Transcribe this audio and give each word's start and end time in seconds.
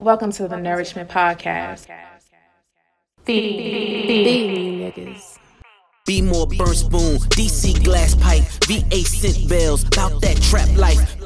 Welcome 0.00 0.30
to 0.32 0.46
the 0.46 0.56
Nourishment 0.56 1.10
Podcast. 1.10 1.86
Feed, 3.24 4.06
feed 4.06 4.94
niggas. 4.94 5.38
Be 6.06 6.22
more 6.22 6.46
burn 6.46 6.72
spoon, 6.74 7.16
DC 7.34 7.82
glass 7.82 8.14
pipe, 8.14 8.44
VA 8.66 8.98
scent 9.04 9.48
bells, 9.48 9.82
about 9.82 10.20
that 10.22 10.40
trap 10.40 10.68
life. 10.76 11.16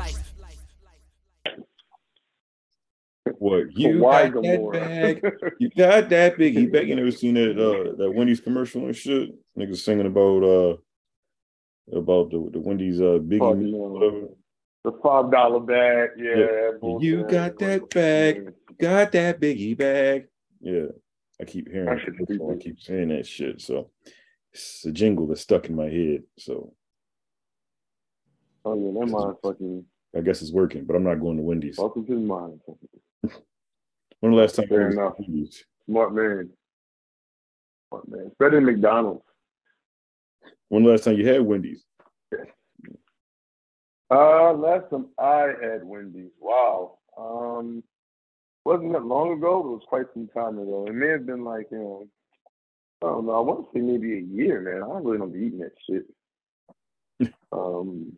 What 3.39 3.77
you 3.77 3.99
Why 3.99 4.29
got 4.29 4.43
that 4.43 4.59
Gamora? 4.61 4.73
bag? 4.73 5.23
You 5.59 5.69
got 5.77 6.09
that 6.09 6.39
biggie 6.39 6.73
bag? 6.73 6.89
You 6.89 6.97
never 6.97 7.11
seen 7.11 7.35
that 7.35 7.51
uh 7.59 7.95
that 7.99 8.11
Wendy's 8.11 8.41
commercial 8.41 8.87
and 8.87 8.97
shit? 8.97 9.31
Niggas 9.59 9.79
singing 9.85 10.07
about 10.07 10.43
uh 10.43 10.77
about 11.95 12.31
the 12.31 12.49
the 12.53 12.59
Wendy's 12.59 13.03
uh 13.03 13.19
Fuck 13.19 13.23
biggie 13.29 13.71
no. 13.71 13.77
whatever. 13.77 14.29
The 14.85 14.93
five 15.03 15.31
dollar 15.31 15.61
bag, 15.61 16.11
yeah. 16.17 16.35
Yeah. 16.37 16.71
bullshit. 16.81 17.07
You 17.09 17.25
got 17.29 17.59
that 17.61 17.89
bag. 17.91 18.53
Got 18.81 19.13
that 19.13 19.41
biggie 19.41 19.77
bag. 19.79 20.27
Yeah, 20.61 20.87
I 21.41 21.45
keep 21.45 21.71
hearing. 21.71 21.87
That 21.87 22.27
it, 22.29 22.41
I 22.51 22.57
keep 22.57 22.81
saying 22.81 23.09
that 23.09 23.27
shit. 23.27 23.61
So 23.61 23.91
it's 24.53 24.85
a 24.85 24.91
jingle 24.93 25.27
that's 25.29 25.41
stuck 25.43 25.67
in 25.69 25.77
my 25.77 25.87
head. 25.89 26.23
So 26.39 26.75
Oh 28.65 28.75
yeah, 28.75 29.01
that 29.01 29.07
mind 29.07 29.37
fucking 29.43 29.85
I 30.17 30.21
guess 30.21 30.43
it's 30.43 30.53
working. 30.53 30.85
But 30.85 30.97
I'm 30.97 31.05
not 31.05 31.21
going 31.21 31.37
to 31.37 31.43
Wendy's. 31.43 31.79
welcome 31.79 32.05
to 32.07 32.15
the 32.15 32.21
mind. 32.21 32.61
When 34.21 34.33
the 34.33 34.39
last 34.39 34.57
time 34.57 34.69
Fair 34.69 34.91
you 34.91 34.99
enough. 34.99 35.15
went 35.19 35.29
Wendy's? 35.31 35.65
Smart 35.89 36.15
man. 36.15 36.51
Smart 37.89 38.09
man. 38.09 38.25
It's 38.27 38.35
better 38.39 38.57
than 38.57 38.67
McDonald's. 38.67 39.23
When 40.69 40.85
the 40.85 40.91
last 40.91 41.05
time 41.05 41.17
you 41.17 41.27
had 41.27 41.41
Wendy's? 41.43 41.85
Uh 44.13 44.53
last 44.53 44.91
time 44.91 45.07
I 45.19 45.53
had 45.63 45.85
Wendy's. 45.85 46.31
Wow. 46.41 46.99
Um 47.17 47.83
wasn't 48.65 48.93
that 48.93 49.05
long 49.05 49.33
ago, 49.33 49.63
but 49.63 49.69
it 49.71 49.73
was 49.73 49.83
quite 49.89 50.07
some 50.15 50.29
time 50.29 50.59
ago. 50.59 50.85
It 50.87 50.93
may 50.95 51.09
have 51.09 51.25
been 51.27 51.45
like, 51.45 51.67
you 51.73 51.79
know, 51.79 52.07
I 53.03 53.07
don't 53.07 53.27
know, 53.27 53.33
I 53.33 53.41
want 53.41 53.61
to 53.73 53.79
say 53.79 53.81
maybe 53.83 54.19
a 54.19 54.21
year, 54.21 54.61
man. 54.61 54.83
I 54.83 54.99
really 54.99 55.19
don't 55.19 55.33
be 55.33 55.41
eating 55.47 55.61
that 55.61 55.73
shit. 55.89 56.07
um 57.53 58.17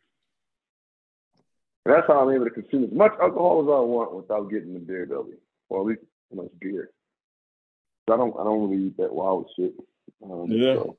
and 1.86 1.94
that's 1.94 2.06
how 2.06 2.20
I'm 2.26 2.34
able 2.34 2.46
to 2.46 2.50
consume 2.50 2.84
as 2.84 2.92
much 2.92 3.12
alcohol 3.20 3.60
as 3.62 3.68
I 3.68 3.80
want 3.80 4.14
without 4.14 4.50
getting 4.50 4.74
the 4.74 4.80
beer 4.80 5.06
belly. 5.06 5.34
Or 5.68 5.82
at 5.82 5.86
least 5.86 6.00
as 6.32 6.36
much 6.38 6.48
beer. 6.60 6.90
I 8.10 8.16
don't 8.16 8.34
I 8.38 8.42
don't 8.44 8.68
really 8.70 8.84
eat 8.86 8.96
that 8.96 9.12
wild 9.14 9.48
shit. 9.56 9.74
Um, 10.24 10.46
Yeah. 10.50 10.74
so- 10.74 10.96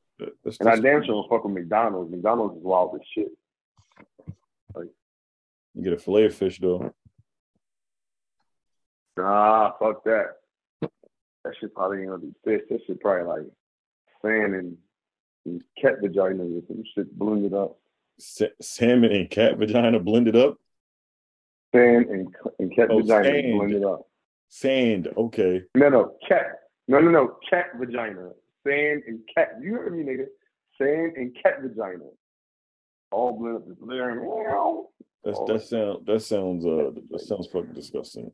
and 0.61 0.69
I 0.69 0.75
damn 0.79 1.03
sure 1.03 1.15
don't 1.15 1.29
fuck 1.29 1.43
with 1.43 1.53
McDonald's. 1.53 2.09
McDonald's 2.09 2.57
is 2.57 2.63
wild 2.63 2.95
as 2.95 3.01
shit. 3.13 3.31
You 4.83 5.83
get 5.83 5.93
a 5.93 5.97
fillet 5.97 6.25
of 6.25 6.35
fish 6.35 6.59
though. 6.59 6.93
Nah, 9.17 9.71
fuck 9.79 10.03
that. 10.05 10.37
That 10.81 11.53
shit 11.59 11.73
probably 11.73 11.99
ain't 11.99 12.07
gonna 12.09 12.19
be 12.21 12.33
fish. 12.43 12.61
That 12.69 12.79
shit 12.85 12.99
probably 12.99 13.23
like 13.27 13.51
sand 14.21 14.55
and, 14.55 14.77
and 15.45 15.63
cat 15.81 15.95
vagina 16.01 16.43
or 16.43 16.61
some 16.67 16.83
shit 16.95 17.17
blended 17.17 17.53
up. 17.53 17.77
Sa- 18.19 18.45
salmon 18.61 19.11
and 19.11 19.29
cat 19.29 19.57
vagina 19.57 19.99
blended 19.99 20.35
up. 20.35 20.57
Sand 21.73 22.07
and, 22.09 22.33
and 22.59 22.75
cat 22.75 22.87
Oh, 22.89 22.99
vagina 23.01 23.25
sand. 23.25 23.57
blended 23.57 23.83
up. 23.83 24.07
Sand. 24.49 25.07
Okay. 25.17 25.63
No, 25.75 25.89
no, 25.89 26.15
cat. 26.27 26.45
No, 26.87 26.99
no, 26.99 27.09
no, 27.11 27.37
cat 27.49 27.67
vagina. 27.77 28.29
Sand 28.65 29.03
and 29.07 29.19
cat. 29.35 29.57
You 29.61 29.73
heard 29.75 29.95
me, 29.95 30.03
nigga. 30.03 30.25
Sand 30.81 31.13
and 31.17 31.35
cat 31.41 31.61
vagina. 31.61 32.05
All 33.15 33.31
blended 33.39 33.61
up. 33.61 33.67
Just 33.69 33.81
layering. 33.81 34.19
That's 35.23 35.39
Oh. 35.39 35.47
that 35.47 35.61
sound 35.61 36.05
that 36.05 36.19
sounds 36.21 36.65
uh 36.65 36.91
that 37.11 37.21
sounds 37.21 37.47
fucking 37.47 37.73
disgusting. 37.73 38.31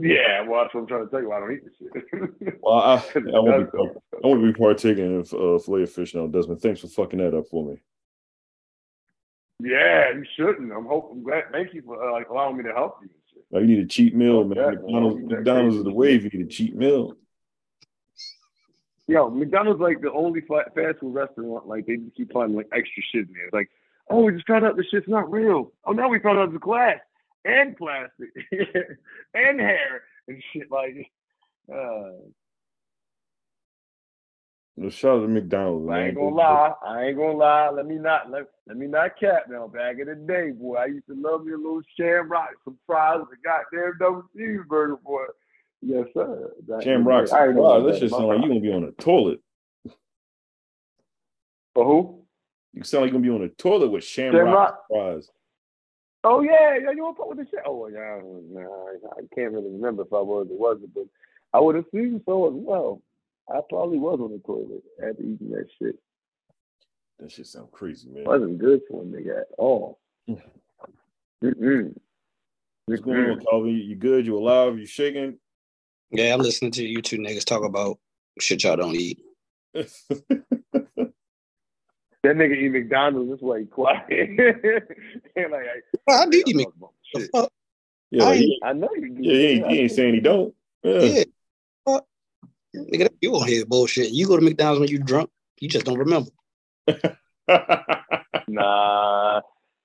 Yeah, 0.00 0.46
well, 0.48 0.62
that's 0.62 0.74
what 0.74 0.80
I'm 0.82 0.86
trying 0.86 1.04
to 1.04 1.10
tell 1.10 1.20
you. 1.20 1.32
I 1.32 1.40
don't 1.40 1.52
eat 1.52 1.64
this 1.64 1.74
shit. 1.78 2.54
Well, 2.62 2.78
I, 2.78 2.94
I 3.14 3.38
won't 3.40 3.72
be 3.72 3.78
I 3.78 4.26
won't 4.26 4.42
be 4.42 4.52
partaking 4.52 5.18
of 5.20 5.32
uh, 5.34 5.58
fillet 5.58 5.82
of 5.82 5.92
fish 5.92 6.14
now, 6.14 6.26
Desmond. 6.28 6.60
Thanks 6.60 6.80
for 6.80 6.88
fucking 6.88 7.18
that 7.18 7.36
up 7.36 7.46
for 7.50 7.64
me. 7.64 7.76
Yeah, 9.60 10.12
you 10.14 10.24
shouldn't. 10.36 10.72
I'm 10.72 10.86
hoping. 10.86 11.22
Glad. 11.22 11.44
Thank 11.52 11.74
you 11.74 11.82
for 11.82 12.02
uh, 12.02 12.12
like 12.12 12.28
allowing 12.30 12.56
me 12.56 12.64
to 12.64 12.72
help 12.72 12.98
you. 13.02 13.08
and. 13.10 13.44
Like, 13.50 13.68
you 13.68 13.76
need 13.76 13.84
a 13.84 13.86
cheat 13.86 14.14
meal, 14.14 14.44
man. 14.44 14.58
man. 14.58 14.74
McDonald's, 14.76 15.22
McDonald's 15.24 15.76
is 15.76 15.84
the 15.84 15.92
wave. 15.92 16.24
You 16.24 16.30
need 16.30 16.46
a 16.46 16.50
cheat 16.50 16.74
meal. 16.74 17.16
Yo, 19.08 19.30
McDonald's 19.30 19.80
like 19.80 20.00
the 20.00 20.12
only 20.12 20.40
fast 20.40 21.00
food 21.00 21.14
restaurant. 21.14 21.66
Like 21.66 21.86
they 21.86 21.96
just 21.96 22.16
keep 22.16 22.32
finding 22.32 22.56
like 22.56 22.68
extra 22.72 23.02
shit 23.12 23.26
in 23.28 23.34
there. 23.34 23.46
It's 23.46 23.54
like, 23.54 23.70
oh, 24.10 24.24
we 24.24 24.32
just 24.32 24.46
found 24.46 24.64
out 24.64 24.76
this 24.76 24.86
shit's 24.90 25.08
not 25.08 25.30
real. 25.30 25.72
Oh, 25.84 25.92
now 25.92 26.08
we 26.08 26.20
found 26.20 26.38
out 26.38 26.48
it's 26.52 26.62
glass 26.62 26.98
and 27.44 27.76
plastic 27.76 28.30
and 29.34 29.60
hair 29.60 30.02
and 30.28 30.42
shit. 30.52 30.70
Like, 30.70 31.10
uh, 31.72 32.12
Well, 34.76 34.90
shout 34.90 35.18
out 35.18 35.20
to 35.22 35.28
McDonald's, 35.28 35.90
I 35.90 36.06
ain't 36.06 36.14
gonna 36.14 36.34
lie. 36.34 36.72
I 36.86 37.04
ain't 37.04 37.18
gonna 37.18 37.36
lie. 37.36 37.70
Let 37.70 37.86
me 37.86 37.96
not 37.96 38.30
let, 38.30 38.44
let 38.66 38.76
me 38.76 38.86
not 38.86 39.18
cap 39.18 39.44
now. 39.50 39.66
Back 39.66 39.96
in 39.98 40.06
the 40.06 40.14
day, 40.14 40.52
boy, 40.52 40.76
I 40.76 40.86
used 40.86 41.06
to 41.08 41.14
love 41.14 41.44
me 41.44 41.52
a 41.52 41.56
little 41.56 41.82
shamrock, 41.98 42.50
some 42.64 42.78
fries, 42.86 43.20
a 43.20 43.36
goddamn 43.44 43.98
double 43.98 44.24
cheeseburger, 44.36 45.02
boy. 45.02 45.24
Yes, 45.82 46.06
sir. 46.14 46.52
The 46.66 46.80
Shamrock 46.80 47.26
day. 47.26 47.36
I 47.36 47.48
wow, 47.48 47.80
that 47.80 47.92
that 47.92 47.98
shit 47.98 48.10
sound 48.10 48.28
like 48.28 48.36
you 48.36 48.42
time. 48.42 48.50
gonna 48.50 48.60
be 48.60 48.72
on 48.72 48.84
a 48.84 48.92
toilet. 48.92 49.40
For 51.74 51.84
who? 51.84 52.24
You 52.72 52.84
sound 52.84 53.02
like 53.02 53.12
you're 53.12 53.20
gonna 53.20 53.38
be 53.38 53.42
on 53.42 53.48
a 53.48 53.52
toilet 53.52 53.90
with 53.90 54.04
Shamrock, 54.04 54.84
fries. 54.88 55.28
Oh 56.22 56.40
yeah, 56.40 56.78
yeah, 56.80 56.92
you 56.92 57.02
want 57.02 57.16
to 57.16 57.20
fuck 57.20 57.28
with 57.30 57.38
the 57.38 57.46
shit? 57.50 57.64
Oh 57.66 57.88
yeah, 57.88 58.20
nah, 58.22 58.60
I, 58.62 59.20
I 59.20 59.34
can't 59.34 59.52
really 59.52 59.70
remember 59.70 60.02
if 60.02 60.12
I 60.12 60.20
was 60.20 60.46
or 60.50 60.56
wasn't, 60.56 60.94
but 60.94 61.06
I 61.52 61.58
would 61.58 61.76
assume 61.76 62.22
so 62.24 62.46
as 62.46 62.54
well. 62.54 63.02
I 63.52 63.60
probably 63.68 63.98
was 63.98 64.20
on 64.20 64.30
the 64.30 64.38
toilet 64.38 64.84
after 65.02 65.20
eating 65.20 65.50
that 65.50 65.66
shit. 65.80 65.98
That 67.18 67.32
shit 67.32 67.48
sound 67.48 67.72
crazy, 67.72 68.08
man. 68.08 68.22
It 68.22 68.28
wasn't 68.28 68.58
good 68.58 68.82
for 68.88 69.02
a 69.02 69.04
nigga 69.04 69.40
at 69.40 69.48
all. 69.58 69.98
Mm. 70.28 70.40
Mm-mm. 71.42 71.96
What's 72.86 73.02
going 73.02 73.30
on, 73.30 73.40
Kelvin? 73.40 73.76
You 73.76 73.96
good? 73.96 74.26
You 74.26 74.38
alive? 74.38 74.78
You 74.78 74.86
shaking? 74.86 75.38
Yeah, 76.12 76.34
I'm 76.34 76.40
listening 76.40 76.72
to 76.72 76.84
you 76.84 77.02
two 77.02 77.18
niggas 77.18 77.44
talk 77.44 77.64
about 77.64 77.98
shit 78.38 78.64
y'all 78.64 78.76
don't 78.76 78.94
eat. 78.94 79.18
That 82.22 82.36
nigga 82.36 82.56
eat 82.56 82.68
McDonald's. 82.68 83.30
That's 83.30 83.42
why 83.42 83.60
he 83.60 83.64
quiet. 83.66 84.06
like, 84.08 85.64
I 86.08 86.26
do 86.26 86.38
eat 86.38 86.54
I'm 86.54 86.56
Mc- 86.56 86.68
talking 86.78 86.88
shit. 87.16 87.30
yeah, 88.12 88.24
like, 88.24 88.38
he, 88.38 88.60
I 88.62 88.72
know 88.74 88.88
you 88.94 89.08
do. 89.10 89.22
yeah, 89.22 89.32
he 89.32 89.46
ain't, 89.46 89.66
he 89.66 89.80
ain't 89.80 89.90
saying 89.90 90.14
he 90.14 90.20
don't. 90.20 90.54
Yeah. 90.84 91.00
Yeah. 91.00 91.24
Fuck. 91.84 92.06
Nigga, 92.76 93.08
you 93.20 93.34
on 93.34 93.48
here 93.48 93.66
bullshit. 93.66 94.10
You 94.12 94.28
go 94.28 94.36
to 94.36 94.42
McDonald's 94.42 94.80
when 94.80 94.88
you 94.88 94.98
drunk, 94.98 95.30
you 95.60 95.68
just 95.68 95.84
don't 95.84 95.98
remember. 95.98 96.30
Nah. 98.48 99.40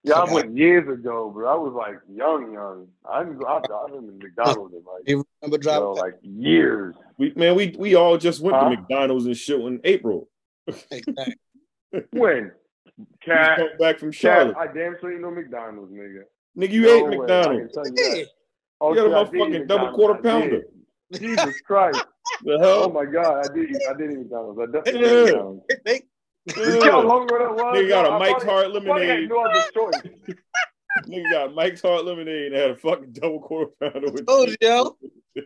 Yeah, 0.08 0.16
I 0.16 0.34
went 0.34 0.58
years 0.58 0.88
ago, 0.88 1.30
bro. 1.30 1.48
I 1.52 1.56
was 1.56 1.74
like 1.74 2.00
young, 2.10 2.54
young. 2.54 2.88
I 3.10 3.24
didn't 3.24 3.40
go. 3.40 3.46
I, 3.46 3.58
I 3.58 3.90
been 3.90 4.10
in 4.10 4.20
McDonald's 4.24 4.74
in 4.74 4.80
like, 4.84 5.04
You 5.06 5.26
remember 5.42 5.58
you 5.58 5.62
driving? 5.62 5.84
know, 5.84 5.94
like 5.94 6.14
years. 6.22 6.96
we 7.18 7.34
man, 7.36 7.56
we 7.56 7.76
we 7.78 7.96
all 7.96 8.18
just 8.18 8.42
went 8.42 8.56
Huh? 8.56 8.64
to 8.64 8.70
McDonald's 8.78 9.26
and 9.26 9.36
shit 9.36 9.60
in 9.60 9.82
April. 9.84 10.30
Exactly. 10.92 11.36
When? 12.12 12.52
Cat, 13.24 13.58
come 13.58 13.68
back 13.80 14.00
from 14.00 14.12
cat, 14.12 14.20
Charlotte. 14.20 14.58
I 14.58 14.68
damn 14.68 14.96
sure 15.00 15.12
ain't 15.12 15.22
no 15.22 15.32
McDonald's, 15.32 15.92
nigga. 15.92 16.22
Nigga, 16.58 16.72
you 16.72 16.82
no 16.84 16.90
ate 16.90 17.04
way. 17.04 17.10
I 17.12 17.18
McDonald's. 17.18 17.78
you 17.96 18.26
Oh, 18.82 18.94
You 18.94 18.96
got 18.96 19.06
a 19.08 19.26
shit, 19.32 19.42
I 19.42 19.46
motherfucking 19.46 19.68
double 19.68 19.92
quarter 19.92 20.22
pounder. 20.22 20.62
Jesus 21.14 21.62
Christ. 21.66 22.04
The 22.44 22.54
Oh 22.54 22.60
hell? 22.60 22.90
my 22.92 23.06
God, 23.06 23.50
I 23.50 23.54
did 23.54 23.72
eat, 23.72 23.78
I 23.90 23.98
did 23.98 24.12
eat 24.12 24.18
McDonald's. 24.20 24.60
I 24.62 24.66
definitely 24.68 25.02
Yeah. 25.02 25.08
did 25.16 25.26
McDonald's. 25.26 25.64
They- 25.86 26.02
You 26.56 26.72
see 26.82 26.88
how 26.88 27.02
long 27.02 27.24
ago 27.24 27.40
that 27.40 27.56
was? 27.56 27.78
Nigga 27.78 27.90
got 27.90 28.06
a 28.06 28.20
Mike's 28.20 28.44
probably- 28.44 28.50
Hard 28.50 28.66
had 28.66 28.74
lemonade. 28.74 29.30
no 29.30 29.40
other 29.46 29.64
choice. 29.74 30.38
Nigga 31.08 31.32
got 31.32 31.54
Mike's 31.56 31.82
Hard 31.82 32.06
lemonade 32.06 32.54
and 32.54 32.56
had 32.56 32.72
a 32.72 32.76
fucking 32.78 33.12
double 33.14 33.42
quarter 33.42 33.72
pounder 33.82 34.12
with 34.12 34.26
told 34.26 34.50
you, 34.50 34.56
yo. 34.62 34.98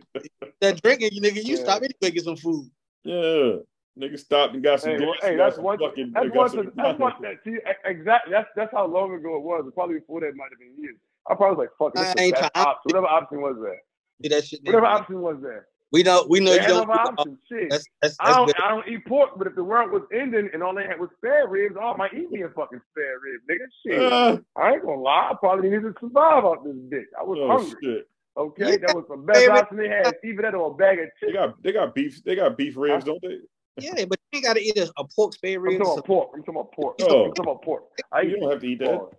that 0.62 0.82
drinking, 0.82 1.10
you 1.14 1.22
nigga, 1.22 1.44
you 1.44 1.56
Yeah. 1.58 1.64
stop 1.64 1.78
anyway, 1.82 2.12
get 2.14 2.24
some 2.24 2.36
food. 2.38 2.70
Yeah. 3.04 3.58
Nigga 4.00 4.18
stopped 4.18 4.54
and 4.54 4.64
got 4.64 4.80
some 4.80 4.92
Hey, 4.92 4.98
drinks. 4.98 5.20
hey, 5.22 5.30
and 5.30 5.38
got 5.38 5.44
that's 5.46 5.56
some 5.56 5.66
one. 5.66 5.78
fucking 5.80 6.12
That's 6.14 6.28
got 6.28 6.36
one. 6.36 6.50
some 6.50 6.72
That's 6.76 7.00
one. 7.00 7.14
That, 7.22 7.36
see, 7.44 7.58
exactly. 7.84 8.32
That's 8.32 8.48
that's 8.56 8.72
how 8.72 8.86
long 8.86 9.14
ago 9.14 9.36
it 9.36 9.42
was. 9.44 9.70
Probably 9.74 10.00
before 10.00 10.22
that 10.22 10.34
might 10.36 10.50
have 10.52 10.60
been 10.60 10.82
years. 10.82 10.96
I 11.30 11.36
probably 11.36 11.58
was 11.58 11.68
like, 11.80 11.92
"Fuck, 11.94 12.00
I 12.00 12.14
this 12.14 12.22
ain't 12.24 12.36
the 12.36 12.42
best 12.42 12.54
trying- 12.54 12.66
option. 12.68 12.82
Whatever 12.86 13.08
option 13.08 13.42
was 13.42 13.58
there. 13.62 13.82
Do 14.22 14.30
that 14.30 14.46
shit. 14.46 14.60
Whatever 14.64 14.86
option 14.86 15.22
was 15.22 15.38
there. 15.42 15.68
We 15.92 16.04
know, 16.04 16.26
we 16.30 16.40
know 16.40 16.52
They 16.52 16.62
you 16.62 16.68
don't. 16.68 16.84
another 16.90 17.02
option. 17.18 17.38
Shit. 17.52 17.70
That's 17.70 17.86
that's 18.02 18.16
I 18.22 18.32
don't. 18.34 18.64
I 18.64 18.70
don't 18.70 18.88
eat 18.88 19.06
pork, 19.06 19.32
but 19.38 19.46
if 19.48 19.56
the 19.56 19.64
world 19.64 19.92
was 19.92 20.04
ending 20.14 20.50
and 20.54 20.64
all 20.64 20.74
they 20.74 20.86
had 20.86 21.00
was 21.00 21.10
spare 21.18 21.48
ribs, 21.50 21.76
I 21.82 21.94
might 21.98 22.14
eat 22.14 22.32
me 22.32 22.44
a 22.44 22.50
fucking 22.50 22.80
spare 22.92 23.16
rib, 23.20 23.42
nigga. 23.50 23.66
Shit. 23.86 24.14
Uh, 24.14 24.38
I 24.56 24.74
ain't 24.74 24.84
gonna 24.84 25.02
lie. 25.02 25.32
I 25.32 25.36
probably 25.38 25.70
needed 25.70 25.82
to 25.84 25.94
survive 26.00 26.46
off 26.46 26.64
this 26.64 26.74
bitch. 26.76 27.04
I 27.20 27.24
was 27.24 27.38
oh 27.42 27.48
hungry. 27.48 27.78
shit. 27.84 28.08
Okay, 28.38 28.72
Yeah, 28.72 28.78
that 28.88 28.96
was 28.96 29.04
the 29.10 29.18
best 29.18 29.40
favorite- 29.40 29.60
option 29.60 29.78
they 29.78 29.90
had. 29.90 30.14
Either 30.24 30.42
that 30.44 30.56
or 30.56 30.72
a 30.72 30.74
bag 30.74 31.00
of 31.00 31.10
They 31.22 31.34
got 31.34 31.62
they 31.62 31.72
got 31.74 31.94
beef. 31.94 32.24
They 32.24 32.36
got 32.36 32.56
beef 32.58 32.78
ribs, 32.78 33.04
don't 33.04 33.22
they? 33.22 33.40
Yeah, 33.78 34.06
but 34.06 34.18
you 34.32 34.42
got 34.42 34.54
to 34.54 34.62
eat 34.62 34.78
a, 34.78 34.90
a 34.98 35.06
pork 35.06 35.34
spare 35.34 35.58
I'm 35.58 35.64
rib. 35.64 35.80
talking 35.80 35.92
about 35.98 36.06
pork. 36.06 36.30
I'm 36.36 36.40
talking 36.44 36.56
about 36.56 36.72
pork. 36.72 36.96
Oh. 37.02 37.26
I'm 37.26 37.34
talking 37.34 37.52
about 37.52 37.62
pork. 37.64 37.84
I 38.14 38.22
You 38.22 38.40
don't 38.40 38.50
have 38.52 38.62
to 38.62 38.68
eat 38.68 38.80
that. 38.80 38.98
pork. 38.98 39.16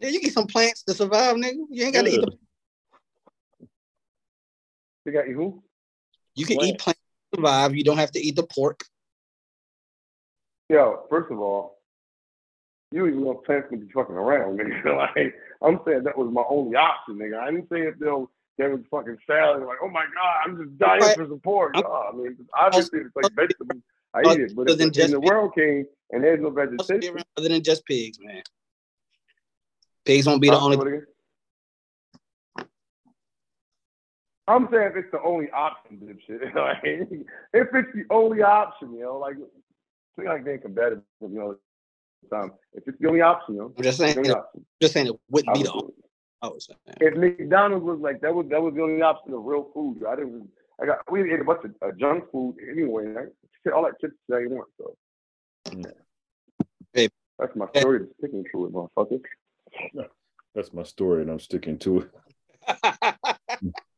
Yeah, 0.00 0.08
you 0.10 0.20
get 0.20 0.32
some 0.34 0.46
plants 0.46 0.82
to 0.84 0.92
survive, 0.94 1.36
nigga. 1.36 1.54
You 1.70 1.84
ain't 1.86 1.94
got 1.94 2.02
to 2.04 2.10
eat 2.10 2.20
Yeah. 2.20 2.26
the 3.60 3.66
They 5.06 5.12
got 5.12 5.28
you 5.28 5.34
who? 5.36 5.62
You 6.34 6.46
can 6.46 6.56
What? 6.56 6.66
eat 6.66 6.78
plants 6.78 7.00
to 7.32 7.36
survive. 7.38 7.74
You 7.74 7.84
don't 7.84 7.98
have 7.98 8.12
to 8.12 8.20
eat 8.20 8.36
the 8.36 8.42
pork. 8.46 8.80
Yo, 10.68 11.04
first 11.10 11.30
of 11.30 11.38
all, 11.38 11.78
you 12.90 13.06
even 13.06 13.24
know 13.24 13.34
plants 13.34 13.68
can 13.68 13.80
be 13.80 13.92
fucking 13.92 14.14
around, 14.14 14.58
nigga. 14.60 14.96
like, 14.96 15.34
I'm 15.62 15.80
saying 15.86 16.04
that 16.04 16.16
was 16.16 16.30
my 16.32 16.44
only 16.48 16.76
option, 16.76 17.16
nigga. 17.16 17.38
I 17.38 17.50
didn't 17.50 17.68
say 17.68 17.82
if 17.82 17.96
was, 18.00 18.28
there 18.58 18.70
was 18.70 18.80
fucking 18.90 19.18
salad, 19.26 19.62
like, 19.64 19.78
oh 19.82 19.88
my 19.88 20.04
god, 20.14 20.36
I'm 20.44 20.56
just 20.64 20.78
dying 20.78 21.02
Right. 21.02 21.16
for 21.16 21.26
some 21.26 21.40
pork. 21.40 21.74
No, 21.74 21.82
I 21.82 22.14
mean, 22.14 22.36
obviously 22.58 23.00
it's 23.00 23.16
like 23.16 23.32
vegetables. 23.34 23.82
I 24.14 24.22
eat 24.34 24.40
it, 24.40 24.54
but 24.54 24.68
if 24.68 24.78
in 24.98 25.10
the 25.10 25.20
world 25.20 25.54
came 25.54 25.86
and 26.10 26.22
there's 26.22 26.40
no 26.40 26.50
vegetation, 26.50 27.14
around 27.14 27.24
Other 27.38 27.48
than 27.48 27.62
just 27.62 27.84
pigs, 27.86 28.18
man. 28.20 28.42
Pigs 30.04 30.26
won't 30.26 30.42
be 30.42 30.50
the 30.50 30.58
only. 30.58 30.76
What 30.76 30.86
again? 30.86 31.06
I'm 34.48 34.68
saying 34.70 34.88
if 34.90 34.96
it's 34.96 35.10
the 35.12 35.22
only 35.22 35.50
option, 35.50 35.98
dipshit. 35.98 36.54
like, 36.56 36.78
if 36.82 37.68
it's 37.74 37.88
the 37.94 38.04
only 38.10 38.42
option, 38.42 38.92
you 38.94 39.02
know, 39.02 39.18
like, 39.18 39.36
feel 40.16 40.26
like 40.26 40.44
being 40.44 40.60
competitive, 40.60 41.02
you 41.20 41.28
know, 41.28 41.56
time. 42.30 42.52
If 42.72 42.84
it's 42.86 42.98
the 43.00 43.08
only 43.08 43.20
option, 43.20 43.54
you 43.54 43.60
know, 43.60 43.72
I'm 43.76 43.82
just 43.82 43.98
saying. 43.98 44.14
the 44.14 44.20
only 44.20 44.30
It, 44.30 44.62
just 44.80 44.94
saying 44.94 45.06
it 45.06 45.14
wouldn't 45.30 45.56
I 45.56 45.58
be 45.58 45.64
the 45.64 45.72
only. 45.72 45.88
it. 45.88 46.04
I 46.42 46.46
was 46.48 46.66
saying. 46.66 46.96
If 47.00 47.16
McDonald's 47.16 47.84
was 47.84 48.00
like 48.00 48.20
that 48.20 48.34
was 48.34 48.46
that 48.50 48.60
was 48.60 48.74
the 48.74 48.82
only 48.82 49.02
option 49.02 49.32
of 49.32 49.44
real 49.44 49.70
food. 49.72 50.02
I 50.08 50.16
didn't. 50.16 50.48
I 50.80 50.86
got 50.86 51.10
we 51.10 51.32
ate 51.32 51.40
a 51.40 51.44
bunch 51.44 51.64
of 51.64 51.70
uh, 51.82 51.92
junk 51.98 52.24
food 52.32 52.56
anyway. 52.68 53.06
Right? 53.06 53.28
All 53.74 53.84
that 53.84 54.00
chips 54.00 54.14
that 54.28 54.40
you 54.40 54.50
want. 54.50 54.68
So 54.78 54.96
Yeah. 55.72 55.90
Hey. 56.92 57.08
that's 57.38 57.54
my 57.54 57.66
story. 57.68 58.00
to 58.00 58.08
sticking 58.18 58.44
to 58.52 58.66
it, 58.66 58.72
motherfucker. 58.72 59.20
That's 60.54 60.72
my 60.72 60.82
story, 60.82 61.22
and 61.22 61.30
I'm 61.30 61.40
sticking 61.40 61.78
to 61.78 62.00
it. 62.00 62.10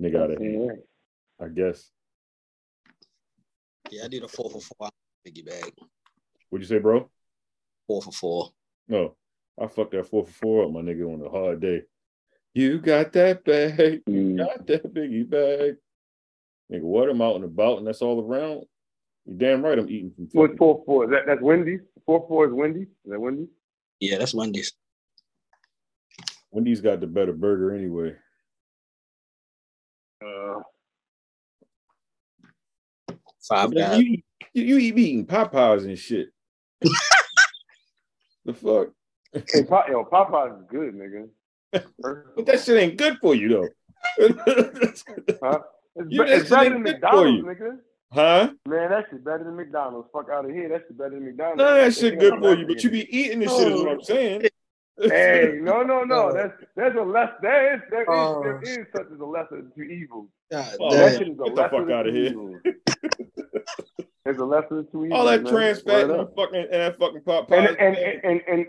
Nigga, 0.00 0.16
out 0.22 0.30
of 0.30 0.42
Yeah. 0.42 0.72
I 1.40 1.48
guess. 1.48 1.90
yeah, 3.90 4.04
I 4.04 4.08
did 4.08 4.22
a 4.24 4.28
four 4.28 4.50
for 4.50 4.60
four 4.60 4.88
biggie 5.26 5.44
bag. 5.46 5.72
What'd 6.50 6.68
you 6.68 6.76
say, 6.76 6.80
bro? 6.80 7.10
Four 7.86 8.02
for 8.02 8.12
four. 8.12 8.50
No, 8.88 9.16
I 9.60 9.66
fucked 9.66 9.92
that 9.92 10.06
four 10.06 10.24
for 10.24 10.32
four 10.32 10.64
up, 10.64 10.70
my 10.72 10.80
nigga, 10.80 11.12
on 11.12 11.24
a 11.24 11.28
hard 11.30 11.60
day. 11.60 11.82
You 12.54 12.78
got 12.80 13.12
that 13.12 13.44
bag. 13.44 14.02
You 14.06 14.12
Mm. 14.34 14.36
got 14.38 14.66
that 14.66 14.94
biggie 14.94 15.28
bag. 15.28 15.76
Nigga, 16.72 16.82
what? 16.82 17.08
I'm 17.08 17.20
out 17.22 17.36
and 17.36 17.44
about, 17.44 17.78
and 17.78 17.86
that's 17.86 18.02
all 18.02 18.20
around. 18.20 18.64
You 19.26 19.34
damn 19.36 19.62
right 19.64 19.78
I'm 19.78 19.88
eating 19.90 20.12
from 20.14 20.28
What's 20.32 20.56
four 20.56 20.82
four? 20.84 21.04
Is 21.04 21.10
that 21.10 21.26
that's 21.26 21.42
Wendy's. 21.42 21.80
Four 22.06 22.26
four 22.28 22.46
is 22.46 22.52
Wendy's. 22.52 22.86
Is 22.88 23.10
that 23.10 23.20
Wendy's? 23.20 23.48
Yeah, 24.00 24.18
that's 24.18 24.34
Wendy's. 24.34 24.72
Wendy's 26.50 26.80
got 26.80 27.00
the 27.00 27.06
better 27.06 27.32
burger 27.32 27.74
anyway. 27.74 28.16
Uh, 30.24 30.60
Five 33.48 33.70
Nigga, 33.70 33.74
guys. 33.76 33.98
You, 34.00 34.04
eat- 34.06 34.24
you, 34.54 34.62
you 34.64 34.78
eat 34.78 34.98
eating 34.98 35.26
Popeyes 35.26 35.84
and 35.84 35.98
shit. 35.98 36.28
the 38.44 38.54
fuck? 38.54 38.88
hey, 39.52 39.64
Pop, 39.64 39.88
yo, 39.88 40.04
Popeyes 40.04 40.58
is 40.60 40.64
good, 40.68 40.94
nigga. 40.94 41.28
But 42.00 42.46
that 42.46 42.60
shit 42.60 42.76
ain't 42.82 42.96
good 42.96 43.18
for 43.20 43.34
you 43.34 43.48
though. 43.48 43.68
Huh? 45.42 45.60
It's, 45.96 46.06
You- 46.10 46.24
be- 46.24 46.30
it's 46.30 46.50
better 46.50 46.70
than 46.70 46.82
McDonald's, 46.82 47.38
you. 47.38 47.44
nigga. 47.44 47.78
huh? 48.12 48.50
Man, 48.66 48.90
that 48.90 49.06
shit 49.10 49.24
better 49.24 49.44
than 49.44 49.56
McDonald's. 49.56 50.08
Fuck 50.12 50.26
out 50.32 50.44
of 50.44 50.50
here. 50.50 50.68
That 50.68 50.82
shit 50.86 50.98
better 50.98 51.10
than 51.10 51.24
McDonald's. 51.24 51.58
None 51.58 51.68
of 51.78 51.84
that 51.84 51.94
shit 51.94 52.18
good 52.18 52.34
for 52.40 52.54
you, 52.54 52.66
but 52.66 52.82
you 52.84 52.90
be 52.90 53.16
eating 53.18 53.38
this 53.40 53.56
shit 53.56 53.72
is 53.72 53.80
what 53.80 53.92
I'm 53.92 54.02
saying. 54.02 54.42
Hey, 55.00 55.58
no, 55.62 55.82
no, 55.82 56.04
no. 56.04 56.30
Oh. 56.30 56.32
That's 56.32 56.52
there's 56.74 56.96
a 56.96 57.02
less. 57.02 57.30
There 57.42 57.74
is 57.74 57.80
there 57.90 58.02
is 58.02 58.08
Oh. 58.08 58.42
there 58.42 58.62
is 58.62 58.86
such 58.94 59.06
as 59.12 59.20
a 59.20 59.24
lesser 59.24 59.62
to 59.62 59.82
evil. 59.82 60.28
God 60.50 60.74
Oh, 60.80 60.96
that 60.96 61.18
shit 61.18 61.28
is 61.28 61.34
a 61.40 61.44
get 61.44 61.54
the 61.56 61.62
fuck 61.70 61.86
to 61.86 61.94
outta 61.94 62.12
here. 62.12 62.62
There's 64.24 64.38
a 64.38 64.44
lesser 64.44 64.82
to 64.84 65.04
evil. 65.04 65.16
All 65.16 65.24
that 65.26 65.42
man. 65.44 65.52
trans 65.52 65.82
fat 65.82 66.10
and, 66.10 66.28
fucking, 66.34 66.60
and 66.60 66.70
that 66.72 66.98
fucking 66.98 67.16
And 67.16 67.24
Popeyes. 67.26 67.76
and, 67.78 67.96
and 67.96 68.24
and 68.24 68.40
and 68.48 68.66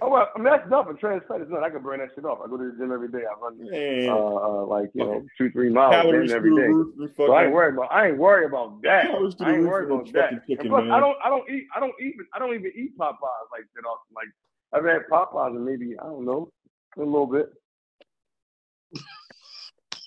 oh 0.00 0.08
well, 0.10 0.28
I 0.34 0.38
mean 0.38 0.44
that's 0.46 0.68
nothing. 0.70 0.96
Trans 0.96 1.22
fat 1.28 1.40
is 1.42 1.48
nothing. 1.50 1.64
I 1.64 1.70
can 1.70 1.82
burn 1.82 1.98
that 2.00 2.10
shit 2.14 2.24
off. 2.24 2.38
I 2.44 2.48
go 2.48 2.56
to 2.56 2.70
the 2.70 2.76
gym 2.78 2.92
every 2.92 3.08
day. 3.08 3.22
I 3.28 3.34
run 3.40 3.58
Man, 3.58 4.08
uh, 4.08 4.16
uh 4.16 4.64
like 4.66 4.90
you 4.94 5.04
know 5.04 5.26
two 5.36 5.50
three 5.50 5.70
miles 5.70 5.92
calories 5.94 6.30
damn 6.30 6.40
through 6.40 6.52
every 6.56 6.62
the 6.62 6.68
day. 6.68 7.02
roof 7.02 7.10
So 7.16 7.32
I 7.32 7.44
ain't 7.44 7.50
fucking. 7.50 7.52
worried 7.52 7.74
about. 7.74 7.92
I 7.92 8.06
ain't 8.08 8.18
worried 8.18 8.46
about 8.46 8.80
that. 8.82 9.06
Calories 9.06 9.34
I 9.40 9.50
ain't 9.52 9.60
roof 9.62 9.70
worried 9.70 9.90
about 9.90 10.12
that. 10.14 10.30
chicken, 10.46 10.58
and 10.60 10.68
plus, 10.70 10.82
man. 10.84 10.92
I 10.92 11.00
don't. 11.00 11.16
I 11.24 11.28
don't 11.28 11.50
eat. 11.50 11.64
I 11.74 11.80
don't 11.80 11.94
even. 12.00 12.26
I 12.32 12.38
don't 12.38 12.54
even 12.54 12.72
eat 12.76 12.96
Popeyes 12.96 13.48
like 13.52 13.64
that 13.74 13.84
often. 13.84 14.14
Like 14.14 14.28
I've 14.74 14.84
had 14.84 15.02
Popeyes 15.10 15.54
and 15.56 15.64
maybe 15.64 15.96
I 15.98 16.04
don't 16.04 16.24
know 16.24 16.50
a 16.96 17.00
little 17.00 17.26
bit. 17.26 17.50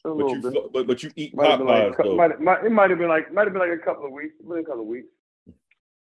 A 0.05 0.09
But 0.09 0.29
you, 0.29 0.41
bit. 0.41 0.73
but, 0.73 0.87
but 0.87 1.03
you 1.03 1.11
eat 1.15 1.35
Might 1.35 1.57
been 1.57 1.67
like, 1.67 1.93
Popeyes 1.93 2.03
though. 2.03 2.15
might, 2.15 2.39
might, 2.41 2.65
it 2.65 2.71
might 2.71 2.89
have 2.89 2.99
been 2.99 3.07
like 3.09 3.33
might 3.33 3.43
have 3.45 3.53
been 3.53 3.61
like 3.61 3.77
a 3.79 3.83
couple 3.83 4.05
of 4.05 4.11
weeks. 4.11 4.35
Been 4.47 4.59
a 4.59 4.63
couple 4.63 4.81
of 4.81 4.87
weeks. 4.87 5.07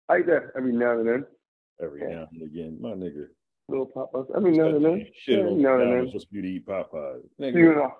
I 0.09 0.19
eat 0.19 0.27
that 0.27 0.51
every 0.55 0.73
now 0.73 0.99
and 0.99 1.07
then. 1.07 1.25
Every 1.81 2.01
yeah. 2.01 2.15
now 2.15 2.27
and 2.31 2.41
again, 2.43 2.77
my 2.79 2.89
nigga. 2.89 3.27
Little 3.67 3.87
Popeyes 3.87 4.27
I 4.33 4.37
every 4.37 4.59
oh, 4.59 4.69
now 4.69 4.75
and 4.75 4.85
then. 4.85 5.07
Shit 5.15 5.39
Every 5.39 5.53
now 5.55 5.79
and 5.79 5.91
then. 5.93 6.21
you 6.31 6.41
to 6.41 6.47
eat 6.47 6.65
Popeyes. 6.67 7.21
You 7.39 7.45
Nigga, 7.45 7.75
know. 7.75 7.93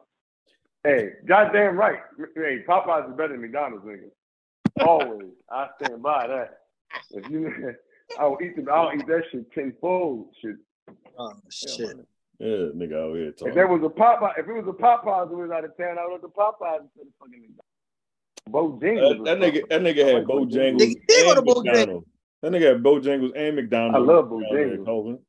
Hey, 0.84 1.10
goddamn 1.28 1.78
right. 1.78 2.00
Hey, 2.36 2.64
Popeyes 2.68 3.10
is 3.10 3.16
better 3.16 3.34
than 3.34 3.42
McDonald's, 3.42 3.86
nigga. 3.86 4.10
Always. 4.86 5.30
I 5.50 5.68
stand 5.82 6.02
by 6.02 6.28
that. 6.28 6.58
If 7.12 7.30
you, 7.30 7.46
I 8.20 8.26
will 8.28 8.38
eat 8.42 8.56
the, 8.56 8.72
I'll 8.72 8.94
eat 8.94 9.06
that 9.08 9.24
shit 9.32 9.52
tenfold. 9.54 10.34
Shit. 10.42 10.56
Oh 11.18 11.34
shit. 11.50 11.98
yeah, 12.40 12.48
nigga 12.76 13.10
out 13.10 13.16
here 13.16 13.32
talking. 13.32 13.50
If 13.50 13.56
there 13.56 13.68
was 13.68 13.82
a 13.84 13.90
Popeye, 13.90 14.38
if 14.38 14.48
it 14.48 14.54
was 14.54 14.68
a 14.68 14.82
Popeyes 14.82 15.30
that 15.30 15.36
was 15.36 15.52
out 15.52 15.66
of 15.66 15.78
town, 15.78 15.98
I 16.00 16.06
would 16.06 16.14
have 16.14 16.22
the 16.22 16.30
Popeyes 16.30 16.82
instead 16.82 17.08
of 17.08 17.14
fucking 17.20 17.42
McDonald's. 17.42 17.72
Bojangles. 18.50 18.82
That, 18.82 19.20
or 19.20 19.24
that 19.26 19.38
nigga, 19.40 19.70
that 19.70 19.82
nigga 19.82 20.06
had 20.06 20.14
like 20.16 20.24
Bojangles. 20.26 20.52
Bojangles 20.52 20.80
Nigga 20.80 21.08
did 21.08 21.24
go 21.24 21.32
and 21.32 21.36
to 21.36 21.54
Bojangles. 21.54 21.66
McDonald's. 21.66 22.08
That 22.42 22.52
nigga 22.52 22.74
had 22.74 22.84
Bojangles 22.84 23.32
and 23.36 23.56
McDonald's. 23.56 24.10
I 24.10 24.14
love 24.14 24.30
down 24.30 24.44
there, 24.52 24.78
Bojangles. 24.78 25.20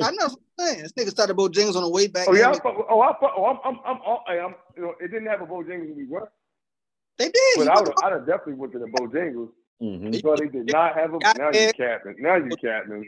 I 0.00 0.10
know 0.10 0.26
what 0.26 0.32
I'm 0.58 0.66
saying. 0.66 0.82
This 0.82 0.92
nigga 0.92 1.10
started 1.10 1.36
Bojangles 1.36 1.76
on 1.76 1.82
the 1.82 1.88
way 1.88 2.08
back. 2.08 2.26
Oh 2.28 2.34
yeah, 2.34 2.48
I 2.48 2.52
in. 2.52 2.60
oh 2.64 3.00
I 3.00 3.12
fuck, 3.20 3.32
oh 3.36 3.46
I'm 3.46 3.58
I'm 3.64 3.80
I'm, 3.84 4.00
oh, 4.06 4.18
I'm, 4.26 4.38
I'm 4.38 4.54
you 4.76 4.82
know 4.82 4.94
it 5.00 5.08
didn't 5.08 5.26
have 5.26 5.40
a 5.40 5.46
Bojangles 5.46 5.88
when 5.88 5.96
we 5.96 6.06
were, 6.06 6.30
They 7.18 7.26
did. 7.26 7.56
but 7.56 7.68
I 7.68 7.80
would, 7.80 7.92
I'd 8.02 8.12
have 8.12 8.26
definitely 8.26 8.54
went 8.54 8.72
to 8.72 8.78
the 8.78 8.86
Bojangles. 8.86 9.50
Hmm 9.82 10.14
So 10.22 10.36
they 10.36 10.46
did 10.46 10.66
not 10.66 10.94
have 10.94 11.14
a. 11.14 11.18
Got 11.18 11.38
Now 11.38 11.50
you 11.50 11.58
it. 11.58 11.76
capping. 11.76 12.14
Now 12.20 12.36
you 12.36 12.56
capping. 12.56 13.04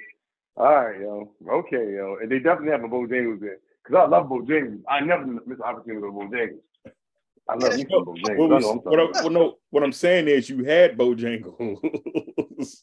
All 0.57 0.67
right, 0.67 1.01
yo. 1.01 1.31
Okay, 1.49 1.95
yo. 1.95 2.19
And 2.21 2.31
they 2.31 2.39
definitely 2.41 2.73
have 2.73 2.83
a 2.83 2.89
Bojangles 2.89 3.41
there. 3.41 3.59
Because 3.85 4.05
I 4.05 4.09
love 4.09 4.27
Bojangles. 4.27 4.83
I 4.89 5.01
never 5.01 5.25
miss 5.25 5.59
an 5.59 5.63
opportunity 5.63 6.01
to 6.07 6.13
go 6.13 6.21
to 6.21 6.27
Bojangles. 6.27 6.93
I 7.49 7.55
love 7.55 7.77
me 7.77 7.87
some 7.89 8.05
Bojangles. 8.05 8.39
What, 8.39 8.53
I 8.53 8.59
know, 8.59 8.71
I'm 8.71 8.79
what, 8.79 9.01
I, 9.01 9.23
well, 9.23 9.31
no, 9.31 9.59
what 9.71 9.83
I'm 9.83 9.93
saying 9.93 10.29
is 10.29 10.49
you 10.49 10.65
had 10.65 10.97
Bojangles. 10.97 11.57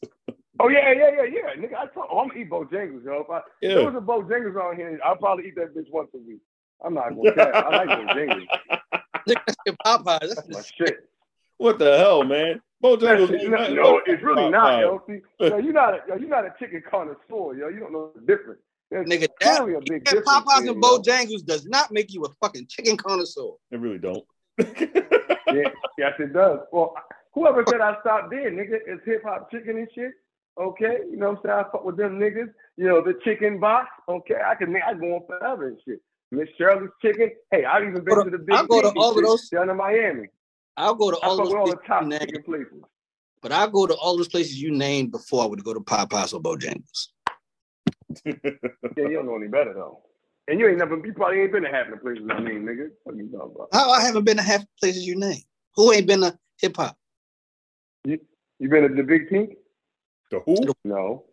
Oh, 0.63 0.67
yeah, 0.67 0.91
yeah, 0.91 1.09
yeah, 1.15 1.23
yeah. 1.23 1.55
Nigga, 1.59 1.73
I 1.73 1.87
told, 1.87 2.05
oh, 2.11 2.19
I'm 2.19 2.27
going 2.27 2.37
to 2.37 2.45
eat 2.45 2.49
Bojangles, 2.51 3.03
yo. 3.03 3.21
If, 3.21 3.29
I, 3.31 3.37
if 3.37 3.43
there 3.61 3.79
yeah. 3.79 3.89
was 3.89 3.95
a 3.95 3.99
Bojangles 3.99 4.63
on 4.63 4.75
here, 4.75 4.99
I'll 5.03 5.15
probably 5.15 5.47
eat 5.47 5.55
that 5.55 5.75
bitch 5.75 5.89
once 5.91 6.09
a 6.13 6.19
week. 6.19 6.41
I'm 6.85 6.93
not 6.93 7.15
going 7.15 7.33
to 7.33 7.35
cap. 7.35 7.55
I 7.55 7.75
like 7.75 7.89
Bojangles. 7.97 8.47
Nigga, 9.27 9.77
Popeyes. 9.83 10.19
That's 10.19 10.35
That's 10.35 10.49
my 10.49 10.59
just, 10.59 10.77
shit. 10.77 11.09
What 11.57 11.79
the 11.79 11.97
hell, 11.97 12.23
man? 12.23 12.61
Bojangles 12.83 13.31
ain't 13.39 13.49
no, 13.51 13.57
nothing 13.57 13.75
no, 13.75 14.01
it's 14.05 14.23
really 14.23 14.49
not, 14.49 14.83
Popeyes. 14.83 15.21
yo. 15.39 15.57
You're 15.57 15.73
not 15.73 15.93
a, 15.93 15.99
yo, 16.07 16.15
you're 16.15 16.29
not 16.29 16.45
a 16.45 16.53
chicken 16.59 16.81
connoisseur, 16.89 17.55
yo. 17.55 17.67
You 17.69 17.79
don't 17.79 17.91
know 17.91 18.11
the 18.15 18.21
difference. 18.21 18.61
There's 18.89 19.07
nigga, 19.07 19.27
that 19.39 19.61
a 19.61 19.81
big 19.85 20.07
and. 20.11 20.25
Popeyes 20.25 20.67
and. 20.69 20.83
Bojangles 20.83 21.45
does 21.45 21.65
not 21.65 21.91
make 21.91 22.13
you 22.13 22.23
a 22.23 22.29
fucking 22.41 22.67
chicken 22.67 22.97
connoisseur. 22.97 23.51
They 23.69 23.77
really 23.77 23.99
don't. 23.99 24.25
Yeah, 24.57 25.69
yes, 25.97 26.13
it 26.19 26.33
does. 26.33 26.59
Well, 26.71 26.93
whoever 27.33 27.63
said 27.69 27.81
I 27.81 27.99
stopped 28.01 28.31
there, 28.31 28.51
nigga, 28.51 28.79
it's 28.87 29.03
hip 29.05 29.23
hop 29.23 29.51
chicken 29.51 29.77
and 29.77 29.87
shit. 29.93 30.11
Okay, 30.59 30.97
you 31.09 31.17
know 31.17 31.29
what 31.31 31.37
I'm 31.37 31.43
saying? 31.45 31.59
I 31.59 31.71
fuck 31.71 31.85
with 31.85 31.97
them 31.97 32.19
niggas. 32.19 32.49
You 32.77 32.87
know 32.87 33.01
the 33.01 33.19
chicken 33.23 33.59
box. 33.59 33.87
Okay, 34.09 34.35
I 34.45 34.55
can 34.55 34.75
I 34.75 34.93
go 34.93 35.15
on 35.15 35.21
forever 35.27 35.67
and 35.69 35.77
shit. 35.85 36.01
Miss 36.31 36.47
Shirley's 36.57 36.89
chicken. 37.01 37.31
Hey, 37.51 37.65
I've 37.65 37.83
even 37.83 38.03
been 38.03 38.17
to, 38.17 38.23
to- 38.25 38.29
the 38.29 38.37
big 38.37 38.55
I'll 38.55 38.65
go 38.67 38.81
to 38.81 38.89
all 38.97 39.17
of 39.17 39.23
those- 39.23 39.49
down 39.49 39.69
in 39.69 39.77
Miami. 39.77 40.27
I'll 40.81 40.95
go 40.95 41.11
to 41.11 41.17
all 41.17 41.37
those 41.37 41.53
all 41.53 41.67
the 41.67 41.75
places 41.75 41.87
top 41.87 42.01
you 42.01 42.09
named, 42.09 42.43
places. 42.43 42.81
but 43.43 43.51
I'll 43.51 43.69
go 43.69 43.85
to 43.85 43.93
all 43.93 44.17
those 44.17 44.27
places 44.27 44.59
you 44.59 44.71
named 44.71 45.11
before 45.11 45.43
I 45.43 45.45
would 45.45 45.63
go 45.63 45.75
to 45.75 45.79
Popeyes 45.79 46.33
or 46.33 46.41
Bojangles. 46.41 47.09
Yeah, 48.97 49.07
you 49.07 49.13
don't 49.13 49.27
know 49.27 49.37
any 49.37 49.47
better 49.47 49.73
though. 49.73 50.01
And 50.47 50.59
you 50.59 50.67
ain't 50.67 50.79
never, 50.79 50.99
you 51.05 51.13
probably 51.13 51.41
ain't 51.41 51.51
been 51.51 51.63
to 51.63 51.69
half 51.69 51.89
the 51.89 51.97
places 51.97 52.27
I 52.29 52.41
mean, 52.41 52.63
nigga. 52.63 52.89
What 53.03 53.15
are 53.15 53.17
you 53.17 53.29
talking 53.31 53.55
about? 53.55 53.69
How 53.71 53.91
I 53.91 54.01
haven't 54.01 54.25
been 54.25 54.37
to 54.37 54.43
half 54.43 54.61
the 54.61 54.67
places 54.81 55.07
you 55.07 55.15
named. 55.15 55.45
Who 55.75 55.93
ain't 55.93 56.07
been 56.07 56.21
to 56.21 56.37
hip 56.59 56.75
hop? 56.75 56.97
You 58.03 58.19
you 58.59 58.67
been 58.67 58.89
to 58.89 58.93
the 58.93 59.03
Big 59.03 59.29
Pink? 59.29 59.51
the 60.31 60.39
who? 60.39 60.57
No. 60.83 61.25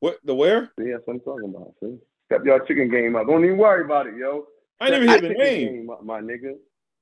What? 0.00 0.18
The 0.24 0.34
where? 0.34 0.72
See, 0.78 0.90
that's 0.90 1.02
what 1.06 1.14
I'm 1.14 1.20
talking 1.20 1.54
about. 1.54 1.74
See, 1.82 1.96
step 2.26 2.44
your 2.44 2.60
chicken 2.60 2.90
game 2.90 3.16
up. 3.16 3.26
Don't 3.26 3.44
even 3.44 3.56
worry 3.56 3.84
about 3.84 4.06
it, 4.06 4.16
yo. 4.16 4.44
I 4.78 4.90
didn't 4.90 5.04
even 5.04 5.08
hear 5.08 5.20
the 5.30 5.34
name. 5.34 5.74
game 5.74 5.90
up, 5.90 6.04
my 6.04 6.20
nigga. 6.20 6.54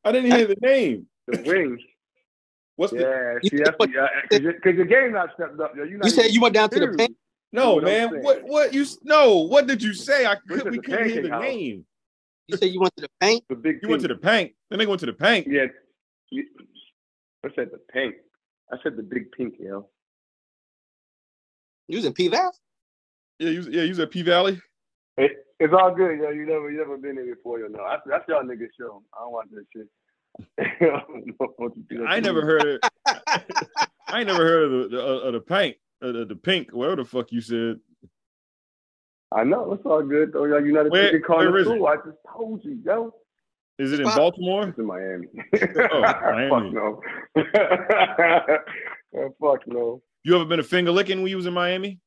I 0.04 0.12
didn't 0.12 0.30
hear 0.30 0.46
the 0.46 0.56
name. 0.60 1.06
The 1.28 1.42
wings. 1.46 1.80
What's 2.76 2.92
the? 2.92 3.00
Yeah, 3.00 3.38
You 3.42 3.50
see, 3.50 3.56
said 3.58 3.66
that's 3.66 3.76
because 3.78 4.40
your, 4.40 4.52
'cause 4.54 4.74
your 4.74 4.84
game 4.86 5.12
not 5.12 5.30
stepped 5.34 5.60
up. 5.60 5.76
Yo. 5.76 5.84
You, 5.84 5.98
not 5.98 6.06
You 6.06 6.10
said 6.10 6.30
you 6.32 6.40
went 6.40 6.54
down 6.54 6.70
to 6.70 6.80
the 6.80 6.88
paint. 6.96 7.16
No, 7.52 7.74
what 7.74 7.84
man. 7.84 8.08
What? 8.22 8.42
What 8.44 8.72
you? 8.74 8.86
No. 9.04 9.40
What 9.40 9.66
did 9.66 9.82
you 9.82 9.92
say? 9.92 10.24
I 10.26 10.36
could. 10.36 10.64
to 10.64 10.70
We 10.70 10.78
the 10.78 10.82
couldn't 10.82 11.10
hear 11.10 11.22
the 11.22 11.28
House. 11.30 11.42
name. 11.42 11.84
You 12.48 12.56
said 12.56 12.70
you 12.70 12.80
went 12.80 12.96
to 12.96 13.02
the 13.02 13.10
paint. 13.20 13.44
The 13.48 13.54
big. 13.54 13.80
You 13.82 13.88
went 13.88 14.02
to 14.02 14.08
the 14.08 14.16
paint. 14.16 14.52
Then 14.70 14.78
they 14.78 14.86
went 14.86 15.00
to 15.00 15.06
the 15.06 15.12
paint. 15.12 15.46
Yeah. 15.46 15.66
I 17.44 17.48
said 17.54 17.70
the 17.72 17.80
paint. 17.92 18.14
I 18.72 18.76
said 18.82 18.96
the 18.96 19.02
big 19.02 19.32
pink, 19.32 19.54
yo. 19.58 19.88
You 21.88 21.98
was 21.98 22.06
in 22.06 22.14
P 22.14 22.28
Valley. 22.28 22.52
Yeah, 23.38 23.50
you 23.50 23.58
was, 23.58 23.68
yeah, 23.68 23.82
you 23.82 23.88
was 23.90 23.98
at 23.98 24.10
P 24.10 24.22
Valley. 24.22 24.60
It, 25.18 25.32
it's 25.60 25.74
all 25.78 25.94
good, 25.94 26.18
yo. 26.18 26.30
You 26.30 26.46
never, 26.46 26.70
you 26.70 26.78
never 26.78 26.96
been 26.96 27.16
there 27.16 27.34
before, 27.34 27.58
yo. 27.58 27.66
No, 27.66 27.84
that's, 27.86 28.02
that's 28.06 28.24
y'all 28.28 28.42
niggas 28.44 28.68
show. 28.78 29.02
I 29.14 29.24
don't 29.24 29.32
watch 29.32 29.48
that 29.50 29.64
shit. 29.76 29.86
I 30.60 30.64
don't 30.80 31.26
know 31.26 31.52
what 31.56 31.72
you 31.76 31.84
do. 31.88 32.04
I 32.08 32.16
ain't 32.16 32.24
never 32.24 32.42
heard 32.42 32.64
it. 32.64 32.80
I 34.08 34.18
ain't 34.18 34.26
never 34.26 34.44
heard 34.44 34.64
of 34.64 34.70
the 34.90 34.96
the, 34.96 35.02
uh, 35.02 35.18
of 35.20 35.32
the 35.34 35.40
paint, 35.40 35.76
uh, 36.02 36.12
the, 36.12 36.24
the 36.24 36.36
pink, 36.36 36.70
whatever 36.72 36.96
the 36.96 37.04
fuck 37.04 37.32
you 37.32 37.40
said. 37.40 37.78
I 39.34 39.44
know 39.44 39.72
it's 39.72 39.84
all 39.86 40.02
good 40.02 40.32
though. 40.32 40.44
Yo, 40.44 40.58
you're 40.58 40.72
not 40.72 40.86
a 40.86 40.90
Where- 40.90 41.10
chicken 41.10 41.22
where 41.36 41.56
is 41.58 41.66
connoisseur. 41.66 41.86
I 41.86 41.96
just 41.96 42.18
told 42.30 42.64
you, 42.64 42.78
yo. 42.84 43.14
Is 43.78 43.92
it 43.92 44.00
in 44.00 44.06
Spot- 44.06 44.18
Baltimore? 44.18 44.68
It's 44.68 44.78
in 44.78 44.86
Miami. 44.86 45.28
Oh, 45.90 46.00
Miami. 46.00 46.50
Fuck 46.50 46.72
no. 46.72 47.00
Oh, 49.16 49.34
fuck 49.40 49.66
no. 49.66 50.02
You 50.24 50.36
ever 50.36 50.44
been 50.44 50.60
a 50.60 50.64
finger 50.64 50.90
licking 50.90 51.22
when 51.22 51.30
you 51.30 51.36
was 51.36 51.46
in 51.46 51.52
Miami? 51.54 51.98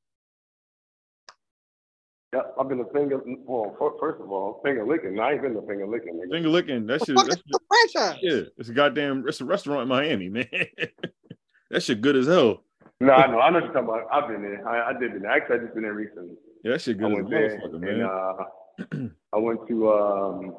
Yeah, 2.33 2.41
I've 2.59 2.67
been 2.67 2.79
a 2.81 2.85
finger. 2.93 3.21
Well, 3.25 3.75
fir- 3.79 3.97
first 3.99 4.21
of 4.21 4.31
all, 4.31 4.61
finger 4.63 4.85
licking. 4.85 5.19
I 5.19 5.33
ain't 5.33 5.41
been 5.41 5.55
a 5.55 5.61
finger 5.61 5.87
licking. 5.87 6.15
Nigga. 6.15 6.31
Finger 6.31 6.49
licking. 6.49 6.85
That 6.87 6.99
The 6.99 7.05
shit. 7.05 7.15
fuck 7.15 7.25
That 7.27 7.31
is 7.31 7.37
shit 7.37 7.45
the 7.47 7.59
franchise? 7.93 8.19
yeah, 8.21 8.41
it's 8.57 8.69
a 8.69 8.73
goddamn. 8.73 9.27
It's 9.27 9.41
a 9.41 9.45
restaurant 9.45 9.83
in 9.83 9.87
Miami, 9.87 10.29
man. 10.29 10.47
that 11.71 11.83
shit 11.83 12.01
good 12.01 12.15
as 12.15 12.27
hell. 12.27 12.63
No, 12.99 13.13
I 13.13 13.27
know. 13.27 13.39
I 13.39 13.49
know 13.49 13.55
what 13.59 13.63
you're 13.65 13.73
talking 13.73 13.89
about. 13.89 14.07
I've 14.11 14.27
been 14.27 14.41
there. 14.41 14.67
I, 14.67 14.89
I 14.89 14.93
did 14.99 15.13
been 15.13 15.21
there. 15.21 15.31
Actually, 15.31 15.55
I 15.55 15.59
just 15.59 15.73
been 15.73 15.83
there 15.83 15.93
recently. 15.93 16.35
Yeah, 16.63 16.71
that 16.71 16.81
shit 16.81 16.97
I 16.97 16.99
good 16.99 17.11
as 17.11 17.17
a 17.19 17.23
went 17.23 17.29
there, 17.29 17.93
and 17.93 18.03
uh, 18.03 19.09
I 19.33 19.37
went 19.37 19.67
to. 19.67 19.91
um 19.93 20.55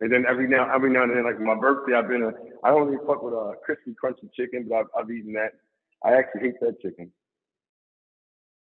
And 0.00 0.10
then 0.12 0.24
every 0.28 0.48
now, 0.48 0.72
every 0.74 0.90
now 0.90 1.02
and 1.04 1.14
then, 1.14 1.24
like 1.24 1.38
my 1.40 1.54
birthday, 1.54 1.94
I've 1.94 2.08
been 2.08 2.22
a. 2.22 2.32
I 2.64 2.70
don't 2.70 2.86
really 2.88 3.04
fuck 3.06 3.22
with 3.22 3.34
a 3.34 3.54
crispy, 3.64 3.94
crunchy 4.02 4.32
chicken, 4.34 4.66
but 4.68 4.76
I've, 4.76 4.86
I've 5.04 5.10
eaten 5.10 5.32
that. 5.34 5.52
I 6.04 6.14
actually 6.14 6.40
hate 6.42 6.60
that 6.60 6.80
chicken. 6.80 7.12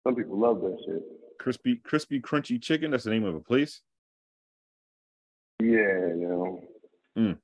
Some 0.06 0.16
people 0.16 0.38
love 0.38 0.60
that 0.62 0.76
shit. 0.84 1.02
Crispy, 1.38 1.76
crispy, 1.76 2.20
crunchy 2.20 2.60
chicken. 2.60 2.90
That's 2.90 3.04
the 3.04 3.10
name 3.10 3.24
of 3.24 3.34
a 3.34 3.40
place. 3.40 3.80
Yeah, 5.60 5.68
you 5.68 6.28
know. 6.28 6.60
Mm. 7.18 7.38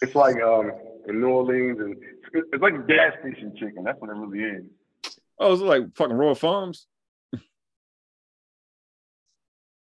It's 0.00 0.14
like 0.14 0.40
um 0.42 0.72
in 1.08 1.20
New 1.20 1.28
Orleans, 1.28 1.78
and 1.80 1.96
it's, 2.32 2.48
it's 2.52 2.62
like 2.62 2.86
gas 2.86 3.14
station 3.20 3.54
chicken. 3.56 3.84
That's 3.84 4.00
what 4.00 4.10
it 4.10 4.14
really 4.14 4.58
is. 4.58 4.64
Oh, 5.38 5.52
is 5.52 5.60
it 5.60 5.64
like 5.64 5.94
fucking 5.94 6.16
Royal 6.16 6.34
Farms? 6.34 6.86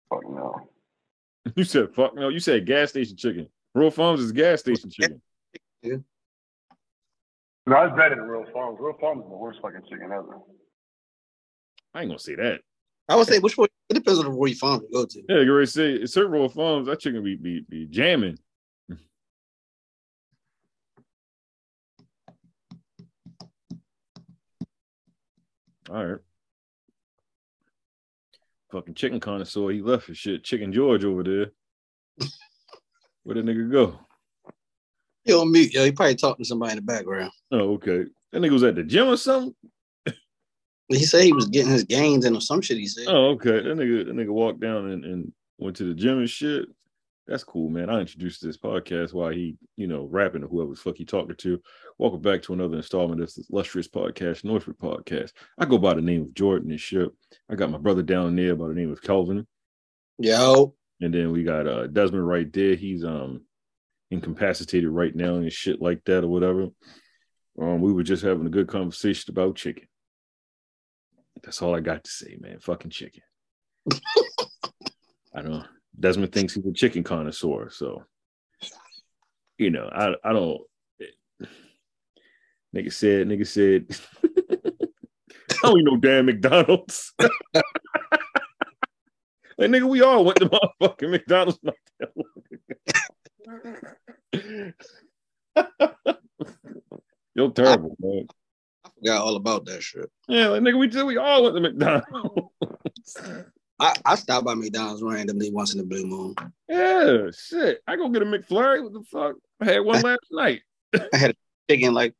Fuck 0.09 0.29
no. 0.29 0.55
You 1.55 1.63
said 1.63 1.93
fuck 1.93 2.13
no. 2.13 2.29
You 2.29 2.39
said 2.39 2.65
gas 2.65 2.89
station 2.89 3.15
chicken. 3.15 3.47
Royal 3.73 3.91
Farms 3.91 4.19
is 4.19 4.31
gas 4.31 4.59
station 4.59 4.89
chicken. 4.89 5.21
No, 5.83 7.83
it's 7.83 7.97
better 7.97 8.15
than 8.15 8.25
Royal 8.25 8.45
Farms. 8.53 8.77
Royal 8.79 8.97
Farms 8.99 9.23
is 9.23 9.29
the 9.29 9.35
worst 9.35 9.59
fucking 9.61 9.81
chicken 9.89 10.11
ever. 10.11 10.39
I 11.93 12.01
ain't 12.01 12.09
gonna 12.09 12.19
say 12.19 12.35
that. 12.35 12.61
I 13.09 13.15
would 13.15 13.27
say 13.27 13.39
which 13.39 13.57
one. 13.57 13.69
It 13.89 13.93
depends 13.93 14.19
on 14.19 14.25
the 14.25 14.31
Roy 14.31 14.53
Farm 14.53 14.81
you 14.81 14.89
go 14.91 15.05
to. 15.05 15.21
Yeah, 15.29 15.39
you 15.41 15.51
already 15.51 15.67
say 15.67 15.93
it's 15.93 16.13
certain 16.13 16.49
Farms. 16.49 16.87
That 16.87 16.99
chicken 16.99 17.23
be 17.23 17.35
be, 17.35 17.65
be 17.69 17.85
jamming. 17.85 18.37
All 25.89 26.05
right. 26.05 26.19
Fucking 28.71 28.95
chicken 28.95 29.21
connoisseur. 29.21 29.69
He 29.71 29.81
left 29.81 30.07
his 30.07 30.17
shit. 30.17 30.43
Chicken 30.43 30.73
George 30.73 31.05
over 31.05 31.23
there. 31.23 31.51
Where 33.23 33.35
the 33.35 33.41
nigga 33.41 33.71
go? 33.71 33.99
He 35.23 35.33
on 35.33 35.51
mute, 35.51 35.73
yo. 35.73 35.85
He 35.85 35.91
probably 35.93 36.15
talking 36.15 36.43
to 36.43 36.47
somebody 36.47 36.71
in 36.71 36.77
the 36.77 36.81
background. 36.81 37.31
Oh, 37.51 37.75
okay. 37.75 38.03
That 38.31 38.41
nigga 38.41 38.51
was 38.51 38.63
at 38.63 38.75
the 38.75 38.83
gym 38.83 39.07
or 39.07 39.17
something. 39.17 39.55
He 40.89 41.03
said 41.03 41.23
he 41.23 41.33
was 41.33 41.47
getting 41.47 41.71
his 41.71 41.83
gains 41.83 42.25
and 42.25 42.41
some 42.41 42.61
shit. 42.61 42.77
He 42.77 42.87
said. 42.87 43.07
Oh, 43.07 43.31
okay. 43.31 43.61
That 43.61 43.77
nigga, 43.77 44.05
that 44.05 44.15
nigga 44.15 44.29
walked 44.29 44.61
down 44.61 44.89
and, 44.89 45.03
and 45.03 45.33
went 45.57 45.75
to 45.77 45.83
the 45.83 45.93
gym 45.93 46.19
and 46.19 46.29
shit. 46.29 46.65
That's 47.27 47.43
cool, 47.43 47.69
man. 47.69 47.89
I 47.89 47.99
introduced 47.99 48.41
this 48.41 48.57
podcast 48.57 49.13
while 49.13 49.31
he, 49.31 49.57
you 49.75 49.87
know, 49.87 50.07
rapping 50.09 50.41
to 50.41 50.47
whoever 50.47 50.69
the 50.69 50.77
fuck 50.77 50.95
he 50.95 51.03
talking 51.03 51.35
to. 51.35 51.61
Welcome 51.97 52.21
back 52.21 52.41
to 52.43 52.53
another 52.53 52.77
installment 52.77 53.19
of 53.19 53.27
this 53.27 53.49
illustrious 53.51 53.89
podcast, 53.89 54.45
Nourishment 54.45 54.79
Podcast. 54.79 55.33
I 55.57 55.65
go 55.65 55.77
by 55.77 55.93
the 55.93 56.01
name 56.01 56.21
of 56.21 56.33
Jordan 56.33 56.71
and 56.71 56.79
shit. 56.79 57.09
I 57.49 57.55
got 57.55 57.69
my 57.69 57.79
brother 57.79 58.01
down 58.01 58.37
there 58.37 58.55
by 58.55 58.69
the 58.69 58.73
name 58.73 58.93
of 58.93 59.01
Kelvin. 59.01 59.45
Yo, 60.19 60.73
And 61.01 61.13
then 61.13 61.31
we 61.33 61.43
got 61.43 61.67
uh 61.67 61.87
Desmond 61.87 62.25
right 62.25 62.51
there. 62.53 62.75
He's 62.75 63.03
um 63.03 63.41
incapacitated 64.09 64.89
right 64.89 65.13
now 65.13 65.35
and 65.35 65.51
shit 65.51 65.81
like 65.81 66.05
that 66.05 66.23
or 66.23 66.29
whatever. 66.29 66.67
Um, 67.61 67.81
we 67.81 67.91
were 67.91 68.03
just 68.03 68.23
having 68.23 68.45
a 68.45 68.51
good 68.51 68.69
conversation 68.69 69.31
about 69.31 69.57
chicken. 69.57 69.87
That's 71.43 71.61
all 71.61 71.75
I 71.75 71.79
got 71.79 72.03
to 72.03 72.11
say, 72.11 72.37
man. 72.39 72.59
Fucking 72.59 72.91
chicken. 72.91 73.23
I 75.33 75.41
don't 75.41 75.65
Desmond 75.99 76.31
thinks 76.31 76.53
he's 76.53 76.65
a 76.65 76.71
chicken 76.71 77.03
connoisseur, 77.03 77.69
so 77.71 78.03
you 79.57 79.71
know, 79.71 79.89
I 79.91 80.13
I 80.23 80.33
don't 80.33 80.61
nigga 82.75 82.91
said, 82.93 83.27
nigga 83.27 83.47
said 83.47 83.87
I 85.63 85.69
don't 85.69 85.83
no 85.83 85.97
damn 85.97 86.25
McDonald's. 86.27 87.13
like 87.19 87.31
nigga, 89.57 89.87
we 89.87 90.01
all 90.01 90.23
went 90.25 90.37
to 90.39 90.49
motherfucking 90.49 91.09
McDonald's 91.09 91.59
not 91.63 91.75
that 91.99 92.11
long 92.15 92.27
ago. 94.33 94.73
You're 97.35 97.51
terrible, 97.51 97.95
man. 97.99 98.27
Forgot 98.99 99.21
all 99.21 99.35
about 99.35 99.65
that 99.65 99.83
shit. 99.83 100.09
Yeah, 100.27 100.47
like 100.47 100.61
nigga, 100.61 100.79
we 100.79 100.87
did. 100.87 101.03
We 101.05 101.17
all 101.17 101.43
went 101.43 101.55
to 101.55 101.61
McDonald's. 101.61 103.17
I, 103.79 103.93
I 104.05 104.15
stop 104.15 104.43
by 104.43 104.55
McDonald's 104.55 105.03
randomly 105.03 105.51
once 105.51 105.73
in 105.73 105.77
the 105.77 105.85
blue 105.85 106.05
moon. 106.05 106.33
yeah, 106.67 107.27
shit. 107.31 107.79
I 107.87 107.95
go 107.95 108.09
get 108.09 108.23
a 108.23 108.25
McFlurry. 108.25 108.81
What 108.83 108.93
the 108.93 109.03
fuck? 109.03 109.35
I 109.61 109.65
had 109.65 109.79
one 109.85 110.01
last 110.01 110.19
night. 110.31 110.61
I 110.95 111.17
had 111.17 111.31
a 111.31 111.35
chicken 111.69 111.93
like 111.93 112.15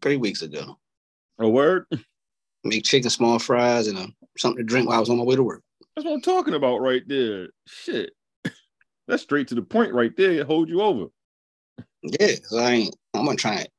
three 0.00 0.16
weeks 0.16 0.40
ago. 0.40 0.78
A 1.38 1.48
word. 1.48 1.84
Make 2.64 2.84
chicken 2.84 3.10
small 3.10 3.38
fries 3.38 3.88
and 3.88 3.98
uh, 3.98 4.06
something 4.38 4.58
to 4.58 4.64
drink 4.64 4.88
while 4.88 4.96
I 4.96 5.00
was 5.00 5.10
on 5.10 5.18
my 5.18 5.24
way 5.24 5.36
to 5.36 5.42
work. 5.42 5.62
That's 5.94 6.06
what 6.06 6.14
I'm 6.14 6.22
talking 6.22 6.54
about 6.54 6.78
right 6.78 7.02
there. 7.06 7.48
Shit. 7.66 8.12
That's 9.06 9.22
straight 9.22 9.48
to 9.48 9.54
the 9.54 9.62
point 9.62 9.92
right 9.92 10.16
there. 10.16 10.30
It 10.32 10.46
hold 10.46 10.68
you 10.70 10.80
over. 10.80 11.06
Yeah, 12.02 12.36
I 12.56 12.70
ain't. 12.70 12.96
I'm 13.12 13.24
not 13.26 13.36
trying 13.36 13.64
to 13.64 13.70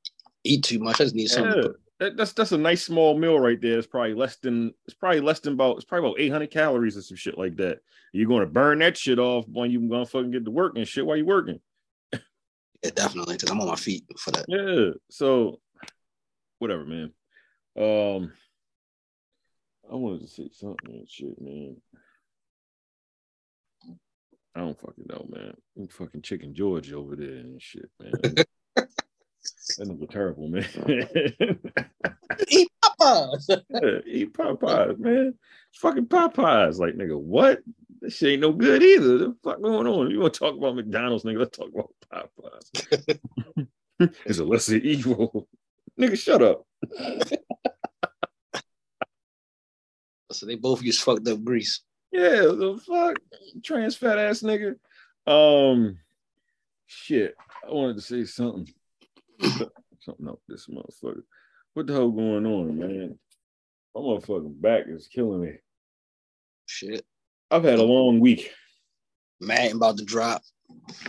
eat 0.43 0.63
too 0.63 0.77
much. 0.79 0.99
I 1.01 1.05
just 1.05 1.15
need 1.15 1.29
something. 1.29 1.55
Yeah. 1.55 1.61
to- 1.63 1.75
That, 2.03 2.17
that's 2.17 2.33
that's 2.33 2.51
a 2.51 2.57
nice 2.57 2.83
small 2.83 3.17
meal 3.17 3.39
right 3.39 3.61
there. 3.61 3.77
It's 3.77 3.87
probably 3.87 4.13
less 4.13 4.35
than 4.35 4.73
it's 4.85 4.93
probably 4.93 5.21
less 5.21 5.39
than 5.39 5.53
about 5.53 5.77
it's 5.77 5.85
probably 5.85 6.09
about 6.09 6.19
800 6.19 6.51
calories 6.51 6.97
or 6.97 7.01
some 7.01 7.15
shit 7.15 7.37
like 7.37 7.55
that. 7.55 7.79
You're 8.11 8.27
gonna 8.27 8.45
burn 8.45 8.79
that 8.79 8.97
shit 8.97 9.19
off 9.19 9.45
when 9.47 9.71
you 9.71 9.79
gonna 9.87 10.05
fucking 10.05 10.31
get 10.31 10.43
to 10.43 10.51
work 10.51 10.75
and 10.75 10.85
shit 10.85 11.05
while 11.05 11.15
you 11.15 11.25
working. 11.25 11.61
Yeah, 12.11 12.89
definitely, 12.93 13.35
because 13.35 13.49
I'm 13.49 13.61
on 13.61 13.67
my 13.67 13.77
feet 13.77 14.03
for 14.17 14.31
that. 14.31 14.43
Yeah. 14.49 14.99
So 15.11 15.61
whatever, 16.59 16.83
man. 16.83 17.13
Um 17.77 18.33
I 19.89 19.95
wanted 19.95 20.23
to 20.23 20.27
say 20.27 20.49
something 20.51 20.93
and 20.93 21.09
shit, 21.09 21.39
man. 21.39 21.77
I 24.53 24.59
don't 24.59 24.77
fucking 24.77 25.05
know, 25.07 25.25
man. 25.29 25.53
I'm 25.77 25.87
fucking 25.87 26.23
chicken 26.23 26.53
George 26.53 26.91
over 26.91 27.15
there 27.15 27.29
and 27.29 27.61
shit, 27.61 27.89
man. 27.97 28.35
that 29.77 29.87
nigga 29.87 30.09
terrible, 30.09 30.47
man. 30.47 30.65
Eat 32.47 32.69
Popeyes. 32.83 33.49
Yeah, 33.49 33.99
eat 34.05 34.33
Popeyes, 34.33 34.97
man. 34.99 35.33
It's 35.69 35.79
fucking 35.79 36.07
Popeyes. 36.07 36.79
Like, 36.79 36.95
nigga, 36.95 37.19
what? 37.19 37.61
This 38.01 38.15
shit 38.17 38.33
ain't 38.33 38.41
no 38.41 38.51
good 38.51 38.83
either. 38.83 39.17
The 39.17 39.35
fuck 39.43 39.61
going 39.61 39.87
on? 39.87 40.11
You 40.11 40.19
want 40.19 40.33
to 40.33 40.39
talk 40.39 40.57
about 40.57 40.75
McDonald's, 40.75 41.23
nigga? 41.23 41.39
Let's 41.39 41.57
talk 41.57 41.69
about 41.73 41.93
Popeyes. 42.11 43.69
it's 44.25 44.39
a 44.39 44.43
lesser 44.43 44.75
evil. 44.75 45.47
nigga, 45.99 46.17
shut 46.17 46.41
up. 46.41 46.65
so 50.31 50.45
they 50.45 50.55
both 50.55 50.81
use 50.83 50.99
fucked 50.99 51.27
up 51.27 51.43
grease. 51.43 51.81
Yeah, 52.11 52.41
the 52.41 52.79
fuck? 52.85 53.19
Trans 53.63 53.95
fat 53.95 54.19
ass 54.19 54.41
nigga. 54.41 54.75
Um, 55.25 55.97
shit. 56.85 57.35
I 57.67 57.71
wanted 57.71 57.95
to 57.95 58.01
say 58.01 58.25
something. 58.25 58.67
something 60.01 60.27
up 60.27 60.39
this 60.47 60.67
motherfucker. 60.67 61.23
What 61.73 61.87
the 61.87 61.93
hell 61.93 62.11
going 62.11 62.45
on, 62.45 62.77
man? 62.77 63.19
My 63.95 64.01
motherfucking 64.01 64.61
back 64.61 64.83
is 64.87 65.07
killing 65.07 65.41
me. 65.41 65.53
Shit. 66.65 67.05
I've 67.51 67.63
had 67.63 67.79
a 67.79 67.83
long 67.83 68.19
week. 68.19 68.51
Madden 69.39 69.77
about 69.77 69.97
to 69.97 70.05
drop. 70.05 70.41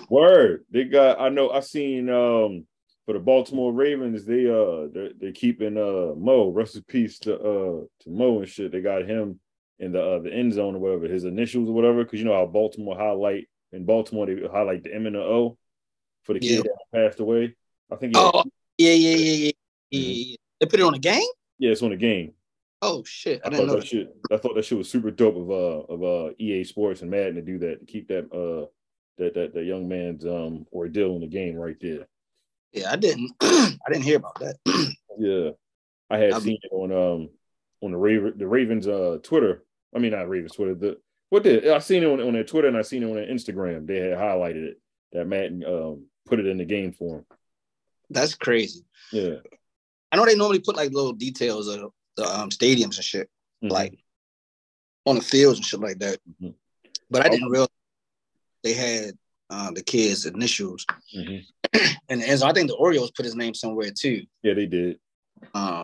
Word. 0.09 0.65
They 0.71 0.85
got 0.85 1.21
I 1.21 1.29
know 1.29 1.51
I 1.51 1.61
seen 1.61 2.09
um 2.11 2.67
for 3.07 3.13
the 3.13 3.19
Baltimore 3.19 3.73
Ravens, 3.73 4.25
they 4.25 4.47
uh 4.47 4.89
they're, 4.93 5.11
they're 5.19 5.33
keeping 5.33 5.77
uh 5.77 6.15
Mo, 6.17 6.51
rest 6.51 6.77
in 6.77 6.83
peace 6.85 7.19
to 7.21 7.35
uh 7.35 7.85
to 8.01 8.11
Mo 8.11 8.41
and 8.41 8.49
shit. 8.49 8.73
They 8.73 8.81
got 8.81 9.09
him 9.09 9.41
in 9.79 9.93
the 9.93 10.03
uh 10.03 10.19
the 10.21 10.33
end 10.33 10.53
zone 10.55 10.75
or 10.75 10.79
whatever, 10.79 11.07
his 11.07 11.25
initials 11.25 11.69
or 11.69 11.73
whatever, 11.73 12.05
because 12.05 12.19
you 12.19 12.25
know 12.25 12.35
how 12.35 12.47
Baltimore 12.47 12.97
highlight 12.97 13.49
in 13.73 13.85
Baltimore 13.85 14.27
they 14.27 14.41
highlight 14.51 14.85
the 14.85 14.95
M 14.95 15.07
and 15.07 15.17
the 15.17 15.21
O 15.21 15.57
for 16.25 16.33
the 16.33 16.41
kid 16.41 16.51
Yeah. 16.51 16.63
that 16.63 17.09
passed 17.09 17.21
away. 17.21 17.55
I 17.93 17.97
think 17.97 18.15
Oh, 18.17 18.43
yeah, 18.79 18.93
yeah, 18.93 19.17
yeah, 19.17 19.35
yeah. 19.91 20.01
yeah. 20.01 20.37
They 20.61 20.67
put 20.67 20.81
it 20.81 20.87
on 20.87 20.95
a 20.95 20.99
game. 20.99 21.23
yeah, 21.59 21.71
it's 21.73 21.83
on 21.83 21.91
the 21.91 21.97
game. 21.97 22.33
Oh 22.83 23.03
shit! 23.05 23.41
I 23.45 23.47
I, 23.47 23.51
didn't 23.51 23.67
thought 23.67 23.73
know. 23.75 23.81
that 23.81 23.87
shit. 23.87 24.17
I 24.31 24.37
thought 24.37 24.55
that 24.57 24.65
shit 24.65 24.77
was 24.79 24.91
super 24.91 25.11
dope 25.11 25.37
of 25.37 25.51
uh 25.51 25.93
of 25.93 26.03
uh 26.03 26.35
EA 26.39 26.65
Sports 26.65 27.01
and 27.03 27.11
Madden 27.11 27.35
to 27.37 27.43
do 27.43 27.59
that 27.61 27.81
to 27.81 27.87
keep 27.87 28.09
that 28.09 28.25
uh 28.33 28.67
that 29.19 29.33
that 29.35 29.55
that 29.55 29.65
young 29.65 29.89
man's 29.89 30.27
um 30.27 30.67
ordeal 30.73 31.15
in 31.15 31.21
the 31.23 31.27
game 31.27 31.57
right 31.57 31.77
there. 31.81 32.07
Yeah, 32.73 32.91
I 32.93 32.97
didn't. 32.97 33.31
I 33.41 33.77
didn't 33.89 34.03
hear 34.05 34.17
about 34.17 34.39
that. 34.41 34.57
Yeah, 35.17 35.51
I 36.11 36.19
had 36.19 36.33
I'll 36.33 36.41
be- 36.41 36.47
seen 36.47 36.59
it 36.63 36.73
on 36.73 36.91
um 36.91 37.31
on 37.81 37.93
the 37.93 37.97
Raven 37.97 38.35
the 38.37 38.49
Ravens 38.49 38.89
uh 38.89 39.19
Twitter. 39.23 39.65
I 39.95 40.01
mean 40.01 40.11
not 40.11 40.29
Ravens 40.29 40.53
Twitter. 40.57 40.75
The 40.75 40.99
what 41.31 41.45
did 41.45 41.69
I 41.69 41.79
seen 41.79 42.03
it 42.03 42.07
on, 42.07 42.21
on 42.21 42.33
their 42.33 42.43
Twitter 42.45 42.67
and 42.69 42.77
I 42.77 42.83
seen 42.83 43.05
it 43.05 43.07
on 43.09 43.15
their 43.15 43.29
Instagram. 43.29 43.87
They 43.87 43.99
had 44.01 44.19
highlighted 44.19 44.65
it 44.71 44.81
that 45.13 45.27
Madden 45.29 45.65
um 45.65 46.07
put 46.27 46.41
it 46.41 46.47
in 46.47 46.59
the 46.59 46.65
game 46.65 46.93
for 46.93 47.19
him. 47.19 47.25
That's 48.11 48.35
crazy. 48.35 48.85
Yeah, 49.13 49.37
I 50.13 50.17
know 50.17 50.25
they 50.27 50.37
normally 50.37 50.61
put 50.61 50.77
like 50.77 50.93
little 50.93 51.13
details 51.13 51.69
of 51.69 51.91
the 52.17 52.25
um, 52.25 52.51
stadiums 52.51 52.97
and 52.97 53.05
shit, 53.05 53.29
Mhm. 53.63 53.71
like 53.71 53.99
on 55.07 55.17
the 55.17 55.23
fields 55.23 55.59
and 55.59 55.67
shit 55.67 55.81
like 55.81 55.99
that. 55.99 56.21
Mhm. 56.41 56.55
But 57.11 57.25
I 57.25 57.29
didn't 57.29 57.49
realize 57.51 57.69
they 58.63 58.73
had 58.75 59.19
uh, 59.51 59.71
the 59.73 59.83
kids' 59.83 60.25
initials, 60.27 60.87
Mhm. 61.15 61.45
and, 62.09 62.23
and 62.23 62.39
so 62.41 62.47
I 62.47 62.53
think 62.53 62.69
the 62.69 62.77
Orioles 62.77 63.11
put 63.11 63.25
his 63.25 63.35
name 63.37 63.55
somewhere 63.55 63.91
too. 63.91 64.25
yeah, 64.43 64.55
they 64.55 64.67
did. 64.67 64.99
Um, 65.55 65.83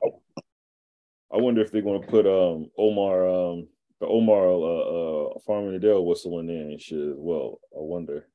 I 1.32 1.36
wonder 1.36 1.60
if 1.62 1.70
they're 1.70 1.82
gonna 1.82 2.00
put 2.00 2.26
um 2.26 2.70
Omar 2.78 3.28
um 3.28 3.68
the 4.00 4.06
Omar 4.06 4.48
uh 4.48 5.34
uh 5.34 5.38
Farmer 5.46 5.74
Adele 5.74 6.04
whistle 6.04 6.38
in 6.40 6.46
there 6.46 6.62
and 6.62 6.80
shit 6.80 6.98
as 6.98 7.16
well. 7.18 7.60
I 7.76 7.80
wonder. 7.80 8.28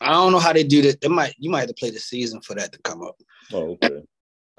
I 0.00 0.10
don't 0.12 0.32
know 0.32 0.38
how 0.38 0.52
they 0.52 0.64
do 0.64 0.82
that. 0.82 1.00
They 1.00 1.08
might 1.08 1.34
you 1.38 1.50
might 1.50 1.60
have 1.60 1.68
to 1.68 1.74
play 1.74 1.90
the 1.90 1.98
season 1.98 2.40
for 2.40 2.54
that 2.54 2.72
to 2.72 2.78
come 2.80 3.02
up. 3.02 3.16
Oh, 3.52 3.78
okay. 3.82 4.02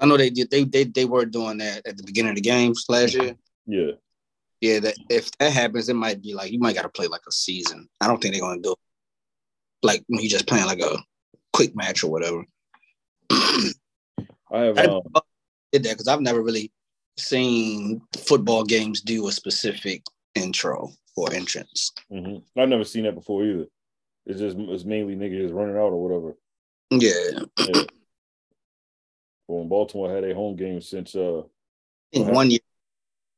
I 0.00 0.06
know 0.06 0.16
they 0.16 0.30
did. 0.30 0.50
They 0.50 0.64
they 0.64 0.84
they 0.84 1.04
were 1.04 1.24
doing 1.24 1.58
that 1.58 1.86
at 1.86 1.96
the 1.96 2.02
beginning 2.02 2.30
of 2.30 2.36
the 2.36 2.42
games 2.42 2.84
last 2.88 3.14
year. 3.14 3.34
Yeah. 3.66 3.92
Yeah, 4.60 4.80
that 4.80 4.96
if 5.08 5.30
that 5.38 5.52
happens, 5.52 5.88
it 5.88 5.94
might 5.94 6.20
be 6.20 6.34
like 6.34 6.50
you 6.50 6.58
might 6.58 6.74
got 6.74 6.82
to 6.82 6.88
play 6.88 7.06
like 7.06 7.22
a 7.28 7.32
season. 7.32 7.88
I 8.00 8.06
don't 8.06 8.20
think 8.20 8.34
they're 8.34 8.42
gonna 8.42 8.60
do 8.60 8.72
it 8.72 8.78
like 9.82 10.02
when 10.08 10.20
you 10.20 10.28
just 10.28 10.48
playing 10.48 10.66
like 10.66 10.80
a 10.80 10.96
quick 11.52 11.76
match 11.76 12.02
or 12.02 12.10
whatever. 12.10 12.44
I 13.30 13.74
have 14.50 14.78
I 14.78 14.84
um 14.84 15.02
did 15.72 15.82
that 15.84 15.90
because 15.92 16.08
I've 16.08 16.20
never 16.20 16.42
really 16.42 16.72
seen 17.16 18.00
football 18.16 18.64
games 18.64 19.00
do 19.00 19.28
a 19.28 19.32
specific 19.32 20.02
intro 20.34 20.90
or 21.16 21.32
entrance. 21.32 21.92
mhm. 22.10 22.42
I've 22.56 22.68
never 22.68 22.84
seen 22.84 23.04
that 23.04 23.14
before 23.14 23.44
either. 23.44 23.66
It's 24.28 24.38
just 24.38 24.56
it's 24.58 24.84
mainly 24.84 25.16
niggas 25.16 25.52
running 25.54 25.76
out 25.76 25.92
or 25.92 26.02
whatever. 26.02 26.36
Yeah, 26.90 27.40
Yeah. 27.66 27.82
well, 29.46 29.58
when 29.60 29.68
Baltimore 29.68 30.14
had 30.14 30.22
a 30.24 30.34
home 30.34 30.54
game 30.56 30.80
since 30.82 31.14
uh 31.16 31.42
in 32.12 32.26
one 32.28 32.50
year, 32.50 32.60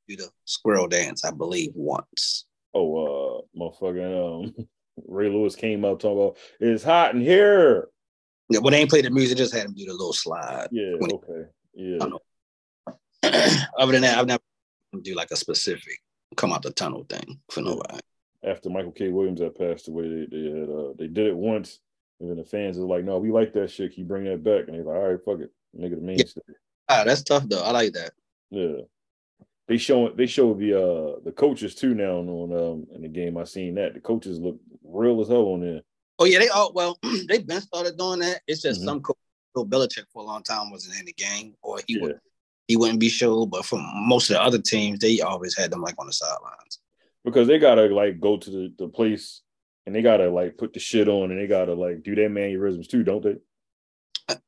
do 0.09 0.17
the 0.17 0.29
squirrel 0.45 0.89
dance, 0.89 1.25
I 1.25 1.31
believe 1.31 1.71
once. 1.77 2.47
oh 2.75 2.97
uh 2.97 3.59
motherfucking 3.59 4.45
um 4.57 4.69
Ray 5.07 5.29
Lewis 5.31 5.55
came 5.57 5.85
out 5.85 6.01
talking 6.01 6.19
about 6.21 6.37
it's 6.59 6.83
hot 6.83 7.15
in 7.15 7.21
here. 7.21 7.89
Yeah, 8.51 8.59
when 8.59 8.73
they 8.73 8.81
ain't 8.81 8.91
played 8.91 9.05
the 9.05 9.11
music, 9.11 9.39
just 9.39 9.55
had 9.55 9.67
him 9.67 9.75
do 9.75 9.87
the 9.87 9.93
little 9.93 10.13
slide. 10.13 10.69
Yeah, 10.73 10.95
When- 10.99 11.13
okay. 11.13 11.49
Yeah. 11.75 11.99
I 12.01 12.09
know. 12.09 12.21
Other 13.79 13.93
than 13.93 14.03
that, 14.03 14.19
I've 14.19 14.27
never 14.27 14.43
do 15.03 15.15
like 15.15 15.31
a 15.31 15.37
specific 15.37 15.99
come 16.37 16.53
out 16.53 16.63
the 16.63 16.73
tunnel 16.73 17.05
thing 17.09 17.39
for 17.49 17.61
nobody. 17.61 18.01
After 18.43 18.71
Michael 18.71 18.93
K. 18.93 19.09
Williams 19.09 19.41
had 19.41 19.55
passed 19.55 19.89
away, 19.89 20.09
they, 20.09 20.27
they 20.31 20.59
had 20.61 20.69
uh 20.71 20.93
they 20.99 21.07
did 21.09 21.27
it 21.27 21.37
once, 21.37 21.81
and 22.21 22.31
then 22.31 22.37
the 22.39 22.45
fans 22.45 22.79
are 22.79 22.83
like, 22.83 23.05
no, 23.05 23.19
we 23.19 23.31
like 23.31 23.53
that 23.53 23.71
shit. 23.71 23.93
Can 23.93 24.03
you 24.03 24.09
bring 24.09 24.25
that 24.25 24.43
back? 24.43 24.67
And 24.67 24.77
they're 24.77 24.85
like, 24.85 24.97
all 24.97 25.09
right, 25.11 25.25
fuck 25.25 25.41
it. 25.41 25.53
Nigga 25.79 25.97
the 25.97 26.01
mainstay. 26.01 26.41
Ah, 26.89 27.05
that's 27.05 27.23
tough 27.23 27.45
though. 27.49 27.63
I 27.63 27.71
like 27.71 27.93
that. 27.93 28.13
Yeah. 28.51 28.83
They 29.69 29.77
show 29.77 30.09
they 30.11 30.27
show 30.27 30.55
the 30.55 30.75
uh 30.75 31.21
the 31.25 31.31
coaches 31.33 31.75
too 31.75 31.95
now 31.95 32.17
on 32.17 32.53
um 32.53 32.87
in 32.95 33.03
the 33.03 33.09
game. 33.09 33.37
I 33.37 33.45
seen 33.45 33.75
that. 33.77 33.95
The 33.95 34.01
coaches 34.01 34.41
look 34.41 34.59
real 34.83 35.21
as 35.21 35.29
hell 35.29 35.47
on 35.53 35.61
there. 35.61 35.83
Oh 36.19 36.25
yeah, 36.25 36.39
they 36.41 36.49
all 36.49 36.73
well, 36.75 36.99
they've 37.29 37.47
been 37.47 37.61
started 37.61 37.97
doing 37.97 38.19
that. 38.21 38.41
It's 38.49 38.63
just 38.63 38.81
Mhm. 38.81 38.85
some 38.87 39.01
coach, 39.03 39.17
Bill 39.55 39.67
Belichick 39.67 40.07
for 40.13 40.23
a 40.23 40.27
long 40.27 40.43
time 40.43 40.71
wasn't 40.71 40.99
in 40.99 41.07
the 41.07 41.13
game, 41.13 41.55
or 41.63 41.79
he 41.87 41.95
Yeah. 41.95 42.03
would 42.03 42.21
he 42.67 42.77
wouldn't 42.77 42.99
be 43.01 43.09
showed. 43.09 43.47
But 43.53 43.65
for 43.65 43.79
most 43.95 44.29
of 44.31 44.35
the 44.35 44.43
other 44.43 44.59
teams, 44.61 44.99
they 44.99 45.21
always 45.21 45.57
had 45.57 45.71
them 45.71 45.83
like 45.83 45.95
on 45.99 46.07
the 46.07 46.13
sidelines. 46.13 46.80
Because 47.25 47.49
they 47.49 47.59
gotta 47.59 47.87
like 47.87 48.21
go 48.21 48.37
to 48.39 48.51
the, 48.51 48.75
the 48.79 48.89
place 48.89 49.43
and 49.87 49.95
they 49.95 50.03
gotta 50.03 50.31
like 50.31 50.57
put 50.57 50.73
the 50.73 50.81
shit 50.81 51.09
on 51.09 51.31
and 51.31 51.41
they 51.41 51.47
gotta 51.47 51.75
like 51.75 52.03
do 52.03 52.15
their 52.15 52.31
mannerisms 52.31 52.89
too, 52.89 53.03
don't 53.03 53.23
they? 53.23 53.37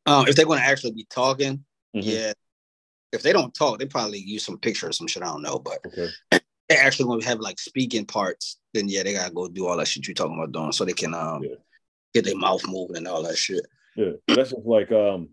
Um, 0.07 0.27
if 0.29 0.37
they're 0.37 0.47
to 0.47 0.53
actually 0.55 0.93
be 0.93 1.07
talking, 1.11 1.65
Mhm. 1.95 2.03
yeah. 2.05 2.33
If 3.13 3.23
they 3.23 3.33
don't 3.33 3.53
talk, 3.53 3.79
they 3.79 3.85
probably 3.87 4.21
use 4.21 4.45
some 4.45 4.59
picture 4.59 4.89
or 4.89 4.93
some 4.93 5.07
shit. 5.07 5.23
I 5.23 5.27
don't 5.27 5.43
know, 5.43 5.59
but 5.59 5.81
Okay. 5.87 6.09
they 6.69 6.77
actually 6.77 7.07
going 7.07 7.21
to 7.21 7.27
have 7.27 7.41
like 7.41 7.59
speaking 7.59 8.07
parts. 8.07 8.59
Then 8.73 8.89
yeah, 8.89 9.03
they 9.03 9.13
gotta 9.13 9.33
go 9.35 9.49
do 9.49 9.67
all 9.67 9.77
that 9.77 9.89
shit 9.89 10.07
you're 10.07 10.15
talking 10.15 10.35
about 10.39 10.53
doing, 10.53 10.73
so 10.73 10.85
they 10.85 10.95
can 10.95 11.13
um 11.15 11.43
Yeah. 11.43 11.57
get 12.15 12.25
their 12.25 12.37
mouth 12.37 12.67
moving 12.67 12.97
and 12.97 13.09
all 13.09 13.23
that 13.25 13.37
shit. 13.37 13.67
Yeah. 13.97 14.13
That's 14.29 14.51
just 14.51 14.65
like 14.65 14.91
um 14.93 15.29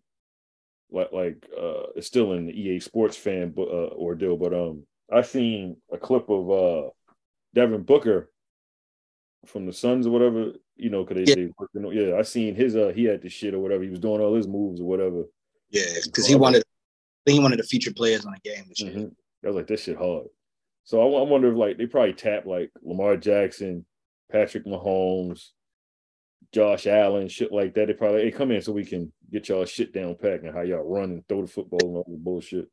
like 0.92 1.12
like 1.14 1.46
uh 1.58 1.84
it's 1.96 2.08
still 2.08 2.34
in 2.34 2.48
the 2.48 2.54
EA 2.60 2.80
sports 2.80 3.16
fan 3.16 3.54
uh 3.58 3.62
ordeal, 3.62 4.36
but 4.36 4.54
um 4.54 4.84
I 5.12 5.22
seen 5.22 5.78
a 5.92 5.98
clip 5.98 6.30
of 6.30 6.50
uh 6.52 6.90
Devin 7.54 7.84
Booker 7.84 8.32
from 9.46 9.66
the 9.66 9.74
Suns 9.74 10.06
or 10.06 10.12
whatever, 10.12 10.54
you 10.76 10.90
know, 10.90 11.04
because 11.04 11.24
they, 11.26 11.30
Yeah. 11.42 11.48
they 11.74 11.80
on- 11.82 11.96
yeah, 11.96 12.16
I 12.18 12.22
seen 12.24 12.56
his 12.56 12.76
uh 12.76 12.92
he 12.96 13.06
had 13.06 13.22
the 13.22 13.30
shit 13.30 13.54
or 13.54 13.60
whatever. 13.60 13.84
He 13.84 13.90
was 13.90 14.00
doing 14.00 14.22
all 14.22 14.36
his 14.36 14.48
moves 14.48 14.82
or 14.82 14.86
whatever. 14.86 15.24
Yeah, 15.70 15.86
because 16.06 16.28
he 16.28 16.36
wanted, 16.36 16.62
I 16.62 17.22
think 17.26 17.36
he 17.38 17.40
wanted 17.42 17.58
to 17.58 17.64
feature 17.64 17.94
players 17.94 18.26
on 18.26 18.34
the 18.34 18.50
game 18.50 18.66
this 18.68 18.82
year. 18.82 18.94
Mhm. 18.94 19.16
I 19.44 19.48
was 19.48 19.56
like, 19.56 19.68
this 19.68 19.84
shit 19.84 19.98
hard. 19.98 20.28
So 20.84 21.00
I, 21.02 21.20
I 21.20 21.24
wonder 21.24 21.52
if 21.52 21.58
like 21.58 21.78
they 21.78 21.86
probably 21.86 22.14
tap 22.14 22.46
like 22.46 22.72
Lamar 22.82 23.16
Jackson, 23.18 23.86
Patrick 24.32 24.66
Mahomes, 24.66 25.50
Josh 26.52 26.88
Allen, 26.88 27.28
shit 27.28 27.52
like 27.52 27.74
that. 27.76 27.88
They 27.88 27.94
probably 27.94 28.24
hey 28.24 28.32
come 28.32 28.52
in 28.52 28.62
so 28.62 28.72
we 28.74 28.84
can 28.86 29.12
get 29.32 29.48
y'all 29.50 29.66
shit 29.66 29.94
down 29.94 30.16
pack 30.16 30.42
and 30.44 30.54
how 30.54 30.62
y'all 30.62 30.84
run 30.84 31.12
and 31.12 31.28
throw 31.28 31.42
the 31.42 31.48
football 31.48 31.80
and 31.88 31.98
all 31.98 32.06
the 32.08 32.18
bullshit. 32.18 32.68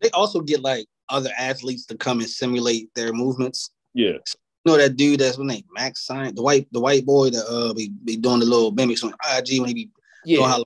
They 0.00 0.10
also 0.10 0.40
get 0.40 0.60
like 0.60 0.86
other 1.08 1.30
athletes 1.36 1.86
to 1.86 1.96
come 1.96 2.20
and 2.20 2.28
simulate 2.28 2.88
their 2.94 3.12
movements. 3.12 3.70
Yeah, 3.94 4.12
You 4.12 4.18
know 4.66 4.76
that 4.76 4.96
dude 4.96 5.20
that's 5.20 5.36
what 5.38 5.46
name 5.46 5.64
Max 5.72 6.04
Science, 6.06 6.34
the 6.36 6.42
white 6.42 6.66
the 6.72 6.80
white 6.80 7.04
boy 7.04 7.30
that 7.30 7.44
uh 7.48 7.72
be, 7.74 7.90
be 8.04 8.16
doing 8.16 8.40
the 8.40 8.46
little 8.46 8.70
mimics 8.70 9.02
on 9.02 9.12
IG 9.36 9.60
when 9.60 9.68
he 9.68 9.74
be 9.74 9.90
doing 10.24 10.48
how 10.48 10.64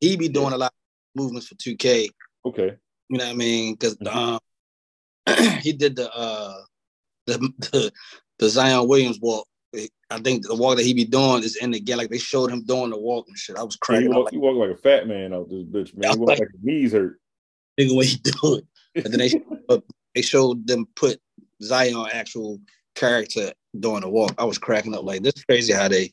he 0.00 0.16
be 0.16 0.28
doing 0.28 0.52
a 0.52 0.58
lot 0.58 0.72
of 0.72 1.20
movements 1.22 1.46
for 1.48 1.54
2K. 1.56 2.08
Okay. 2.44 2.76
You 3.08 3.18
know 3.18 3.24
what 3.24 3.30
I 3.30 3.34
mean? 3.34 3.74
Because 3.74 3.96
Mhm. 3.98 4.14
um, 4.14 4.38
he 5.62 5.72
did 5.72 5.96
the 5.96 6.12
uh 6.14 6.54
the, 7.26 7.38
the 7.72 7.92
the 8.38 8.48
Zion 8.48 8.88
Williams 8.88 9.18
walk. 9.20 9.46
I 10.08 10.20
think 10.20 10.46
the 10.46 10.54
walk 10.54 10.76
that 10.76 10.86
he 10.86 10.94
be 10.94 11.04
doing 11.04 11.42
is 11.42 11.56
in 11.56 11.72
the 11.72 11.80
game. 11.80 11.98
Like 11.98 12.10
they 12.10 12.18
showed 12.18 12.50
him 12.50 12.64
doing 12.64 12.90
the 12.90 12.98
walk 12.98 13.26
and 13.28 13.36
shit. 13.36 13.56
I 13.56 13.62
was 13.64 13.76
Yeah, 13.90 13.98
you, 14.00 14.08
cracking 14.10 14.12
up 14.12 14.32
walk, 14.32 14.56
like 14.56 14.68
like 14.68 14.78
a 14.78 14.80
fat 14.80 15.06
man 15.08 15.32
out 15.34 15.48
this 15.50 15.64
bitch, 15.64 15.96
man. 15.96 16.12
You 16.12 16.18
walk 16.20 16.28
Like- 16.30 16.38
like 16.40 16.48
his 16.52 16.60
knees 16.62 16.92
hurt. 16.92 17.20
nigga 17.80 17.94
what 17.94 18.06
he 18.06 18.16
do 18.18 18.54
it. 18.56 18.66
And 19.04 19.12
then 19.12 19.18
they 19.18 19.30
but 19.68 19.82
they 20.14 20.22
showed 20.22 20.66
them 20.66 20.86
put 20.94 21.20
Zion 21.62 22.08
actual 22.12 22.60
character 22.94 23.52
doing 23.78 24.00
the 24.00 24.08
walk. 24.08 24.34
I 24.38 24.44
was 24.44 24.58
cracking 24.58 24.94
up 24.94 25.04
like 25.04 25.22
this 25.22 25.34
is 25.36 25.44
crazy 25.44 25.72
how 25.72 25.88
they 25.88 26.12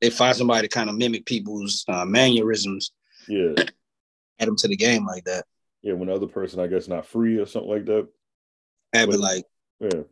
they 0.00 0.10
find 0.10 0.34
somebody 0.36 0.66
to 0.66 0.74
kind 0.74 0.88
of 0.88 0.96
mimic 0.96 1.26
people's 1.26 1.84
uh, 1.88 2.04
mannerisms, 2.04 2.92
Yeah. 3.28 3.52
add 4.40 4.48
them 4.48 4.56
to 4.56 4.68
the 4.68 4.76
game 4.76 5.04
like 5.04 5.24
that. 5.24 5.44
Yeah, 5.82 5.92
when 5.94 6.08
the 6.08 6.14
other 6.14 6.26
person 6.26 6.60
I 6.60 6.66
guess 6.68 6.88
not 6.88 7.06
free 7.06 7.38
or 7.38 7.46
something 7.46 7.70
like 7.70 7.84
that. 7.86 8.08
I'd 8.94 9.10
be 9.10 9.16
like, 9.16 9.44
Yeah. 9.80 10.02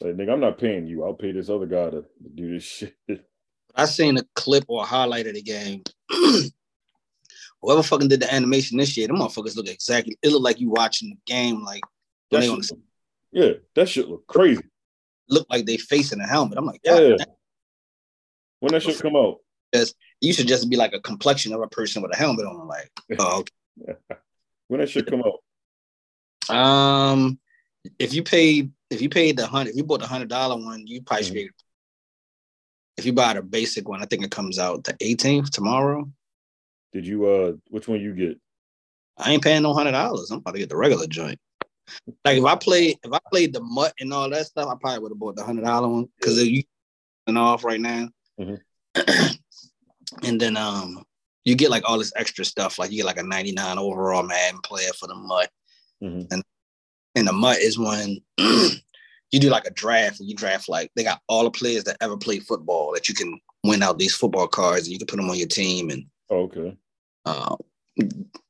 Like 0.00 0.16
nigga, 0.16 0.32
I'm 0.32 0.40
not 0.40 0.58
paying 0.58 0.86
you. 0.86 1.04
I'll 1.04 1.14
pay 1.14 1.32
this 1.32 1.50
other 1.50 1.66
guy 1.66 1.90
to, 1.90 2.04
do 2.34 2.54
this 2.54 2.64
shit. 3.08 3.26
I 3.74 3.84
seen 3.84 4.16
a 4.18 4.24
clip 4.34 4.64
or 4.66 4.82
a 4.82 4.86
highlight 4.86 5.26
of 5.26 5.34
the 5.34 5.42
game. 5.42 5.82
Whoever 7.62 7.82
fucking 7.82 8.08
did 8.08 8.20
the 8.20 8.32
animation 8.32 8.78
this 8.78 8.96
year, 8.96 9.06
them 9.06 9.18
motherfuckers 9.18 9.54
look 9.56 9.68
exactly. 9.68 10.18
It 10.22 10.30
looked 10.30 10.44
like 10.44 10.60
you 10.60 10.70
watching 10.70 11.10
the 11.10 11.18
game, 11.32 11.62
like 11.62 11.82
on 12.32 12.40
the, 12.40 12.76
yeah, 13.32 13.52
that 13.74 13.88
shit 13.88 14.08
look 14.08 14.26
crazy. 14.26 14.62
look 15.28 15.46
like 15.50 15.64
they 15.66 15.76
facing 15.76 16.20
a 16.20 16.26
helmet. 16.26 16.58
I'm 16.58 16.66
like, 16.66 16.80
Yeah. 16.84 16.98
yeah, 17.00 17.24
When 18.60 18.72
that 18.72 18.82
shit 18.82 18.98
come 19.00 19.16
out. 19.16 19.38
you 20.20 20.32
should 20.32 20.48
just 20.48 20.68
be 20.68 20.76
like 20.76 20.92
a 20.92 21.00
complexion 21.00 21.52
of 21.52 21.60
a 21.60 21.68
person 21.68 22.02
with 22.02 22.12
a 22.12 22.16
helmet 22.16 22.46
on. 22.46 22.66
Like, 22.66 22.90
oh, 23.18 23.44
okay. 23.86 23.96
When 24.68 24.80
that 24.80 24.88
shit 24.88 25.06
come 25.06 25.22
out. 25.22 26.54
Um, 26.54 27.38
if 27.98 28.12
you 28.12 28.22
paid, 28.22 28.72
if 28.90 29.00
you 29.00 29.08
paid 29.08 29.36
the 29.36 29.46
hundred, 29.46 29.70
if 29.70 29.76
you 29.76 29.84
bought 29.84 30.00
the 30.00 30.06
hundred 30.06 30.28
dollar 30.28 30.56
one, 30.56 30.86
you 30.86 31.02
probably 31.02 31.24
should. 31.24 31.34
be- 31.34 31.50
If 32.96 33.06
you 33.06 33.12
buy 33.12 33.34
the 33.34 33.42
basic 33.42 33.88
one, 33.88 34.02
I 34.02 34.06
think 34.06 34.24
it 34.24 34.30
comes 34.30 34.58
out 34.58 34.84
the 34.84 34.94
18th 34.94 35.50
tomorrow. 35.50 36.10
Did 36.92 37.06
you 37.06 37.26
uh 37.26 37.52
which 37.68 37.86
one 37.88 38.00
you 38.00 38.14
get? 38.14 38.38
I 39.16 39.32
ain't 39.32 39.42
paying 39.44 39.62
no 39.62 39.72
hundred 39.74 39.92
dollars. 39.92 40.30
I'm 40.30 40.38
about 40.38 40.52
to 40.54 40.58
get 40.58 40.68
the 40.68 40.76
regular 40.76 41.06
joint. 41.06 41.38
Like 42.24 42.38
if 42.38 42.44
I 42.44 42.56
played, 42.56 42.96
if 43.02 43.12
I 43.12 43.18
played 43.30 43.52
the 43.52 43.60
MUT 43.60 43.92
and 44.00 44.12
all 44.12 44.28
that 44.30 44.46
stuff, 44.46 44.68
I 44.68 44.74
probably 44.80 45.00
would 45.00 45.12
have 45.12 45.18
bought 45.18 45.36
the 45.36 45.44
hundred 45.44 45.64
dollar 45.64 45.88
one 45.88 46.08
because 46.18 46.42
you 46.42 46.62
and 47.26 47.38
off 47.38 47.64
right 47.64 47.80
now. 47.80 48.08
Mhm. 48.40 48.60
and 50.22 50.40
then 50.40 50.56
um 50.56 51.02
you 51.44 51.54
get 51.54 51.70
like 51.70 51.88
all 51.88 51.98
this 51.98 52.12
extra 52.16 52.44
stuff, 52.44 52.78
like 52.78 52.90
you 52.90 52.98
get 52.98 53.06
like 53.06 53.18
a 53.18 53.22
99 53.22 53.78
overall 53.78 54.22
Madden 54.22 54.60
player 54.62 54.90
for 54.98 55.06
the 55.06 55.14
MUT. 55.14 55.48
Mhm. 56.02 56.26
And 56.30 56.42
and 57.14 57.26
the 57.28 57.32
MUT 57.32 57.58
is 57.58 57.78
when 57.78 58.18
you 58.38 59.38
do 59.40 59.48
like 59.50 59.66
a 59.66 59.70
draft 59.72 60.20
and 60.20 60.28
you 60.28 60.34
draft 60.34 60.68
like 60.68 60.90
they 60.94 61.04
got 61.04 61.20
all 61.28 61.44
the 61.44 61.50
players 61.50 61.84
that 61.84 61.96
ever 62.00 62.16
played 62.16 62.44
football 62.44 62.92
that 62.94 63.08
you 63.08 63.14
can 63.14 63.40
win 63.64 63.82
out 63.82 63.98
these 63.98 64.14
football 64.14 64.48
cards 64.48 64.86
and 64.86 64.92
you 64.92 64.98
can 64.98 65.06
put 65.06 65.16
them 65.16 65.30
on 65.30 65.36
your 65.38 65.48
team 65.48 65.90
and 65.90 66.06
Oh, 66.30 66.42
okay. 66.44 66.76
um, 67.24 67.56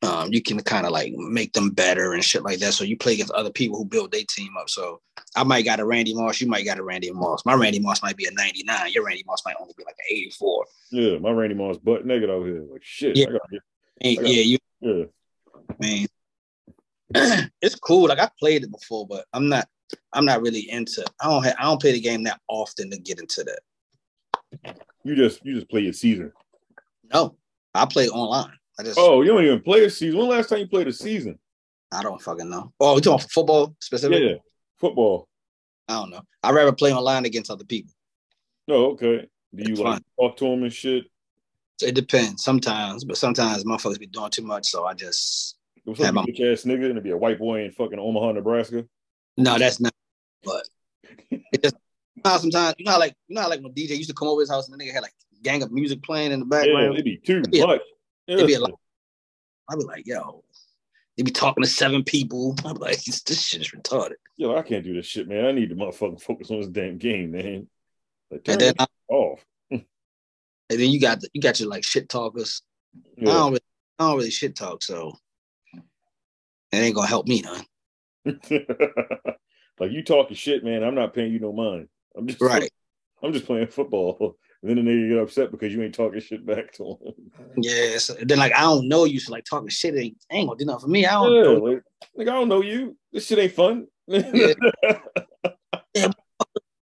um, 0.03 0.33
you 0.33 0.42
can 0.42 0.61
kind 0.61 0.87
of 0.87 0.92
like 0.92 1.12
make 1.12 1.53
them 1.53 1.70
better 1.70 2.12
and 2.12 2.24
shit 2.24 2.42
like 2.42 2.59
that. 2.61 2.72
So 2.72 2.85
you 2.85 2.96
play 2.96 3.14
against 3.14 3.33
other 3.33 3.50
people 3.50 3.79
who 3.79 3.85
build 3.85 4.12
their 4.12 4.24
team 4.29 4.55
up. 4.59 4.70
So 4.70 5.00
I 5.37 5.44
might 5.44 5.64
got 5.64 5.81
a 5.81 5.85
Randy 5.85 6.14
Moss, 6.14 6.40
you 6.40 6.46
might 6.46 6.64
got 6.64 6.79
a 6.79 6.83
Randy 6.83 7.11
Moss. 7.11 7.44
My 7.44 7.55
Randy 7.55 7.81
Moss 7.81 8.03
might 8.03 8.16
be 8.16 8.26
a 8.26 8.33
99. 8.33 8.92
Your 8.92 9.05
Randy 9.05 9.24
Moss 9.26 9.42
might 9.44 9.57
only 9.61 9.74
be 9.76 9.85
like 9.85 9.96
an 9.98 10.16
84. 10.16 10.64
Yeah, 10.90 11.18
my 11.18 11.31
Randy 11.31 11.55
Moss 11.55 11.79
butt 11.79 12.07
naked 12.07 12.31
out 12.31 12.44
here. 12.44 12.64
Like 12.70 12.83
shit. 12.83 13.16
Yeah. 13.16 13.26
I 13.29 13.33
gotta 13.33 13.61
I 14.03 14.09
yeah, 14.09 14.42
you 14.42 14.59
yeah. 14.81 15.05
man. 15.79 16.07
it's 17.61 17.74
cool. 17.74 18.09
Like 18.09 18.20
I've 18.20 18.37
played 18.37 18.62
it 18.62 18.70
before, 18.70 19.07
but 19.07 19.26
I'm 19.33 19.48
not 19.48 19.68
I'm 20.12 20.24
not 20.24 20.42
really 20.42 20.70
into 20.70 21.05
I 21.20 21.29
don't 21.29 21.44
have, 21.44 21.57
I 21.59 21.64
don't 21.64 21.81
play 21.81 21.92
the 21.92 22.00
game 22.00 22.24
that 22.24 22.40
often 22.48 22.90
to 22.90 22.98
get 22.98 23.20
into 23.20 23.44
that. 23.44 24.79
You 25.05 25.16
just 25.16 25.44
you 25.44 25.55
just 25.55 25.68
play 25.68 25.81
your 25.81 25.92
season. 25.92 26.33
No, 27.12 27.37
I 27.74 27.87
play 27.87 28.09
online. 28.09 28.60
I 28.80 28.82
just 28.82 28.98
Oh, 28.98 29.20
you 29.20 29.28
don't 29.28 29.44
even 29.44 29.60
play 29.60 29.84
a 29.84 29.90
season. 29.90 30.18
When 30.18 30.28
last 30.28 30.48
time 30.48 30.60
you 30.60 30.66
played 30.66 30.88
a 30.88 30.92
season? 30.92 31.38
I 31.92 32.02
don't 32.02 32.20
fucking 32.20 32.48
know. 32.48 32.72
Oh, 32.80 32.94
we 32.94 33.02
talking 33.02 33.28
football 33.28 33.76
specifically? 33.78 34.26
Yeah. 34.26 34.36
Football. 34.78 35.28
I 35.86 35.94
don't 36.00 36.10
know. 36.10 36.22
I'd 36.42 36.54
rather 36.54 36.72
play 36.72 36.94
online 36.94 37.26
against 37.26 37.50
other 37.50 37.64
people. 37.64 37.92
No, 38.66 38.86
okay. 38.92 39.26
Do 39.54 39.62
you 39.64 39.72
It's 39.72 39.80
like 39.80 40.02
talk 40.18 40.36
to 40.38 40.44
them 40.46 40.62
and 40.62 40.72
shit? 40.72 41.04
It 41.82 41.94
depends 41.94 42.42
sometimes, 42.42 43.04
but 43.04 43.18
sometimes 43.18 43.64
motherfuckers 43.64 43.98
be 43.98 44.06
doing 44.06 44.30
too 44.30 44.44
much. 44.44 44.66
So 44.68 44.86
I 44.86 44.94
just 44.94 45.58
Yeah, 45.84 46.08
up, 46.08 46.14
my- 46.14 46.24
bitch 46.24 46.40
ass 46.40 46.62
nigga? 46.62 46.84
And 46.84 46.92
it'd 46.92 47.02
be 47.04 47.10
a 47.10 47.16
white 47.18 47.38
boy 47.38 47.64
in 47.64 47.72
fucking 47.72 47.98
Omaha, 47.98 48.32
Nebraska. 48.32 48.86
no, 49.36 49.58
that's 49.58 49.78
not. 49.78 49.92
But 50.42 50.66
it 51.30 51.62
just 51.62 51.76
sometimes 52.24 52.76
you 52.78 52.86
know 52.86 52.92
how 52.92 52.98
like 52.98 53.14
you 53.28 53.34
know 53.34 53.42
how 53.42 53.50
like 53.50 53.60
when 53.60 53.74
DJ 53.74 53.98
used 53.98 54.08
to 54.08 54.14
come 54.14 54.28
over 54.28 54.40
his 54.40 54.50
house 54.50 54.70
and 54.70 54.80
the 54.80 54.82
nigga 54.82 54.94
had 54.94 55.02
like 55.02 55.12
gang 55.42 55.62
of 55.62 55.70
music 55.70 56.02
playing 56.02 56.32
in 56.32 56.40
the 56.40 56.46
background. 56.46 56.84
Yeah, 56.84 56.92
it'd 56.92 57.04
be 57.04 57.18
too 57.18 57.42
much. 57.66 57.82
It'd 58.30 58.46
be 58.46 58.52
Yeah. 58.52 58.58
a 58.58 58.60
lot. 58.60 58.80
I'd 59.68 59.78
be 59.78 59.84
like, 59.84 60.06
yo, 60.06 60.44
they 61.16 61.22
be 61.22 61.30
talking 61.30 61.62
to 61.62 61.68
seven 61.68 62.04
people. 62.04 62.54
I'd 62.64 62.74
be 62.74 62.80
like, 62.80 63.04
this, 63.04 63.22
this 63.22 63.42
shit 63.42 63.60
is 63.60 63.70
retarded. 63.70 64.14
Yo, 64.36 64.56
I 64.56 64.62
can't 64.62 64.84
do 64.84 64.94
this 64.94 65.06
shit, 65.06 65.28
man. 65.28 65.44
I 65.44 65.52
need 65.52 65.68
to 65.70 65.74
motherfucking 65.76 66.20
focus 66.22 66.50
on 66.50 66.58
this 66.60 66.68
damn 66.68 66.98
game, 66.98 67.32
man. 67.32 67.68
Like, 68.30 68.44
turn 68.44 68.54
And 68.54 68.60
then 68.60 68.86
off. 69.08 69.44
and 69.70 69.84
then 70.68 70.90
you 70.90 71.00
got 71.00 71.20
the, 71.20 71.28
you 71.32 71.40
got 71.40 71.60
your 71.60 71.68
like 71.68 71.84
shit 71.84 72.08
talkers. 72.08 72.62
I 73.20 73.24
don't 73.24 73.50
really, 73.52 73.60
I 73.98 74.04
don't 74.08 74.16
really 74.16 74.30
shit 74.30 74.56
talk, 74.56 74.82
so 74.82 75.16
it 75.74 75.82
ain't 76.76 76.94
gonna 76.94 77.06
help 77.06 77.26
me 77.26 77.42
none. 77.42 77.64
like 79.78 79.90
you 79.90 80.02
talking 80.04 80.36
shit, 80.36 80.64
man. 80.64 80.82
I'm 80.82 80.94
not 80.94 81.14
paying 81.14 81.32
you 81.32 81.40
no 81.40 81.52
mind. 81.52 81.88
I'm 82.16 82.26
just 82.26 82.40
Right. 82.40 82.70
I'm 83.22 83.32
just 83.32 83.44
playing 83.46 83.66
football. 83.66 84.36
And 84.62 84.77
then 84.77 84.85
the 84.85 84.90
nigga 84.90 85.09
get 85.09 85.18
upset 85.18 85.51
because 85.51 85.73
you 85.73 85.83
ain't 85.83 85.94
talking 85.94 86.20
shit 86.20 86.44
back 86.44 86.73
to 86.75 86.85
him. 86.85 87.31
Yes. 87.57 88.11
then 88.23 88.38
like 88.38 88.55
I 88.55 88.61
don't 88.61 88.88
know 88.88 89.05
you, 89.05 89.18
so 89.18 89.33
like 89.33 89.44
talking 89.44 89.68
shit 89.68 89.96
ain't, 89.96 90.18
ain't 90.31 90.49
gonna 90.49 90.59
do 90.59 90.66
nothing 90.66 90.81
for 90.83 90.88
me. 90.88 91.07
I 91.07 91.12
don't 91.12 91.35
Yeah, 91.35 91.42
know. 91.42 91.55
like, 91.55 91.83
like 92.14 92.29
I 92.29 92.33
don't 92.33 92.49
know 92.49 92.62
you. 92.62 92.96
This 93.12 93.27
shit 93.27 93.38
ain't 93.38 93.53
fun. 93.53 93.87
Yeah. 94.07 94.55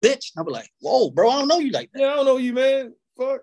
Bitch. 0.04 0.32
I'll 0.38 0.44
be 0.44 0.52
like, 0.52 0.70
whoa, 0.82 1.10
bro, 1.10 1.30
I 1.30 1.40
don't 1.40 1.48
know 1.48 1.58
you 1.60 1.72
like 1.72 1.90
that. 1.94 2.02
Yeah, 2.02 2.12
I 2.12 2.16
don't 2.18 2.26
know 2.26 2.38
you, 2.38 2.54
man. 2.54 2.94
Fuck. 3.18 3.42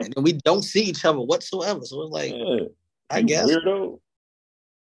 And 0.00 0.12
then 0.14 0.22
we 0.22 0.32
don't 0.34 0.62
see 0.62 0.82
each 0.82 1.04
other 1.04 1.20
whatsoever. 1.20 1.80
So 1.84 2.02
it's 2.02 2.12
like, 2.12 2.34
Yeah. 2.34 2.66
I 3.10 3.18
You 3.20 3.26
guess. 3.26 3.48
weirdo. 3.48 4.00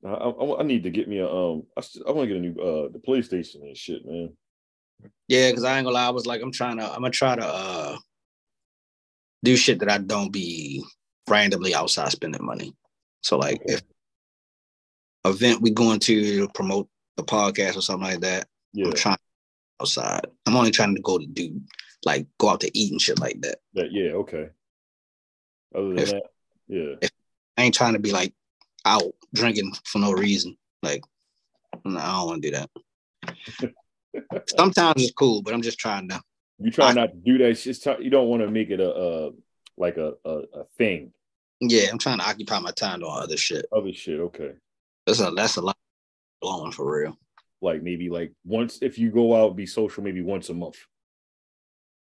I, 0.05 0.09
I, 0.09 0.59
I 0.59 0.63
need 0.63 0.83
to 0.83 0.89
get 0.89 1.07
me 1.07 1.19
a 1.19 1.27
um. 1.27 1.63
I, 1.77 1.81
I 2.07 2.11
want 2.11 2.27
to 2.29 2.33
get 2.33 2.37
a 2.37 2.39
new 2.39 2.51
uh 2.59 2.89
the 2.91 2.99
PlayStation 3.05 3.61
and 3.61 3.75
shit, 3.77 4.05
man. 4.05 4.31
Yeah, 5.27 5.49
because 5.49 5.63
I 5.63 5.77
ain't 5.77 5.85
gonna 5.85 5.95
lie, 5.95 6.07
I 6.07 6.11
was 6.11 6.25
like, 6.25 6.41
I'm 6.41 6.51
trying 6.51 6.77
to, 6.77 6.85
I'm 6.85 7.01
gonna 7.01 7.09
try 7.11 7.35
to 7.35 7.45
uh 7.45 7.97
do 9.43 9.55
shit 9.55 9.79
that 9.79 9.89
I 9.89 9.97
don't 9.97 10.31
be 10.31 10.83
randomly 11.29 11.73
outside 11.73 12.11
spending 12.11 12.45
money. 12.45 12.73
So 13.21 13.37
like 13.37 13.61
if 13.65 13.81
event 15.25 15.61
we 15.61 15.71
going 15.71 15.99
to 15.99 16.47
promote 16.49 16.89
the 17.17 17.23
podcast 17.23 17.77
or 17.77 17.81
something 17.81 18.07
like 18.07 18.21
that, 18.21 18.47
Yeah, 18.73 18.87
I'm 18.87 18.93
trying 18.93 19.17
outside. 19.81 20.27
I'm 20.45 20.55
only 20.55 20.71
trying 20.71 20.95
to 20.95 21.01
go 21.01 21.17
to 21.17 21.25
do 21.25 21.61
like 22.05 22.27
go 22.39 22.49
out 22.49 22.61
to 22.61 22.77
eat 22.77 22.91
and 22.91 23.01
shit 23.01 23.19
like 23.19 23.39
that. 23.41 23.59
that 23.73 23.91
yeah, 23.91 24.11
okay. 24.11 24.49
Other 25.75 25.89
than 25.89 25.99
If- 25.99 26.09
that, 26.11 26.23
yeah, 26.67 27.09
I 27.57 27.63
ain't 27.63 27.75
trying 27.75 27.93
to 27.93 27.99
be 27.99 28.11
like 28.11 28.33
out 28.85 29.13
drinking 29.33 29.71
for 29.85 29.99
no 29.99 30.11
reason. 30.11 30.57
Like, 30.81 31.03
no, 31.85 31.99
I 31.99 32.11
don't 32.13 32.27
want 32.27 32.41
to 32.41 32.51
do 32.51 32.57
that. 32.57 32.69
Sometimes 34.47 35.03
it's 35.03 35.13
cool, 35.13 35.41
but 35.41 35.53
I'm 35.53 35.61
just 35.61 35.79
trying 35.79 36.09
to. 36.09 36.21
you 36.59 36.71
try 36.71 36.89
I- 36.89 36.93
not 36.93 37.11
to 37.11 37.17
do 37.17 37.37
that. 37.39 37.49
It's 37.67 37.79
t- 37.79 37.95
you 37.99 38.09
don't 38.09 38.27
want 38.27 38.41
to 38.43 38.49
make 38.49 38.69
it 38.69 38.79
a 38.79 38.89
uh 38.91 39.31
like 39.77 39.97
a, 39.97 40.13
a 40.25 40.41
a 40.53 40.63
thing. 40.77 41.13
Yeah, 41.59 41.89
I'm 41.91 41.97
trying 41.97 42.17
to 42.19 42.25
occupy 42.27 42.59
my 42.59 42.71
time 42.71 42.99
doing 43.01 43.11
other 43.13 43.37
shit. 43.37 43.65
Other 43.71 43.93
shit, 43.93 44.19
okay. 44.19 44.51
That's 45.05 45.19
a 45.19 45.31
that's 45.31 45.57
a 45.57 45.61
lot 45.61 45.77
blowing 46.41 46.71
for 46.71 46.91
real. 47.01 47.17
Like 47.61 47.83
maybe 47.83 48.09
like 48.09 48.33
once 48.45 48.79
if 48.81 48.97
you 48.97 49.11
go 49.11 49.35
out, 49.35 49.55
be 49.55 49.65
social 49.65 50.03
maybe 50.03 50.21
once 50.21 50.49
a 50.49 50.53
month. 50.53 50.77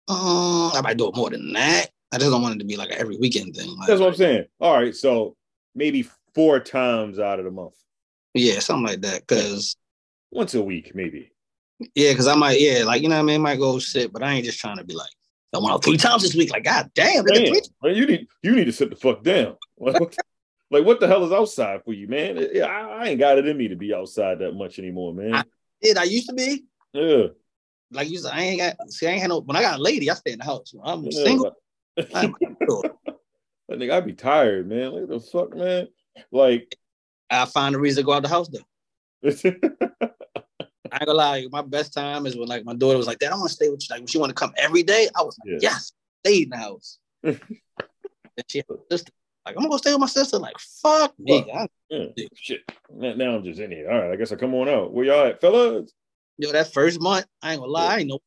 Um, 0.09 0.71
I 0.75 0.81
might 0.83 0.99
do 0.99 1.09
it 1.09 1.16
more 1.16 1.31
than 1.31 1.53
that. 1.55 1.87
I 2.12 2.19
just 2.19 2.31
don't 2.31 2.42
want 2.42 2.55
it 2.55 2.59
to 2.59 2.64
be 2.64 2.77
like 2.77 2.90
an 2.90 2.99
every 2.99 3.16
weekend 3.16 3.57
thing. 3.57 3.77
Like, 3.77 3.88
That's 3.88 4.01
what 4.01 4.11
I'm 4.11 4.14
saying. 4.14 4.45
All 4.61 4.75
right, 4.75 4.95
so 4.95 5.37
maybe 5.75 6.09
four 6.35 6.61
times 6.61 7.19
out 7.19 7.38
of 7.40 7.45
the 7.45 7.51
month, 7.51 7.75
Yeah, 8.35 8.61
something 8.61 8.87
like 8.87 9.01
that. 9.01 9.27
Cause 9.27 9.77
once 10.31 10.55
a 10.55 10.62
week, 10.62 10.95
maybe. 10.95 11.33
Yeah, 11.95 12.15
cause 12.15 12.27
I 12.27 12.35
might 12.35 12.61
yeah, 12.61 12.85
like 12.85 13.03
you 13.03 13.09
know 13.09 13.17
what 13.17 13.21
I 13.23 13.25
mean. 13.25 13.37
I 13.37 13.45
might 13.45 13.59
go 13.59 13.79
sit, 13.79 14.12
but 14.12 14.23
I 14.23 14.33
ain't 14.33 14.45
just 14.45 14.59
trying 14.59 14.79
to 14.79 14.85
be 14.85 14.95
like 14.95 15.11
I 15.55 15.59
went 15.59 15.71
out 15.73 15.85
three 15.85 15.97
times 15.97 16.23
this 16.23 16.35
week. 16.35 16.51
Like 16.51 16.65
god 16.65 16.91
damn, 16.95 17.25
Damn, 17.25 17.53
man, 17.53 17.95
you 17.95 18.07
need 18.07 18.27
you 18.43 18.55
need 18.55 18.65
to 18.65 18.73
sit 18.73 18.91
the 18.91 18.97
fuck 18.97 19.23
down. 19.23 19.57
Like, 19.79 20.01
what- 20.01 20.17
like 20.71 20.85
what 20.87 21.01
the 21.01 21.07
hell 21.07 21.25
is 21.25 21.33
outside 21.33 21.85
for 21.85 21.93
you, 21.93 22.09
man? 22.09 22.49
Yeah, 22.53 22.65
I, 22.65 23.05
I 23.05 23.07
ain't 23.09 23.21
got 23.21 23.39
it 23.39 23.47
in 23.47 23.57
me 23.57 23.69
to 23.69 23.77
be 23.77 23.95
outside 23.95 24.39
that 24.39 24.53
much 24.53 24.79
anymore, 24.79 25.12
man. 25.12 25.35
I- 25.35 25.45
Did 25.83 25.99
I 25.99 26.05
used 26.05 26.29
to 26.29 26.35
be 26.35 26.65
Yeah, 26.95 27.27
like 27.93 28.09
you 28.09 28.19
said? 28.19 28.33
I 28.33 28.41
ain't 28.41 28.61
got 28.61 28.91
see. 28.91 29.07
I 29.07 29.11
ain't 29.11 29.21
had 29.21 29.29
no. 29.29 29.41
When 29.41 29.57
I 29.57 29.61
got 29.61 29.79
a 29.79 29.83
lady, 29.83 30.11
I 30.11 30.15
stay 30.15 30.33
in 30.33 30.39
the 30.39 30.45
house. 30.45 30.73
When 30.73 30.89
I'm 30.89 31.05
yeah. 31.05 31.11
single. 31.25 31.57
Like, 31.99 32.09
I'm 32.15 32.35
I 33.71 33.77
think 33.79 33.93
I'd 33.93 34.07
be 34.07 34.15
tired, 34.15 34.69
man. 34.69 34.93
Like 34.93 35.09
the 35.09 35.21
fuck, 35.21 35.55
man. 35.55 35.89
Like, 36.33 36.75
I 37.31 37.45
find 37.45 37.75
a 37.75 37.79
reason 37.79 38.03
to 38.03 38.07
go 38.07 38.12
out 38.15 38.23
the 38.23 38.29
house 38.29 38.49
though. 38.49 38.65
I 40.92 40.96
ain't 40.96 41.07
gonna 41.07 41.12
lie. 41.14 41.46
My 41.51 41.62
best 41.62 41.92
time 41.92 42.27
is 42.27 42.37
when 42.37 42.49
like 42.49 42.64
my 42.64 42.75
daughter 42.75 42.99
was 42.99 43.07
like, 43.07 43.18
"Dad, 43.18 43.33
I 43.33 43.37
want 43.37 43.49
to 43.49 43.55
stay 43.55 43.68
with 43.68 43.81
you." 43.83 43.87
Like 43.90 44.01
when 44.01 44.07
she 44.07 44.18
want 44.18 44.31
to 44.31 44.35
come 44.35 44.53
every 44.57 44.83
day, 44.83 45.09
I 45.16 45.22
was 45.22 45.38
like, 45.38 45.61
Yeah. 45.62 45.70
"Yes, 45.70 45.92
stay 46.25 46.42
in 46.42 46.51
the 46.51 46.57
house." 46.57 46.99
and 47.22 47.40
she 48.49 48.59
had 48.59 48.66
a 48.70 48.79
sister. 48.90 49.12
Like 49.44 49.57
I'm 49.57 49.62
gonna 49.62 49.70
go 49.70 49.77
stay 49.77 49.92
with 49.92 50.01
my 50.01 50.07
sister. 50.07 50.38
Like 50.38 50.59
fuck 50.59 51.14
me. 51.18 51.51
I- 51.53 51.68
yeah, 51.88 52.07
shit. 52.35 52.62
Now, 52.92 53.14
now 53.14 53.37
I'm 53.37 53.44
just 53.44 53.61
in 53.61 53.70
here. 53.70 53.90
All 53.90 54.01
right, 54.01 54.12
I 54.12 54.16
guess 54.16 54.33
I 54.33 54.37
come 54.37 54.55
on 54.55 54.68
out. 54.68 54.92
Where 54.92 55.05
y'all 55.05 55.27
at, 55.27 55.40
fellas? 55.40 55.92
yo, 56.38 56.53
that 56.53 56.72
first 56.72 57.01
month, 57.01 57.27
I 57.42 57.53
ain't 57.53 57.61
gonna 57.61 57.72
lie. 57.72 57.94
I 57.94 57.99
ain't 57.99 58.09
know. 58.09 58.20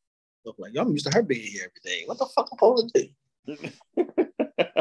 Like 0.58 0.72
I'm 0.78 0.90
used 0.92 1.06
to 1.06 1.12
her 1.12 1.22
being 1.22 1.42
here 1.42 1.64
every 1.64 1.98
day. 1.98 2.02
What 2.06 2.18
the 2.18 2.26
fuck 2.26 2.48
I'm 2.50 2.56
supposed 2.56 2.94
to 2.94 3.02
do? 3.02 3.08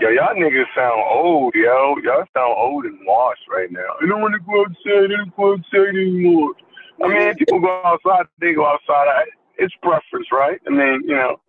Yo, 0.01 0.09
y'all 0.09 0.35
niggas 0.35 0.65
sound 0.75 1.01
old, 1.09 1.53
yo. 1.55 1.95
Y'all 2.03 2.25
sound 2.33 2.53
old 2.57 2.85
and 2.85 2.99
washed 3.05 3.41
right 3.49 3.71
now. 3.71 3.95
I 4.01 4.05
don't 4.05 4.21
want 4.21 4.33
to 4.33 4.39
go 4.39 4.61
outside. 4.61 5.11
I 5.11 5.17
don't 5.17 5.35
go 5.35 5.53
outside 5.53 5.89
anymore. 5.95 6.53
I 7.03 7.07
mean, 7.07 7.35
people 7.35 7.59
go 7.59 7.81
outside. 7.85 8.25
They 8.39 8.53
go 8.53 8.65
outside. 8.65 9.07
I, 9.07 9.23
it's 9.57 9.73
preference, 9.81 10.27
right? 10.31 10.59
I 10.67 10.69
mean, 10.69 11.01
you 11.05 11.15
know, 11.15 11.39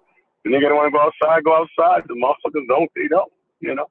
the 0.44 0.50
nigga 0.50 0.68
don't 0.68 0.76
want 0.76 0.92
to 0.92 0.98
go 0.98 1.00
outside. 1.00 1.44
Go 1.44 1.56
outside. 1.56 2.08
The 2.08 2.14
motherfuckers 2.14 2.66
don't. 2.68 2.90
They 2.94 3.08
don't. 3.08 3.32
You 3.60 3.74
know. 3.74 3.86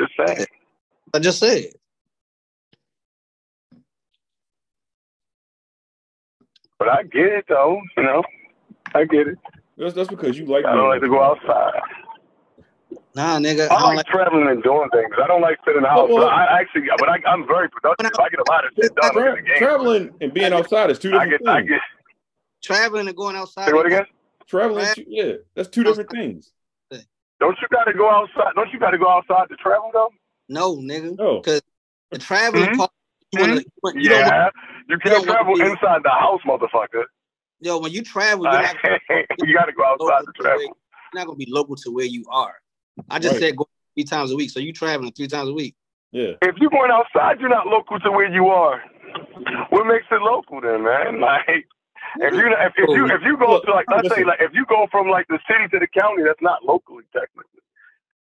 Just 0.00 0.12
saying. 0.26 0.46
I 1.14 1.18
just 1.18 1.38
said. 1.38 1.72
But 6.78 6.88
I 6.88 7.02
get 7.04 7.26
it 7.26 7.44
though. 7.48 7.80
You 7.96 8.02
know. 8.02 8.22
I 8.94 9.04
get 9.04 9.28
it. 9.28 9.38
That's 9.76 9.94
that's 9.94 10.08
because 10.08 10.38
you 10.38 10.46
like. 10.46 10.64
I 10.64 10.74
don't 10.74 10.88
like 10.88 11.02
to 11.02 11.08
go 11.08 11.22
outside. 11.22 11.80
Nah, 13.16 13.38
nigga. 13.38 13.62
I 13.70 13.74
I 13.74 13.80
don't 13.80 13.82
like 13.88 13.96
like. 13.96 14.06
traveling 14.06 14.46
and 14.48 14.62
doing 14.62 14.90
things. 14.90 15.08
I 15.22 15.26
don't 15.26 15.40
like 15.40 15.56
sitting 15.64 15.78
in 15.78 15.82
the 15.84 15.88
house. 15.88 16.06
Well, 16.10 16.18
but 16.26 16.32
I 16.34 16.60
actually, 16.60 16.82
but 16.98 17.08
I, 17.08 17.16
I'm 17.26 17.46
very 17.46 17.70
productive. 17.70 18.10
I 18.20 18.28
get 18.28 18.40
a 18.40 18.50
lot 18.52 18.64
of 18.66 18.72
shit 18.76 18.94
done. 18.94 19.12
Tra- 19.14 19.42
game. 19.42 19.54
traveling 19.56 20.10
and 20.20 20.34
being 20.34 20.52
outside 20.52 20.90
is 20.90 20.98
two 20.98 21.16
I 21.16 21.24
different 21.24 21.44
get, 21.44 21.48
I 21.50 21.56
things. 21.60 21.70
get. 21.70 21.80
Traveling 22.62 23.08
and 23.08 23.16
going 23.16 23.34
outside. 23.36 23.66
Say 23.68 23.72
what 23.72 23.86
again? 23.86 24.04
Traveling, 24.46 24.84
Tra- 24.94 25.04
yeah, 25.08 25.32
that's 25.54 25.68
two 25.70 25.82
different 25.82 26.10
things. 26.10 26.52
Don't 27.40 27.56
you 27.60 27.68
got 27.70 27.84
to 27.84 27.92
go 27.94 28.08
outside? 28.10 28.52
Don't 28.54 28.70
you 28.72 28.78
got 28.78 28.90
to 28.90 28.98
go 28.98 29.08
outside 29.08 29.48
to 29.48 29.56
travel 29.56 29.90
though? 29.94 30.10
No, 30.50 30.76
nigga. 30.76 31.16
No, 31.18 31.40
The 31.42 31.62
traveling 32.18 32.64
Mhm. 32.70 32.76
part. 32.76 32.90
You 33.32 33.40
wanna, 33.40 33.54
you 33.56 33.64
wanna- 33.82 34.00
you 34.00 34.08
don't 34.10 34.20
want- 34.22 34.32
Yeah, 34.34 34.44
you 34.44 34.94
you 34.94 34.98
can't 34.98 35.14
don't 35.16 35.26
wanna 35.26 35.32
travel 35.56 35.60
inside 35.72 36.02
the 36.04 36.10
house, 36.10 36.40
motherfucker. 36.46 37.04
yo, 37.60 37.78
when 37.78 37.92
you 37.92 38.02
travel, 38.02 38.44
you're 38.44 38.52
not, 38.62 38.76
you 39.40 39.54
got 39.54 39.64
to 39.66 39.72
go 39.72 39.84
outside 39.84 40.04
local 40.04 40.26
to 40.26 40.32
to 40.32 40.42
where, 40.42 40.52
travel. 40.52 40.62
you're 40.62 40.74
not 41.14 41.26
gonna 41.26 41.36
be 41.36 41.48
local 41.50 41.76
to 41.76 41.90
where 41.90 42.04
you 42.06 42.24
are. 42.30 42.54
I 43.10 43.18
just 43.18 43.34
Right. 43.34 43.40
said 43.40 43.56
go 43.56 43.68
three 43.94 44.04
times 44.04 44.30
a 44.32 44.36
week, 44.36 44.50
so 44.50 44.60
you 44.60 44.72
traveling 44.72 45.12
three 45.12 45.28
times 45.28 45.48
a 45.48 45.52
week. 45.52 45.74
Yeah. 46.12 46.32
If 46.42 46.56
you're 46.58 46.70
going 46.70 46.90
outside, 46.90 47.40
you're 47.40 47.48
not 47.50 47.66
local 47.66 47.98
to 48.00 48.10
where 48.10 48.32
you 48.32 48.48
are. 48.48 48.82
What 49.70 49.86
makes 49.86 50.06
it 50.10 50.20
local 50.22 50.60
then, 50.60 50.82
man? 50.84 51.20
Like, 51.26 51.66
if 52.18 52.32
you 52.34 52.46
if, 52.48 52.72
if 52.78 52.88
you 52.96 53.06
if 53.06 53.20
you 53.24 53.36
go 53.36 53.60
to 53.60 53.70
like 53.72 53.86
let's 53.90 54.08
say 54.08 54.24
like 54.24 54.38
if 54.40 54.52
you 54.54 54.64
go 54.66 54.86
from 54.90 55.08
like 55.08 55.26
the 55.28 55.38
city 55.50 55.68
to 55.72 55.78
the 55.78 55.86
county, 55.88 56.22
that's 56.24 56.40
not 56.40 56.64
locally 56.64 57.04
technically. 57.12 57.60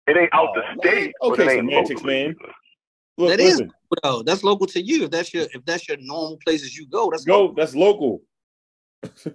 It 0.07 0.17
ain't 0.17 0.33
out 0.33 0.49
the 0.53 0.61
Oh, 0.61 0.79
state, 0.79 0.93
man. 0.93 1.11
but 1.19 1.39
it 1.39 1.41
Okay, 1.41 1.43
ain't 1.43 1.51
semantics, 1.69 2.01
locally. 2.03 2.23
man. 2.25 2.35
Look, 3.17 3.29
That 3.29 3.39
is- 3.39 3.59
listen, 3.59 3.73
Bro, 4.01 4.23
that's 4.23 4.43
local 4.43 4.67
to 4.67 4.81
you. 4.81 5.03
If 5.05 5.11
that's 5.11 5.33
your 5.33 5.43
if 5.53 5.65
that's 5.65 5.87
your 5.89 5.97
normal 5.97 6.37
places 6.45 6.77
you 6.77 6.87
go, 6.87 7.09
that's 7.11 7.25
go. 7.25 7.41
local. 7.41 7.55
That's 7.55 7.75
local. 7.75 8.21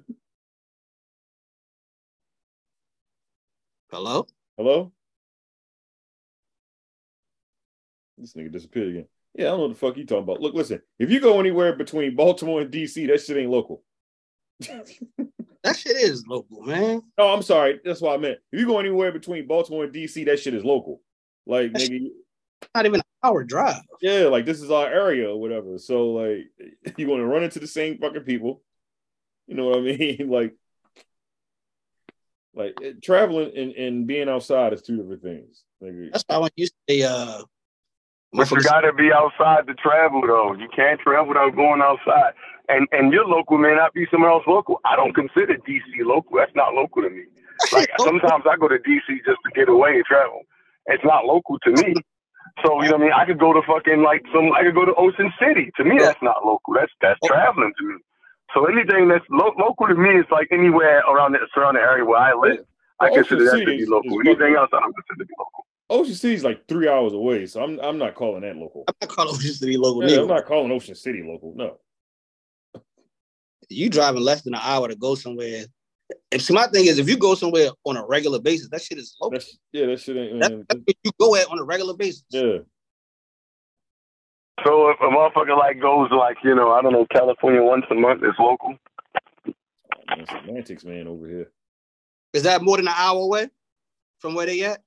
Hello? 3.91 4.27
Hello? 4.57 4.93
This 8.19 8.35
nigga 8.35 8.53
disappeared 8.53 8.89
again. 8.89 9.07
Yeah, 9.35 9.47
I 9.47 9.49
don't 9.51 9.59
know 9.59 9.63
what 9.67 9.73
the 9.75 9.79
fuck 9.79 9.97
you 9.97 10.07
talking 10.07 10.25
about. 10.25 10.41
Look, 10.41 10.55
listen, 10.55 10.81
if 10.99 11.11
you 11.11 11.21
go 11.21 11.39
anywhere 11.41 11.75
between 11.77 12.17
Baltimore 12.17 12.63
and 12.63 12.71
DC, 12.71 13.07
that 13.09 13.21
shit 13.21 13.37
ain't 13.37 13.51
local. 13.51 13.83
That 15.67 15.77
shit 15.77 15.97
is 15.97 16.25
local, 16.29 16.63
man. 16.63 17.03
No, 17.19 17.27
I'm 17.27 17.43
sorry. 17.43 17.81
That's 17.85 18.01
what 18.01 18.15
I 18.15 18.19
meant. 18.19 18.39
If 18.53 18.61
you 18.61 18.67
go 18.67 18.79
anywhere 18.79 19.11
between 19.11 19.49
Baltimore 19.49 19.83
and 19.83 19.93
DC, 19.93 20.25
that 20.27 20.39
shit 20.39 20.55
is 20.55 20.65
local. 20.65 21.01
Like, 21.45 21.73
That's- 21.73 21.89
nigga, 21.89 22.07
Not 22.73 22.87
even 22.87 23.01
an 23.01 23.07
hour 23.25 23.43
drive. 23.43 23.81
yeah, 24.01 24.27
like 24.29 24.47
this 24.47 24.63
is 24.63 24.71
our 24.71 24.87
area 24.87 25.29
or 25.29 25.41
whatever. 25.41 25.77
So, 25.79 26.11
like, 26.13 26.53
you're 26.97 27.09
going 27.09 27.19
to 27.19 27.27
run 27.27 27.43
into 27.43 27.59
the 27.59 27.67
same 27.67 27.99
fucking 27.99 28.23
people. 28.23 28.63
You 29.49 29.57
know 29.57 29.67
what 29.71 29.79
I 29.79 29.81
mean? 29.81 30.29
like, 30.31 30.55
like 32.55 32.77
traveling 33.03 33.51
and, 33.57 33.73
and 33.73 34.07
being 34.07 34.29
outside 34.29 34.73
is 34.73 34.83
two 34.83 34.97
different 34.97 35.23
things. 35.23 35.65
Nigga. 35.83 36.13
That's 36.13 36.25
why 36.29 36.39
when 36.39 36.51
you 36.55 36.69
say 36.89 37.03
uh 37.03 37.43
But 38.33 38.51
you 38.51 38.61
got 38.63 38.83
to 38.83 38.93
be 38.93 39.13
outside 39.13 39.67
to 39.69 39.75
travel, 39.75 40.23
though. 40.27 40.55
You 40.55 40.69
can't 40.75 41.01
travel 41.01 41.29
without 41.29 41.57
going 41.57 41.83
outside. 41.83 42.35
And 42.69 42.89
and 42.93 43.13
your 43.13 43.27
local 43.27 43.59
may 43.59 43.75
not 43.75 43.95
be 43.95 44.07
somewhere 44.11 44.31
else 44.31 44.45
local. 44.47 44.81
I 44.85 44.97
don't 44.97 45.15
consider 45.15 45.55
DC 45.69 45.85
local. 46.05 46.39
That's 46.39 46.55
not 46.55 46.75
local 46.75 47.03
to 47.03 47.11
me. 47.11 47.25
Like 47.73 47.89
sometimes 48.01 48.45
I 48.51 48.57
go 48.57 48.69
to 48.69 48.77
DC 48.77 49.09
just 49.27 49.41
to 49.45 49.51
get 49.55 49.69
away 49.69 49.97
and 49.97 50.05
travel. 50.05 50.43
It's 50.87 51.05
not 51.05 51.25
local 51.25 51.59
to 51.61 51.71
me. 51.73 51.95
So 52.65 52.83
you 52.83 52.91
know 52.91 52.97
what 52.97 53.03
I 53.03 53.05
mean? 53.05 53.13
I 53.13 53.25
could 53.27 53.39
go 53.39 53.53
to 53.53 53.63
fucking 53.67 54.03
like 54.03 54.23
some. 54.35 54.53
I 54.53 54.63
could 54.63 54.75
go 54.75 54.85
to 54.85 54.95
Ocean 54.95 55.33
City. 55.41 55.71
To 55.79 55.85
me, 55.85 55.99
that's 55.99 56.21
not 56.23 56.45
local. 56.45 56.75
That's 56.75 56.93
that's 57.01 57.21
traveling 57.25 57.73
to 57.79 57.85
me. 57.87 57.95
So 58.55 58.67
anything 58.67 59.09
that's 59.09 59.25
lo- 59.31 59.55
local 59.59 59.89
to 59.89 59.95
me 59.97 60.11
is 60.21 60.27
like 60.31 60.49
anywhere 60.53 61.01
around 61.09 61.33
the 61.33 61.41
surrounding 61.55 61.83
area 61.83 62.05
where 62.05 62.21
I 62.21 62.35
live. 62.35 62.61
I 63.01 63.11
consider 63.11 63.45
that 63.47 63.61
to 63.67 63.67
be 63.77 63.87
local. 63.87 64.21
Anything 64.27 64.55
else, 64.57 64.71
I 64.73 64.81
don't 64.81 64.95
consider 64.95 65.25
to 65.25 65.27
be 65.27 65.35
local. 65.39 65.67
Ocean 65.89 66.15
City's 66.15 66.43
like 66.43 66.67
three 66.67 66.89
hours 66.89 67.13
away, 67.13 67.47
so 67.47 67.63
I'm 67.63 67.79
I'm 67.81 67.99
not 67.99 68.15
calling 68.15 68.43
that 68.43 68.57
local. 68.57 68.85
I'm 68.89 68.95
not 69.01 69.11
calling 69.11 69.35
Ocean 69.35 69.53
City 69.53 69.77
local 69.77 70.09
Yeah. 70.09 70.21
I'm 70.21 70.27
not 70.27 70.47
calling 70.47 70.73
Ocean 70.73 70.95
City 70.95 71.23
local. 71.25 71.55
No. 71.55 71.79
You 73.69 73.89
driving 73.89 74.23
less 74.23 74.43
than 74.43 74.55
an 74.55 74.61
hour 74.63 74.89
to 74.89 74.97
go 74.97 75.15
somewhere. 75.15 75.65
If 76.31 76.43
see, 76.43 76.55
my 76.55 76.67
thing 76.69 76.87
is, 76.87 76.99
if 76.99 77.09
you 77.09 77.17
go 77.17 77.35
somewhere 77.35 77.71
on 77.85 77.97
a 77.97 78.07
regular 78.07 78.41
basis, 78.41 78.69
that 78.71 78.83
shit 78.83 78.99
is 78.99 79.17
local. 79.21 79.39
That's 79.39 79.59
yeah, 79.73 79.87
that 79.87 80.01
shit 80.01 80.17
ain't 80.17 80.41
That's, 80.41 80.55
that's 80.69 80.81
where 80.85 80.95
you 81.05 81.11
go 81.19 81.35
at 81.37 81.49
on 81.49 81.59
a 81.59 81.65
regular 81.65 81.95
basis. 81.95 82.25
Yeah. 82.31 82.59
So 84.65 84.91
if 84.91 84.99
a 85.01 85.05
motherfucker 85.05 85.57
like 85.57 85.81
goes 85.81 86.11
like 86.11 86.39
you 86.43 86.55
know 86.55 86.73
I 86.73 86.83
don't 86.83 86.93
know 86.93 87.07
California 87.13 87.63
once 87.63 87.85
a 87.91 87.95
month, 87.95 88.23
it's 88.25 88.39
local. 88.39 88.77
Man, 90.09 90.27
semantics, 90.27 90.85
man, 90.85 91.07
over 91.07 91.27
here. 91.29 91.51
Is 92.33 92.45
that 92.45 92.63
more 92.63 92.77
than 92.77 92.89
an 92.89 92.95
hour 92.97 93.21
away 93.21 93.49
from 94.21 94.35
where 94.35 94.47
they 94.47 94.63
at? 94.63 94.81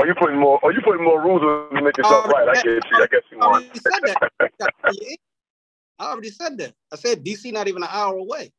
Or 0.00 0.06
you 0.06 0.14
putting 0.14 0.38
more? 0.38 0.58
Or 0.62 0.72
you 0.72 0.80
putting 0.84 1.04
more 1.04 1.22
rules 1.22 1.42
on 1.42 1.76
to 1.76 1.82
make 1.82 1.96
yourself 1.96 2.26
right? 2.26 2.48
I 2.48 2.54
yeah. 2.54 2.62
get 2.62 2.90
you. 2.90 3.02
I 3.02 3.06
guess 3.06 3.22
you 3.30 3.40
I 3.40 3.46
want. 3.46 3.64
already 3.64 3.80
said 3.80 4.00
that. 4.04 5.18
I 5.98 6.04
already 6.12 6.30
said 6.30 6.58
that. 6.58 6.74
I 6.92 6.96
said 6.96 7.24
DC 7.24 7.52
not 7.52 7.68
even 7.68 7.82
an 7.82 7.88
hour 7.90 8.16
away. 8.16 8.52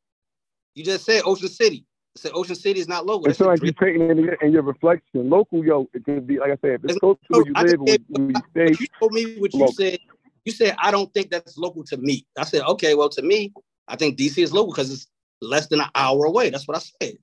You 0.74 0.84
just 0.84 1.04
said 1.04 1.22
Ocean 1.24 1.48
City. 1.48 1.86
I 2.16 2.20
said 2.20 2.32
Ocean 2.34 2.54
City 2.54 2.80
is 2.80 2.88
not 2.88 3.06
local. 3.06 3.28
It's 3.28 3.38
That's 3.38 3.48
like 3.48 3.62
you're 3.62 3.72
taking 3.72 4.08
in 4.08 4.18
your, 4.18 4.34
in 4.34 4.52
your 4.52 4.62
reflection. 4.62 5.30
Local, 5.30 5.64
yo, 5.64 5.88
it 5.94 6.04
could 6.04 6.26
be 6.26 6.38
like 6.38 6.50
I 6.50 6.58
said, 6.60 6.72
if 6.72 6.84
it's 6.84 6.92
It's 6.92 6.98
close 7.00 7.16
to 7.30 7.38
where 7.38 7.46
you 7.46 7.52
I 7.54 7.62
live, 7.62 7.80
where, 7.80 7.98
where 8.08 8.30
you 8.30 8.42
stay. 8.50 8.76
You 8.78 8.86
told 8.98 9.12
me 9.12 9.36
what 9.38 9.52
you 9.52 9.60
Local. 9.60 9.72
said. 9.72 9.98
You 10.44 10.52
said 10.52 10.74
I 10.78 10.90
don't 10.90 11.12
think 11.14 11.30
that's 11.30 11.56
local 11.56 11.84
to 11.84 11.96
me. 11.96 12.26
I 12.36 12.44
said 12.44 12.62
okay. 12.62 12.94
Well, 12.94 13.08
to 13.10 13.22
me, 13.22 13.52
I 13.88 13.96
think 13.96 14.18
DC 14.18 14.42
is 14.42 14.52
local 14.52 14.72
because 14.72 14.92
it's 14.92 15.06
less 15.40 15.66
than 15.68 15.80
an 15.80 15.88
hour 15.94 16.24
away. 16.24 16.50
That's 16.50 16.68
what 16.68 16.76
I 16.76 16.80
said. 16.80 17.16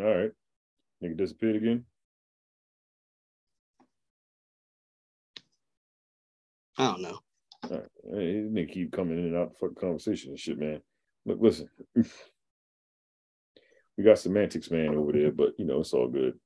All 0.00 0.06
right. 0.06 0.30
Nigga 1.02 1.16
disappeared 1.16 1.56
again. 1.56 1.84
I 6.78 6.86
don't 6.90 7.02
know. 7.02 7.18
All 7.64 7.70
right. 7.70 7.88
Hey, 8.04 8.42
this 8.42 8.50
nigga 8.52 8.72
keep 8.72 8.92
coming 8.92 9.18
in 9.18 9.26
and 9.26 9.36
out 9.36 9.50
the 9.50 9.58
fucking 9.58 9.76
conversation 9.76 10.30
and 10.30 10.38
shit, 10.38 10.58
man. 10.58 10.80
Look, 11.26 11.38
listen. 11.40 11.68
we 11.94 12.04
got 14.04 14.18
semantics, 14.18 14.70
man, 14.70 14.94
over 14.96 15.12
there, 15.12 15.32
but 15.32 15.50
you 15.58 15.66
know, 15.66 15.80
it's 15.80 15.92
all 15.92 16.08
good. 16.08 16.38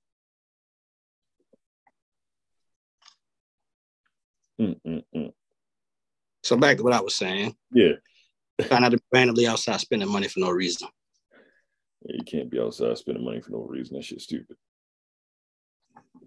Mm-mm-mm. 4.60 5.32
So 6.42 6.56
back 6.56 6.78
to 6.78 6.82
what 6.82 6.92
I 6.92 7.00
was 7.00 7.14
saying. 7.14 7.54
Yeah. 7.72 7.92
Find 8.68 8.84
out 8.84 8.90
to 8.90 8.96
be 8.96 9.02
randomly 9.12 9.46
outside 9.46 9.80
spending 9.80 10.10
money 10.10 10.28
for 10.28 10.40
no 10.40 10.50
reason. 10.50 10.88
You 12.08 12.24
can't 12.24 12.50
be 12.50 12.60
outside 12.60 12.96
spending 12.98 13.24
money 13.24 13.40
for 13.40 13.50
no 13.52 13.66
reason. 13.68 13.96
That 13.96 14.04
shit's 14.04 14.24
stupid. 14.24 14.56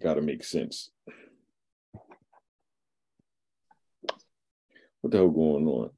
Gotta 0.00 0.20
make 0.20 0.44
sense. 0.44 0.90
What 5.00 5.10
the 5.12 5.16
hell 5.18 5.30
going 5.30 5.66
on? 5.66 5.90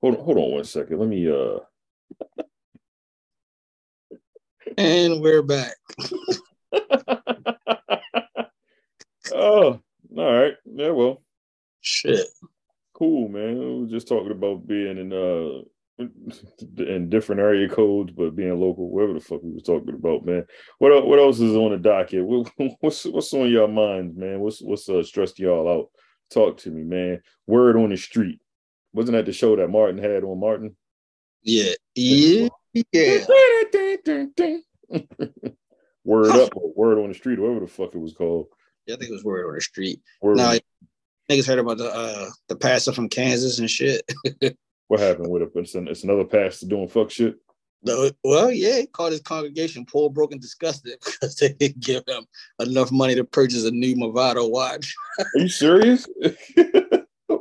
Hold 0.00 0.16
on, 0.16 0.24
hold 0.24 0.38
on 0.38 0.50
one 0.52 0.64
second. 0.64 0.98
Let 0.98 1.08
me 1.08 1.30
uh 1.30 1.58
And 4.76 5.20
we're 5.20 5.42
back. 5.42 5.74
oh, 9.32 9.80
all 10.16 10.32
right. 10.32 10.54
Yeah, 10.64 10.90
well, 10.90 11.22
Shit. 11.80 12.26
cool, 12.94 13.28
man. 13.28 13.58
We 13.58 13.80
were 13.82 13.86
just 13.86 14.08
talking 14.08 14.32
about 14.32 14.66
being 14.66 14.98
in 14.98 15.12
uh 15.12 15.62
in 16.78 17.08
different 17.08 17.40
area 17.40 17.68
codes, 17.68 18.12
but 18.12 18.34
being 18.36 18.58
local, 18.58 18.88
whatever 18.90 19.14
the 19.14 19.20
fuck 19.20 19.42
we 19.42 19.52
was 19.52 19.62
talking 19.62 19.94
about, 19.94 20.24
man. 20.24 20.44
What 20.78 20.92
el- 20.92 21.06
what 21.08 21.18
else 21.18 21.40
is 21.40 21.56
on 21.56 21.70
the 21.72 21.78
docket? 21.78 22.24
What, 22.24 22.50
what's 22.80 23.04
what's 23.04 23.32
on 23.34 23.50
your 23.50 23.68
minds, 23.68 24.16
man? 24.16 24.40
What's 24.40 24.60
what's 24.60 24.88
uh, 24.88 25.02
stressed 25.02 25.38
y'all 25.38 25.68
out? 25.68 25.90
Talk 26.30 26.58
to 26.58 26.70
me, 26.70 26.82
man. 26.82 27.20
Word 27.46 27.76
on 27.76 27.90
the 27.90 27.96
street. 27.96 28.40
Wasn't 28.92 29.14
that 29.14 29.26
the 29.26 29.32
show 29.32 29.56
that 29.56 29.68
Martin 29.68 29.98
had 29.98 30.24
on 30.24 30.38
Martin? 30.40 30.76
Yeah. 31.42 31.72
Yeah. 31.94 32.48
Yeah. 32.92 33.24
word 36.04 36.30
up 36.30 36.56
or 36.56 36.72
word 36.74 36.98
on 36.98 37.08
the 37.08 37.14
street, 37.14 37.38
whatever 37.38 37.60
the 37.60 37.66
fuck 37.66 37.94
it 37.94 37.98
was 37.98 38.14
called. 38.14 38.46
Yeah, 38.86 38.94
I 38.94 38.98
think 38.98 39.10
it 39.10 39.14
was 39.14 39.24
word 39.24 39.46
on 39.48 39.54
the 39.54 39.60
street. 39.60 40.00
Word 40.22 40.36
No, 40.38 40.50
on- 40.50 40.58
niggas 41.30 41.46
heard 41.46 41.58
about 41.58 41.78
the 41.78 41.90
uh 41.92 42.30
the 42.48 42.56
pastor 42.56 42.92
from 42.92 43.08
Kansas 43.08 43.58
and 43.58 43.70
shit. 43.70 44.02
what 44.88 45.00
happened 45.00 45.30
with 45.30 45.42
it? 45.42 45.50
It's, 45.54 45.74
an, 45.74 45.88
it's 45.88 46.04
another 46.04 46.24
pastor 46.24 46.66
doing 46.66 46.88
fuck 46.88 47.10
shit. 47.10 47.36
No, 47.82 48.10
well, 48.22 48.50
yeah, 48.50 48.78
he 48.78 48.86
called 48.86 49.12
his 49.12 49.20
congregation 49.20 49.84
poor, 49.84 50.08
broke, 50.08 50.32
and 50.32 50.40
disgusted 50.40 50.98
because 51.04 51.36
they 51.36 51.50
didn't 51.50 51.80
give 51.80 52.02
him 52.08 52.24
enough 52.60 52.90
money 52.90 53.14
to 53.14 53.24
purchase 53.24 53.64
a 53.64 53.70
new 53.70 53.94
Movado 53.94 54.50
watch. 54.50 54.94
Are 55.18 55.26
you 55.36 55.48
serious? 55.48 56.06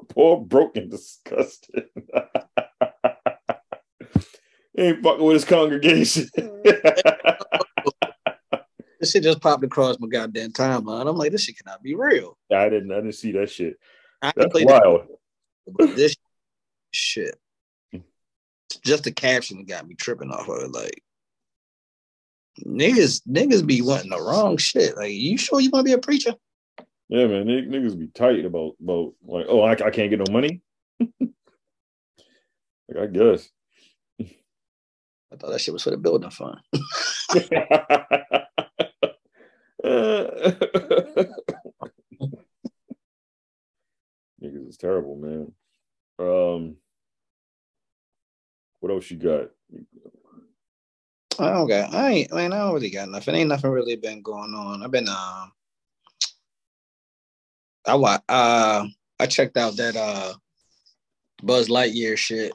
Poor, 0.09 0.41
broken, 0.41 0.89
disgusted. 0.89 1.85
he 4.75 4.83
ain't 4.83 5.01
fucking 5.03 5.25
with 5.25 5.33
his 5.33 5.45
congregation. 5.45 6.29
This 8.99 9.11
shit 9.11 9.23
just 9.23 9.41
popped 9.41 9.63
across 9.63 9.99
my 9.99 10.07
goddamn 10.07 10.51
timeline. 10.51 11.09
I'm 11.09 11.17
like, 11.17 11.31
this 11.31 11.43
shit 11.43 11.57
cannot 11.57 11.81
be 11.81 11.95
real. 11.95 12.37
I 12.55 12.69
didn't. 12.69 12.91
I 12.91 12.97
didn't 12.97 13.15
see 13.15 13.31
that 13.33 13.49
shit. 13.49 13.75
I 14.21 14.31
That's 14.35 14.51
play 14.51 14.65
that, 14.65 14.81
wild. 14.85 15.07
but 15.67 15.95
this 15.95 16.15
shit, 16.93 17.35
just 18.83 19.03
the 19.03 19.11
caption 19.11 19.65
got 19.65 19.87
me 19.87 19.95
tripping 19.95 20.31
off 20.31 20.47
of 20.47 20.63
it. 20.63 20.71
Like, 20.71 21.03
niggas, 22.65 23.21
niggas 23.27 23.65
be 23.65 23.81
wanting 23.81 24.09
the 24.09 24.21
wrong 24.21 24.57
shit. 24.57 24.97
Like, 24.97 25.11
you 25.11 25.37
sure 25.37 25.59
you 25.59 25.69
want 25.69 25.85
to 25.85 25.89
be 25.89 25.93
a 25.93 25.97
preacher? 25.97 26.33
Yeah, 27.09 27.27
man. 27.27 27.45
Niggas 27.45 27.99
be 27.99 28.07
tight 28.07 28.45
about 28.45 28.75
about 28.81 29.13
like, 29.23 29.45
oh, 29.47 29.61
I, 29.61 29.73
I 29.73 29.91
can't 29.91 30.09
get 30.09 30.19
no 30.19 30.31
money. 30.31 30.61
like, 30.99 31.33
I 32.99 33.05
guess. 33.07 33.49
I 34.19 35.35
thought 35.35 35.51
that 35.51 35.61
shit 35.61 35.73
was 35.73 35.83
for 35.83 35.89
the 35.89 35.97
building 35.97 36.29
fund. 36.29 36.59
Niggas 44.43 44.69
is 44.69 44.77
terrible, 44.77 45.15
man. 45.15 45.51
Um, 46.19 46.75
what 48.83 48.91
else 48.91 49.09
you 49.09 49.15
got? 49.15 49.49
I 51.39 51.51
don't 51.51 51.69
got. 51.69 51.93
I 51.93 52.09
ain't. 52.11 52.33
I 52.33 52.35
mean, 52.35 52.51
I 52.51 52.57
don't 52.57 52.73
really 52.73 52.89
got 52.89 53.07
nothing. 53.07 53.33
Ain't 53.33 53.47
nothing 53.47 53.71
really 53.71 53.95
been 53.95 54.21
going 54.21 54.53
on. 54.53 54.83
I've 54.83 54.91
been. 54.91 55.07
Um. 55.07 55.53
I 57.85 57.95
wa- 57.95 58.19
uh 58.27 58.85
I 59.19 59.25
checked 59.25 59.55
out 59.55 59.77
that 59.77 59.95
uh 59.95 60.33
Buzz 61.41 61.69
Lightyear 61.69 62.17
shit, 62.17 62.51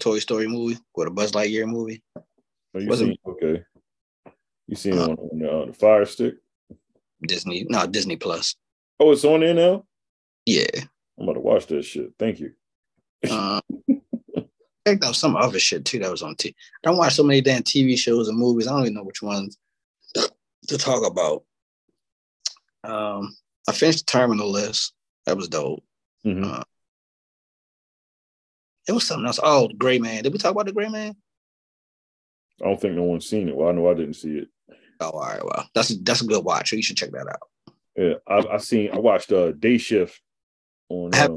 Toy 0.00 0.18
Story 0.18 0.48
movie, 0.48 0.76
or 0.92 1.04
the 1.04 1.12
Buzz 1.12 1.30
Lightyear 1.30 1.68
movie. 1.68 2.02
Oh, 2.16 2.80
you 2.80 2.96
seen, 2.96 3.16
okay. 3.24 3.62
You 4.66 4.74
seen 4.74 4.94
it 4.94 4.98
on, 4.98 5.10
on 5.10 5.38
the, 5.38 5.48
uh, 5.48 5.66
the 5.66 5.72
Fire 5.72 6.04
Stick? 6.04 6.34
Disney, 7.22 7.64
no 7.68 7.86
Disney 7.86 8.16
Plus. 8.16 8.56
Oh, 8.98 9.12
it's 9.12 9.24
on 9.24 9.38
there 9.40 9.54
now. 9.54 9.84
Yeah. 10.46 10.66
I'm 11.16 11.24
about 11.24 11.34
to 11.34 11.40
watch 11.40 11.66
that 11.68 11.84
shit. 11.84 12.12
Thank 12.18 12.40
you. 12.40 12.54
Uh, 13.30 13.60
checked 14.86 15.04
out 15.04 15.16
some 15.16 15.36
other 15.36 15.58
shit 15.58 15.84
too 15.84 15.98
that 16.00 16.10
was 16.10 16.22
on 16.22 16.36
T. 16.36 16.54
I 16.84 16.88
don't 16.88 16.98
watch 16.98 17.14
so 17.14 17.22
many 17.22 17.40
damn 17.40 17.62
TV 17.62 17.96
shows 17.98 18.28
and 18.28 18.38
movies. 18.38 18.66
I 18.66 18.70
don't 18.72 18.82
even 18.82 18.94
know 18.94 19.04
which 19.04 19.22
ones 19.22 19.58
to 20.68 20.78
talk 20.78 21.04
about. 21.06 21.44
Um, 22.84 23.34
I 23.68 23.72
finished 23.72 24.06
Terminal 24.06 24.50
List. 24.50 24.92
That 25.26 25.36
was 25.36 25.48
dope. 25.48 25.82
Mhm. 26.26 26.44
Uh, 26.44 26.62
it 28.86 28.92
was 28.92 29.06
something 29.06 29.26
else. 29.26 29.40
Oh, 29.42 29.68
the 29.68 29.74
Gray 29.74 29.98
Man. 29.98 30.22
Did 30.22 30.32
we 30.32 30.38
talk 30.38 30.52
about 30.52 30.66
the 30.66 30.72
Gray 30.72 30.88
Man? 30.88 31.16
I 32.62 32.66
don't 32.66 32.80
think 32.80 32.94
no 32.94 33.02
one's 33.04 33.26
seen 33.26 33.48
it. 33.48 33.56
Well, 33.56 33.68
I 33.68 33.72
know 33.72 33.88
I 33.88 33.94
didn't 33.94 34.14
see 34.14 34.36
it. 34.38 34.48
Oh, 35.00 35.10
all 35.10 35.20
right. 35.20 35.42
Well, 35.44 35.68
that's 35.74 35.90
a, 35.90 35.94
that's 36.02 36.20
a 36.20 36.26
good 36.26 36.44
watch. 36.44 36.72
You 36.72 36.82
should 36.82 36.96
check 36.96 37.10
that 37.12 37.26
out. 37.26 37.74
Yeah, 37.96 38.14
I, 38.28 38.54
I 38.54 38.56
seen. 38.58 38.90
I 38.92 38.98
watched 38.98 39.32
uh, 39.32 39.52
Day 39.52 39.78
Shift 39.78 40.20
on. 40.90 41.14
I 41.14 41.16
have- 41.16 41.30
Uh, 41.32 41.36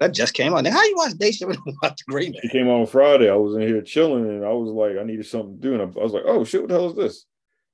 That 0.00 0.14
just 0.14 0.32
came 0.32 0.54
out. 0.54 0.64
Now, 0.64 0.70
how 0.72 0.82
you 0.82 0.94
watch 0.96 1.12
Day 1.12 1.30
Shift 1.30 1.58
and 1.66 1.76
watch 1.82 1.98
the 1.98 2.10
Gray 2.10 2.30
Man? 2.30 2.40
it 2.42 2.50
came 2.50 2.68
out 2.68 2.80
on 2.80 2.86
Friday. 2.86 3.30
I 3.30 3.36
was 3.36 3.54
in 3.54 3.60
here 3.62 3.82
chilling, 3.82 4.26
and 4.28 4.44
I 4.44 4.48
was 4.48 4.70
like, 4.70 4.96
I 4.98 5.04
needed 5.04 5.26
something 5.26 5.56
to 5.56 5.60
do, 5.60 5.74
and 5.74 5.82
I, 5.82 6.00
I 6.00 6.02
was 6.02 6.12
like, 6.12 6.24
oh 6.26 6.42
shit, 6.44 6.62
what 6.62 6.68
the 6.68 6.74
hell 6.74 6.88
is 6.88 6.96
this? 6.96 7.26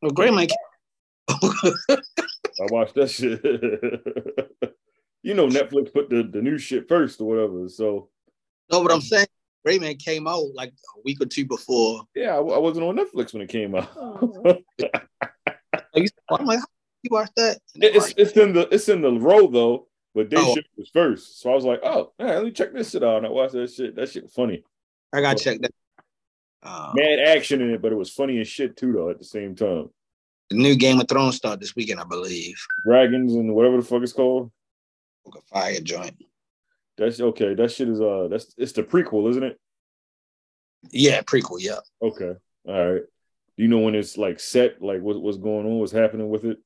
Well, 0.03 0.11
Gray 0.11 0.31
Man. 0.31 0.49
I 1.29 2.67
watched 2.71 2.95
that 2.95 3.11
shit. 3.11 3.43
you 5.23 5.35
know, 5.35 5.47
Netflix 5.47 5.93
put 5.93 6.11
the, 6.11 6.25
the 6.25 6.43
new 6.43 6.59
shit 6.59 6.89
first 6.89 7.21
or 7.21 7.29
whatever. 7.29 7.69
So 7.69 8.09
no, 8.73 8.81
what 8.81 8.93
I'm 8.93 9.01
saying, 9.01 9.27
Gray 9.65 9.79
Man 9.79 9.97
came 9.97 10.27
out 10.27 10.47
like 10.55 10.71
a 10.71 11.01
week 11.05 11.21
or 11.21 11.27
two 11.27 11.47
before. 11.47 12.03
yeah, 12.17 12.35
I, 12.35 12.39
I 12.39 12.59
wasn't 12.59 12.87
on 12.87 12.97
Netflix 12.97 13.35
when 13.35 13.43
it 13.43 13.51
came 13.51 13.75
out. 13.77 13.89
I'm 16.29 16.45
like, 16.45 16.59
how 16.59 16.67
you 17.03 17.11
watch 17.11 17.31
that? 17.37 17.61
it's 17.77 18.15
it's 18.17 18.33
in 18.33 18.53
the 18.53 18.69
it's 18.73 18.89
in 18.89 19.03
the 19.03 19.12
row 19.12 19.47
though, 19.47 19.87
but 20.16 20.31
Day 20.31 20.37
Oh. 20.40 20.55
Shift 20.55 20.68
was 20.79 20.88
first. 20.88 21.40
So 21.42 21.52
I 21.52 21.55
was 21.55 21.64
like, 21.64 21.81
oh, 21.85 22.12
man, 22.18 22.29
let 22.29 22.44
me 22.44 22.50
check 22.50 22.72
this 22.72 22.90
shit 22.90 23.05
out. 23.05 23.18
And 23.18 23.26
I 23.26 23.29
watched 23.29 23.52
that 23.52 23.70
shit. 23.70 23.94
That 23.94 24.09
shit 24.09 24.22
was 24.24 24.33
funny. 24.33 24.64
I 25.12 25.20
gotta 25.20 25.38
check 25.38 25.61
that. 25.61 25.70
Uh, 26.62 26.90
Mad 26.94 27.20
action 27.20 27.61
in 27.61 27.70
it, 27.70 27.83
but 27.83 27.92
it 27.92 27.96
was 27.96 28.11
funny 28.11 28.40
as 28.40 28.48
shit 28.48 28.76
too 28.76 28.92
though 28.92 29.11
at 29.11 29.18
the 29.18 29.24
same 29.24 29.55
time. 29.55 29.90
the 30.50 30.57
new 30.57 30.74
Game 30.74 30.98
of 31.00 31.07
Thrones 31.07 31.37
start 31.37 31.61
this 31.61 31.76
weekend, 31.76 32.00
I 32.00 32.05
believe. 32.05 32.57
Dragons 32.85 33.35
and 33.35 33.55
whatever 33.55 33.76
the 33.76 33.83
fuck 33.85 34.02
it's 34.02 34.12
called. 34.14 34.50
Like 35.26 35.42
a 35.42 35.46
fire 35.46 35.81
joint. 35.81 36.16
That's 36.96 37.20
okay. 37.20 37.55
That 37.55 37.70
shit 37.70 37.88
is 37.88 38.00
uh 38.00 38.29
that's 38.31 38.55
it's 38.57 38.72
the 38.72 38.83
prequel, 38.83 39.29
isn't 39.31 39.42
it? 39.44 39.61
Yeah, 40.90 41.20
prequel. 41.20 41.59
Yeah. 41.61 41.81
Okay. 42.00 42.33
All 42.66 42.92
right. 42.92 43.02
Do 43.57 43.62
you 43.62 43.68
know 43.68 43.79
when 43.81 43.94
it's 43.94 44.16
like 44.16 44.40
set, 44.40 44.83
like 44.83 45.02
what, 45.02 45.20
what's 45.20 45.38
going 45.38 45.66
on, 45.66 45.79
what's 45.79 45.92
happening 45.92 46.31
with 46.31 46.44
it? 46.44 46.59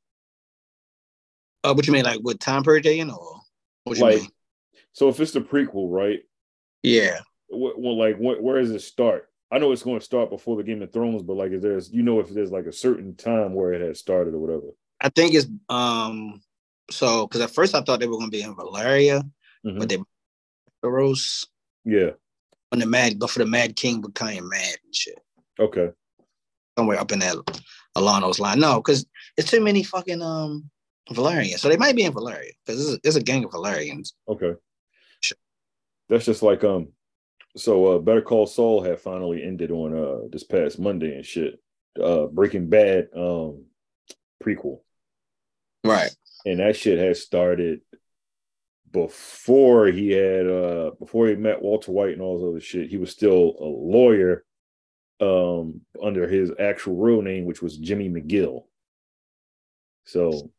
Uh, 1.63 1.75
what 1.75 1.87
you 1.87 1.93
mean, 1.93 2.05
like 2.05 2.21
with 2.23 2.39
time 2.39 2.63
period, 2.63 2.87
you 2.87 3.05
know? 3.05 3.17
or 3.17 3.40
What 3.91 3.99
you 3.99 4.05
Like- 4.05 4.21
mean? 4.23 4.31
So 4.93 5.09
if 5.09 5.19
it's 5.21 5.33
the 5.33 5.41
prequel, 5.41 5.91
right? 5.91 6.21
Yeah. 6.83 7.21
What, 7.49 7.79
well, 7.81 7.99
like 7.99 8.17
wh- 8.17 8.41
where 8.43 8.61
does 8.61 8.71
it 8.71 8.81
start? 8.81 9.29
I 9.51 9.59
know 9.59 9.73
it's 9.73 9.83
going 9.83 9.99
to 9.99 10.05
start 10.05 10.31
before 10.31 10.57
the 10.57 10.63
Game 10.63 10.81
of 10.81 10.93
Thrones, 10.93 11.23
but 11.23 11.35
like, 11.37 11.51
is 11.51 11.61
there's 11.63 11.93
you 11.93 12.03
know 12.03 12.21
if 12.21 12.29
there's 12.29 12.53
like 12.53 12.67
a 12.67 12.73
certain 12.73 13.17
time 13.17 13.53
where 13.55 13.73
it 13.73 13.81
has 13.81 13.99
started 13.99 14.33
or 14.35 14.39
whatever? 14.39 14.69
I 15.01 15.09
think 15.09 15.35
it's 15.35 15.49
um. 15.69 16.41
So, 16.91 17.27
because 17.27 17.41
at 17.41 17.51
first 17.51 17.75
I 17.75 17.81
thought 17.83 17.99
they 18.01 18.07
were 18.09 18.19
gonna 18.19 18.31
be 18.31 18.43
in 18.43 18.55
Valyria, 18.55 19.29
Mhm. 19.67 19.79
but 19.79 19.89
they 19.89 19.99
Rose 20.83 21.47
Yeah. 21.85 22.11
when 22.71 22.79
the 22.81 22.87
Mad, 22.87 23.19
but 23.19 23.31
for 23.31 23.41
the 23.41 23.47
Mad 23.47 23.75
King 23.77 24.01
became 24.01 24.49
mad 24.49 24.77
and 24.85 24.95
shit. 24.95 25.19
Okay. 25.59 25.91
Somewhere 26.79 26.99
up 27.01 27.13
in 27.13 27.19
that 27.21 27.37
along 27.97 28.23
those 28.23 28.39
lines. 28.41 28.61
No, 28.61 28.77
because 28.81 29.05
it's 29.37 29.51
too 29.51 29.61
many 29.61 29.83
fucking 29.83 30.23
um 30.23 30.71
Valyrians. 31.17 31.59
So 31.59 31.69
they 31.69 31.77
might 31.77 31.97
be 31.97 32.05
in 32.05 32.13
Valyria 32.13 32.51
because 32.65 32.99
there's, 33.01 33.17
a- 33.17 33.23
gang 33.23 33.45
of 33.45 33.51
Valyrians. 33.51 34.13
Okay. 34.29 34.53
Sure. 35.21 35.39
That's 36.09 36.25
just 36.25 36.43
like 36.43 36.65
um. 36.65 36.89
So 37.57 37.87
uh, 37.87 37.99
Better 37.99 38.23
Call 38.23 38.47
Saul 38.47 38.81
had 38.83 39.01
finally 39.01 39.43
ended 39.43 39.71
on 39.73 39.93
uh 39.97 40.29
this 40.31 40.45
past 40.45 40.79
Monday 40.79 41.17
and 41.17 41.27
shit. 41.27 41.61
Uh, 42.01 42.27
Breaking 42.27 42.69
Bad 42.69 43.09
um 43.17 43.65
prequel. 44.43 44.81
Right. 45.85 46.15
and 46.47 46.61
that 46.61 46.77
shit 46.77 46.99
had 46.99 47.17
started 47.17 47.81
before 48.93 49.87
he 49.87 50.11
had 50.11 50.47
uh 50.47 50.91
before 50.99 51.29
he 51.29 51.35
met 51.37 51.63
Walter 51.63 51.91
White 51.93 52.13
and 52.13 52.23
all 52.23 52.39
this 52.39 52.49
other 52.49 52.61
shit. 52.61 52.91
He 52.91 52.97
was 52.97 53.11
still 53.11 53.57
a 53.61 53.65
lawyer 53.65 54.45
um 55.21 55.81
under 56.03 56.27
his 56.29 56.51
actual 56.59 56.97
real 56.97 57.23
name, 57.23 57.45
which 57.45 57.63
was 57.63 57.77
Jimmy 57.77 58.09
McGill. 58.09 58.65
So 60.07 60.51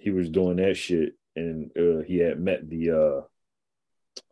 he 0.00 0.10
was 0.10 0.30
doing 0.30 0.56
that 0.56 0.76
shit, 0.76 1.14
and 1.36 1.70
uh, 1.76 2.02
he 2.02 2.16
had 2.18 2.40
met 2.40 2.68
the 2.68 2.90
uh 2.90 3.20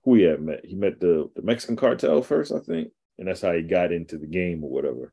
who 0.05 0.15
he 0.15 0.23
had 0.23 0.41
met. 0.41 0.65
He 0.65 0.75
met 0.75 0.99
the 0.99 1.31
the 1.37 1.43
Mexican 1.43 1.77
cartel 1.77 2.23
first, 2.23 2.53
I 2.53 2.61
think, 2.61 2.91
and 3.19 3.29
that's 3.29 3.43
how 3.43 3.53
he 3.53 3.63
got 3.63 3.93
into 3.93 4.19
the 4.19 4.27
game 4.27 4.65
or 4.65 4.71
whatever. 4.71 5.13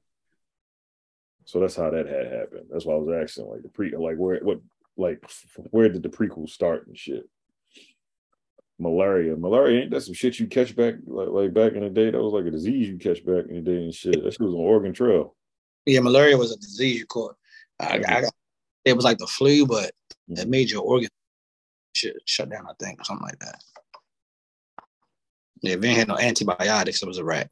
So 1.46 1.60
that's 1.60 1.76
how 1.76 1.92
that 1.92 2.08
had 2.08 2.32
happened. 2.32 2.68
That's 2.72 2.86
why 2.86 2.96
I 2.96 2.98
was 2.98 3.24
asking, 3.24 3.48
like 3.48 3.62
the 3.62 3.70
pre, 3.70 3.96
like 3.96 4.18
where 4.18 4.40
what 4.40 4.62
like 4.98 5.24
where 5.72 5.90
did 5.90 6.04
the 6.04 6.10
prequel 6.10 6.50
start 6.50 6.88
and 6.88 6.98
shit? 6.98 7.30
Malaria, 8.80 9.38
malaria 9.38 9.82
ain't 9.82 9.92
that 9.92 10.02
some 10.02 10.14
shit 10.14 10.40
you 10.40 10.48
catch 10.48 10.76
back 10.76 10.96
like 11.06 11.30
like 11.30 11.54
back 11.54 11.74
in 11.74 11.82
the 11.82 11.90
day? 11.90 12.10
That 12.10 12.22
was 12.22 12.34
like 12.34 12.46
a 12.46 12.52
disease 12.52 12.88
you 12.90 12.98
catch 12.98 13.26
back 13.26 13.46
in 13.50 13.56
the 13.56 13.62
day 13.62 13.84
and 13.84 13.94
shit. 13.94 14.24
That 14.24 14.32
shit 14.32 14.42
was 14.42 14.54
on 14.54 14.60
Oregon 14.60 14.94
Trail. 14.94 15.36
Yeah, 15.86 16.00
malaria 16.00 16.38
was 16.38 16.52
a 16.52 16.58
disease 16.58 17.00
you 17.00 17.06
caught. 17.06 17.36
I, 17.80 18.02
I 18.08 18.24
it 18.86 18.96
was 18.96 19.06
like 19.06 19.18
the 19.18 19.28
flu, 19.28 19.66
but 19.66 19.92
made 20.28 20.70
your 20.70 20.84
organ 20.84 21.10
shit 21.96 22.18
shut 22.26 22.50
down. 22.50 22.68
I 22.70 22.74
think 22.80 23.04
something 23.06 23.26
like 23.26 23.40
that. 23.40 23.64
Yeah, 25.62 25.74
if 25.74 25.84
you 25.84 25.90
ain't 25.90 26.00
had 26.00 26.08
no 26.08 26.18
antibiotics, 26.18 27.02
it 27.02 27.08
was 27.08 27.18
a 27.18 27.24
rat. 27.24 27.50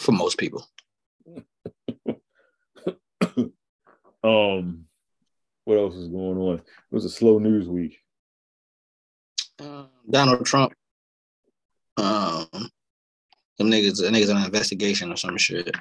For 0.00 0.12
most 0.12 0.38
people. 0.38 0.66
Um, 4.24 4.84
what 5.64 5.78
else 5.78 5.96
is 5.96 6.08
going 6.08 6.38
on? 6.38 6.58
It 6.58 6.92
was 6.92 7.04
a 7.04 7.10
slow 7.10 7.38
news 7.38 7.68
week. 7.68 7.98
Uh, 9.58 9.86
Donald 10.08 10.46
Trump. 10.46 10.72
Um, 11.96 12.46
them 13.58 13.70
niggas, 13.70 14.00
niggas 14.00 14.30
in 14.30 14.36
an 14.36 14.44
investigation 14.44 15.12
or 15.12 15.16
some 15.16 15.36
shit. 15.36 15.74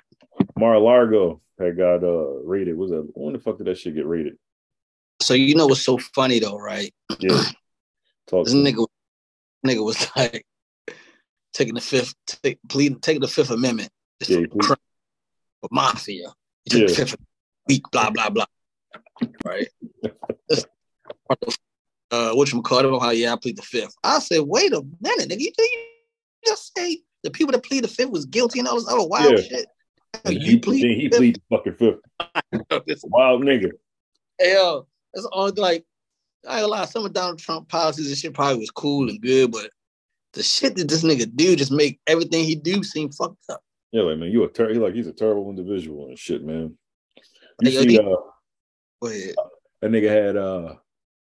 Mar-a-Lago 0.61 1.41
had 1.59 1.75
got 1.75 2.03
uh 2.03 2.39
rated. 2.43 2.77
Was 2.77 2.91
that 2.91 3.09
when 3.15 3.33
the 3.33 3.39
fuck 3.39 3.57
did 3.57 3.67
that 3.67 3.77
shit 3.77 3.95
get 3.95 4.05
rated? 4.05 4.37
So 5.21 5.33
you 5.33 5.55
know 5.55 5.67
what's 5.67 5.81
so 5.83 5.97
funny 5.97 6.39
though, 6.39 6.57
right? 6.57 6.93
Yeah. 7.19 7.41
Talk 8.27 8.45
This 8.45 8.53
me. 8.53 8.71
nigga, 8.71 8.87
nigga 9.65 9.83
was 9.83 10.07
like 10.15 10.45
taking 11.53 11.73
the 11.73 11.81
fifth, 11.81 12.13
take, 12.27 12.59
pleading, 12.69 12.99
taking 12.99 13.21
the 13.21 13.27
Fifth 13.27 13.49
Amendment. 13.49 13.89
It's 14.21 14.29
Yeah, 14.29 14.37
for 14.37 14.41
he 14.41 14.47
plead- 14.47 14.61
crime, 14.63 14.77
for 15.61 15.69
mafia. 15.71 16.27
You 16.65 16.69
took 16.69 16.79
the 16.87 16.93
Yeah. 16.93 16.95
Fifth 16.95 17.15
week, 17.67 17.83
blah 17.91 18.09
blah 18.11 18.29
blah. 18.29 18.45
Right. 19.45 19.67
Uh, 22.11 22.33
call 22.63 22.79
it? 22.79 23.01
How 23.01 23.09
yeah, 23.11 23.33
I 23.33 23.35
plead 23.37 23.57
the 23.57 23.61
fifth. 23.61 23.95
I 24.03 24.19
said, 24.19 24.41
wait 24.41 24.73
a 24.73 24.81
minute, 25.01 25.29
nigga. 25.29 25.39
You, 25.39 25.51
you 25.57 25.85
just 26.45 26.71
say 26.77 26.99
the 27.23 27.31
people 27.31 27.51
that 27.53 27.63
plead 27.63 27.83
the 27.83 27.87
fifth 27.87 28.09
was 28.11 28.25
guilty 28.25 28.59
and 28.59 28.67
all 28.67 28.75
this 28.75 28.87
other 28.89 29.07
wild 29.07 29.31
Yeah. 29.37 29.43
shit. 29.43 29.67
You 30.25 30.39
he, 30.39 30.59
plead 30.59 30.83
then 30.83 30.99
he 30.99 31.07
the 31.07 31.17
plead 31.17 31.35
the 31.35 31.57
fucking 31.57 31.75
fifth. 31.75 33.03
Wild 33.05 33.41
nigga. 33.41 33.71
Hell, 34.39 34.87
it's 35.13 35.25
all 35.25 35.51
like 35.55 35.85
I 36.47 36.61
lie, 36.63 36.85
some 36.85 37.05
of 37.05 37.13
Donald 37.13 37.39
Trump 37.39 37.69
policies 37.69 38.07
and 38.07 38.17
shit 38.17 38.33
probably 38.33 38.59
was 38.59 38.71
cool 38.71 39.09
and 39.09 39.21
good, 39.21 39.51
but 39.51 39.69
the 40.33 40.43
shit 40.43 40.75
that 40.75 40.87
this 40.87 41.03
nigga 41.03 41.29
do 41.35 41.55
just 41.55 41.71
make 41.71 41.99
everything 42.07 42.43
he 42.43 42.55
do 42.55 42.83
seem 42.83 43.11
fucked 43.11 43.43
up. 43.49 43.61
Yeah, 43.91 44.03
like 44.03 44.17
man, 44.17 44.31
you 44.31 44.43
a 44.43 44.49
ter- 44.49 44.71
he 44.71 44.79
like 44.79 44.93
he's 44.93 45.07
a 45.07 45.13
terrible 45.13 45.49
individual 45.49 46.07
and 46.07 46.17
shit, 46.17 46.43
man. 46.43 46.77
You 47.61 47.71
Hey, 47.71 47.77
see, 47.81 47.87
he- 47.89 47.99
uh, 47.99 48.15
Go 49.01 49.07
ahead. 49.07 49.35
that 49.81 49.91
nigga 49.91 50.09
had 50.09 50.37
uh 50.37 50.75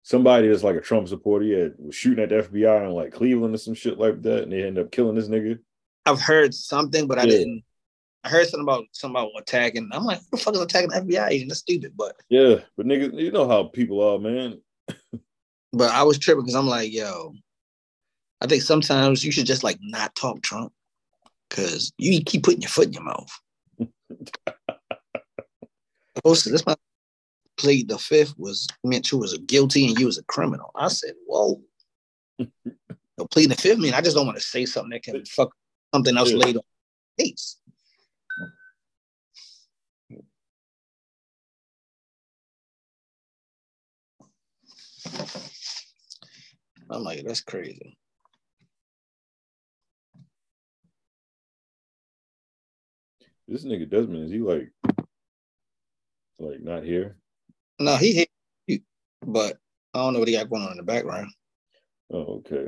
somebody 0.03 0.47
that's 0.47 0.63
like 0.63 0.75
a 0.75 0.81
Trump 0.81 1.07
supporter. 1.07 1.45
He 1.45 1.51
had 1.51 1.73
was 1.77 1.95
shooting 1.95 2.23
at 2.23 2.29
the 2.29 2.43
FBI 2.43 2.85
in 2.85 2.91
like 2.91 3.11
Cleveland 3.13 3.53
or 3.55 3.57
some 3.59 3.73
shit 3.73 3.99
like 3.99 4.21
that, 4.23 4.43
and 4.43 4.51
they 4.51 4.63
ended 4.63 4.85
up 4.85 4.91
killing 4.91 5.15
this 5.15 5.27
nigga. 5.27 5.59
I've 6.05 6.21
heard 6.21 6.53
something, 6.53 7.07
but 7.07 7.19
I 7.19 7.25
didn't. 7.25 7.63
I 8.23 8.29
heard 8.29 8.47
something 8.47 8.63
about 8.63 8.85
somebody 8.91 9.31
attacking. 9.37 9.89
I'm 9.93 10.03
like, 10.03 10.19
who 10.19 10.25
the 10.31 10.43
fuck 10.43 10.55
is 10.55 10.61
attacking 10.61 10.89
the 10.89 11.01
FBI 11.01 11.29
agent? 11.29 11.49
That's 11.49 11.59
stupid. 11.61 11.93
But 11.95 12.15
Yeah, 12.29 12.55
but 12.75 12.85
niggas, 12.85 13.13
you 13.19 13.31
know 13.31 13.47
how 13.47 13.63
people 13.65 14.01
are, 14.03 14.19
man. 14.19 14.59
but 15.71 15.91
I 15.91 16.03
was 16.03 16.17
tripping 16.19 16.43
because 16.43 16.55
I'm 16.55 16.67
like, 16.67 16.91
yo, 16.91 17.33
I 18.41 18.47
think 18.47 18.63
sometimes 18.63 19.23
you 19.23 19.31
should 19.31 19.45
just 19.45 19.63
like 19.63 19.77
not 19.81 20.13
talk 20.15 20.41
Trump 20.41 20.73
because 21.49 21.93
you 21.97 22.21
keep 22.23 22.43
putting 22.43 22.61
your 22.61 22.69
foot 22.69 22.87
in 22.87 22.93
your 22.93 23.03
mouth. 23.03 23.31
Oh, 26.25 26.33
Supposed 26.33 26.43
to- 26.45 26.49
this 26.49 26.65
my 26.65 26.75
plead 27.57 27.87
the 27.89 27.97
fifth 27.99 28.33
was 28.39 28.67
meant 28.83 29.11
you 29.11 29.17
was 29.19 29.33
a 29.33 29.39
guilty 29.39 29.87
and 29.87 29.99
you 29.99 30.07
was 30.07 30.17
a 30.17 30.23
criminal. 30.23 30.71
I 30.75 30.87
said, 30.87 31.13
whoa. 31.27 31.61
no, 32.39 32.47
pleading 33.31 33.49
the 33.49 33.55
fifth 33.55 33.77
mean 33.79 33.93
I 33.93 34.01
just 34.01 34.15
don't 34.15 34.25
want 34.25 34.37
to 34.37 34.43
say 34.43 34.65
something 34.65 34.89
that 34.91 35.03
can 35.03 35.23
fuck 35.25 35.53
something 35.93 36.17
else 36.17 36.31
Yeah. 36.31 36.37
later 36.37 36.59
on 36.59 36.63
the 37.19 37.23
case. 37.25 37.56
I'm 46.89 47.03
like, 47.03 47.23
that's 47.25 47.41
crazy. 47.41 47.97
This 53.47 53.65
nigga 53.65 53.89
Desmond, 53.89 54.25
is 54.25 54.31
he 54.31 54.39
like, 54.39 54.71
like 56.39 56.61
not 56.61 56.83
here? 56.83 57.17
No, 57.79 57.95
he 57.95 58.13
hit 58.13 58.29
you, 58.67 58.79
but 59.25 59.57
I 59.93 59.99
don't 59.99 60.13
know 60.13 60.19
what 60.19 60.27
he 60.27 60.35
got 60.35 60.49
going 60.49 60.63
on 60.63 60.71
in 60.71 60.77
the 60.77 60.83
background. 60.83 61.31
Oh, 62.11 62.41
okay. 62.45 62.67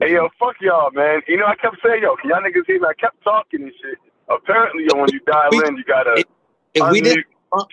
Hey 0.00 0.12
yo, 0.12 0.28
fuck 0.38 0.56
y'all, 0.60 0.90
man. 0.92 1.22
You 1.26 1.38
know 1.38 1.46
I 1.46 1.56
kept 1.56 1.76
saying, 1.82 2.02
yo, 2.02 2.16
can 2.16 2.28
y'all 2.28 2.40
niggas 2.40 2.66
hear 2.66 2.80
me? 2.80 2.86
I 2.86 2.94
kept 3.00 3.22
talking 3.24 3.62
and 3.62 3.72
shit. 3.80 3.98
Apparently, 4.28 4.84
yo, 4.90 5.00
when 5.00 5.10
you 5.12 5.20
dial 5.20 5.50
in, 5.52 5.76
you 5.76 5.84
gotta 5.84 6.24
If 6.74 6.90
we 6.90 7.00
did, 7.00 7.18
unmute. 7.18 7.24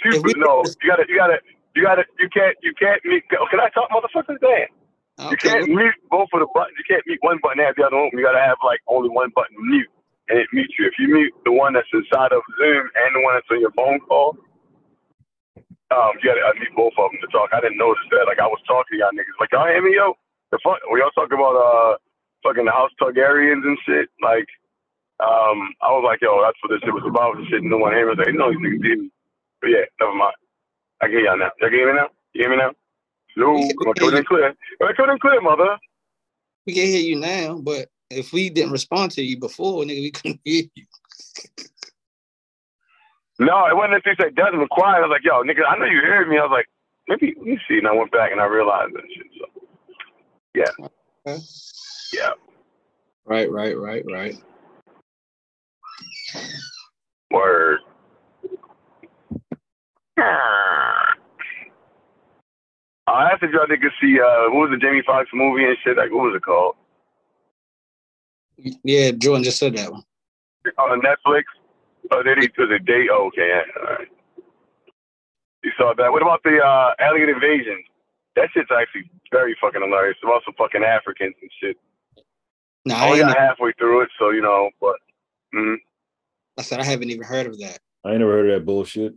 if 0.06 0.24
we 0.24 0.32
Excuse 0.32 0.36
me, 0.36 0.42
no, 0.46 0.64
you 0.64 0.90
gotta, 0.90 1.04
you 1.10 1.18
gotta, 1.18 1.38
you 1.76 1.84
gotta, 1.84 2.04
you 2.20 2.30
can't, 2.30 2.58
you 2.64 2.74
can't 2.80 3.02
mute. 3.06 3.24
Can 3.30 3.60
I 3.60 3.70
talk, 3.74 3.90
motherfuckers? 3.92 4.40
Damn. 4.42 4.70
You 5.32 5.38
can't 5.38 5.70
mute 5.70 5.96
both 6.10 6.30
of 6.34 6.42
the 6.42 6.50
buttons. 6.54 6.76
You 6.82 6.86
can't 6.90 7.06
mute 7.06 7.22
one 7.22 7.40
button 7.44 7.62
and 7.62 7.70
have 7.70 7.78
the 7.78 7.86
other 7.86 7.98
one. 8.02 8.12
You 8.14 8.26
gotta 8.26 8.42
have 8.42 8.58
like 8.66 8.82
only 8.90 9.10
one 9.14 9.30
button 9.38 9.56
mute, 9.62 9.90
and 10.30 10.40
it 10.42 10.50
mutes 10.54 10.74
you. 10.80 10.90
If 10.90 10.98
you 10.98 11.08
mute 11.14 11.34
the 11.46 11.54
one 11.54 11.74
that's 11.78 11.90
inside 11.94 12.34
of 12.34 12.42
Zoom 12.58 12.86
and 12.90 13.10
the 13.14 13.22
one 13.22 13.38
that's 13.38 13.50
on 13.54 13.62
your 13.62 13.74
phone 13.78 14.02
call, 14.10 14.36
um, 15.94 16.18
you 16.20 16.28
gotta 16.34 16.42
unmute 16.50 16.74
both 16.74 16.98
of 16.98 17.14
them 17.14 17.22
to 17.22 17.30
talk. 17.30 17.54
I 17.54 17.62
didn't 17.62 17.78
notice 17.78 18.04
that. 18.10 18.26
Like 18.26 18.42
I 18.42 18.50
was 18.50 18.62
talking 18.66 18.98
to 18.98 19.06
y'all 19.06 19.14
niggas. 19.14 19.38
Like 19.38 19.54
y'all 19.54 19.70
hear 19.70 19.86
me, 19.86 19.94
yo? 19.96 20.18
The 20.52 20.60
fuck, 20.66 20.82
we 20.90 21.02
all 21.02 21.14
talking 21.14 21.38
about 21.38 21.58
uh, 21.58 21.94
fucking 22.44 22.66
the 22.66 22.74
House 22.74 22.92
Targaryens 23.02 23.66
and 23.66 23.78
shit. 23.86 24.10
Like, 24.22 24.50
um, 25.22 25.74
I 25.82 25.90
was 25.94 26.06
like, 26.06 26.22
yo, 26.22 26.42
that's 26.42 26.58
what 26.62 26.74
this 26.74 26.82
shit 26.86 26.94
was 26.94 27.06
about. 27.08 27.38
and 27.38 27.48
Shit, 27.50 27.64
no 27.64 27.78
one 27.78 27.94
hear 27.94 28.06
me. 28.10 28.14
I 28.14 28.16
was 28.18 28.24
like, 28.26 28.38
no, 28.38 28.50
these 28.54 28.62
niggas 28.62 28.82
me. 28.82 29.10
But 29.62 29.70
yeah, 29.74 29.86
never 30.02 30.14
mind. 30.18 30.38
I 31.04 31.08
can 31.08 31.16
hear 31.18 31.26
y'all 31.26 31.38
now. 31.38 31.52
Y'all 31.60 31.70
hear 31.70 31.88
me 31.94 32.00
now? 32.00 32.08
You 32.34 32.42
hear 32.44 32.50
me 32.50 32.58
now? 32.58 32.72
No, 33.36 33.54
We 33.54 33.64
I'm 33.64 33.78
can 33.78 33.80
hear 33.80 33.94
put 33.94 34.14
it 34.14 34.18
in 34.20 34.26
clear. 34.26 34.56
Put 34.80 35.00
it 35.00 35.10
in 35.10 35.20
clear, 35.20 35.42
mother. 35.42 35.78
we 36.66 36.74
can 36.74 36.86
hear 36.86 37.02
you 37.02 37.20
now, 37.20 37.60
but 37.60 37.90
if 38.10 38.32
we 38.32 38.50
didn't 38.50 38.72
respond 38.72 39.12
to 39.14 39.22
you 39.22 39.38
before, 39.38 39.84
nigga, 39.84 40.02
we 40.02 40.12
couldn't 40.12 40.40
hear 40.46 40.64
you. 40.76 40.86
No, 43.40 43.66
it 43.66 43.76
wasn't 43.76 43.96
until 43.96 44.14
you 44.14 44.18
said 44.22 44.36
doesn't 44.36 44.60
require. 44.60 45.04
I 45.04 45.08
was 45.08 45.10
like, 45.10 45.26
yo, 45.26 45.42
nigga, 45.44 45.68
I 45.68 45.78
know 45.78 45.86
you 45.86 46.00
heard 46.00 46.30
me. 46.30 46.38
I 46.38 46.44
was 46.44 46.52
like, 46.52 46.68
maybe 47.10 47.34
let 47.38 47.46
me 47.46 47.60
see. 47.68 47.80
And 47.80 47.88
I 47.88 47.94
went 47.94 48.12
back 48.12 48.32
and 48.32 48.40
I 48.40 48.46
realized 48.46 48.94
that 48.94 49.04
shit. 49.14 49.28
So 49.40 49.46
yeah. 50.56 50.86
Okay. 51.28 51.44
Yeah. 52.14 52.32
Right, 53.26 53.52
right, 53.52 53.78
right, 53.78 54.04
right. 54.10 54.36
Word. 57.32 57.80
I 60.18 61.14
asked 63.32 63.44
if 63.44 63.52
y'all 63.52 63.66
niggas 63.66 63.92
see 64.02 64.20
uh 64.20 64.50
what 64.52 64.70
was 64.70 64.72
the 64.72 64.78
Jamie 64.78 65.04
Foxx 65.06 65.30
movie 65.34 65.66
and 65.66 65.78
shit, 65.84 65.98
like 65.98 66.12
what 66.12 66.24
was 66.24 66.36
it 66.36 66.44
called? 66.44 66.76
Yeah, 68.84 69.12
Jordan 69.12 69.44
just 69.44 69.58
said 69.58 69.76
that 69.78 69.92
one. 69.92 70.04
On 70.78 71.02
Netflix? 71.02 71.44
Oh 72.12 72.24
did 72.24 72.38
he 72.38 72.50
was 72.58 72.70
it 72.72 72.86
day 72.86 73.08
oh, 73.12 73.28
okay, 73.28 73.48
yeah, 73.48 73.62
all 73.82 73.96
right. 73.96 74.08
You 75.64 75.72
saw 75.78 75.94
that. 75.98 76.12
What 76.12 76.22
about 76.22 76.44
the 76.44 76.60
uh 76.60 76.94
alien 77.02 77.30
invasion? 77.30 77.84
That 78.36 78.50
shit's 78.54 78.70
actually 78.72 79.10
very 79.32 79.56
fucking 79.62 79.82
hilarious. 79.82 80.18
It's 80.22 80.32
also 80.32 80.52
fucking 80.58 80.84
Africans 80.84 81.36
and 81.42 81.52
shit. 81.62 81.78
No, 82.86 82.96
I 82.96 83.00
I, 83.00 83.08
only 83.08 83.20
got 83.20 83.38
halfway 83.38 83.72
through 83.74 84.02
it, 84.02 84.10
so 84.20 84.32
you 84.32 84.42
know, 84.42 84.70
but 84.82 84.96
mm, 85.56 85.76
I 86.58 86.62
said 86.62 86.80
I 86.80 86.86
haven't 86.86 87.10
even 87.10 87.24
heard 87.24 87.48
of 87.48 87.60
that. 87.60 87.80
I 88.06 88.12
ain't 88.12 88.20
never 88.20 88.32
heard 88.32 88.50
of 88.50 88.60
that 88.60 88.66
bullshit. 88.66 89.14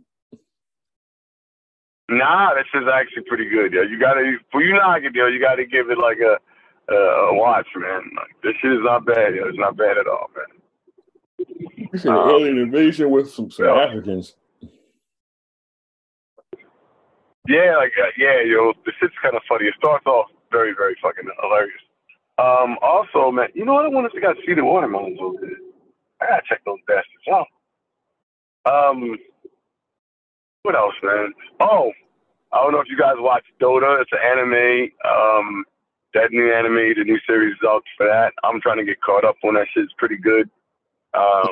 Nah, 2.09 2.53
this 2.55 2.67
is 2.73 2.87
actually 2.93 3.23
pretty 3.27 3.49
good, 3.49 3.73
yo. 3.73 3.83
You 3.83 3.99
gotta 3.99 4.37
for 4.51 4.61
you 4.63 4.73
knock 4.75 5.01
it, 5.03 5.15
yo. 5.15 5.27
You 5.27 5.41
gotta 5.41 5.65
give 5.65 5.89
it 5.89 5.97
like 5.97 6.19
a 6.19 6.37
a, 6.93 6.95
a 6.95 7.33
watch, 7.35 7.67
man. 7.75 8.03
Like, 8.15 8.35
this 8.43 8.53
shit 8.61 8.73
is 8.73 8.83
not 8.83 9.05
bad, 9.05 9.35
yo. 9.35 9.47
It's 9.49 9.57
not 9.59 9.77
bad 9.77 9.97
at 9.97 10.07
all, 10.07 10.29
man. 10.35 10.45
You 11.93 11.99
said 11.99 12.13
Um, 12.13 12.29
alien 12.29 12.57
invasion 12.59 13.09
with 13.11 13.31
some, 13.31 13.51
some 13.51 13.67
yeah. 13.67 13.73
Africans. 13.73 14.35
Yeah, 17.47 17.77
like 17.77 17.93
uh, 18.01 18.11
yeah, 18.17 18.41
yo. 18.45 18.73
The 18.85 18.93
shit's 18.99 19.15
kind 19.21 19.35
of 19.35 19.43
funny. 19.49 19.65
It 19.67 19.75
starts 19.77 20.05
off 20.05 20.27
very, 20.51 20.73
very 20.77 20.95
fucking 21.01 21.29
hilarious. 21.41 21.81
Um, 22.39 22.77
also, 22.81 23.31
man, 23.31 23.49
you 23.55 23.65
know 23.65 23.73
what? 23.75 23.85
I 23.85 23.89
want 23.89 24.11
to 24.13 24.21
got 24.21 24.33
to 24.33 24.41
see 24.47 24.53
the 24.55 24.63
watermelons 24.65 25.19
over 25.21 25.39
there. 25.41 25.57
I 26.21 26.27
gotta 26.27 26.43
check 26.49 26.61
those 26.65 26.79
bastards 26.87 27.27
out. 27.31 27.47
Um, 28.65 29.17
what 30.67 30.75
else, 30.75 30.95
man? 31.01 31.31
Oh, 31.61 31.93
I 32.51 32.57
don't 32.57 32.73
know 32.73 32.81
if 32.81 32.89
you 32.89 32.97
guys 32.97 33.15
watch 33.19 33.45
Dota. 33.61 34.01
It's 34.01 34.11
an 34.11 34.19
anime. 34.19 34.91
Um, 35.07 35.63
that 36.13 36.31
new 36.31 36.51
anime, 36.53 36.93
the 36.97 37.05
new 37.05 37.19
series 37.25 37.53
is 37.53 37.65
out 37.65 37.83
for 37.95 38.05
that. 38.05 38.33
I'm 38.43 38.59
trying 38.59 38.77
to 38.77 38.83
get 38.83 38.99
caught 39.01 39.23
up 39.23 39.37
on 39.45 39.53
that 39.53 39.67
shit. 39.73 39.85
It's 39.85 39.93
pretty 39.97 40.17
good. 40.17 40.49
Um, 41.13 41.47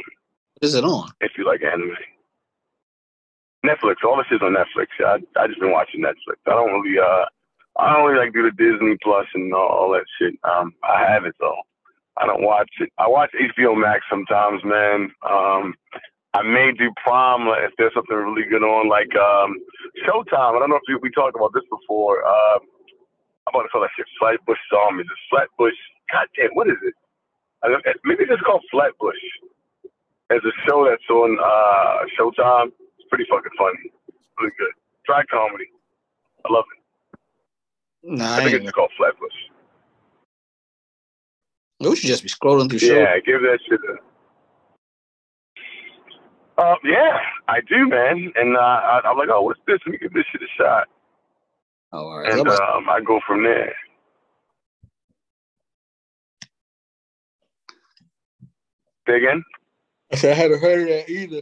is 0.61 0.75
it 0.75 0.83
on? 0.83 1.11
if 1.21 1.31
you 1.37 1.45
like 1.45 1.63
anime. 1.63 1.95
Netflix, 3.65 4.03
all 4.03 4.17
this 4.17 4.27
shit's 4.29 4.43
on 4.43 4.53
Netflix. 4.53 4.87
I 4.99 5.19
I 5.39 5.47
just 5.47 5.61
been 5.61 5.71
watching 5.71 6.01
Netflix. 6.01 6.35
I 6.45 6.51
don't 6.51 6.81
really 6.81 6.99
uh 6.99 7.25
I 7.79 7.93
don't 7.93 8.05
really 8.05 8.25
like 8.25 8.33
do 8.33 8.43
the 8.43 8.51
Disney 8.51 8.97
Plus 9.01 9.25
and 9.33 9.53
all, 9.53 9.67
all 9.67 9.91
that 9.93 10.05
shit. 10.19 10.35
Um 10.43 10.73
I 10.83 11.09
have 11.09 11.25
it 11.25 11.35
though. 11.39 11.57
I 12.17 12.27
don't 12.27 12.43
watch 12.43 12.69
it. 12.79 12.89
I 12.99 13.07
watch 13.07 13.31
HBO 13.33 13.79
Max 13.79 14.01
sometimes, 14.09 14.61
man. 14.63 15.09
Um 15.27 15.73
I 16.35 16.43
may 16.43 16.71
do 16.75 16.91
Prime 17.01 17.47
if 17.63 17.71
there's 17.77 17.93
something 17.93 18.15
really 18.15 18.43
good 18.49 18.63
on, 18.63 18.89
like 18.89 19.15
um 19.15 19.55
Showtime. 20.03 20.55
I 20.55 20.59
don't 20.59 20.69
know 20.69 20.75
if 20.75 20.87
we, 20.87 20.95
we 21.01 21.11
talked 21.11 21.35
about 21.35 21.53
this 21.53 21.63
before. 21.71 22.25
Uh, 22.25 22.59
I'm 23.47 23.55
about 23.55 23.63
to 23.63 23.69
call 23.69 23.81
that 23.81 23.91
shit 23.95 24.05
Flatbush 24.19 24.59
Zombies. 24.67 25.07
It's 25.07 25.25
Flatbush. 25.31 25.79
God 26.11 26.27
damn, 26.35 26.51
what 26.51 26.67
is 26.67 26.75
it? 26.83 26.93
I 27.63 27.69
don't, 27.69 27.83
maybe 28.03 28.25
it's 28.27 28.41
called 28.43 28.63
Flatbush. 28.69 29.21
There's 30.29 30.43
a 30.43 30.55
show 30.67 30.83
that's 30.83 31.07
on 31.09 31.37
uh, 31.39 32.03
Showtime. 32.19 32.67
It's 32.99 33.07
pretty 33.09 33.25
fucking 33.29 33.51
funny. 33.57 33.91
It's 34.09 34.17
really 34.39 34.51
good. 34.59 34.73
Dry 35.05 35.23
comedy. 35.31 35.71
I 36.45 36.51
love 36.51 36.65
it. 36.75 36.81
Nah, 38.17 38.35
I 38.35 38.43
think 38.43 38.61
it's 38.61 38.71
called 38.71 38.91
Flatbush. 38.97 39.33
We 41.79 41.95
should 41.95 42.07
just 42.07 42.23
be 42.23 42.29
scrolling 42.29 42.69
through 42.69 42.79
shows. 42.79 42.89
Yeah, 42.89 43.19
give 43.25 43.41
that 43.41 43.59
shit 43.67 43.79
a. 43.81 44.14
Uh, 46.57 46.75
yeah, 46.83 47.17
I 47.47 47.59
do, 47.61 47.87
man. 47.87 48.31
And 48.35 48.55
uh, 48.55 48.59
I, 48.59 49.01
I'm 49.05 49.17
like, 49.17 49.27
oh, 49.31 49.41
what's 49.41 49.59
this? 49.67 49.79
Let 49.85 49.91
me 49.93 49.97
give 49.97 50.13
this 50.13 50.23
shit 50.31 50.41
a 50.41 50.47
shot. 50.61 50.87
Oh, 51.91 52.07
all 52.07 52.19
right. 52.19 52.31
And 52.31 52.41
I'm 52.41 52.47
about- 52.47 52.77
um, 52.77 52.89
I 52.89 53.01
go 53.01 53.19
from 53.27 53.43
there. 53.43 53.75
Say 59.07 59.17
again? 59.17 59.43
I 60.11 60.15
said 60.15 60.31
I 60.31 60.35
hadn't 60.35 60.61
heard 60.61 60.81
of 60.81 60.87
that 60.87 61.09
either. 61.09 61.41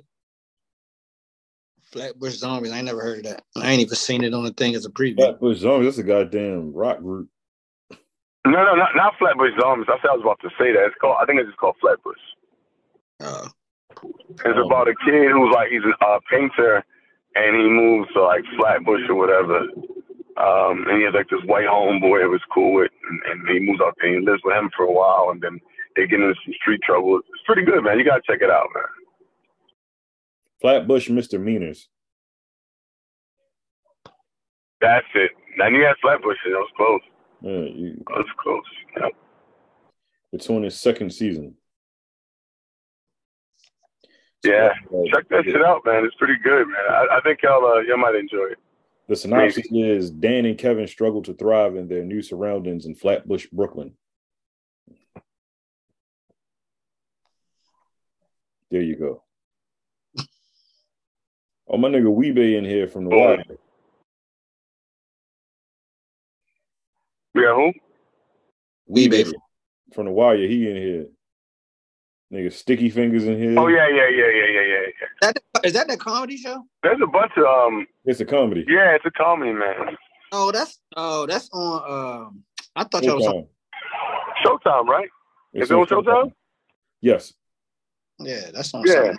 Flatbush 1.92 2.34
Zombies. 2.34 2.72
I 2.72 2.78
ain't 2.78 2.86
never 2.86 3.02
heard 3.02 3.20
of 3.20 3.24
that. 3.26 3.44
I 3.56 3.72
ain't 3.72 3.82
even 3.82 3.96
seen 3.96 4.24
it 4.24 4.34
on 4.34 4.44
the 4.44 4.52
thing 4.54 4.74
as 4.74 4.86
a 4.86 4.90
preview. 4.90 5.18
Flatbush 5.18 5.58
Zombies, 5.60 5.88
that's 5.90 5.98
a 6.00 6.04
goddamn 6.04 6.74
rock 6.74 7.00
group. 7.00 7.30
No, 8.46 8.52
no, 8.52 8.76
not, 8.76 8.90
not 8.96 9.14
Flatbush 9.20 9.52
Zombies. 9.62 9.88
I 9.90 9.98
said 10.02 10.10
I 10.10 10.16
was 10.16 10.22
about 10.24 10.40
to 10.42 10.50
say 10.60 10.74
that. 10.74 10.86
It's 10.88 10.96
called. 11.00 11.18
I 11.22 11.26
think 11.26 11.40
it's 11.40 11.48
just 11.48 11.60
called 11.60 11.76
Flatbush. 11.80 12.18
Uh, 13.22 13.48
It's 14.30 14.60
about 14.66 14.88
a 14.88 14.96
kid 15.06 15.32
who's 15.32 15.54
like 15.54 15.70
he's 15.70 15.82
a 15.84 16.20
painter, 16.30 16.84
and 17.36 17.56
he 17.56 17.70
moves 17.70 18.12
to 18.14 18.24
like 18.24 18.44
Flatbush 18.58 19.08
or 19.10 19.16
whatever. 19.16 19.60
Um, 20.36 20.86
and 20.90 20.98
he 20.98 21.04
has 21.06 21.14
like 21.14 21.30
this 21.30 21.44
white 21.46 21.68
homeboy 21.68 22.24
who 22.24 22.32
was 22.32 22.42
cool 22.52 22.74
with, 22.74 22.92
and, 23.10 23.22
and 23.30 23.50
he 23.50 23.60
moves 23.60 23.80
out 23.82 23.96
there 24.02 24.10
and 24.10 24.22
he 24.24 24.26
lives 24.26 24.42
with 24.44 24.56
him 24.56 24.70
for 24.76 24.86
a 24.86 24.92
while, 24.92 25.30
and 25.32 25.40
then 25.42 25.60
they 25.96 26.08
get 26.08 26.20
into 26.20 26.34
some 26.44 26.54
street 26.60 26.82
trouble. 26.84 27.18
It's 27.20 27.44
pretty 27.46 27.62
good, 27.64 27.84
man. 27.84 28.00
You 28.00 28.06
gotta 28.06 28.24
check 28.26 28.42
it 28.42 28.50
out, 28.50 28.68
man. 28.74 28.84
Flatbush 30.62 31.10
misdemeanors. 31.10 31.88
That's 34.82 35.06
it. 35.16 35.32
Now 35.58 35.68
you 35.68 35.84
had 35.84 35.96
Flatbush, 36.02 36.38
and 36.46 36.54
it 36.54 36.58
was 36.58 36.72
close. 36.76 37.02
Yeah, 37.42 37.76
you, 37.76 37.88
It 38.00 38.10
was 38.10 38.26
close. 38.42 38.64
Yeah. 38.98 39.10
it's 40.32 40.50
on 40.50 40.64
its 40.64 40.78
second 40.78 41.12
season. 41.14 41.56
Yeah, 44.44 44.74
check 45.14 45.30
that 45.30 45.46
shit 45.46 45.64
out, 45.64 45.86
man. 45.86 46.04
It's 46.04 46.16
pretty 46.16 46.38
good, 46.44 46.68
man. 46.68 46.82
I, 46.90 47.18
I 47.18 47.22
think 47.22 47.42
y'all 47.42 47.66
uh, 47.66 47.80
y'all 47.80 47.98
might 47.98 48.16
enjoy 48.16 48.46
it. 48.52 48.58
The 49.08 49.16
synopsis 49.16 49.68
is 49.72 50.12
Dan 50.12 50.46
and 50.46 50.58
Kevin 50.58 50.88
struggle 50.88 51.22
to 51.24 51.34
thrive 51.34 51.76
in 51.76 51.88
their 51.88 52.04
new 52.04 52.22
surroundings 52.22 52.86
in 52.86 52.96
Flatbush, 52.96 53.48
Brooklyn. 53.52 53.94
There 58.72 58.82
you 58.82 58.96
go. 58.96 59.24
Oh, 61.68 61.78
my 61.78 61.90
nigga 61.90 62.12
Wee-Bey 62.12 62.56
in 62.56 62.66
here 62.66 62.88
from 62.88 63.06
the 63.06 63.10
Boom. 63.12 63.20
wire. 63.20 63.44
Yeah, 67.36 67.56
who? 67.56 67.74
Wee-Bey. 68.88 69.26
from 69.94 70.06
the 70.06 70.12
wire. 70.12 70.38
He 70.38 70.70
in 70.70 70.76
here. 70.76 71.08
Nigga, 72.34 72.52
Sticky 72.52 72.90
Fingaz 72.90 73.28
in 73.28 73.38
here. 73.38 73.60
Oh 73.60 73.68
yeah, 73.68 73.88
yeah, 73.88 74.10
yeah, 74.10 74.28
yeah, 74.28 74.46
yeah, 74.48 74.62
yeah. 74.62 74.86
yeah. 74.88 75.08
That, 75.22 75.38
is 75.64 75.74
that 75.74 75.88
that 75.88 76.00
comedy 76.00 76.36
show? 76.36 76.66
There's 76.82 77.00
a 77.00 77.06
bunch 77.06 77.32
of 77.38 77.46
um. 77.46 77.86
It's 78.06 78.22
a 78.22 78.26
comedy. 78.26 78.66
Yeah, 78.68 78.96
it's 78.96 79.06
a 79.06 79.12
comedy, 79.12 79.54
man. 79.54 79.96
Oh, 80.32 80.52
that's 80.52 80.80
oh, 80.98 81.28
that's 81.28 81.48
on. 81.54 82.26
Um, 82.26 82.44
I 82.76 82.86
thought 82.86 83.04
y'all 83.04 83.18
was 83.18 83.28
on. 83.28 83.46
Showtime. 84.44 84.60
Showtime, 84.66 84.86
right? 84.88 85.10
It's 85.54 85.66
Is 85.66 85.72
it 85.72 85.76
on 85.76 85.86
Showtime? 85.86 86.32
Yes. 87.02 87.34
Yeah, 88.20 88.50
that's 88.52 88.74
on. 88.74 88.82
Yeah. 88.84 88.94
something. 88.94 89.18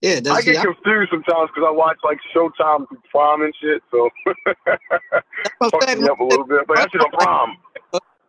Yeah, 0.00 0.20
I 0.32 0.42
get 0.42 0.56
yeah, 0.56 0.62
confused 0.62 1.12
sometimes 1.12 1.50
because 1.54 1.64
I 1.64 1.70
watch 1.70 1.98
like 2.02 2.18
Showtime 2.34 2.88
through 2.88 3.02
Prime 3.12 3.42
and 3.42 3.54
shit, 3.62 3.80
so 3.92 4.10
I'm 4.26 5.70
fucks 5.70 6.00
me 6.00 6.08
up 6.08 6.18
a 6.18 6.24
little 6.24 6.44
bit. 6.44 6.66
But 6.66 6.78
that 6.78 6.90
shit 6.90 7.00
on 7.00 7.10
Prime. 7.12 7.56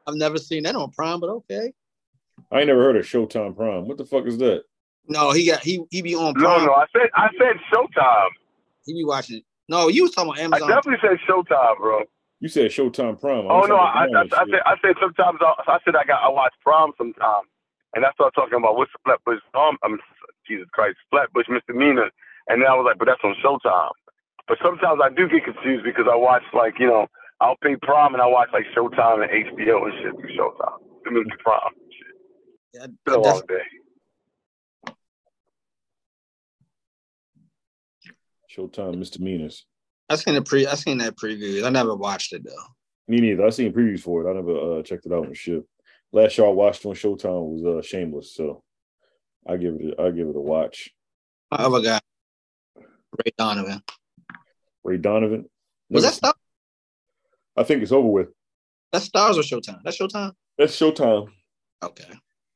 I've 0.05 0.13
never 0.13 0.37
seen 0.37 0.61
that 0.63 0.75
on 0.75 0.91
Prime, 0.91 1.19
but 1.19 1.31
okay. 1.31 1.73
I 2.51 2.59
ain't 2.59 2.67
never 2.67 2.81
heard 2.81 2.97
of 2.97 3.05
Showtime 3.05 3.55
Prime. 3.55 3.87
What 3.87 3.97
the 3.97 4.05
fuck 4.05 4.25
is 4.25 4.37
that? 4.37 4.63
No, 5.07 5.31
he 5.31 5.47
got 5.47 5.61
he 5.61 5.83
he 5.91 6.01
be 6.01 6.15
on 6.15 6.33
No, 6.37 6.43
Prime. 6.43 6.65
no, 6.65 6.73
I 6.73 6.85
said 6.93 7.09
I 7.15 7.27
said 7.37 7.57
Showtime. 7.71 8.29
He 8.85 8.93
be 8.93 9.03
watching. 9.03 9.41
No, 9.69 9.87
you 9.87 10.03
was 10.03 10.11
talking 10.11 10.31
about 10.31 10.61
I 10.61 10.67
definitely 10.67 10.99
said 11.01 11.17
Showtime, 11.27 11.77
bro. 11.77 12.03
You 12.39 12.49
said 12.49 12.71
Showtime 12.71 13.19
Prime. 13.19 13.47
Oh 13.47 13.63
was 13.63 13.69
no, 13.69 13.75
like, 13.75 13.95
I, 13.95 14.03
I, 14.03 14.43
I, 14.43 14.45
said 14.51 14.61
I 14.65 14.75
said 14.83 14.95
sometimes 14.99 15.39
I, 15.41 15.53
I 15.67 15.79
said 15.85 15.95
I 15.95 16.03
got 16.03 16.23
I 16.23 16.29
watch 16.29 16.53
Prom 16.61 16.91
sometimes, 16.97 17.47
and 17.95 18.05
I 18.05 18.11
started 18.13 18.35
talking 18.35 18.59
about 18.59 18.75
what's 18.75 18.91
the 18.91 18.99
Flatbush 19.03 19.39
um 19.55 19.77
um 19.83 19.99
Jesus 20.47 20.67
Christ 20.71 20.97
Flatbush 21.09 21.47
misdemeanor, 21.47 22.11
and 22.47 22.61
then 22.61 22.67
I 22.67 22.75
was 22.75 22.83
like, 22.83 22.99
but 22.99 23.07
that's 23.07 23.23
on 23.23 23.35
Showtime. 23.43 23.95
But 24.47 24.57
sometimes 24.63 24.99
I 25.03 25.07
do 25.07 25.27
get 25.27 25.45
confused 25.47 25.83
because 25.87 26.05
I 26.11 26.15
watch 26.15 26.43
like 26.53 26.79
you 26.79 26.87
know 26.87 27.07
I'll 27.39 27.59
pay 27.63 27.75
Prom 27.75 28.13
and 28.13 28.21
I 28.21 28.27
watch 28.27 28.49
like 28.51 28.67
Showtime 28.75 29.23
and 29.23 29.31
HBO 29.31 29.87
and 29.87 29.95
shit 30.03 30.15
through 30.15 30.35
Showtime. 30.35 30.79
I 31.07 31.09
mean 31.11 31.23
through 31.23 31.39
Prom. 32.73 32.81
Yeah, 32.81 32.85
It's 32.85 32.93
been 33.05 33.13
a 33.13 33.17
I 33.17 33.31
long 33.31 33.41
day. 33.47 34.93
Showtime 38.55 38.97
misdemeanors. 38.97 39.65
I 40.09 40.15
seen 40.15 40.35
the 40.35 40.41
pre. 40.41 40.67
I 40.67 40.75
seen 40.75 40.99
that 40.99 41.15
preview. 41.15 41.63
I 41.65 41.69
never 41.69 41.95
watched 41.95 42.33
it 42.33 42.43
though. 42.43 42.51
Me 43.07 43.19
neither. 43.19 43.45
I 43.45 43.49
seen 43.49 43.73
previews 43.73 44.01
for 44.01 44.25
it. 44.25 44.29
I 44.29 44.33
never 44.33 44.79
uh, 44.79 44.83
checked 44.83 45.05
it 45.05 45.13
out 45.13 45.25
and 45.25 45.35
shit. 45.35 45.63
Last 46.11 46.33
show 46.33 46.47
I 46.47 46.53
watched 46.53 46.85
on 46.85 46.93
Showtime 46.93 47.47
was 47.49 47.65
uh, 47.65 47.81
Shameless, 47.87 48.35
so 48.35 48.63
I 49.47 49.57
give 49.57 49.75
it. 49.79 49.95
A, 49.97 50.01
I 50.03 50.11
give 50.11 50.27
it 50.27 50.35
a 50.35 50.39
watch. 50.39 50.91
My 51.51 51.57
other 51.59 51.81
guy, 51.81 51.99
Ray 52.77 53.31
Donovan. 53.37 53.81
Ray 54.83 54.97
Donovan. 54.97 55.45
Was 55.89 56.03
that 56.03 56.13
Star? 56.13 56.33
I 57.57 57.63
think 57.63 57.81
it's 57.81 57.91
over 57.91 58.07
with. 58.07 58.27
That's 58.91 59.09
Starz 59.09 59.37
or 59.37 59.41
Showtime? 59.41 59.79
That's 59.83 59.97
Showtime. 59.97 60.33
That's 60.57 60.79
Showtime. 60.79 61.27
Okay, 61.81 62.13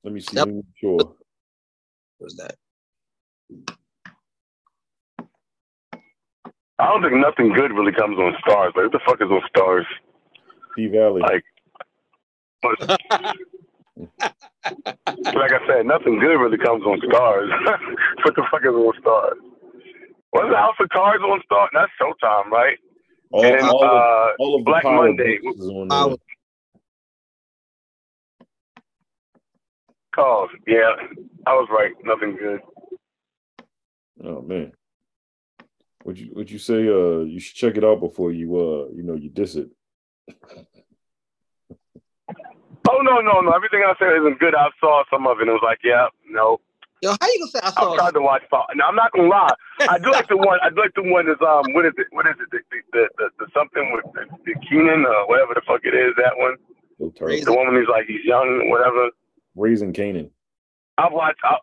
Let 0.07 0.13
me 0.13 0.21
see. 0.21 0.37
Yep. 0.37 0.45
Let 0.45 0.55
me 0.55 0.63
sure. 0.79 0.95
what 0.95 1.15
was 2.21 2.37
that? 2.37 2.55
I 6.79 6.85
don't 6.85 7.03
think 7.03 7.15
nothing 7.15 7.51
good 7.51 7.73
really 7.73 7.91
comes 7.91 8.17
on 8.17 8.33
Starz. 8.47 8.67
Like 8.67 8.75
what 8.75 8.93
the 8.93 9.01
fuck 9.05 9.19
is 9.19 9.27
on 9.29 9.41
Starz? 9.53 9.83
P 10.77 10.87
Valley. 10.87 11.19
Like, 11.19 11.43
but, 12.61 12.79
like 15.35 15.51
I 15.51 15.67
said, 15.67 15.85
nothing 15.85 16.19
good 16.19 16.37
really 16.37 16.57
comes 16.57 16.85
on 16.85 17.01
Starz. 17.01 17.49
what 18.23 18.33
the 18.33 18.43
fuck 18.49 18.61
is 18.61 18.69
on 18.69 18.93
Starz? 19.03 19.35
What's 20.29 20.49
the 20.49 20.55
House 20.55 20.75
of 20.79 20.87
Cards 20.87 21.21
on 21.21 21.41
Starz? 21.51 21.67
That's 21.73 21.91
Showtime, 22.01 22.45
right? 22.49 22.77
all, 23.31 23.43
and 23.43 23.59
then 23.59 23.65
all 23.67 23.83
of, 23.83 23.91
uh, 23.91 24.29
all 24.39 24.55
of 24.55 24.61
the 24.61 24.71
Black 24.71 24.83
Power 24.83 25.07
Monday. 25.07 25.39
Books 30.17 30.53
is 30.53 30.59
on 30.59 30.59
there. 30.65 30.83
Power. 30.85 30.97
Oh 30.97 31.05
yeah, 31.05 31.21
I 31.45 31.53
was 31.53 31.67
right. 31.71 31.93
Nothing 32.03 32.35
good. 32.37 32.61
Oh 34.23 34.41
man. 34.41 34.73
Would 36.05 36.19
you 36.19 36.31
would 36.33 36.49
you 36.49 36.59
say 36.59 36.87
uh 36.87 37.23
you 37.25 37.39
should 37.39 37.55
check 37.55 37.77
it 37.77 37.83
out 37.83 37.99
before 37.99 38.31
you 38.31 38.55
uh 38.55 38.87
you 38.95 39.03
know 39.03 39.15
you 39.15 39.29
diss 39.29 39.55
it? 39.55 39.69
Oh 42.89 43.01
no, 43.01 43.19
no, 43.19 43.41
no. 43.41 43.51
Everything 43.51 43.83
I 43.83 43.93
said 43.99 44.15
isn't 44.15 44.39
good. 44.39 44.55
I 44.55 44.69
saw 44.79 45.03
some 45.11 45.27
of 45.27 45.39
it. 45.39 45.41
and 45.41 45.49
It 45.49 45.53
was 45.53 45.61
like, 45.61 45.79
yeah, 45.83 46.07
no. 46.29 46.61
Yo, 47.01 47.11
how 47.19 47.27
you 47.27 47.39
gonna 47.39 47.51
say 47.51 47.59
I 47.61 47.71
saw? 47.71 47.93
I 47.93 47.95
tried 47.97 48.13
to 48.13 48.21
watch. 48.21 48.43
Power. 48.49 48.65
Now 48.75 48.87
I'm 48.87 48.95
not 48.95 49.11
gonna 49.11 49.27
lie. 49.27 49.51
I 49.89 49.99
do 49.99 50.09
like 50.09 50.29
the 50.29 50.37
one. 50.37 50.57
I 50.63 50.69
do 50.69 50.79
like 50.79 50.95
the 50.95 51.03
one 51.03 51.27
is 51.27 51.35
um. 51.43 51.73
What 51.75 51.85
is 51.85 51.93
it? 51.97 52.07
What 52.11 52.25
is 52.27 52.35
it? 52.39 52.47
The 52.49 52.59
the, 52.71 52.79
the, 52.93 53.09
the, 53.17 53.29
the 53.43 53.47
something 53.53 53.91
with 53.91 54.05
the, 54.15 54.23
the 54.47 54.55
Keenan 54.65 55.05
or 55.05 55.27
whatever 55.27 55.53
the 55.53 55.61
fuck 55.67 55.81
it 55.83 55.93
is. 55.93 56.15
That 56.15 56.31
one. 56.39 56.55
The 57.43 57.53
one 57.53 57.67
when 57.67 57.75
he's 57.77 57.89
like 57.91 58.07
he's 58.07 58.23
young, 58.23 58.69
whatever. 58.71 59.11
Raising 59.57 59.93
Kanan. 59.93 60.29
I've 60.97 61.13
watched. 61.13 61.39
I, 61.43 61.57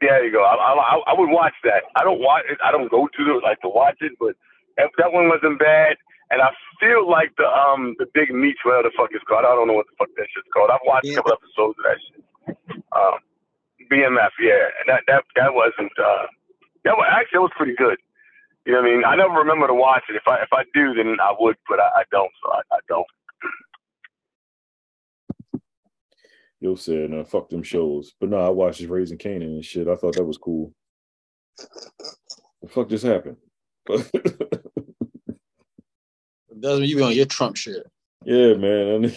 there 0.00 0.24
you 0.26 0.32
go. 0.32 0.42
I, 0.42 0.54
I 0.56 1.12
I 1.12 1.14
would 1.18 1.30
watch 1.30 1.54
that. 1.64 1.84
I 1.96 2.04
don't 2.04 2.20
watch 2.20 2.44
it. 2.50 2.58
I 2.64 2.72
don't 2.72 2.90
go 2.90 3.06
to 3.08 3.24
the 3.24 3.40
like 3.42 3.60
to 3.62 3.68
watch 3.70 3.98
it, 4.00 4.12
but 4.20 4.34
if 4.78 4.90
that 4.98 5.12
one 5.12 5.28
wasn't 5.28 5.58
bad, 5.58 5.96
and 6.30 6.42
I 6.42 6.50
feel 6.80 7.08
like 7.08 7.32
the 7.38 7.46
um 7.46 7.94
the 7.98 8.06
big 8.14 8.34
meat, 8.34 8.56
whatever 8.64 8.90
the 8.90 8.94
fuck 8.96 9.10
it's 9.12 9.24
called. 9.24 9.46
I 9.46 9.54
don't 9.54 9.68
know 9.68 9.74
what 9.78 9.86
the 9.86 9.96
fuck 9.98 10.10
that 10.16 10.26
shit's 10.34 10.48
called. 10.52 10.70
I've 10.70 10.84
watched 10.84 11.06
a 11.06 11.16
couple 11.22 11.32
episodes 11.38 11.78
of 11.78 11.84
that 11.86 11.98
shit. 12.02 12.24
Um, 12.92 13.18
BMF, 13.90 14.34
yeah, 14.40 14.72
and 14.82 14.86
that 14.88 15.02
that 15.08 15.24
that 15.36 15.54
wasn't. 15.54 15.92
uh 15.98 16.26
That 16.84 16.96
was 16.98 17.06
actually 17.10 17.38
it 17.38 17.48
was 17.48 17.56
pretty 17.56 17.76
good. 17.76 17.98
You 18.66 18.72
know 18.74 18.82
what 18.82 18.90
I 18.90 18.94
mean? 18.94 19.04
I 19.04 19.16
never 19.16 19.34
remember 19.42 19.66
to 19.68 19.74
watch 19.74 20.04
it. 20.10 20.16
If 20.16 20.26
I 20.26 20.42
if 20.42 20.52
I 20.52 20.64
do, 20.74 20.94
then 20.94 21.18
I 21.20 21.34
would, 21.38 21.56
but 21.68 21.80
I, 21.80 22.02
I 22.02 22.04
don't. 22.10 22.30
So 22.42 22.52
I, 22.52 22.62
I 22.74 22.80
don't. 22.88 23.06
Yo 26.62 26.76
said, 26.76 27.10
"No, 27.10 27.24
fuck 27.24 27.48
them 27.48 27.64
shows." 27.64 28.14
But 28.20 28.28
no, 28.28 28.36
I 28.36 28.48
watched 28.48 28.78
this 28.78 28.88
Raising 28.88 29.18
Kanan 29.18 29.42
and 29.42 29.64
shit. 29.64 29.88
I 29.88 29.96
thought 29.96 30.14
that 30.14 30.22
was 30.22 30.38
cool. 30.38 30.72
What 31.58 31.68
the 32.62 32.68
fuck 32.68 32.88
just 32.88 33.04
happened? 33.04 33.38
Doesn't 36.60 36.84
you 36.84 36.96
be 36.96 37.02
on 37.02 37.14
your 37.14 37.26
Trump 37.26 37.56
shit? 37.56 37.84
yeah, 38.24 38.54
man. 38.54 39.12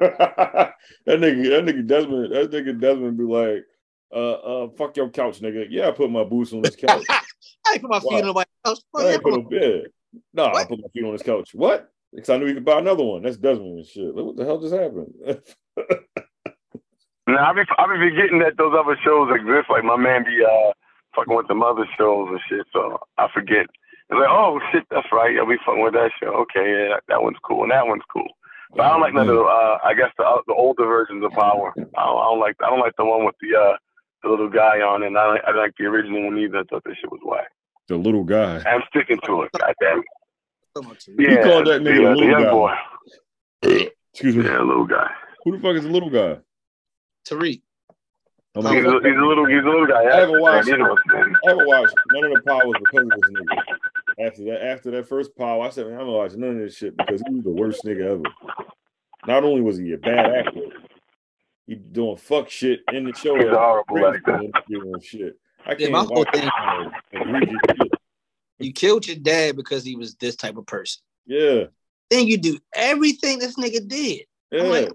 nigga, 0.00 0.72
that 1.06 1.20
nigga, 1.20 1.48
that 1.50 1.64
nigga 1.64 1.86
Desmond, 1.86 2.34
that 2.34 2.50
nigga 2.50 2.80
Desmond 2.80 3.16
be 3.16 3.22
like, 3.22 3.64
"Uh, 4.12 4.32
uh, 4.32 4.68
fuck 4.76 4.96
your 4.96 5.10
couch, 5.10 5.40
nigga." 5.40 5.68
Yeah, 5.70 5.86
I 5.86 5.92
put 5.92 6.10
my 6.10 6.24
boots 6.24 6.52
on 6.52 6.62
this 6.62 6.74
couch. 6.88 7.04
I 7.08 7.78
put 7.78 7.88
my 7.88 8.00
feet 8.00 8.08
Why? 8.10 8.22
on 8.22 8.34
my 8.34 8.44
couch. 8.64 8.80
I 8.96 9.10
yeah, 9.10 9.18
put 9.22 9.34
on 9.34 9.48
bed. 9.48 9.84
No, 10.34 10.46
I 10.46 10.64
put 10.64 10.80
my 10.80 10.88
feet 10.92 11.04
on 11.04 11.12
this 11.12 11.22
couch. 11.22 11.50
What? 11.54 11.88
Because 12.12 12.30
I 12.30 12.38
knew 12.38 12.46
he 12.46 12.54
could 12.54 12.64
buy 12.64 12.80
another 12.80 13.04
one. 13.04 13.22
That's 13.22 13.36
Desmond 13.36 13.78
and 13.78 13.86
shit. 13.86 14.12
What 14.12 14.34
the 14.34 14.44
hell 14.44 14.60
just 14.60 14.74
happened? 14.74 15.14
Now 17.30 17.50
I 17.50 17.52
be 17.52 17.62
I 17.78 17.86
be 17.86 18.10
forgetting 18.10 18.38
that 18.40 18.56
those 18.58 18.74
other 18.74 18.98
shows 19.04 19.30
exist. 19.34 19.70
Like 19.70 19.84
my 19.84 19.96
man 19.96 20.24
be 20.24 20.42
uh 20.44 20.72
fucking 21.14 21.34
with 21.34 21.48
some 21.48 21.62
other 21.62 21.86
shows 21.98 22.28
and 22.30 22.40
shit. 22.48 22.66
So 22.72 23.00
I 23.18 23.28
forget. 23.32 23.66
It's 24.10 24.18
like, 24.18 24.28
oh 24.28 24.58
shit, 24.72 24.84
that's 24.90 25.06
right. 25.12 25.36
I'll 25.38 25.46
be 25.46 25.56
fucking 25.64 25.82
with 25.82 25.94
that 25.94 26.10
show. 26.18 26.34
Okay, 26.42 26.66
yeah, 26.66 26.88
that, 26.94 27.02
that 27.08 27.22
one's 27.22 27.38
cool 27.46 27.62
and 27.62 27.70
that 27.70 27.86
one's 27.86 28.02
cool. 28.12 28.26
But 28.74 28.86
I 28.86 28.90
don't 28.90 29.00
like 29.00 29.14
none 29.14 29.28
of 29.28 29.34
the 29.34 29.42
uh 29.42 29.78
I 29.84 29.94
guess 29.94 30.10
the 30.18 30.24
uh, 30.24 30.42
the 30.46 30.54
older 30.54 30.84
versions 30.86 31.24
of 31.24 31.32
Power. 31.32 31.72
I 31.76 31.80
don't, 31.80 31.94
I 31.94 32.24
don't 32.30 32.40
like 32.40 32.56
I 32.64 32.70
don't 32.70 32.80
like 32.80 32.96
the 32.96 33.04
one 33.04 33.24
with 33.24 33.36
the 33.40 33.56
uh 33.56 33.76
the 34.22 34.28
little 34.30 34.50
guy 34.50 34.80
on 34.80 35.02
it. 35.02 35.08
And 35.08 35.18
I 35.18 35.26
don't, 35.26 35.40
I 35.46 35.52
don't 35.52 35.62
like 35.62 35.74
the 35.78 35.86
original 35.86 36.24
one 36.24 36.38
either. 36.38 36.58
I 36.58 36.64
thought 36.64 36.84
that 36.84 36.96
shit 37.00 37.10
was 37.10 37.20
whack. 37.24 37.48
the 37.88 37.96
little 37.96 38.24
guy. 38.24 38.62
I'm 38.66 38.82
sticking 38.88 39.18
to 39.26 39.42
it. 39.42 39.50
Goddamn. 39.58 40.02
on. 40.76 40.96
Yeah, 41.18 41.42
called 41.42 41.66
that 41.66 41.80
nigga 41.82 41.96
the, 41.96 42.02
little 42.02 42.20
the 42.20 42.26
young 42.26 42.42
guy. 42.42 42.50
boy. 42.50 42.74
Excuse 44.12 44.36
me. 44.36 44.44
Yeah, 44.44 44.60
little 44.60 44.86
guy. 44.86 45.10
Who 45.44 45.56
the 45.56 45.62
fuck 45.62 45.76
is 45.76 45.82
the 45.82 45.90
little 45.90 46.10
guy? 46.10 46.38
Tariq. 47.28 47.62
Oh 48.56 48.66
I'm 48.66 48.74
He's 48.74 48.84
a, 48.84 48.90
he's 48.90 49.16
a 49.16 49.24
little 49.24 49.46
he's 49.46 49.62
a 49.62 49.66
little 49.68 49.86
guy. 49.86 50.04
I 50.04 50.20
haven't 50.20 50.40
watched 50.40 50.66
Yeah, 50.68 50.74
it. 50.74 50.78
you 50.78 50.84
know, 50.84 50.96
man. 51.06 51.34
I 51.46 51.50
haven't 51.50 51.66
watched 51.68 51.94
none 52.12 52.24
of 52.24 52.32
the 52.32 52.42
powers 52.42 52.72
because 52.80 53.04
of 53.04 53.10
this 53.20 53.30
nigga. 53.30 54.26
After 54.26 54.44
that, 54.44 54.64
after 54.66 54.90
that 54.92 55.08
first 55.08 55.36
power, 55.36 55.64
I 55.64 55.70
said, 55.70 55.84
man, 55.86 55.94
I'm 55.94 56.00
gonna 56.00 56.12
watch 56.12 56.32
none 56.34 56.50
of 56.50 56.58
this 56.58 56.76
shit 56.76 56.96
because 56.96 57.22
he 57.26 57.34
was 57.34 57.44
the 57.44 57.50
worst 57.50 57.84
nigga 57.84 58.10
ever. 58.10 58.22
Not 59.26 59.44
only 59.44 59.60
was 59.60 59.76
he 59.78 59.92
a 59.92 59.98
bad 59.98 60.46
actor, 60.46 60.62
he 61.68 61.76
doing 61.76 62.16
fuck 62.16 62.50
shit 62.50 62.80
in 62.92 63.04
the 63.04 63.12
show. 63.12 63.36
He's 63.36 63.44
a 63.46 63.50
horrible 63.56 64.06
actor. 64.06 64.40
doing 64.68 65.00
shit. 65.00 65.38
I 65.64 65.72
Yeah, 65.72 65.76
can't 65.76 65.92
my 65.92 65.98
whole 66.04 66.24
thing- 66.32 66.50
shit. 67.12 67.92
You 68.58 68.72
killed 68.72 69.06
your 69.06 69.16
dad 69.16 69.56
because 69.56 69.84
he 69.84 69.94
was 69.96 70.16
this 70.16 70.36
type 70.36 70.56
of 70.56 70.66
person. 70.66 71.02
Yeah, 71.26 71.64
Then 72.10 72.26
you 72.26 72.36
do 72.36 72.58
everything 72.74 73.38
this 73.38 73.56
nigga 73.56 73.86
did. 73.86 74.22
yeah. 74.50 74.62
I'm 74.64 74.68
like, 74.70 74.90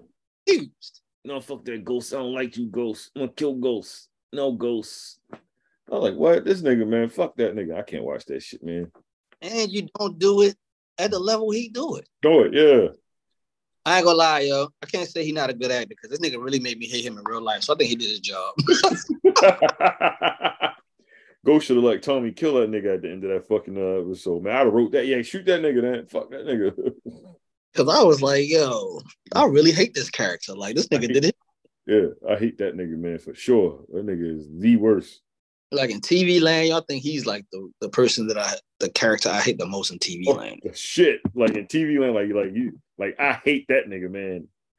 confused. 0.46 1.00
No, 1.26 1.40
fuck 1.40 1.64
that 1.64 1.84
ghost. 1.84 2.14
I 2.14 2.18
don't 2.18 2.34
like 2.34 2.56
you, 2.56 2.66
ghost. 2.66 3.10
I'm 3.14 3.22
gonna 3.22 3.32
kill 3.32 3.56
ghosts. 3.56 4.08
No 4.32 4.52
ghosts. 4.52 5.18
I 5.32 5.38
was 5.88 6.02
like, 6.02 6.14
what? 6.14 6.44
This 6.44 6.62
nigga, 6.62 6.86
man, 6.86 7.08
fuck 7.08 7.36
that 7.36 7.54
nigga. 7.54 7.76
I 7.76 7.82
can't 7.82 8.04
watch 8.04 8.24
that 8.26 8.42
shit, 8.42 8.62
man. 8.62 8.90
And 9.42 9.70
you 9.70 9.88
don't 9.98 10.18
do 10.18 10.42
it 10.42 10.56
at 10.98 11.10
the 11.10 11.18
level 11.18 11.50
he 11.50 11.68
do 11.68 11.96
it. 11.96 12.08
Do 12.22 12.42
it, 12.42 12.54
yeah. 12.54 12.88
I 13.84 13.98
ain't 13.98 14.04
gonna 14.04 14.18
lie, 14.18 14.40
yo. 14.40 14.68
I 14.82 14.86
can't 14.86 15.08
say 15.08 15.24
he's 15.24 15.34
not 15.34 15.50
a 15.50 15.54
good 15.54 15.70
actor 15.70 15.88
because 15.88 16.10
this 16.10 16.18
nigga 16.18 16.42
really 16.42 16.58
made 16.58 16.78
me 16.78 16.86
hate 16.86 17.04
him 17.04 17.18
in 17.18 17.24
real 17.24 17.42
life. 17.42 17.62
So 17.62 17.74
I 17.74 17.76
think 17.76 17.90
he 17.90 17.96
did 17.96 18.10
his 18.10 18.20
job. 18.20 18.54
Ghost 21.46 21.66
should 21.66 21.76
have 21.76 21.84
like 21.84 22.02
Tommy 22.02 22.32
kill 22.32 22.54
that 22.54 22.70
nigga 22.70 22.94
at 22.94 23.02
the 23.02 23.10
end 23.10 23.22
of 23.22 23.30
that 23.30 23.46
fucking 23.46 23.76
uh, 23.76 24.00
episode, 24.00 24.42
man. 24.42 24.56
I'd 24.56 24.64
have 24.64 24.72
wrote 24.72 24.90
that. 24.92 25.06
Yeah, 25.06 25.22
shoot 25.22 25.46
that 25.46 25.62
nigga. 25.62 25.80
Then 25.80 26.06
fuck 26.06 26.28
that 26.30 26.44
nigga. 26.44 26.74
Cause 27.76 27.88
I 27.88 28.02
was 28.02 28.22
like, 28.22 28.48
yo, 28.48 29.00
I 29.34 29.44
really 29.44 29.70
hate 29.72 29.92
this 29.94 30.08
character. 30.10 30.54
Like 30.54 30.74
this 30.76 30.88
nigga 30.88 31.12
did 31.12 31.26
it. 31.26 31.36
yeah, 31.86 32.06
I 32.28 32.36
hate 32.36 32.56
that 32.58 32.74
nigga, 32.74 32.96
man, 32.96 33.18
for 33.18 33.34
sure. 33.34 33.84
That 33.92 34.06
nigga 34.06 34.38
is 34.38 34.48
the 34.50 34.76
worst. 34.76 35.20
Like 35.72 35.90
in 35.90 36.00
TV 36.00 36.40
land, 36.40 36.68
y'all 36.68 36.80
think 36.80 37.02
he's 37.02 37.26
like 37.26 37.44
the, 37.52 37.68
the 37.80 37.88
person 37.88 38.28
that 38.28 38.38
I 38.38 38.54
the 38.80 38.88
character 38.88 39.28
I 39.28 39.40
hate 39.40 39.58
the 39.58 39.66
most 39.66 39.90
in 39.90 39.98
TV 39.98 40.24
Oh, 40.28 40.32
land. 40.32 40.60
shit, 40.74 41.20
like 41.34 41.54
in 41.56 41.66
TV 41.66 41.98
land, 42.00 42.14
like 42.14 42.30
like 42.32 42.54
you, 42.54 42.78
like 42.98 43.16
I 43.18 43.32
hate 43.44 43.66
that 43.68 43.86
nigga, 43.88 44.10
man. 44.10 44.48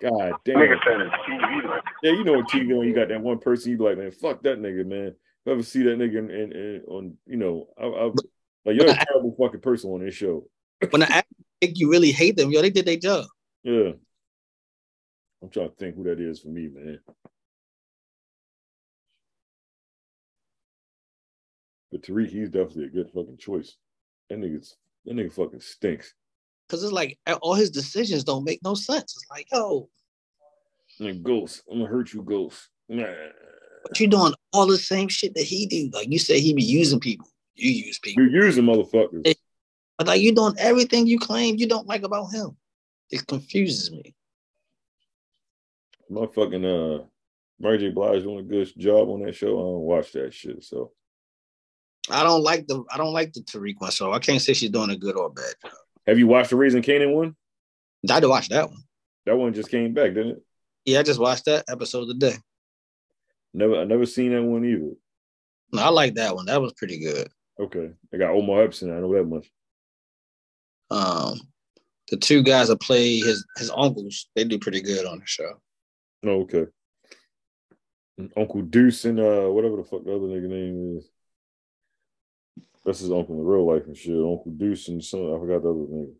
God 0.00 0.32
damn. 0.44 0.56
Nigga 0.56 0.78
said 0.84 1.00
it's 1.02 1.14
TV. 1.28 1.64
Like, 1.68 1.82
Yeah, 2.02 2.12
you 2.12 2.24
know 2.24 2.34
on 2.36 2.44
TV 2.44 2.76
when 2.76 2.88
you 2.88 2.94
got 2.94 3.08
that 3.08 3.20
one 3.20 3.38
person, 3.38 3.70
you 3.70 3.78
be 3.78 3.84
like, 3.84 3.98
man, 3.98 4.10
fuck 4.10 4.42
that 4.42 4.60
nigga, 4.60 4.84
man. 4.86 5.08
If 5.08 5.14
you 5.46 5.52
ever 5.52 5.62
see 5.62 5.82
that 5.84 5.98
nigga 5.98 6.18
in, 6.18 6.30
in, 6.30 6.52
in 6.52 6.82
on, 6.88 7.16
you 7.26 7.36
know, 7.36 7.68
I, 7.78 7.84
I, 7.86 8.10
like 8.64 8.76
you're 8.76 8.90
a 8.90 8.94
terrible 8.94 9.34
fucking 9.38 9.60
person 9.60 9.90
on 9.90 10.04
this 10.04 10.14
show. 10.14 10.46
When 10.90 11.02
I 11.02 11.22
think 11.60 11.78
you 11.78 11.90
really 11.90 12.12
hate 12.12 12.36
them, 12.36 12.50
yo, 12.50 12.62
they 12.62 12.70
did 12.70 12.86
their 12.86 12.96
job. 12.96 13.26
Yeah. 13.62 13.92
I'm 15.42 15.50
trying 15.50 15.70
to 15.70 15.74
think 15.76 15.96
who 15.96 16.04
that 16.04 16.20
is 16.20 16.40
for 16.40 16.48
me, 16.48 16.68
man. 16.72 17.00
But 21.90 22.02
Tariq, 22.02 22.28
he's 22.28 22.48
definitely 22.48 22.84
a 22.84 22.88
good 22.88 23.10
fucking 23.14 23.38
choice. 23.38 23.76
That 24.30 24.38
nigga's 24.38 24.76
that 25.04 25.14
nigga 25.14 25.32
fucking 25.32 25.60
stinks. 25.60 26.14
Cause 26.68 26.82
it's 26.82 26.92
like 26.92 27.18
all 27.42 27.54
his 27.54 27.70
decisions 27.70 28.24
don't 28.24 28.44
make 28.44 28.60
no 28.64 28.74
sense. 28.74 29.02
It's 29.16 29.26
like, 29.30 29.46
yo, 29.52 29.90
And 31.00 31.22
Ghost, 31.22 31.62
I'm 31.70 31.78
gonna 31.78 31.90
hurt 31.90 32.12
you, 32.14 32.22
Ghost. 32.22 32.68
Nah. 32.88 33.04
but 33.84 33.98
you're 34.00 34.08
doing 34.08 34.32
all 34.52 34.66
the 34.66 34.78
same 34.78 35.08
shit 35.08 35.34
that 35.34 35.44
he 35.44 35.66
do. 35.66 35.90
Like 35.92 36.10
you 36.10 36.18
say 36.18 36.40
he 36.40 36.54
be 36.54 36.62
using 36.62 37.00
people. 37.00 37.28
You 37.62 37.70
use 37.70 38.00
people. 38.00 38.24
You're 38.24 38.46
using 38.46 38.64
motherfuckers. 38.64 39.36
But 39.96 40.06
like 40.08 40.20
you 40.20 40.34
doing 40.34 40.54
everything 40.58 41.06
you 41.06 41.18
claim 41.18 41.56
you 41.56 41.68
don't 41.68 41.86
like 41.86 42.02
about 42.02 42.32
him. 42.32 42.56
It 43.10 43.24
confuses 43.26 43.92
me. 43.92 44.14
My 46.10 46.26
fucking 46.26 46.64
uh 46.64 47.04
Mary 47.60 47.78
J. 47.78 47.90
Blige 47.90 48.24
doing 48.24 48.40
a 48.40 48.42
good 48.42 48.72
job 48.76 49.08
on 49.10 49.22
that 49.22 49.36
show. 49.36 49.46
I 49.46 49.62
don't 49.62 49.80
watch 49.82 50.12
that 50.12 50.34
shit. 50.34 50.64
So 50.64 50.90
I 52.10 52.24
don't 52.24 52.42
like 52.42 52.66
the 52.66 52.82
I 52.90 52.96
don't 52.96 53.12
like 53.12 53.32
the 53.32 53.42
Tariq 53.42 53.76
one, 53.78 53.92
so 53.92 54.12
I 54.12 54.18
can't 54.18 54.42
say 54.42 54.54
she's 54.54 54.70
doing 54.70 54.90
a 54.90 54.96
good 54.96 55.16
or 55.16 55.30
bad 55.30 55.54
job. 55.62 55.72
have 56.06 56.18
you 56.18 56.26
watched 56.26 56.50
the 56.50 56.56
Raising 56.56 56.82
Kanan 56.82 57.14
one? 57.14 57.36
I 58.10 58.18
to 58.18 58.28
watch 58.28 58.48
that 58.48 58.68
one. 58.68 58.82
That 59.24 59.36
one 59.36 59.54
just 59.54 59.70
came 59.70 59.94
back, 59.94 60.14
didn't 60.14 60.32
it? 60.32 60.42
Yeah, 60.84 60.98
I 60.98 61.02
just 61.04 61.20
watched 61.20 61.44
that 61.44 61.66
episode 61.68 62.06
today. 62.06 62.34
Never 63.54 63.82
I 63.82 63.84
never 63.84 64.06
seen 64.06 64.32
that 64.32 64.42
one 64.42 64.64
either. 64.64 64.94
No, 65.72 65.82
I 65.82 65.90
like 65.90 66.14
that 66.14 66.34
one. 66.34 66.46
That 66.46 66.60
was 66.60 66.72
pretty 66.72 66.98
good. 66.98 67.28
Okay. 67.60 67.90
I 68.12 68.16
got 68.16 68.30
Omar 68.30 68.64
Epps 68.64 68.82
in 68.82 68.90
it. 68.90 68.96
I 68.96 69.00
know 69.00 69.12
that 69.14 69.24
much. 69.24 69.50
Um, 70.90 71.40
the 72.10 72.16
two 72.16 72.42
guys 72.42 72.68
that 72.68 72.80
play 72.80 73.18
his 73.18 73.44
his 73.56 73.70
uncles, 73.74 74.28
they 74.34 74.44
do 74.44 74.58
pretty 74.58 74.82
good 74.82 75.06
on 75.06 75.18
the 75.18 75.26
show. 75.26 75.60
Oh, 76.24 76.42
okay. 76.42 76.66
Uncle 78.36 78.62
Deuce 78.62 79.04
and 79.06 79.18
uh 79.18 79.48
whatever 79.48 79.76
the 79.76 79.84
fuck 79.84 80.04
the 80.04 80.14
other 80.14 80.26
nigga 80.26 80.48
name 80.48 80.98
is. 80.98 81.08
That's 82.84 83.00
his 83.00 83.12
uncle 83.12 83.38
in 83.40 83.46
real 83.46 83.66
life 83.66 83.86
and 83.86 83.96
shit. 83.96 84.12
Uncle 84.12 84.52
Deuce 84.56 84.88
and 84.88 85.02
son, 85.02 85.32
I 85.34 85.38
forgot 85.38 85.62
the 85.62 85.70
other 85.70 85.86
name. 85.88 86.14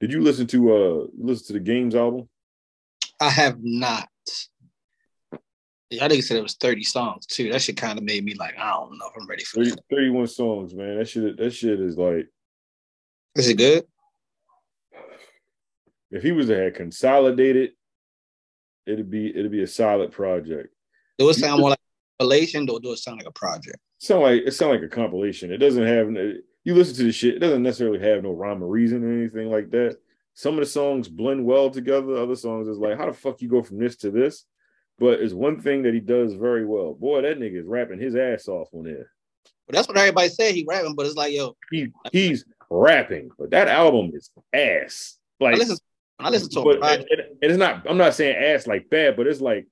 Did 0.00 0.12
you 0.12 0.20
listen 0.20 0.46
to 0.48 0.72
uh 0.72 1.06
listen 1.18 1.46
to 1.48 1.52
the 1.54 1.60
Game's 1.60 1.94
album? 1.94 2.28
I 3.20 3.30
have 3.30 3.58
not. 3.60 4.08
Yeah, 5.90 6.04
I 6.04 6.08
think 6.08 6.20
it 6.20 6.22
said 6.22 6.38
it 6.38 6.42
was 6.42 6.54
30 6.54 6.82
songs 6.82 7.26
too. 7.26 7.52
That 7.52 7.62
shit 7.62 7.76
kind 7.76 7.98
of 7.98 8.04
made 8.04 8.24
me 8.24 8.34
like, 8.34 8.58
I 8.58 8.70
don't 8.70 8.98
know 8.98 9.06
if 9.06 9.20
I'm 9.20 9.28
ready 9.28 9.44
for 9.44 9.56
30, 9.64 9.70
that. 9.70 9.80
31 9.90 10.26
songs, 10.28 10.74
man. 10.74 10.98
That 10.98 11.08
shit 11.08 11.36
that 11.36 11.50
shit 11.50 11.80
is 11.80 11.96
like 11.96 12.28
Is 13.36 13.48
it 13.48 13.58
good? 13.58 13.84
if 16.10 16.22
he 16.22 16.32
was 16.32 16.46
to 16.46 16.56
have 16.56 16.74
consolidated, 16.74 17.72
it'd 18.86 19.10
be 19.10 19.28
it'd 19.30 19.50
be 19.50 19.62
a 19.62 19.66
solid 19.66 20.12
project. 20.12 20.74
Do 21.18 21.28
it 21.28 21.34
sound 21.34 21.60
more 21.60 21.70
like 21.70 21.78
a 22.20 22.24
relation 22.24 22.68
or 22.68 22.80
do 22.80 22.92
it 22.92 22.98
sound 22.98 23.18
like 23.18 23.28
a 23.28 23.32
project? 23.32 23.78
sound 23.98 24.22
like 24.22 24.42
it 24.46 24.52
sound 24.52 24.72
like 24.72 24.82
a 24.82 24.88
compilation. 24.88 25.52
It 25.52 25.58
doesn't 25.58 25.86
have 25.86 26.10
you 26.64 26.74
listen 26.74 26.96
to 26.96 27.04
the 27.04 27.12
shit. 27.12 27.34
It 27.36 27.40
doesn't 27.40 27.62
necessarily 27.62 27.98
have 28.00 28.22
no 28.22 28.32
rhyme 28.32 28.62
or 28.62 28.68
reason 28.68 29.04
or 29.04 29.12
anything 29.12 29.50
like 29.50 29.70
that. 29.70 29.98
Some 30.34 30.54
of 30.54 30.60
the 30.60 30.66
songs 30.66 31.08
blend 31.08 31.44
well 31.44 31.70
together. 31.70 32.16
Other 32.16 32.36
songs 32.36 32.66
is 32.68 32.78
like, 32.78 32.96
how 32.98 33.06
the 33.06 33.12
fuck 33.12 33.40
you 33.40 33.48
go 33.48 33.62
from 33.62 33.78
this 33.78 33.96
to 33.96 34.10
this? 34.10 34.44
But 34.98 35.20
it's 35.20 35.34
one 35.34 35.60
thing 35.60 35.82
that 35.82 35.94
he 35.94 36.00
does 36.00 36.34
very 36.34 36.64
well. 36.64 36.94
Boy, 36.94 37.22
that 37.22 37.38
nigga 37.38 37.60
is 37.60 37.66
rapping 37.66 37.98
his 38.00 38.14
ass 38.14 38.46
off 38.48 38.68
on 38.72 38.84
there. 38.84 39.10
But 39.66 39.76
that's 39.76 39.88
what 39.88 39.96
everybody 39.96 40.28
said 40.28 40.54
he 40.54 40.64
rapping, 40.68 40.94
but 40.94 41.06
it's 41.06 41.16
like, 41.16 41.32
yo, 41.32 41.56
He 41.70 41.88
he's 42.12 42.44
rapping, 42.70 43.30
but 43.38 43.50
that 43.50 43.68
album 43.68 44.10
is 44.14 44.30
ass. 44.52 45.18
Like 45.40 45.54
I 45.56 45.58
listen, 45.58 45.76
I 46.18 46.30
listen 46.30 46.50
to 46.50 46.60
a 46.60 46.64
but 46.64 46.80
project, 46.80 47.08
it- 47.10 47.18
it- 47.18 47.38
it's 47.42 47.58
not. 47.58 47.88
I'm 47.88 47.96
not 47.96 48.14
saying 48.14 48.36
ass 48.36 48.66
like 48.66 48.88
bad, 48.90 49.16
but 49.16 49.26
it's 49.26 49.40
like 49.40 49.66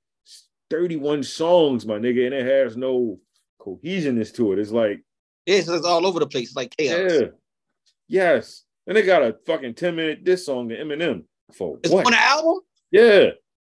31 0.70 1.22
songs, 1.22 1.86
my 1.86 1.98
nigga, 1.98 2.24
and 2.26 2.34
it 2.34 2.46
has 2.46 2.76
no 2.76 3.18
cohesionness 3.60 4.34
to 4.36 4.52
it. 4.52 4.58
It's 4.58 4.70
like 4.72 5.02
yeah, 5.46 5.56
it's, 5.56 5.68
it's 5.68 5.86
all 5.86 6.06
over 6.06 6.18
the 6.20 6.26
place. 6.26 6.48
It's 6.48 6.56
like 6.56 6.76
chaos. 6.76 7.12
Yeah. 7.12 7.26
Yes. 8.08 8.64
And 8.86 8.96
they 8.96 9.02
got 9.02 9.22
a 9.22 9.36
fucking 9.46 9.74
10 9.74 9.94
minute 9.94 10.24
diss 10.24 10.46
song 10.46 10.68
to 10.70 10.76
Eminem 10.76 11.24
for 11.52 11.78
It's 11.84 11.92
what? 11.92 12.06
on 12.06 12.12
the 12.12 12.18
album? 12.20 12.60
Yeah. 12.90 13.30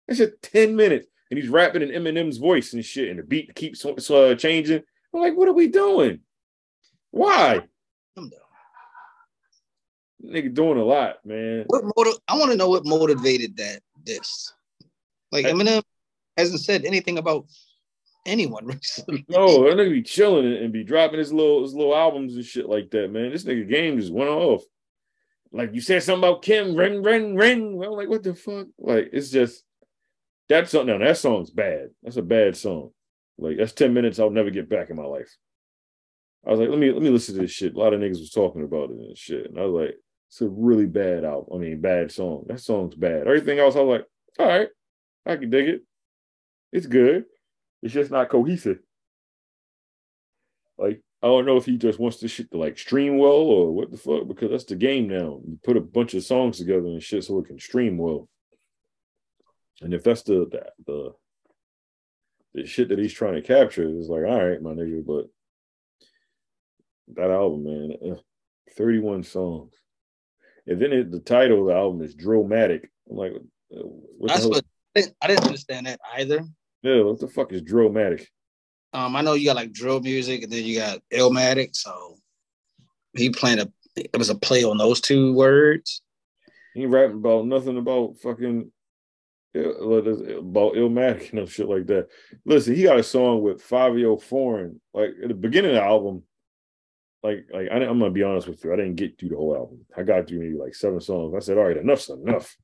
It's 0.06 0.20
a 0.20 0.30
10 0.30 0.76
minutes. 0.76 1.06
And 1.30 1.38
he's 1.38 1.48
rapping 1.50 1.82
in 1.82 1.90
Eminem's 1.90 2.38
voice 2.38 2.72
and 2.72 2.84
shit, 2.84 3.10
and 3.10 3.18
the 3.18 3.22
beat 3.22 3.54
keeps 3.54 3.84
uh, 3.84 4.34
changing. 4.36 4.82
I'm 5.14 5.20
like, 5.20 5.36
what 5.36 5.48
are 5.48 5.52
we 5.54 5.68
doing? 5.68 6.20
Why? 7.10 7.62
Though. 8.16 8.28
Nigga 10.24 10.52
doing 10.52 10.78
a 10.78 10.84
lot, 10.84 11.24
man. 11.24 11.64
What 11.68 11.84
motiv- 11.96 12.18
I 12.26 12.36
want 12.36 12.50
to 12.50 12.56
know 12.56 12.68
what 12.68 12.84
motivated 12.84 13.56
that 13.58 13.80
this. 14.04 14.52
Like 15.30 15.44
I- 15.46 15.52
Eminem 15.52 15.82
hasn't 16.36 16.60
said 16.60 16.84
anything 16.84 17.18
about 17.18 17.46
anyone 18.26 18.66
recently. 18.66 19.24
No, 19.28 19.64
that 19.64 19.76
nigga 19.76 19.90
be 19.90 20.02
chilling 20.02 20.46
and 20.46 20.56
and 20.56 20.72
be 20.72 20.82
dropping 20.82 21.18
his 21.18 21.32
little 21.32 21.62
his 21.62 21.74
little 21.74 21.94
albums 21.94 22.34
and 22.34 22.44
shit 22.44 22.68
like 22.68 22.90
that, 22.90 23.12
man. 23.12 23.30
This 23.30 23.44
nigga 23.44 23.68
game 23.68 23.98
just 24.00 24.12
went 24.12 24.30
off. 24.30 24.62
Like 25.52 25.74
you 25.74 25.80
said 25.80 26.02
something 26.02 26.28
about 26.28 26.42
Kim, 26.42 26.74
ring, 26.74 27.02
ring, 27.02 27.34
ring. 27.34 27.82
I'm 27.82 27.92
like, 27.92 28.08
what 28.08 28.22
the 28.22 28.34
fuck? 28.34 28.66
Like, 28.78 29.10
it's 29.12 29.30
just 29.30 29.64
that's 30.48 30.70
something. 30.70 30.98
Now 30.98 31.04
that 31.04 31.18
song's 31.18 31.50
bad. 31.50 31.88
That's 32.02 32.16
a 32.16 32.22
bad 32.22 32.56
song. 32.56 32.90
Like 33.38 33.56
that's 33.56 33.72
10 33.72 33.94
minutes 33.94 34.18
I'll 34.18 34.30
never 34.30 34.50
get 34.50 34.68
back 34.68 34.90
in 34.90 34.96
my 34.96 35.04
life. 35.04 35.30
I 36.46 36.50
was 36.50 36.60
like, 36.60 36.68
let 36.68 36.78
me 36.78 36.90
let 36.92 37.02
me 37.02 37.10
listen 37.10 37.34
to 37.34 37.42
this 37.42 37.50
shit. 37.50 37.74
A 37.74 37.78
lot 37.78 37.92
of 37.92 38.00
niggas 38.00 38.20
was 38.20 38.30
talking 38.30 38.64
about 38.64 38.90
it 38.90 38.96
and 38.96 39.16
shit. 39.16 39.46
And 39.46 39.58
I 39.58 39.64
was 39.64 39.86
like, 39.86 39.94
it's 40.28 40.40
a 40.40 40.48
really 40.48 40.86
bad 40.86 41.24
album. 41.24 41.48
I 41.54 41.58
mean, 41.58 41.80
bad 41.80 42.12
song. 42.12 42.44
That 42.48 42.60
song's 42.60 42.94
bad. 42.94 43.26
Everything 43.26 43.58
else, 43.58 43.76
I 43.76 43.80
was 43.80 43.98
like, 43.98 44.06
all 44.38 44.46
right, 44.46 44.68
I 45.26 45.36
can 45.36 45.50
dig 45.50 45.68
it. 45.68 45.82
It's 46.72 46.86
good. 46.86 47.24
It's 47.82 47.94
just 47.94 48.10
not 48.10 48.28
cohesive. 48.28 48.78
Like, 50.76 51.00
I 51.22 51.26
don't 51.26 51.46
know 51.46 51.56
if 51.56 51.64
he 51.64 51.76
just 51.76 51.98
wants 51.98 52.18
this 52.18 52.30
shit 52.30 52.50
to 52.50 52.58
like 52.58 52.78
stream 52.78 53.18
well 53.18 53.32
or 53.32 53.72
what 53.72 53.90
the 53.90 53.96
fuck, 53.96 54.28
because 54.28 54.50
that's 54.50 54.64
the 54.64 54.76
game 54.76 55.08
now. 55.08 55.40
You 55.46 55.58
put 55.64 55.76
a 55.76 55.80
bunch 55.80 56.14
of 56.14 56.24
songs 56.24 56.58
together 56.58 56.86
and 56.86 57.02
shit 57.02 57.24
so 57.24 57.38
it 57.38 57.46
can 57.46 57.58
stream 57.58 57.98
well. 57.98 58.28
And 59.80 59.94
if 59.94 60.02
that's 60.02 60.22
the 60.22 60.46
the 60.50 60.66
the, 60.86 61.14
the 62.54 62.66
shit 62.66 62.88
that 62.88 62.98
he's 62.98 63.12
trying 63.12 63.34
to 63.34 63.42
capture, 63.42 63.88
it's 63.88 64.08
like, 64.08 64.24
all 64.24 64.48
right, 64.48 64.62
my 64.62 64.70
nigga, 64.70 65.04
but 65.04 65.26
that 67.14 67.30
album, 67.30 67.64
man, 67.64 68.12
uh, 68.12 68.20
31 68.76 69.22
songs. 69.22 69.72
And 70.66 70.80
then 70.80 70.92
it, 70.92 71.10
the 71.10 71.20
title 71.20 71.62
of 71.62 71.66
the 71.68 71.74
album 71.74 72.02
is 72.02 72.14
Drillmatic. 72.14 72.84
I'm 73.10 73.16
like, 73.16 73.32
uh, 73.32 73.80
what 73.80 74.28
the 74.28 74.38
hell? 74.38 74.50
what 74.50 74.64
I 74.96 75.00
didn't, 75.00 75.16
I 75.22 75.26
didn't 75.28 75.46
understand 75.46 75.86
that 75.86 76.00
either. 76.16 76.44
yeah, 76.82 77.02
what 77.02 77.20
the 77.20 77.28
fuck 77.28 77.52
is 77.52 77.62
Drillmatic? 77.62 78.26
Um, 78.92 79.16
I 79.16 79.22
know 79.22 79.34
you 79.34 79.46
got 79.46 79.56
like 79.56 79.72
drill 79.72 80.00
music, 80.00 80.42
and 80.42 80.52
then 80.52 80.64
you 80.64 80.78
got 80.78 81.00
Illmatic. 81.12 81.76
So 81.76 82.16
he 83.14 83.30
playing 83.30 83.60
a 83.60 83.70
it 83.96 84.16
was 84.16 84.30
a 84.30 84.34
play 84.34 84.64
on 84.64 84.78
those 84.78 85.00
two 85.00 85.34
words. 85.34 86.02
He 86.74 86.82
ain't 86.82 86.90
rapping 86.90 87.16
about 87.16 87.46
nothing 87.46 87.76
about 87.76 88.16
fucking 88.22 88.60
uh, 88.60 88.62
what 88.62 88.62
is 88.62 88.62
it, 88.62 88.70
about 89.54 90.76
uh, 90.76 90.78
Illmatic 90.78 91.32
and 91.32 91.48
shit 91.48 91.68
like 91.68 91.86
that. 91.86 92.08
Listen, 92.44 92.74
he 92.74 92.82
got 92.84 92.98
a 92.98 93.02
song 93.02 93.42
with 93.42 93.66
Fivio 93.66 94.20
Foreign. 94.20 94.80
Like 94.92 95.10
at 95.22 95.28
the 95.28 95.34
beginning 95.34 95.70
of 95.72 95.76
the 95.76 95.82
album, 95.82 96.22
like 97.22 97.46
like 97.52 97.68
I, 97.70 97.76
am 97.76 97.98
gonna 97.98 98.10
be 98.10 98.22
honest 98.22 98.48
with 98.48 98.62
you, 98.64 98.72
I 98.72 98.76
didn't 98.76 98.96
get 98.96 99.18
through 99.18 99.30
the 99.30 99.36
whole 99.36 99.56
album. 99.56 99.86
I 99.96 100.02
got 100.02 100.28
through 100.28 100.40
maybe 100.40 100.58
like 100.58 100.74
seven 100.74 101.00
songs. 101.00 101.34
I 101.34 101.40
said, 101.40 101.58
all 101.58 101.64
right, 101.64 101.76
enough's 101.76 102.10
enough. 102.10 102.56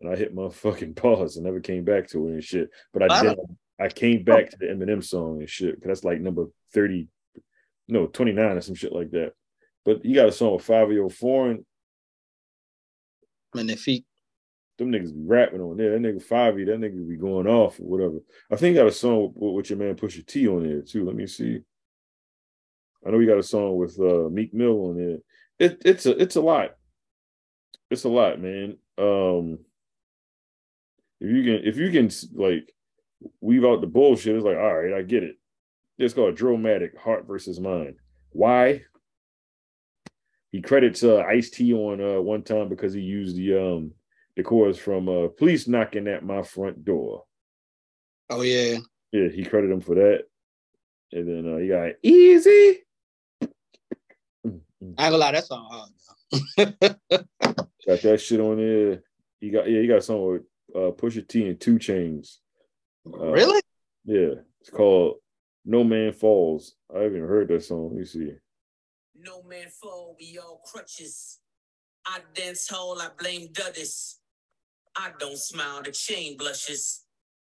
and 0.00 0.10
I 0.10 0.16
hit 0.16 0.34
my 0.34 0.48
fucking 0.48 0.94
pause 0.94 1.36
and 1.36 1.44
never 1.44 1.60
came 1.60 1.84
back 1.84 2.08
to 2.08 2.28
it 2.28 2.32
and 2.32 2.44
shit. 2.44 2.70
But 2.92 3.10
I 3.10 3.18
I 3.18 3.22
did. 3.22 3.38
I 3.78 3.88
came 3.88 4.24
back 4.24 4.50
to 4.50 4.58
the 4.58 4.66
Eminem 4.66 5.02
song 5.02 5.40
and 5.40 5.48
shit 5.48 5.74
because 5.74 5.88
that's 5.88 6.04
like 6.04 6.20
number 6.20 6.46
thirty, 6.74 7.08
no 7.88 8.06
twenty 8.06 8.32
nine 8.32 8.56
or 8.56 8.60
some 8.60 8.74
shit 8.74 8.92
like 8.92 9.10
that. 9.12 9.32
But 9.84 10.04
you 10.04 10.14
got 10.14 10.28
a 10.28 10.32
song 10.32 10.54
with 10.54 10.66
Fivio 10.66 11.10
Foreign. 11.10 11.64
And 13.54 13.70
if 13.70 13.84
he 13.84 14.04
Them 14.80 14.92
niggas 14.92 15.14
be 15.14 15.26
rapping 15.26 15.60
on 15.60 15.76
there. 15.76 15.90
That 15.90 16.00
nigga 16.00 16.22
Five 16.22 16.56
that 16.56 16.66
nigga 16.66 17.06
be 17.06 17.16
going 17.16 17.46
off 17.46 17.78
or 17.78 17.82
whatever. 17.82 18.16
I 18.50 18.56
think 18.56 18.76
got 18.76 18.86
a 18.86 18.90
song 18.90 19.30
with, 19.34 19.54
with 19.54 19.70
your 19.70 19.78
man 19.78 19.94
Pusha 19.94 20.26
T 20.26 20.48
on 20.48 20.62
there 20.62 20.80
too. 20.80 21.04
Let 21.04 21.14
me 21.14 21.26
see. 21.26 21.60
I 23.06 23.10
know 23.10 23.18
you 23.18 23.28
got 23.28 23.36
a 23.36 23.42
song 23.42 23.76
with 23.76 24.00
uh, 24.00 24.30
Meek 24.30 24.54
Mill 24.54 24.86
on 24.86 24.96
there. 24.96 25.18
It, 25.58 25.82
it's 25.84 26.06
a 26.06 26.16
it's 26.18 26.36
a 26.36 26.40
lot. 26.40 26.70
It's 27.90 28.04
a 28.04 28.08
lot, 28.08 28.40
man. 28.40 28.78
Um, 28.96 29.58
if 31.20 31.30
you 31.30 31.42
can 31.42 31.68
if 31.68 31.76
you 31.76 31.90
can 31.90 32.10
like 32.32 32.72
weave 33.42 33.66
out 33.66 33.82
the 33.82 33.86
bullshit, 33.86 34.34
it's 34.34 34.46
like 34.46 34.56
all 34.56 34.76
right, 34.82 34.94
I 34.94 35.02
get 35.02 35.24
it. 35.24 35.36
It's 35.98 36.14
called 36.14 36.36
Drillmatic 36.36 36.96
Heart 36.96 37.26
versus 37.26 37.60
Mind. 37.60 37.96
Why? 38.30 38.84
He 40.52 40.62
credits 40.62 41.04
uh, 41.04 41.18
Ice 41.28 41.50
T 41.50 41.74
on 41.74 42.00
uh, 42.00 42.22
one 42.22 42.44
time 42.44 42.70
because 42.70 42.94
he 42.94 43.02
used 43.02 43.36
the 43.36 43.58
um 43.58 43.92
the 44.42 44.48
chorus 44.48 44.78
from 44.78 45.08
uh, 45.08 45.28
"Police 45.28 45.68
Knocking 45.68 46.08
at 46.08 46.24
My 46.24 46.42
Front 46.42 46.84
Door." 46.84 47.24
oh 48.30 48.42
yeah. 48.42 48.78
Yeah, 49.12 49.28
he 49.28 49.44
credited 49.44 49.74
him 49.74 49.80
for 49.80 49.96
that. 49.96 50.24
And 51.12 51.28
then 51.28 51.52
uh, 51.52 51.56
you 51.56 51.72
got 51.72 51.92
Easy. 52.02 52.78
I 53.44 53.48
ain't 54.46 54.96
gonna 54.96 55.16
lie, 55.18 55.32
that 55.32 55.44
song 55.44 55.68
hard. 55.70 55.90
Got 57.86 58.02
that 58.02 58.20
shit 58.20 58.40
on 58.40 58.56
there. 58.56 59.02
You 59.40 59.52
got 59.52 59.68
yeah, 59.68 59.80
you 59.80 59.88
got 59.88 59.98
a 59.98 60.02
song 60.02 60.26
with 60.26 60.42
uh, 60.74 60.92
Pusha 60.92 61.26
T 61.26 61.46
and 61.48 61.60
2 61.60 61.74
Chainz. 61.74 62.36
Uh, 63.06 63.30
really? 63.30 63.60
Yeah, 64.04 64.34
it's 64.60 64.70
called 64.70 65.16
No 65.64 65.82
Man 65.84 66.12
Falls. 66.12 66.74
I 66.94 67.00
haven't 67.00 67.26
heard 67.26 67.48
that 67.48 67.64
song. 67.64 67.90
Let 67.90 67.98
me 67.98 68.04
see. 68.04 68.32
No 69.16 69.42
man 69.42 69.68
fall, 69.68 70.16
we 70.18 70.38
all 70.38 70.62
crutches. 70.64 71.40
I 72.06 72.20
dance 72.34 72.68
hall, 72.68 73.00
I 73.00 73.08
blame 73.18 73.48
Duddis. 73.48 74.19
I 75.02 75.12
don't 75.18 75.38
smile, 75.38 75.80
the 75.82 75.92
chain 75.92 76.36
blushes. 76.36 77.06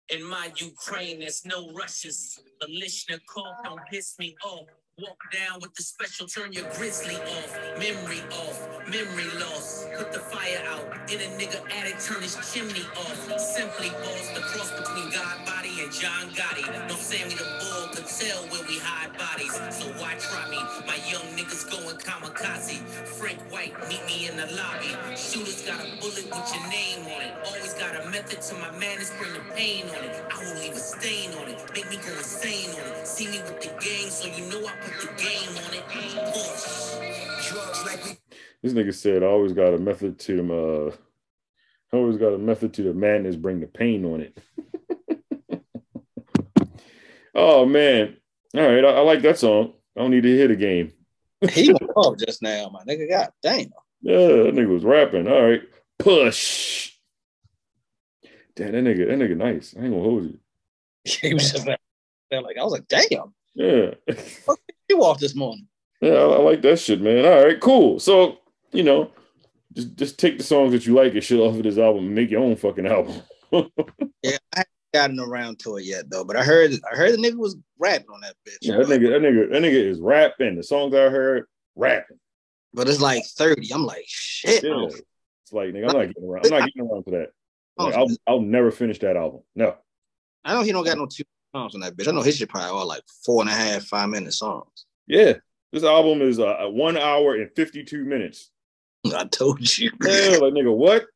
In 0.09 0.25
my 0.25 0.51
Ukraine, 0.57 1.21
there's 1.21 1.45
no 1.45 1.71
rushes. 1.75 2.41
The 2.61 2.67
Lishnikov 2.69 3.53
don't 3.65 3.81
piss 3.91 4.15
me 4.19 4.35
off. 4.43 4.67
Walk 5.01 5.19
down 5.33 5.59
with 5.61 5.75
the 5.75 5.83
special, 5.83 6.29
turn 6.29 6.53
your 6.53 6.71
grizzly 6.79 7.17
off. 7.17 7.59
Memory 7.81 8.23
off, 8.31 8.63
memory 8.87 9.27
loss. 9.41 9.87
Put 9.99 10.13
the 10.13 10.21
fire 10.21 10.63
out. 10.71 10.87
In 11.11 11.19
a 11.19 11.27
nigga 11.35 11.59
attic, 11.75 11.99
turn 11.99 12.23
his 12.23 12.39
chimney 12.55 12.87
off. 12.95 13.19
Simply 13.41 13.91
boss 13.91 14.31
the 14.37 14.41
cross 14.41 14.71
between 14.71 15.11
God 15.11 15.45
body 15.47 15.83
and 15.83 15.93
John 15.93 16.31
Gotti. 16.39 16.63
No 16.89 16.95
Sammy 16.95 17.35
the 17.35 17.43
Bull 17.43 17.89
could 17.91 18.07
tell 18.07 18.47
where 18.55 18.63
we 18.69 18.79
hide 18.79 19.19
bodies. 19.19 19.53
So 19.75 19.91
why 19.99 20.15
try 20.15 20.49
me? 20.49 20.63
My 20.87 20.95
young 21.11 21.27
niggas 21.35 21.67
going 21.73 21.99
kamikaze. 21.99 22.79
Frank 23.19 23.41
White, 23.51 23.75
meet 23.89 24.07
me 24.07 24.29
in 24.29 24.37
the 24.37 24.47
lobby. 24.55 24.95
Shooters 25.19 25.63
got 25.67 25.81
a 25.83 25.91
bullet 25.99 26.31
with 26.31 26.49
your 26.55 26.67
name 26.71 27.03
on 27.11 27.23
it. 27.23 27.35
Always 27.47 27.75
got 27.75 27.99
a 27.99 28.09
method 28.11 28.41
to 28.43 28.55
my 28.63 28.71
madness, 28.79 29.11
bring 29.19 29.35
the 29.35 29.43
pain 29.57 29.91
on 29.91 30.05
it. 30.05 30.23
I 30.31 30.39
won't 30.45 30.61
leave 30.61 30.75
a 30.75 30.79
stain 30.79 31.35
on 31.43 31.49
it. 31.49 31.59
Make 31.75 31.91
me 31.91 31.97
go 31.99 32.15
insane 32.15 32.71
on 32.79 32.87
it. 32.95 33.07
See 33.09 33.27
me 33.27 33.39
with 33.43 33.59
the 33.61 33.75
gang, 33.83 34.11
so 34.11 34.29
you 34.31 34.47
know 34.47 34.63
I 34.67 34.84
put 34.85 35.01
the 35.01 35.23
game 35.23 35.51
on 35.57 35.75
it. 35.75 35.85
Push. 35.89 37.49
Drugs 37.49 37.85
like 37.85 38.05
we 38.05 38.19
This 38.63 38.73
nigga 38.73 38.95
said 38.95 39.23
I 39.23 39.27
always 39.27 39.53
got 39.53 39.75
a 39.75 39.79
method 39.79 40.19
to 40.21 40.37
them. 40.37 40.51
Uh, 40.51 40.91
I 41.93 41.97
always 41.97 42.17
got 42.17 42.35
a 42.35 42.39
method 42.39 42.75
to 42.75 42.83
the 42.83 42.95
madness, 42.95 43.37
bring 43.37 43.61
the 43.61 43.67
pain 43.67 44.05
on 44.05 44.21
it. 44.21 44.39
oh 47.35 47.67
man! 47.67 48.17
All 48.55 48.63
right, 48.63 48.85
I, 48.85 48.89
I 48.89 49.01
like 49.01 49.23
that 49.23 49.39
song. 49.39 49.75
I 49.97 50.01
don't 50.01 50.11
need 50.11 50.25
to 50.25 50.37
hit 50.37 50.51
a 50.51 50.57
game. 50.57 50.93
He 51.51 51.73
went 51.73 51.91
off 51.95 52.19
just 52.19 52.43
now, 52.43 52.69
my 52.73 52.83
nigga. 52.85 53.09
God 53.09 53.29
damn. 53.43 53.71
Yeah, 54.03 54.19
that 54.19 54.55
nigga 54.55 54.69
was 54.69 54.85
rapping. 54.85 55.29
All 55.29 55.43
right, 55.43 55.63
push. 55.99 56.93
Damn, 58.57 58.73
that 58.73 58.85
nigga, 58.85 59.09
that 59.09 59.19
nigga 59.19 59.37
nice. 59.37 59.75
I 59.77 59.83
ain't 59.83 59.91
gonna 59.91 60.03
hold 60.03 60.25
you. 60.25 60.39
He 61.05 61.35
was 61.35 61.53
just 61.53 61.67
like, 61.67 61.79
like 62.31 62.57
I 62.59 62.65
was 62.65 62.73
like, 62.73 62.89
damn. 62.89 63.35
Yeah, 63.55 63.95
He 64.89 64.95
walked 64.95 65.21
this 65.21 65.35
morning. 65.35 65.67
yeah, 66.01 66.13
I, 66.13 66.23
I 66.35 66.39
like 66.39 66.63
that 66.63 66.79
shit, 66.79 67.01
man. 67.01 67.25
All 67.25 67.45
right, 67.45 67.61
cool. 67.61 67.99
So 67.99 68.39
you 68.73 68.83
know, 68.83 69.11
just 69.73 69.95
just 69.97 70.19
take 70.19 70.39
the 70.39 70.45
songs 70.45 70.73
that 70.73 70.87
you 70.87 70.95
like 70.95 71.15
and 71.15 71.23
shit 71.25 71.41
off 71.41 71.57
of 71.57 71.63
this 71.63 71.79
album 71.79 72.07
and 72.07 72.15
make 72.15 72.31
your 72.31 72.43
own 72.43 72.57
fucking 72.57 72.87
album. 72.87 73.15
Yeah, 74.23 74.39
I 74.53 74.65
haven't 74.65 74.69
gotten 74.93 75.21
around 75.21 75.61
to 75.61 75.77
it 75.77 75.85
yet 75.85 76.11
though. 76.11 76.25
But 76.25 76.37
I 76.37 76.43
heard 76.43 76.73
I 76.91 76.97
heard 76.97 77.13
the 77.13 77.19
nigga 77.19 77.37
was 77.37 77.57
rapping 77.79 78.09
on 78.13 78.21
that 78.23 78.35
bitch. 78.45 78.57
Yeah, 78.63 78.79
that 78.79 78.89
nigga, 78.89 79.11
that 79.11 79.21
nigga, 79.23 79.51
that 79.53 79.63
nigga 79.63 79.91
is 79.91 80.01
rapping. 80.01 80.57
The 80.57 80.63
songs 80.65 80.93
I 80.93 81.09
heard, 81.09 81.47
rapping. 81.77 82.19
But 82.73 82.89
it's 82.89 83.01
like 83.01 83.25
30. 83.25 83.73
I'm 83.73 83.87
like, 83.87 84.03
shit. 84.09 84.65
Yeah. 84.65 84.87
It's 84.87 85.53
like, 85.53 85.69
nigga, 85.69 85.89
I'm 85.91 85.97
not 85.99 86.07
getting 86.09 86.25
around. 86.29 86.47
I'm 86.47 86.51
not 86.51 86.65
getting 86.67 86.91
around 86.91 87.05
to 87.05 87.11
that. 87.13 87.29
Oh, 87.79 87.85
Like, 87.85 87.95
I'll, 87.95 88.09
I'll 88.27 88.41
never 88.41 88.73
finish 88.73 88.99
that 89.01 89.17
album. 89.17 89.43
No. 89.55 89.77
I 90.45 90.55
know 90.55 90.63
he 90.63 90.73
don't 90.73 90.85
got 90.85 90.99
no 90.99 91.07
two 91.07 91.23
songs 91.55 91.75
on 91.75 91.81
that 91.81 91.97
bitch. 91.97 92.09
I 92.09 92.11
know 92.11 92.23
his 92.23 92.37
shit 92.37 92.49
probably 92.49 92.71
all 92.71 92.87
like 92.87 93.03
four 93.25 93.41
and 93.41 93.51
a 93.51 93.55
half, 93.55 93.85
five 93.85 94.09
minute 94.09 94.35
songs. 94.35 94.87
Yeah. 95.07 95.35
This 95.73 95.85
album 95.85 96.23
is 96.23 96.39
uh, 96.39 96.67
one 96.69 96.97
hour 96.97 97.35
and 97.35 97.51
52 97.55 98.05
minutes. 98.05 98.51
I 99.15 99.25
told 99.25 99.77
you. 99.79 99.91
Yeah, 100.03 100.39
like, 100.41 100.53
nigga, 100.53 100.75
what? 100.75 101.07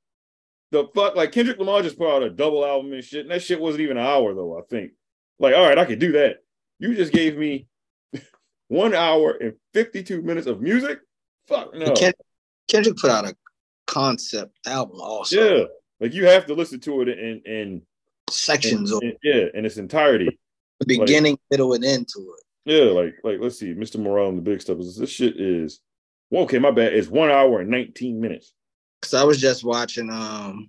The 0.71 0.87
fuck? 0.95 1.17
Like, 1.17 1.33
Kendrick 1.33 1.59
Lamar 1.59 1.83
just 1.83 1.99
put 1.99 2.11
out 2.11 2.23
a 2.23 2.31
double 2.31 2.65
album 2.65 2.93
and 2.93 3.05
shit. 3.05 3.23
And 3.23 3.31
that 3.31 3.43
shit 3.43 3.61
wasn't 3.61 3.83
even 3.83 3.97
an 3.97 4.05
hour, 4.05 4.35
though, 4.35 4.59
I 4.59 4.63
think. 4.69 4.93
Like, 5.39 5.55
all 5.55 5.63
right, 5.63 5.79
I 5.79 5.85
could 5.85 5.99
do 5.99 6.13
that. 6.13 6.37
You 6.79 6.95
just 6.95 7.13
gave 7.13 7.37
me 7.37 7.67
one 8.69 8.95
hour 8.95 9.33
and 9.33 9.55
52 9.75 10.23
minutes 10.23 10.47
of 10.47 10.61
music? 10.61 11.01
Fuck 11.47 11.75
no. 11.75 11.87
Kendrick, 11.95 12.17
Kendrick 12.69 12.97
put 12.97 13.11
out 13.11 13.25
a 13.25 13.35
concept 13.87 14.59
album 14.67 15.01
also. 15.01 15.59
Yeah. 15.59 15.65
Like, 16.01 16.13
you 16.13 16.27
have 16.27 16.47
to 16.47 16.55
listen 16.55 16.79
to 16.81 17.03
it 17.03 17.09
and 17.09 17.47
in, 17.47 17.83
Sections 18.33 18.91
in, 18.91 18.97
of 18.97 19.03
in 19.03 19.17
yeah, 19.23 19.45
in 19.55 19.65
its 19.65 19.77
entirety. 19.77 20.39
the 20.81 20.87
beginning, 20.87 21.39
middle, 21.51 21.73
and 21.73 21.85
end 21.85 22.09
to 22.15 22.21
it. 22.21 22.45
Yeah, 22.65 22.91
like 22.93 23.15
like 23.25 23.39
let's 23.41 23.59
see, 23.59 23.75
Mr. 23.75 23.99
Morale 23.99 24.29
and 24.29 24.39
the 24.39 24.43
big 24.43 24.61
stuff. 24.61 24.79
is 24.79 24.97
This 24.97 25.11
shit 25.11 25.41
is 25.41 25.81
well, 26.31 26.43
okay, 26.43 26.59
my 26.59 26.71
bad. 26.71 26.93
It's 26.93 27.09
one 27.09 27.31
hour 27.31 27.61
and 27.61 27.71
19 27.71 28.21
minutes. 28.21 28.53
Cause 29.01 29.15
I 29.15 29.25
was 29.25 29.41
just 29.41 29.65
watching 29.65 30.11
um 30.11 30.69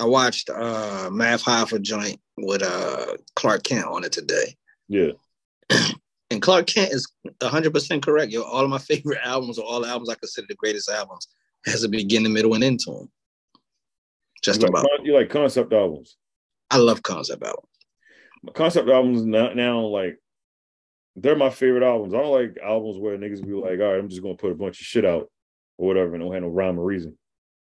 I 0.00 0.04
watched 0.04 0.50
uh 0.50 1.08
Math 1.12 1.44
Hoffa 1.44 1.80
joint 1.80 2.20
with 2.36 2.62
uh 2.62 3.16
Clark 3.36 3.62
Kent 3.62 3.86
on 3.86 4.04
it 4.04 4.12
today. 4.12 4.56
Yeah. 4.88 5.12
And 6.32 6.40
Clark 6.40 6.68
Kent 6.68 6.92
is 6.92 7.10
100% 7.40 8.02
correct. 8.02 8.30
Yo, 8.30 8.42
all 8.42 8.62
of 8.62 8.70
my 8.70 8.78
favorite 8.88 9.18
albums 9.24 9.58
or 9.58 9.64
all 9.66 9.80
the 9.80 9.88
albums 9.88 10.08
I 10.08 10.14
consider 10.14 10.46
the 10.48 10.54
greatest 10.54 10.88
albums 10.88 11.26
has 11.66 11.82
a 11.82 11.88
beginning, 11.88 12.32
middle, 12.32 12.54
and 12.54 12.62
end 12.62 12.78
to 12.84 12.92
them. 12.92 13.10
Just 14.42 14.60
You 14.62 14.68
like, 14.68 14.84
about. 14.84 15.04
you 15.04 15.12
like 15.12 15.28
concept 15.28 15.72
albums. 15.72 16.16
I 16.70 16.78
love 16.78 17.02
concept 17.02 17.42
albums. 17.42 17.66
Concept 18.54 18.88
albums 18.88 19.24
now, 19.24 19.52
now 19.52 19.80
like 19.80 20.18
they're 21.16 21.36
my 21.36 21.50
favorite 21.50 21.82
albums. 21.82 22.14
I 22.14 22.18
don't 22.18 22.32
like 22.32 22.56
albums 22.62 22.98
where 22.98 23.18
niggas 23.18 23.44
be 23.44 23.52
like, 23.52 23.80
all 23.80 23.92
right, 23.92 23.98
I'm 23.98 24.08
just 24.08 24.22
gonna 24.22 24.34
put 24.34 24.52
a 24.52 24.54
bunch 24.54 24.80
of 24.80 24.86
shit 24.86 25.04
out 25.04 25.30
or 25.76 25.86
whatever 25.88 26.14
and 26.14 26.22
don't 26.22 26.32
have 26.32 26.42
no 26.42 26.48
rhyme 26.48 26.78
or 26.78 26.84
reason. 26.84 27.18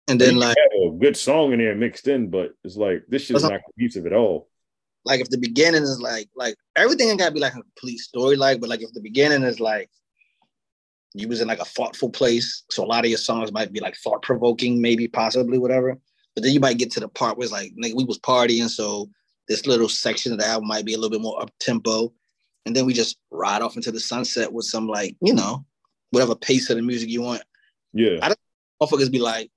And 0.07 0.19
then 0.19 0.35
like 0.35 0.57
have 0.57 0.93
a 0.93 0.97
good 0.97 1.17
song 1.17 1.53
in 1.53 1.59
there 1.59 1.75
mixed 1.75 2.07
in, 2.07 2.29
but 2.29 2.51
it's 2.63 2.75
like 2.75 3.03
this 3.07 3.23
shit 3.23 3.37
is 3.37 3.43
not 3.43 3.61
cohesive 3.75 4.05
at 4.05 4.13
all. 4.13 4.49
like 5.05 5.21
if 5.21 5.29
the 5.29 5.37
beginning 5.37 5.83
is 5.83 5.99
like 5.99 6.29
like 6.35 6.55
everything 6.75 7.09
ain't 7.09 7.19
gotta 7.19 7.33
be 7.33 7.39
like 7.39 7.55
a 7.55 7.61
complete 7.61 7.99
story 7.99 8.35
like, 8.35 8.59
but 8.59 8.69
like 8.69 8.81
if 8.81 8.91
the 8.93 9.01
beginning 9.01 9.43
is 9.43 9.59
like 9.59 9.89
you 11.13 11.27
was 11.27 11.41
in 11.41 11.47
like 11.47 11.59
a 11.59 11.65
thoughtful 11.65 12.09
place, 12.09 12.63
so 12.71 12.83
a 12.83 12.87
lot 12.87 13.05
of 13.05 13.09
your 13.09 13.17
songs 13.17 13.51
might 13.51 13.71
be 13.71 13.79
like 13.79 13.95
thought 13.97 14.21
provoking, 14.21 14.81
maybe 14.81 15.07
possibly 15.07 15.57
whatever. 15.57 15.97
But 16.35 16.43
then 16.43 16.53
you 16.53 16.59
might 16.59 16.77
get 16.77 16.91
to 16.91 16.99
the 16.99 17.07
part 17.07 17.37
where 17.37 17.45
it's 17.45 17.51
like 17.51 17.73
nigga, 17.75 17.95
we 17.95 18.05
was 18.05 18.19
partying, 18.19 18.69
so 18.69 19.09
this 19.47 19.67
little 19.67 19.89
section 19.89 20.31
of 20.31 20.39
the 20.39 20.47
album 20.47 20.67
might 20.67 20.85
be 20.85 20.93
a 20.93 20.97
little 20.97 21.11
bit 21.11 21.21
more 21.21 21.41
up 21.41 21.51
tempo, 21.59 22.11
and 22.65 22.75
then 22.75 22.85
we 22.85 22.93
just 22.93 23.17
ride 23.31 23.61
off 23.61 23.75
into 23.75 23.91
the 23.91 23.99
sunset 23.99 24.51
with 24.51 24.65
some 24.65 24.87
like 24.87 25.15
you 25.21 25.33
know 25.33 25.65
whatever 26.11 26.35
pace 26.35 26.69
of 26.69 26.77
the 26.77 26.81
music 26.81 27.09
you 27.09 27.21
want. 27.21 27.43
Yeah. 27.93 28.19
I 28.21 28.29
don't 28.29 28.39
Motherfuckers 28.81 29.11
be 29.11 29.19
like, 29.19 29.49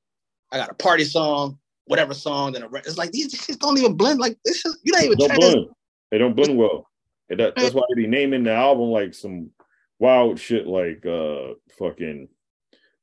I 0.53 0.59
got 0.59 0.71
a 0.71 0.75
party 0.75 1.05
song, 1.05 1.59
whatever 1.87 2.15
song, 2.15 2.53
then 2.53 2.63
a 2.63 2.69
re-. 2.69 2.81
it's 2.81 2.99
like 2.99 3.13
these 3.13 3.33
don't 3.59 3.79
even 3.79 3.95
blend. 3.95 4.21
Like 4.21 4.39
this 4.45 4.65
is 4.65 4.79
you're 4.83 4.97
not 4.97 5.05
even 5.05 5.19
don't 5.19 5.29
trying 5.29 5.41
to 5.41 5.47
blend. 5.53 5.69
They 6.11 6.19
don't 6.19 6.37
blend 6.37 6.57
well. 6.57 6.89
And 7.29 7.41
that, 7.41 7.55
that's 7.57 7.75
why 7.75 7.83
they 7.89 8.03
be 8.03 8.07
naming 8.07 8.45
the 8.45 8.53
album 8.53 8.91
like 8.91 9.15
some 9.15 9.51
wild 9.99 10.39
shit 10.39 10.67
like 10.67 11.05
uh 11.07 11.55
fucking 11.79 12.29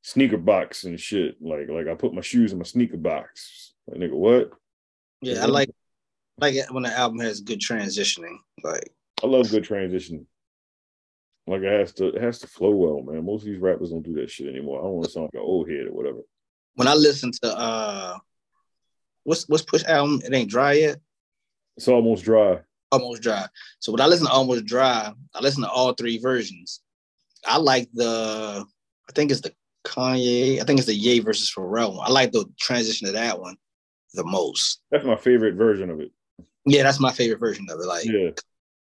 sneaker 0.03 0.37
box 0.37 0.83
and 0.83 0.99
shit. 0.99 1.41
Like 1.41 1.69
like 1.69 1.87
I 1.87 1.95
put 1.95 2.13
my 2.13 2.21
shoes 2.21 2.51
in 2.51 2.59
my 2.59 2.65
sneaker 2.65 2.97
box. 2.97 3.73
Like 3.87 3.99
nigga, 3.99 4.13
what? 4.13 4.51
Yeah, 5.21 5.41
I 5.41 5.45
like 5.45 5.71
like 6.39 6.55
when 6.69 6.83
the 6.83 6.95
album 6.95 7.19
has 7.19 7.41
good 7.41 7.59
transitioning. 7.59 8.37
Like 8.63 8.91
I 9.23 9.27
love 9.27 9.49
good 9.49 9.63
transition. 9.63 10.27
Like 11.47 11.61
it 11.61 11.79
has 11.79 11.93
to 11.93 12.07
it 12.09 12.21
has 12.21 12.39
to 12.39 12.47
flow 12.47 12.71
well, 12.71 13.01
man. 13.01 13.25
Most 13.25 13.41
of 13.41 13.47
these 13.47 13.59
rappers 13.59 13.89
don't 13.89 14.03
do 14.03 14.13
that 14.15 14.29
shit 14.29 14.47
anymore. 14.47 14.79
I 14.79 14.83
don't 14.83 14.93
want 14.93 15.05
to 15.05 15.11
sound 15.11 15.23
like 15.25 15.41
an 15.41 15.47
old 15.47 15.69
head 15.69 15.87
or 15.87 15.93
whatever. 15.93 16.19
when 16.75 16.87
I 16.87 16.93
listen 16.93 17.31
to 17.41 17.57
uh 17.57 18.17
what's 19.23 19.47
what's 19.49 19.63
Push 19.63 19.83
album? 19.85 20.21
It 20.23 20.33
ain't 20.33 20.49
dry 20.49 20.73
yet. 20.73 20.97
It's 21.77 21.87
almost 21.87 22.23
dry. 22.23 22.59
Almost 22.91 23.23
dry. 23.23 23.47
So 23.79 23.91
when 23.91 24.01
I 24.01 24.05
listen 24.05 24.27
to 24.27 24.31
Almost 24.31 24.65
Dry, 24.65 25.11
I 25.33 25.39
listen 25.39 25.63
to 25.63 25.69
all 25.69 25.93
three 25.93 26.19
versions. 26.19 26.81
I 27.43 27.57
like 27.57 27.89
the, 27.91 28.63
I 29.09 29.11
think 29.13 29.31
it's 29.31 29.41
the 29.41 29.51
Kanye. 29.83 30.59
I 30.59 30.63
think 30.63 30.79
it's 30.79 30.87
the 30.87 30.95
Ye 30.95 31.19
versus 31.19 31.51
Pharrell 31.55 31.95
one. 31.95 32.07
I 32.07 32.11
like 32.11 32.31
the 32.31 32.45
transition 32.59 33.07
to 33.07 33.13
that 33.13 33.39
one 33.39 33.55
the 34.13 34.23
most. 34.23 34.81
That's 34.91 35.05
my 35.05 35.15
favorite 35.15 35.55
version 35.55 35.89
of 35.89 35.99
it. 35.99 36.11
Yeah, 36.65 36.83
that's 36.83 36.99
my 36.99 37.11
favorite 37.11 37.39
version 37.39 37.67
of 37.69 37.79
it. 37.79 37.85
Like 37.85 38.05
Yeah, 38.05 38.29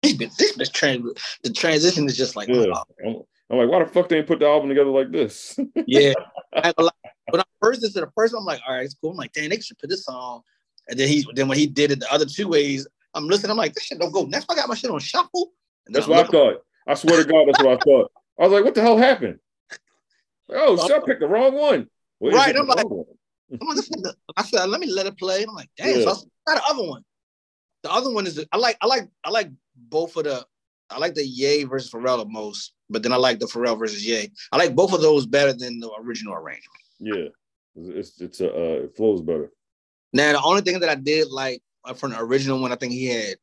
this, 0.02 0.54
this, 0.56 0.68
trans- 0.70 1.12
the 1.42 1.52
transition 1.52 2.06
is 2.06 2.16
just 2.16 2.36
like, 2.36 2.48
yeah. 2.48 2.66
oh, 2.74 2.82
I'm, 3.04 3.22
I'm 3.50 3.58
like, 3.58 3.68
why 3.68 3.84
the 3.84 3.90
fuck 3.90 4.08
they 4.08 4.18
ain't 4.18 4.26
put 4.26 4.40
the 4.40 4.46
album 4.46 4.68
together 4.68 4.90
like 4.90 5.12
this? 5.12 5.58
yeah. 5.86 6.14
I 6.54 6.72
lie. 6.78 6.90
when 7.30 7.40
I 7.40 7.44
first 7.60 7.82
listened 7.82 8.02
to 8.02 8.06
the 8.06 8.12
first 8.16 8.34
one, 8.34 8.42
I'm 8.42 8.46
like, 8.46 8.60
all 8.66 8.74
right, 8.74 8.84
it's 8.84 8.94
cool. 8.94 9.10
I'm 9.10 9.16
like, 9.16 9.32
damn, 9.32 9.50
they 9.50 9.60
should 9.60 9.78
put 9.78 9.90
this 9.90 10.04
song. 10.04 10.42
And 10.88 10.98
then 10.98 11.08
he, 11.08 11.24
then 11.34 11.48
when 11.48 11.58
he 11.58 11.66
did 11.66 11.92
it 11.92 12.00
the 12.00 12.12
other 12.12 12.26
two 12.26 12.48
ways, 12.48 12.86
I'm 13.14 13.28
listening. 13.28 13.50
I'm 13.50 13.56
like, 13.56 13.74
this 13.74 13.84
shit 13.84 13.98
don't 13.98 14.12
go. 14.12 14.24
Next, 14.24 14.46
I 14.50 14.54
got 14.54 14.68
my 14.68 14.74
shit 14.74 14.90
on 14.90 14.98
shuffle. 15.00 15.52
That's 15.86 16.06
what 16.06 16.26
I 16.26 16.28
thought. 16.28 16.62
I 16.86 16.94
swear 16.94 17.22
to 17.22 17.28
God, 17.28 17.46
that's 17.46 17.62
what 17.62 17.78
I 17.78 17.80
thought. 17.80 18.12
I 18.38 18.44
was 18.44 18.52
like, 18.52 18.64
what 18.64 18.74
the 18.74 18.80
hell 18.80 18.96
happened? 18.96 19.38
Oh, 20.52 20.76
shit, 20.86 20.96
I 20.96 21.00
picked 21.04 21.20
the 21.20 21.28
wrong 21.28 21.54
one. 21.54 21.88
Well, 22.18 22.32
Right, 22.32 22.54
I'm 22.56 22.66
like- 22.66 22.88
one. 22.88 23.04
I'm 23.60 23.66
like, 23.66 23.84
I 24.36 24.42
said, 24.44 24.66
let 24.66 24.80
me 24.80 24.86
let 24.86 25.06
it 25.06 25.18
play. 25.18 25.42
I'm 25.42 25.54
like, 25.54 25.70
damn, 25.76 25.98
Yeah. 25.98 26.04
so 26.04 26.10
I 26.46 26.54
got 26.54 26.62
the 26.62 26.70
other 26.70 26.88
one. 26.88 27.04
The 27.82 27.92
other 27.92 28.10
one 28.12 28.26
is 28.26 28.44
I 28.52 28.56
like, 28.58 28.76
I 28.80 28.86
like, 28.86 29.08
I 29.24 29.30
like 29.30 29.50
both 29.76 30.16
of 30.16 30.24
the. 30.24 30.46
I 30.92 30.98
like 30.98 31.14
the 31.14 31.24
Ye 31.26 31.64
versus 31.64 31.90
Pharrell 31.90 32.18
the 32.18 32.26
most, 32.26 32.72
but 32.90 33.02
then 33.02 33.12
I 33.12 33.16
like 33.16 33.38
the 33.38 33.46
Pharrell 33.46 33.78
versus 33.78 34.04
Ye. 34.06 34.28
I 34.52 34.56
like 34.56 34.74
both 34.74 34.92
of 34.92 35.00
those 35.00 35.24
better 35.24 35.52
than 35.52 35.78
the 35.80 35.90
original 36.00 36.34
arrangement. 36.34 36.82
Yeah, 36.98 37.28
it's 37.76 38.20
it's 38.20 38.40
a 38.40 38.48
uh, 38.52 38.82
it 38.84 38.96
flows 38.96 39.20
better. 39.22 39.50
Now, 40.12 40.32
the 40.32 40.42
only 40.42 40.62
thing 40.62 40.80
that 40.80 40.88
I 40.90 40.96
did 40.96 41.28
like 41.30 41.62
uh, 41.84 41.94
from 41.94 42.10
the 42.10 42.20
original 42.20 42.60
one, 42.60 42.72
I 42.72 42.76
think 42.76 42.92
he 42.92 43.06
had 43.06 43.36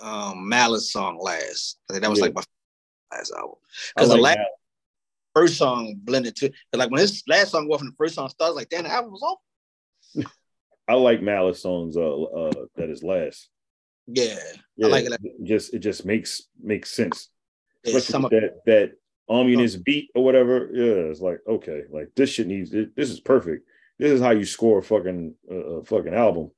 um 0.00 0.48
Malice 0.48 0.92
song 0.92 1.18
last. 1.20 1.78
I 1.88 1.92
think 1.94 2.02
that 2.02 2.10
was 2.10 2.18
Yeah. 2.18 2.26
like 2.26 2.34
my 2.34 2.42
last 3.12 3.32
album. 3.32 3.56
Because 3.94 4.08
the 4.10 4.16
like 4.16 4.36
last 4.38 4.48
first 5.38 5.56
song 5.56 5.94
blended 5.98 6.36
too. 6.36 6.50
Like 6.72 6.90
when 6.90 7.00
his 7.00 7.22
last 7.28 7.50
song 7.52 7.68
off 7.68 7.80
and 7.80 7.92
the 7.92 7.96
first 7.96 8.14
song 8.14 8.28
starts, 8.28 8.56
like 8.56 8.68
damn, 8.68 8.84
the 8.84 8.90
album 8.92 9.12
was 9.12 9.22
off. 9.22 9.38
I 10.88 10.94
like 10.94 11.22
Malice 11.22 11.60
songs. 11.62 11.96
Uh, 11.96 12.22
uh, 12.22 12.52
that 12.76 12.88
is 12.90 13.02
last. 13.02 13.48
Yeah, 14.06 14.38
Yeah, 14.76 14.86
like 14.88 15.04
it. 15.04 15.12
it 15.22 15.44
Just 15.44 15.74
it 15.74 15.80
just 15.80 16.04
makes 16.06 16.42
makes 16.60 16.90
sense. 16.90 17.28
yeah 17.84 17.98
some 18.00 18.22
with 18.22 18.32
of, 18.32 18.40
that 18.40 18.52
that 18.66 18.92
ominous 19.28 19.76
beat 19.76 20.10
or 20.14 20.24
whatever. 20.24 20.70
Yeah, 20.72 21.10
it's 21.10 21.20
like 21.20 21.40
okay, 21.46 21.82
like 21.90 22.08
this 22.16 22.30
shit 22.30 22.46
needs. 22.46 22.70
This 22.70 23.10
is 23.10 23.20
perfect. 23.20 23.68
This 23.98 24.12
is 24.12 24.20
how 24.20 24.30
you 24.30 24.44
score 24.46 24.78
a 24.78 24.82
fucking 24.82 25.34
uh, 25.50 25.54
a 25.54 25.84
fucking 25.84 26.14
album. 26.14 26.50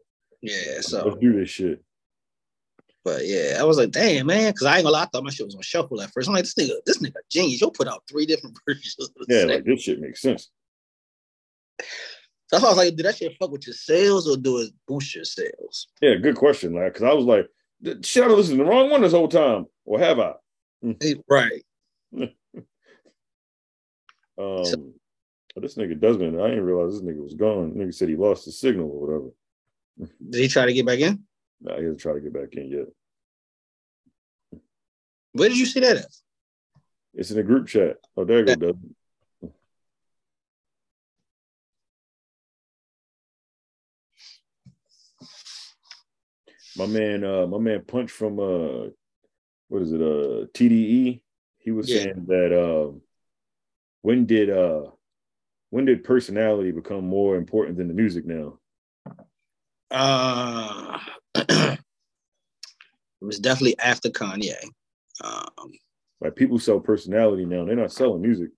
yeah. 0.43 0.81
So, 0.81 1.05
Let's 1.07 1.19
do 1.21 1.33
this 1.41 1.51
shit. 1.51 1.83
But 3.05 3.27
yeah, 3.27 3.57
I 3.59 3.65
was 3.65 3.79
like, 3.79 3.91
damn 3.91 4.27
man, 4.27 4.53
because 4.53 4.67
I 4.67 4.77
ain't 4.77 4.85
gonna 4.85 4.95
lie, 4.95 5.03
I 5.03 5.07
thought 5.07 5.25
my 5.25 5.31
shit 5.31 5.47
was 5.47 5.55
on 5.55 5.63
shuffle 5.63 6.01
at 6.01 6.11
first. 6.13 6.29
I'm 6.29 6.35
like, 6.35 6.45
this 6.45 6.55
nigga, 6.55 6.75
this 6.87 6.99
nigga 6.99 7.17
genius. 7.31 7.61
You'll 7.61 7.71
put 7.71 7.89
out 7.89 8.03
three 8.09 8.27
different 8.27 8.59
versions. 8.67 8.97
Yeah, 9.29 9.45
like 9.45 9.65
this 9.65 9.83
shit 9.83 10.01
makes 10.01 10.21
sense. 10.21 10.51
That's 12.51 12.63
why 12.63 12.69
I 12.69 12.73
was 12.73 12.79
like, 12.79 12.97
did 12.97 13.07
that 13.07 13.17
shit 13.17 13.37
fuck 13.39 13.53
with 13.53 13.67
your 13.67 13.75
sales 13.75 14.29
or 14.29 14.37
do 14.37 14.59
it 14.59 14.73
boost 14.87 15.15
your 15.15 15.25
sales? 15.25 15.87
Yeah, 16.01 16.17
good 16.17 16.37
question. 16.37 16.75
Like, 16.75 16.95
because 16.95 17.09
I 17.09 17.13
was 17.13 17.25
like, 17.25 17.49
shit, 18.05 18.25
I 18.25 18.27
listened 18.27 18.59
to 18.59 18.65
the 18.65 18.71
wrong 18.71 18.91
one 18.91 19.03
this 19.03 19.13
whole 19.13 19.29
time, 19.29 19.67
or 19.85 19.99
have 20.01 20.19
I? 20.19 20.35
Right. 21.29 21.65
Um, 24.39 24.95
but 25.55 25.63
this 25.63 25.75
nigga 25.75 26.01
Desmond, 26.01 26.41
I 26.41 26.49
didn't 26.49 26.65
realize 26.65 26.95
this 26.95 27.03
nigga 27.03 27.23
was 27.23 27.35
gone. 27.35 27.73
Nigga 27.73 27.95
said 27.95 28.09
he 28.09 28.17
lost 28.17 28.47
the 28.47 28.53
signal 28.53 28.89
or 28.89 29.07
whatever. 29.07 30.11
Did 30.31 30.41
he 30.41 30.49
try 30.49 30.65
to 30.65 30.73
get 30.73 30.87
back 30.87 31.01
in? 31.01 31.25
Nah, 31.63 31.77
he 31.77 31.83
hasn't 31.85 32.01
tried 32.01 32.15
to 32.15 32.21
get 32.21 32.33
back 32.33 32.55
in 32.55 32.69
yet. 32.69 32.87
Where 35.33 35.49
did 35.49 35.59
you 35.59 35.67
see 35.67 35.81
that 35.81 35.99
at? 35.99 36.07
It's 37.15 37.31
in 37.31 37.39
a 37.39 37.43
group 37.43 37.67
chat. 37.67 37.97
Oh, 38.17 38.25
there 38.25 38.41
you 38.41 38.45
go, 38.47 38.55
Desmond. 38.55 38.95
My 46.77 46.87
man, 46.87 47.25
uh, 47.25 47.47
my 47.47 47.59
man 47.59 47.85
Punch 47.87 48.11
from 48.11 48.39
uh 48.39 48.89
what 49.69 49.83
is 49.83 49.93
it, 49.93 50.01
uh 50.01 50.47
TDE? 50.55 51.21
He 51.59 51.71
was 51.71 51.89
Yeah. 51.89 52.03
saying 52.03 52.25
that 52.29 52.57
um 52.59 53.03
when 54.03 54.25
did 54.25 54.51
uh 54.51 54.85
when 55.71 55.85
did 55.85 56.05
personality 56.05 56.71
become 56.71 57.07
more 57.07 57.37
important 57.37 57.77
than 57.77 57.89
the 57.89 57.95
music 57.95 58.25
now? 58.27 58.59
Uh, 59.91 60.99
it 61.51 61.79
was 63.21 63.39
definitely 63.39 63.79
after 63.79 64.09
Kanye. 64.11 64.55
Um, 65.23 65.73
Like 66.21 66.37
people 66.37 66.59
sell 66.59 66.81
personality 66.81 67.45
now, 67.45 67.65
they're 67.65 67.77
not 67.77 67.93
selling 67.93 68.23
music. 68.23 68.51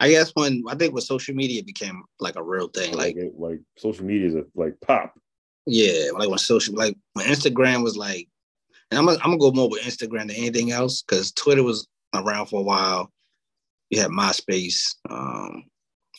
I 0.00 0.10
guess 0.10 0.30
when 0.34 0.62
I 0.68 0.74
think 0.76 0.94
when 0.94 1.02
social 1.02 1.34
media 1.34 1.62
became 1.64 2.04
like 2.20 2.36
a 2.36 2.42
real 2.42 2.68
thing, 2.68 2.94
like 2.94 3.16
Like 3.16 3.32
like 3.36 3.60
social 3.76 4.04
media 4.04 4.28
is 4.28 4.34
a, 4.36 4.44
like 4.54 4.80
pop. 4.80 5.18
yeah, 5.66 6.10
like 6.16 6.28
when 6.28 6.38
social, 6.38 6.74
like 6.74 6.96
when 7.14 7.26
Instagram 7.26 7.82
was 7.82 7.96
like, 7.96 8.28
and 8.90 8.98
I'm 8.98 9.06
gonna, 9.06 9.18
I'm 9.18 9.30
gonna 9.30 9.38
go 9.38 9.50
more 9.52 9.68
with 9.68 9.82
Instagram 9.82 10.28
than 10.28 10.36
anything 10.36 10.70
else 10.70 11.02
because 11.02 11.32
Twitter 11.32 11.62
was 11.64 11.88
around 12.14 12.46
for 12.46 12.60
a 12.60 12.62
while. 12.64 13.12
You 13.90 14.00
had 14.00 14.10
MySpace, 14.10 14.94
um, 15.10 15.64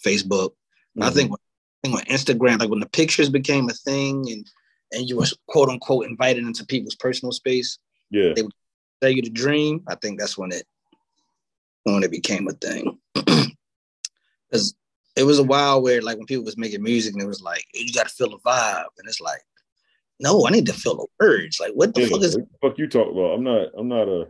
Facebook. 0.05 0.51
I 0.99 1.09
Mhm. 1.09 1.13
think 1.13 1.31
when, 1.31 1.39
I 1.39 1.87
think 1.87 1.95
when 1.95 2.05
Instagram, 2.17 2.59
like 2.59 2.69
when 2.69 2.79
the 2.81 2.89
pictures 2.89 3.29
became 3.29 3.69
a 3.69 3.73
thing, 3.73 4.29
and 4.29 4.45
and 4.91 5.07
you 5.07 5.17
were 5.17 5.25
quote 5.47 5.69
unquote 5.69 6.05
invited 6.05 6.43
into 6.43 6.65
people's 6.65 6.95
personal 6.95 7.31
space, 7.31 7.77
yeah, 8.09 8.33
they 8.35 8.41
would 8.41 8.53
tell 9.01 9.11
you 9.11 9.21
the 9.21 9.29
dream. 9.29 9.83
I 9.87 9.95
think 9.95 10.19
that's 10.19 10.37
when 10.37 10.51
it 10.51 10.65
when 11.83 12.03
it 12.03 12.11
became 12.11 12.47
a 12.47 12.53
thing. 12.53 12.97
Because 14.51 14.73
it 15.15 15.25
was 15.25 15.37
a 15.37 15.43
while 15.43 15.79
where 15.79 16.01
like 16.01 16.17
when 16.17 16.25
people 16.25 16.43
was 16.43 16.57
making 16.57 16.81
music 16.81 17.13
and 17.13 17.21
it 17.21 17.27
was 17.27 17.39
like 17.39 17.63
you 17.75 17.93
got 17.93 18.07
to 18.07 18.15
feel 18.15 18.31
the 18.31 18.39
vibe, 18.39 18.85
and 18.97 19.07
it's 19.07 19.21
like, 19.21 19.41
no, 20.19 20.47
I 20.47 20.49
need 20.49 20.65
to 20.65 20.73
feel 20.73 20.95
the 20.95 21.05
words. 21.19 21.59
Like 21.59 21.73
what 21.73 21.93
the 21.93 22.01
yeah. 22.01 22.07
fuck 22.07 22.21
is? 22.23 22.35
What 22.35 22.47
the 22.49 22.67
fuck 22.69 22.77
you 22.79 22.87
talk 22.87 23.11
about? 23.11 23.35
I'm 23.35 23.43
not 23.43 23.67
I'm 23.77 23.87
not 23.87 24.07
a 24.07 24.27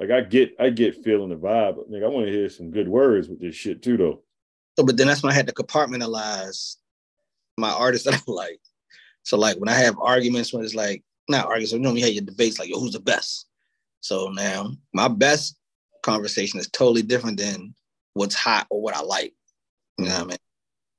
like 0.00 0.10
I 0.10 0.22
get 0.22 0.56
I 0.58 0.70
get 0.70 1.04
feeling 1.04 1.28
the 1.28 1.36
vibe. 1.36 1.76
but, 1.76 1.90
Nigga, 1.90 2.04
I 2.04 2.08
want 2.08 2.26
to 2.26 2.32
hear 2.32 2.48
some 2.48 2.72
good 2.72 2.88
words 2.88 3.28
with 3.28 3.40
this 3.40 3.54
shit 3.54 3.82
too 3.82 3.96
though. 3.96 4.22
So, 4.76 4.84
but 4.84 4.96
then 4.96 5.06
that's 5.06 5.22
when 5.22 5.30
I 5.30 5.36
had 5.36 5.46
to 5.46 5.54
compartmentalize 5.54 6.76
my 7.56 7.70
artists 7.70 8.06
that 8.06 8.14
I 8.14 8.20
like. 8.26 8.60
So 9.22 9.36
like 9.38 9.56
when 9.58 9.68
I 9.68 9.74
have 9.74 9.96
arguments, 10.00 10.52
when 10.52 10.64
it's 10.64 10.74
like 10.74 11.02
not 11.28 11.46
arguments, 11.46 11.72
you 11.72 11.78
know, 11.78 11.94
you 11.94 12.04
have 12.04 12.12
your 12.12 12.24
debates 12.24 12.58
like, 12.58 12.68
yo, 12.68 12.80
who's 12.80 12.92
the 12.92 13.00
best? 13.00 13.46
So 14.00 14.28
now 14.28 14.72
my 14.92 15.08
best 15.08 15.56
conversation 16.02 16.58
is 16.58 16.68
totally 16.70 17.02
different 17.02 17.38
than 17.38 17.74
what's 18.14 18.34
hot 18.34 18.66
or 18.70 18.80
what 18.80 18.96
I 18.96 19.00
like. 19.02 19.34
You 19.98 20.06
know 20.06 20.12
what 20.12 20.22
I 20.22 20.26
mean? 20.26 20.38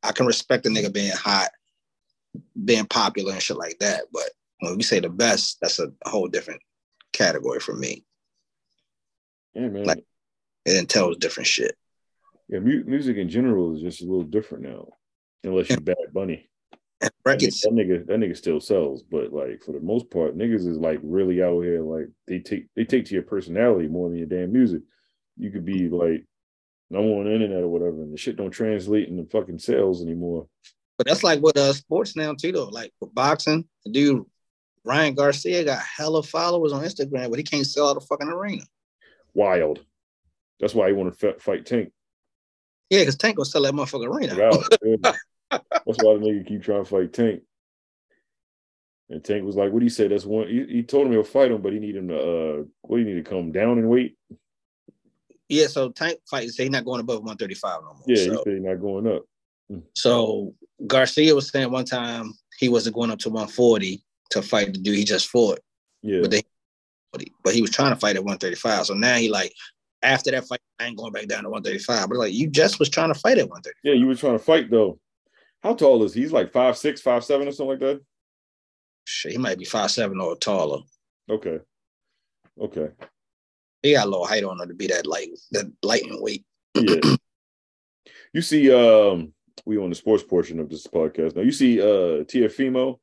I 0.03 0.11
can 0.11 0.26
respect 0.28 0.65
a 0.65 0.69
nigga 0.69 0.93
being 0.93 1.11
hot, 1.11 1.49
being 2.63 2.86
popular 2.86 3.34
and 3.34 3.41
shit 3.41 3.57
like 3.57 3.80
that. 3.80 4.03
But 4.13 4.30
when 4.59 4.78
we 4.78 4.84
say 4.84 4.99
the 4.99 5.09
best, 5.09 5.57
that's 5.61 5.80
a 5.80 5.91
whole 6.05 6.28
different 6.28 6.61
category 7.13 7.59
for 7.59 7.76
me. 7.76 8.05
Yeah, 9.53 9.67
man. 9.69 9.86
Like- 9.86 10.05
It 10.65 10.78
entails 10.78 11.17
different 11.17 11.47
shit. 11.47 11.76
yeah, 12.47 12.59
mu- 12.59 12.84
music 12.86 13.17
in 13.17 13.30
general 13.30 13.76
is 13.76 13.82
just 13.82 14.01
a 14.01 14.05
little 14.05 14.24
different 14.24 14.63
now. 14.63 14.88
Unless 15.43 15.69
you're 15.69 15.80
Bad 15.82 16.13
Bunny. 16.13 16.51
And 17.02 17.10
That 17.10 17.14
nigga, 17.14 17.26
records, 17.26 17.62
that 17.62 17.74
nigga, 17.74 18.08
that 18.08 18.20
nigga 18.20 18.38
still 18.38 18.60
sells, 18.60 19.04
but 19.04 19.34
like 19.34 19.64
for 19.64 19.72
the 19.72 19.80
most 19.80 20.10
part, 20.10 20.38
niggas 20.38 20.68
is 20.68 20.78
like 20.78 20.99
really 21.02 21.41
out 21.41 21.62
here. 21.62 21.82
Like 21.82 22.10
they 22.28 22.39
take 22.39 22.68
they 22.76 22.86
take 22.86 23.06
to 23.06 23.14
your 23.14 23.24
personality 23.24 23.88
more 23.88 24.10
than 24.10 24.18
your 24.18 24.28
damn 24.28 24.54
music. 24.54 24.82
You 25.38 25.49
could 25.49 25.66
be 25.66 25.89
like 25.89 26.26
number 26.89 27.10
one 27.10 27.22
on 27.22 27.26
the 27.26 27.34
internet 27.34 27.64
or 27.64 27.70
whatever, 27.70 28.02
and 28.02 28.14
the 28.14 28.18
shit 28.18 28.38
don't 28.38 28.52
translate 28.52 29.08
into 29.08 29.26
fucking 29.26 29.60
sales 29.60 30.02
anymore. 30.02 30.47
But 30.97 31.08
that's 31.08 31.24
like 31.24 31.41
with 31.41 31.58
uh, 31.58 31.74
sports 31.74 32.16
now 32.16 32.34
too, 32.34 32.52
though. 32.52 32.66
Like 32.66 32.93
with 33.02 33.16
boxing, 33.16 33.68
the 33.86 33.91
dude 33.91 34.26
Ryan 34.84 35.14
Garcia 35.14 35.64
got 35.64 35.84
hella 35.84 36.24
followers 36.24 36.74
on 36.74 36.84
Instagram, 36.84 37.30
but 37.30 37.39
he 37.39 37.43
can't 37.43 37.66
sell 37.66 37.89
out 37.89 37.97
a 37.97 38.02
fucking 38.02 38.30
arena. 38.30 38.64
Wild. 39.34 39.84
That's 40.60 40.76
why 40.76 40.88
he 40.88 40.93
want 40.93 41.18
to 41.18 41.34
fight 41.39 41.66
Tank. 41.66 41.91
Yeah, 42.89 42.99
because 42.99 43.16
Tank 43.16 43.38
gonna 43.38 43.45
sell 43.45 43.62
that 43.64 43.74
motherfucking 43.74 44.08
arena. 44.08 44.36
Like, 44.36 44.54
out. 44.54 44.78
Yeah. 44.84 45.12
That's 45.52 45.97
why 46.02 46.14
the 46.14 46.20
nigga 46.20 46.47
keep 46.47 46.64
trying 46.64 46.84
to 46.84 46.89
fight 46.89 47.14
Tank. 47.14 47.41
And 49.10 49.24
Tank 49.24 49.43
was 49.43 49.56
like, 49.58 49.72
"What 49.72 49.80
do 49.80 49.86
you 49.86 49.89
say? 49.89 50.08
That's 50.08 50.26
one." 50.26 50.47
He, 50.47 50.66
he 50.68 50.84
told 50.84 51.08
him 51.08 51.12
he'll 51.14 51.24
fight 51.24 51.52
him, 51.52 51.62
but 51.62 51.74
he 51.74 51.80
need 51.80 51.95
him 51.97 52.08
to. 52.08 52.18
uh 52.18 52.64
What 52.82 52.97
do 52.97 53.04
you 53.04 53.14
need 53.14 53.24
to 53.24 53.30
come 53.30 53.52
down 53.52 53.78
and 53.78 53.89
wait? 53.89 54.18
Yeah, 55.49 55.68
so 55.68 55.89
Tank 55.89 56.20
fight 56.30 56.49
say 56.49 56.64
he's 56.64 56.72
not 56.72 56.86
going 56.86 57.02
above 57.02 57.20
135 57.24 57.82
no 57.82 57.93
more. 57.93 58.04
Yeah, 58.08 58.16
he 58.16 58.30
said 58.30 58.54
he's 58.54 58.64
not 58.64 58.80
going 58.80 59.06
up. 59.06 59.24
so 59.95 60.56
Garcia 60.88 61.36
was 61.36 61.49
saying 61.49 61.70
one 61.70 61.84
time 61.84 62.34
he 62.58 62.70
wasn't 62.70 62.95
going 62.95 63.12
up 63.12 63.20
to 63.20 63.30
140 63.30 64.02
to 64.30 64.41
fight 64.41 64.68
the 64.74 64.80
dude 64.80 64.97
he 64.97 65.04
just 65.04 65.28
fought, 65.28 65.60
Yeah, 66.02 66.22
but 66.22 66.32
they 66.32 66.43
but 67.43 67.54
he 67.54 67.62
was 67.62 67.72
trying 67.72 67.93
to 67.93 67.99
fight 67.99 68.16
at 68.16 68.24
135. 68.24 68.86
So 68.86 68.93
now 68.93 69.16
he 69.16 69.28
like 69.30 69.54
after 70.04 70.32
that 70.32 70.47
fight, 70.47 70.62
I 70.80 70.86
ain't 70.86 70.97
going 70.97 71.12
back 71.12 71.28
down 71.28 71.43
to 71.43 71.49
135. 71.49 72.08
But 72.08 72.18
like 72.18 72.34
you 72.34 72.49
just 72.49 72.80
was 72.80 72.88
trying 72.88 73.14
to 73.14 73.20
fight 73.20 73.38
at 73.38 73.49
130. 73.49 73.76
yeah, 73.84 73.93
you 73.93 74.08
were 74.08 74.16
trying 74.16 74.38
to 74.38 74.43
fight 74.43 74.72
though. 74.72 75.01
How 75.64 75.74
tall 75.76 76.03
is 76.03 76.14
he? 76.14 76.22
He's 76.22 76.32
like 76.32 76.51
five 76.51 76.78
six, 76.78 77.01
five 77.01 77.24
seven, 77.24 77.47
or 77.47 77.51
something 77.51 77.72
like 77.72 77.80
that. 77.80 78.01
Shit, 79.05 79.34
he 79.34 79.38
might 79.38 79.57
be 79.57 79.66
five 79.66 79.91
seven 79.91 80.20
or 80.20 80.36
taller. 80.36 80.82
Okay. 81.30 81.59
Okay. 82.59 82.89
He 83.82 83.93
got 83.93 84.05
a 84.07 84.09
little 84.09 84.26
height 84.26 84.43
on 84.43 84.59
him 84.62 84.68
to 84.68 84.74
be 84.76 84.88
that 84.88 85.05
light, 85.07 85.30
that 85.51 85.72
lightning 85.84 86.22
weight. 86.22 86.45
Yeah. 86.76 87.16
you 88.34 88.41
see, 88.41 88.72
um, 88.72 89.34
we 89.66 89.78
on 89.78 89.89
the 89.89 89.95
sports 89.95 90.24
portion 90.24 90.59
of 90.59 90.70
this 90.70 90.86
podcast 90.88 91.36
now. 91.36 91.41
You 91.41 91.51
see, 91.51 91.82
uh, 91.82 92.24
Teofimo 92.26 92.99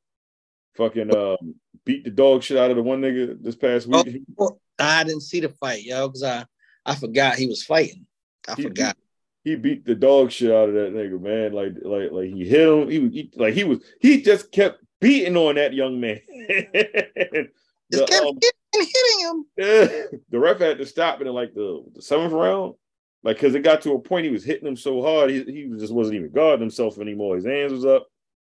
fucking 0.77 1.15
um 1.17 1.55
beat 1.85 2.05
the 2.05 2.11
dog 2.11 2.43
shit 2.43 2.57
out 2.57 2.71
of 2.71 2.77
the 2.77 2.83
one 2.83 3.01
nigga 3.01 3.37
this 3.43 3.57
past 3.57 3.89
Oh, 3.93 4.03
week. 4.05 4.23
well, 4.37 4.61
I 4.79 5.03
didn't 5.05 5.23
see 5.23 5.41
the 5.41 5.49
fight, 5.49 5.83
yo, 5.83 6.09
because 6.09 6.23
I 6.23 6.45
I 6.87 6.95
forgot 6.95 7.37
he 7.37 7.47
was 7.49 7.63
fighting. 7.65 8.07
I 8.49 8.55
He- 8.55 8.63
forgot. 8.65 8.97
He 9.45 9.57
beat 9.57 9.85
the 9.85 9.95
dog 9.95 10.31
shit 10.31 10.51
out 10.51 10.69
of 10.69 10.75
that 10.75 10.93
nigga, 10.93 11.21
man. 11.21 11.53
Like, 11.53 11.73
like, 11.83 12.13
like 12.13 12.35
he 12.35 12.47
hit 12.47 12.69
him. 12.69 12.91
He, 12.91 13.09
he 13.09 13.31
like 13.37 13.55
he 13.55 13.65
was. 13.65 13.79
He 14.01 14.23
just 14.23 14.53
kept 14.53 14.83
beating 15.01 15.37
on 15.37 15.55
that 15.55 15.73
young 15.73 16.01
man. 16.01 16.21
Just 17.91 18.07
The, 18.07 18.13
kept 18.13 18.27
um, 18.27 18.39
hitting, 18.75 18.93
hitting 18.95 19.21
him. 19.27 20.21
the 20.29 20.39
ref 20.39 20.59
had 20.59 20.79
to 20.79 20.87
stop 20.87 21.21
it 21.21 21.27
in 21.27 21.33
like 21.33 21.55
the, 21.55 21.83
the 21.95 22.03
seventh 22.03 22.35
round, 22.35 22.75
like 23.23 23.37
because 23.37 23.55
it 23.55 23.63
got 23.63 23.81
to 23.83 23.93
a 23.93 23.99
point 23.99 24.27
he 24.27 24.31
was 24.31 24.45
hitting 24.45 24.69
him 24.69 24.77
so 24.77 25.01
hard 25.03 25.31
he, 25.31 25.43
he 25.45 25.71
just 25.79 25.95
wasn't 25.95 26.17
even 26.17 26.31
guarding 26.31 26.61
himself 26.61 26.99
anymore. 26.99 27.37
His 27.37 27.47
hands 27.47 27.73
was 27.73 27.87
up, 27.87 28.07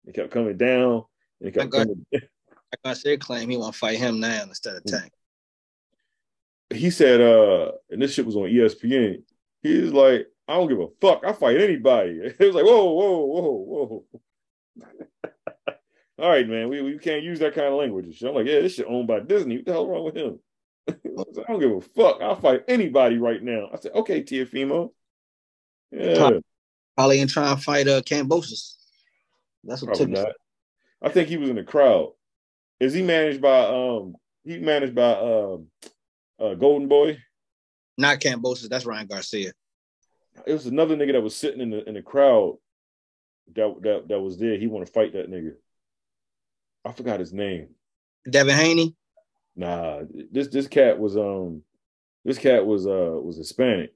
he 0.06 0.12
kept 0.12 0.30
coming 0.30 0.56
down, 0.56 1.04
and 1.40 1.46
he 1.46 1.50
kept 1.50 1.72
coming. 1.72 2.06
I 2.84 2.92
said, 2.94 3.20
claim 3.20 3.48
he 3.48 3.56
want 3.56 3.72
to 3.72 3.78
fight 3.78 3.98
him 3.98 4.20
now 4.20 4.42
instead 4.42 4.76
of 4.76 4.84
Tank. 4.84 5.12
He 6.70 6.90
said, 6.90 7.20
"Uh, 7.20 7.72
and 7.90 8.02
this 8.02 8.14
shit 8.14 8.26
was 8.26 8.34
on 8.34 8.42
ESPN. 8.42 9.22
He's 9.62 9.92
like, 9.92 10.26
I 10.46 10.54
don't 10.54 10.68
give 10.68 10.80
a 10.80 10.88
fuck. 11.00 11.24
I 11.24 11.32
fight 11.32 11.60
anybody." 11.60 12.20
It 12.38 12.40
was 12.40 12.54
like, 12.54 12.64
whoa, 12.64 12.84
whoa, 12.84 13.24
whoa, 13.24 14.04
whoa. 14.78 15.64
All 16.18 16.28
right, 16.28 16.48
man, 16.48 16.68
we, 16.68 16.80
we 16.80 16.98
can't 16.98 17.24
use 17.24 17.40
that 17.40 17.54
kind 17.54 17.66
of 17.66 17.74
language. 17.74 18.20
and. 18.20 18.30
I'm 18.30 18.34
like, 18.36 18.46
yeah, 18.46 18.60
this 18.60 18.74
shit 18.74 18.86
owned 18.88 19.08
by 19.08 19.20
Disney. 19.20 19.56
What 19.56 19.66
the 19.66 19.72
hell 19.72 19.88
wrong 19.88 20.04
with 20.04 20.16
him? 20.16 20.38
I 20.88 20.94
like, 21.04 21.26
I 21.48 21.52
don't 21.52 21.60
give 21.60 21.72
a 21.72 21.80
fuck. 21.80 22.20
I'll 22.22 22.36
fight 22.36 22.64
anybody 22.68 23.18
right 23.18 23.42
now. 23.42 23.68
I 23.72 23.78
said, 23.78 23.92
okay, 23.94 24.22
Teofimo. 24.22 24.92
Yeah. 25.90 26.38
Probably 26.96 27.20
ain't 27.20 27.30
trying 27.30 27.56
to 27.56 27.62
fight 27.62 27.88
uh 27.88 28.02
Kambosos. 28.02 28.74
That's 29.64 29.82
what 29.82 29.96
Probably 29.96 30.14
took 30.14 30.24
not. 30.24 30.32
I 31.02 31.08
think 31.08 31.28
he 31.28 31.36
was 31.36 31.50
in 31.50 31.56
the 31.56 31.64
crowd. 31.64 32.12
Is 32.80 32.92
he 32.92 33.02
managed 33.02 33.40
by 33.40 33.60
um 33.60 34.14
he 34.44 34.58
managed 34.58 34.94
by 34.94 35.12
um 35.12 35.66
uh 36.38 36.54
Golden 36.54 36.88
Boy? 36.88 37.18
Not 37.96 38.20
Kambosos, 38.20 38.68
that's 38.68 38.86
Ryan 38.86 39.06
Garcia. 39.06 39.52
It 40.46 40.52
was 40.52 40.66
another 40.66 40.96
nigga 40.96 41.12
that 41.12 41.20
was 41.22 41.36
sitting 41.36 41.60
in 41.60 41.70
the 41.70 41.88
in 41.88 41.94
the 41.94 42.02
crowd 42.02 42.58
that 43.54 43.74
that 43.82 44.08
that 44.08 44.20
was 44.20 44.38
there. 44.38 44.58
He 44.58 44.66
want 44.66 44.86
to 44.86 44.92
fight 44.92 45.12
that 45.12 45.30
nigga. 45.30 45.52
I 46.84 46.92
forgot 46.92 47.20
his 47.20 47.32
name. 47.32 47.68
Devin 48.28 48.54
Haney. 48.56 48.94
Nah, 49.56 50.02
this 50.32 50.48
this 50.48 50.66
cat 50.66 50.98
was 50.98 51.16
um 51.16 51.62
this 52.24 52.38
cat 52.38 52.66
was 52.66 52.86
uh 52.86 53.18
was 53.22 53.36
Hispanic. 53.36 53.94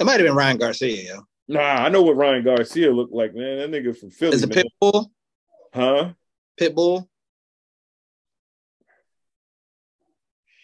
It 0.00 0.04
might 0.04 0.12
have 0.20 0.26
been 0.26 0.34
Ryan 0.34 0.58
Garcia, 0.58 1.14
yo. 1.14 1.20
Nah, 1.48 1.60
I 1.60 1.88
know 1.88 2.02
what 2.02 2.16
Ryan 2.16 2.44
Garcia 2.44 2.90
looked 2.90 3.12
like, 3.12 3.34
man. 3.34 3.58
That 3.58 3.70
nigga 3.70 3.96
from 3.96 4.10
Philly, 4.10 4.34
Is 4.34 4.42
it 4.42 4.54
man. 4.54 4.64
Pitbull? 4.82 5.06
huh? 5.74 6.12
Pitbull? 6.58 7.06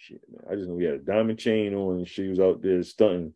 Shit, 0.02 0.20
man. 0.28 0.42
I 0.50 0.56
just 0.56 0.68
know 0.68 0.78
he 0.78 0.84
had 0.86 0.94
a 0.94 0.98
diamond 0.98 1.38
chain 1.38 1.74
on 1.74 1.98
and 1.98 2.08
she 2.08 2.28
was 2.28 2.40
out 2.40 2.62
there 2.62 2.82
stunting. 2.82 3.34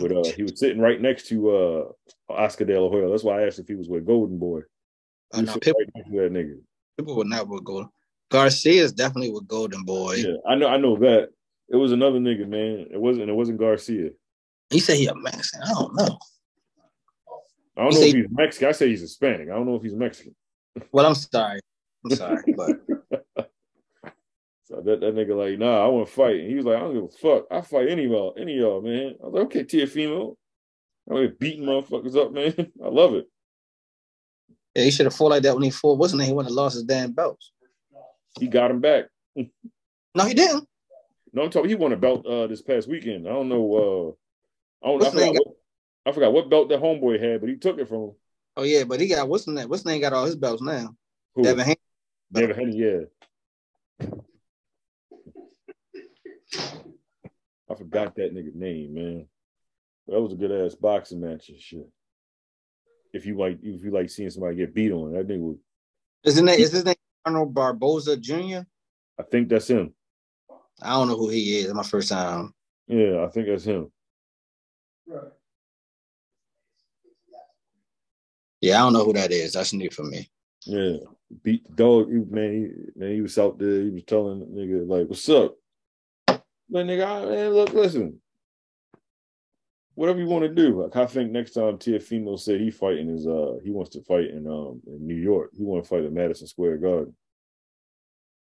But 0.00 0.12
uh, 0.12 0.24
he 0.36 0.42
was 0.42 0.58
sitting 0.58 0.80
right 0.80 1.00
next 1.00 1.28
to 1.28 1.50
uh 1.50 2.32
Oscar 2.32 2.64
De 2.64 2.78
La 2.80 2.88
Hoya. 2.88 3.08
That's 3.08 3.22
why 3.24 3.40
I 3.42 3.46
asked 3.46 3.58
if 3.58 3.68
he 3.68 3.74
was 3.74 3.88
with 3.88 4.06
Golden 4.06 4.38
Boy. 4.38 4.60
He 5.34 5.40
was 5.42 5.46
no, 5.50 5.54
Pitbull, 5.56 5.74
right 5.94 6.06
that 6.12 6.32
nigga. 6.32 6.58
people 6.98 7.16
would 7.16 7.26
not 7.28 7.48
with 7.48 7.64
Golden. 7.64 7.88
Garcia 8.30 8.82
is 8.82 8.92
definitely 8.92 9.30
with 9.30 9.46
Golden 9.46 9.84
Boy. 9.84 10.14
Yeah, 10.16 10.34
I 10.48 10.54
know. 10.56 10.68
I 10.68 10.76
know 10.76 10.96
that. 10.96 11.28
It 11.68 11.76
was 11.76 11.92
another 11.92 12.18
nigga, 12.18 12.46
man. 12.48 12.86
It 12.92 13.00
wasn't. 13.00 13.28
It 13.30 13.34
wasn't 13.34 13.58
Garcia. 13.58 14.10
He 14.70 14.80
said 14.80 14.96
he 14.96 15.06
a 15.06 15.14
Mexican. 15.14 15.62
I 15.62 15.72
don't 15.72 15.94
know. 15.94 16.18
I 17.76 17.82
don't 17.82 17.92
You 17.92 17.98
know 17.98 18.00
say- 18.04 18.08
if 18.10 18.14
he's 18.16 18.26
Mexican. 18.30 18.68
I 18.68 18.72
say 18.72 18.88
he's 18.88 19.00
Hispanic. 19.00 19.48
I 19.48 19.52
don't 19.54 19.66
know 19.66 19.76
if 19.76 19.82
he's 19.82 19.94
Mexican. 19.94 20.34
Well, 20.92 21.06
I'm 21.06 21.14
sorry. 21.14 21.60
I'm 22.04 22.10
sorry, 22.16 22.42
but 22.56 22.76
So 24.66 24.82
that, 24.84 25.00
that 25.00 25.14
nigga 25.14 25.36
like, 25.36 25.58
nah, 25.58 25.84
I 25.84 25.88
want 25.88 26.08
to 26.08 26.12
fight. 26.12 26.40
And 26.40 26.48
he 26.48 26.56
was 26.56 26.64
like, 26.64 26.76
I 26.76 26.80
don't 26.80 26.94
give 26.94 27.04
a 27.04 27.08
fuck. 27.08 27.46
I 27.50 27.60
fight 27.60 27.88
any 27.88 28.04
of 28.04 28.10
y'all, 28.10 28.34
any 28.36 28.54
of 28.54 28.58
y'all, 28.58 28.82
man. 28.82 29.14
I 29.22 29.26
was 29.26 29.34
like, 29.34 29.44
okay, 29.44 29.64
Teofimo. 29.64 30.36
I'm 31.08 31.16
like 31.16 31.38
beating 31.38 31.64
motherfuckers 31.64 32.16
up, 32.16 32.32
man. 32.32 32.52
I 32.84 32.88
love 32.88 33.14
it. 33.14 33.26
yeah, 34.74 34.82
he 34.82 34.90
should 34.90 35.06
have 35.06 35.14
fought 35.14 35.30
like 35.30 35.44
that 35.44 35.54
when 35.54 35.62
he 35.62 35.70
fought. 35.70 35.98
Wasn't 35.98 36.20
he 36.20 36.32
when 36.32 36.46
have 36.46 36.52
lost 36.52 36.74
his 36.74 36.82
damn 36.82 37.12
belts? 37.12 37.52
He 38.40 38.48
got 38.48 38.72
him 38.72 38.80
back. 38.80 39.04
No, 39.36 40.24
he 40.24 40.34
didn't. 40.34 40.68
No, 41.32 41.42
I'm 41.42 41.50
talking. 41.50 41.68
He 41.68 41.76
won 41.76 41.92
a 41.92 41.96
belt 41.96 42.26
uh, 42.26 42.48
this 42.48 42.62
past 42.62 42.88
weekend. 42.88 43.28
I 43.28 43.32
don't 43.32 43.48
know. 43.48 44.16
Uh, 44.82 44.86
I 44.86 44.90
don't. 44.90 45.02
I 45.04 45.10
forgot, 45.10 45.34
what, 45.34 45.56
I 46.06 46.12
forgot 46.12 46.32
what 46.32 46.50
belt 46.50 46.68
that 46.70 46.80
homeboy 46.80 47.22
had, 47.22 47.40
but 47.40 47.50
he 47.50 47.56
took 47.56 47.78
it 47.78 47.88
from 47.88 48.02
him. 48.02 48.12
Oh 48.56 48.62
yeah, 48.64 48.84
but 48.84 48.98
he 48.98 49.06
got 49.06 49.28
what's 49.28 49.44
the 49.44 49.52
name? 49.52 49.68
What's 49.68 49.84
the 49.84 49.90
name 49.90 50.00
got 50.00 50.12
all 50.12 50.24
his 50.24 50.34
belts 50.34 50.62
now? 50.62 50.96
Who? 51.34 51.44
Devin 51.44 51.66
Haney. 51.66 51.80
Devin 52.32 52.56
Haney, 52.56 52.76
yeah. 52.76 54.08
I 57.68 57.74
forgot 57.74 58.14
that 58.16 58.34
nigga 58.34 58.54
name, 58.54 58.94
man. 58.94 59.26
That 60.08 60.20
was 60.20 60.32
a 60.32 60.36
good 60.36 60.52
ass 60.52 60.74
boxing 60.74 61.20
match 61.20 61.48
and 61.48 61.60
shit. 61.60 61.88
If 63.12 63.26
you 63.26 63.36
like, 63.36 63.58
if 63.62 63.82
you 63.82 63.90
like 63.90 64.10
seeing 64.10 64.30
somebody 64.30 64.56
get 64.56 64.74
beat 64.74 64.92
on, 64.92 65.12
that 65.12 65.26
nigga 65.26 65.40
was. 65.40 65.56
Is 66.24 66.34
his 66.34 66.42
name 66.42 66.60
is 66.60 66.72
his 66.72 66.84
name 66.84 66.94
Arnold 67.24 67.54
Barboza 67.54 68.16
Jr.? 68.16 68.60
I 69.18 69.22
think 69.30 69.48
that's 69.48 69.68
him. 69.68 69.94
I 70.82 70.90
don't 70.90 71.08
know 71.08 71.16
who 71.16 71.28
he 71.28 71.58
is. 71.58 71.72
My 71.72 71.82
first 71.82 72.10
time. 72.10 72.52
Yeah, 72.86 73.24
I 73.24 73.28
think 73.28 73.46
that's 73.48 73.64
him. 73.64 73.90
Yeah, 78.60 78.76
I 78.76 78.78
don't 78.78 78.92
know 78.92 79.04
who 79.04 79.12
that 79.14 79.32
is. 79.32 79.54
That's 79.54 79.72
new 79.72 79.90
for 79.90 80.04
me. 80.04 80.30
Yeah, 80.64 80.96
beat 81.42 81.64
the 81.64 81.72
dog. 81.72 82.10
Man, 82.10 82.52
he, 82.52 82.98
man, 82.98 83.12
he 83.12 83.20
was 83.20 83.38
out 83.38 83.58
there. 83.58 83.82
He 83.82 83.90
was 83.90 84.04
telling 84.04 84.40
the 84.40 84.46
nigga 84.46 84.88
like, 84.88 85.08
"What's 85.08 85.28
up?" 85.28 85.56
Like, 86.70 86.86
nigga, 86.86 87.06
I, 87.06 87.24
man, 87.24 87.50
look, 87.50 87.72
listen. 87.72 88.20
Whatever 89.94 90.18
you 90.18 90.26
want 90.26 90.42
to 90.42 90.48
do. 90.54 90.82
Like, 90.82 90.96
I 90.96 91.06
think 91.06 91.30
next 91.30 91.52
time 91.52 91.78
Teofimo 91.78 92.38
said 92.38 92.60
he 92.60 92.70
fighting 92.70 93.08
is 93.08 93.26
uh 93.26 93.54
he 93.64 93.70
wants 93.70 93.90
to 93.90 94.02
fight 94.02 94.28
in 94.30 94.46
um 94.46 94.82
in 94.86 95.06
New 95.06 95.14
York. 95.14 95.50
He 95.56 95.64
want 95.64 95.84
to 95.84 95.88
fight 95.88 96.04
at 96.04 96.12
Madison 96.12 96.46
Square 96.46 96.78
Garden. 96.78 97.16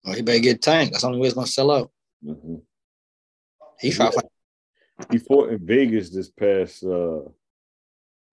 Oh, 0.05 0.12
he 0.12 0.23
better 0.23 0.41
get 0.41 0.61
tanked. 0.61 0.93
That's 0.93 1.03
the 1.03 1.09
only 1.09 1.21
way 1.21 1.29
it's 1.29 1.35
gonna 1.35 1.47
sell 1.47 1.71
out. 1.71 1.91
hmm 2.23 2.57
He 3.81 3.91
to 3.91 4.12
fight. 4.12 4.25
He 5.11 5.19
fought 5.19 5.51
in 5.51 5.64
Vegas 5.64 6.11
this 6.11 6.29
past 6.29 6.85
uh 6.85 7.21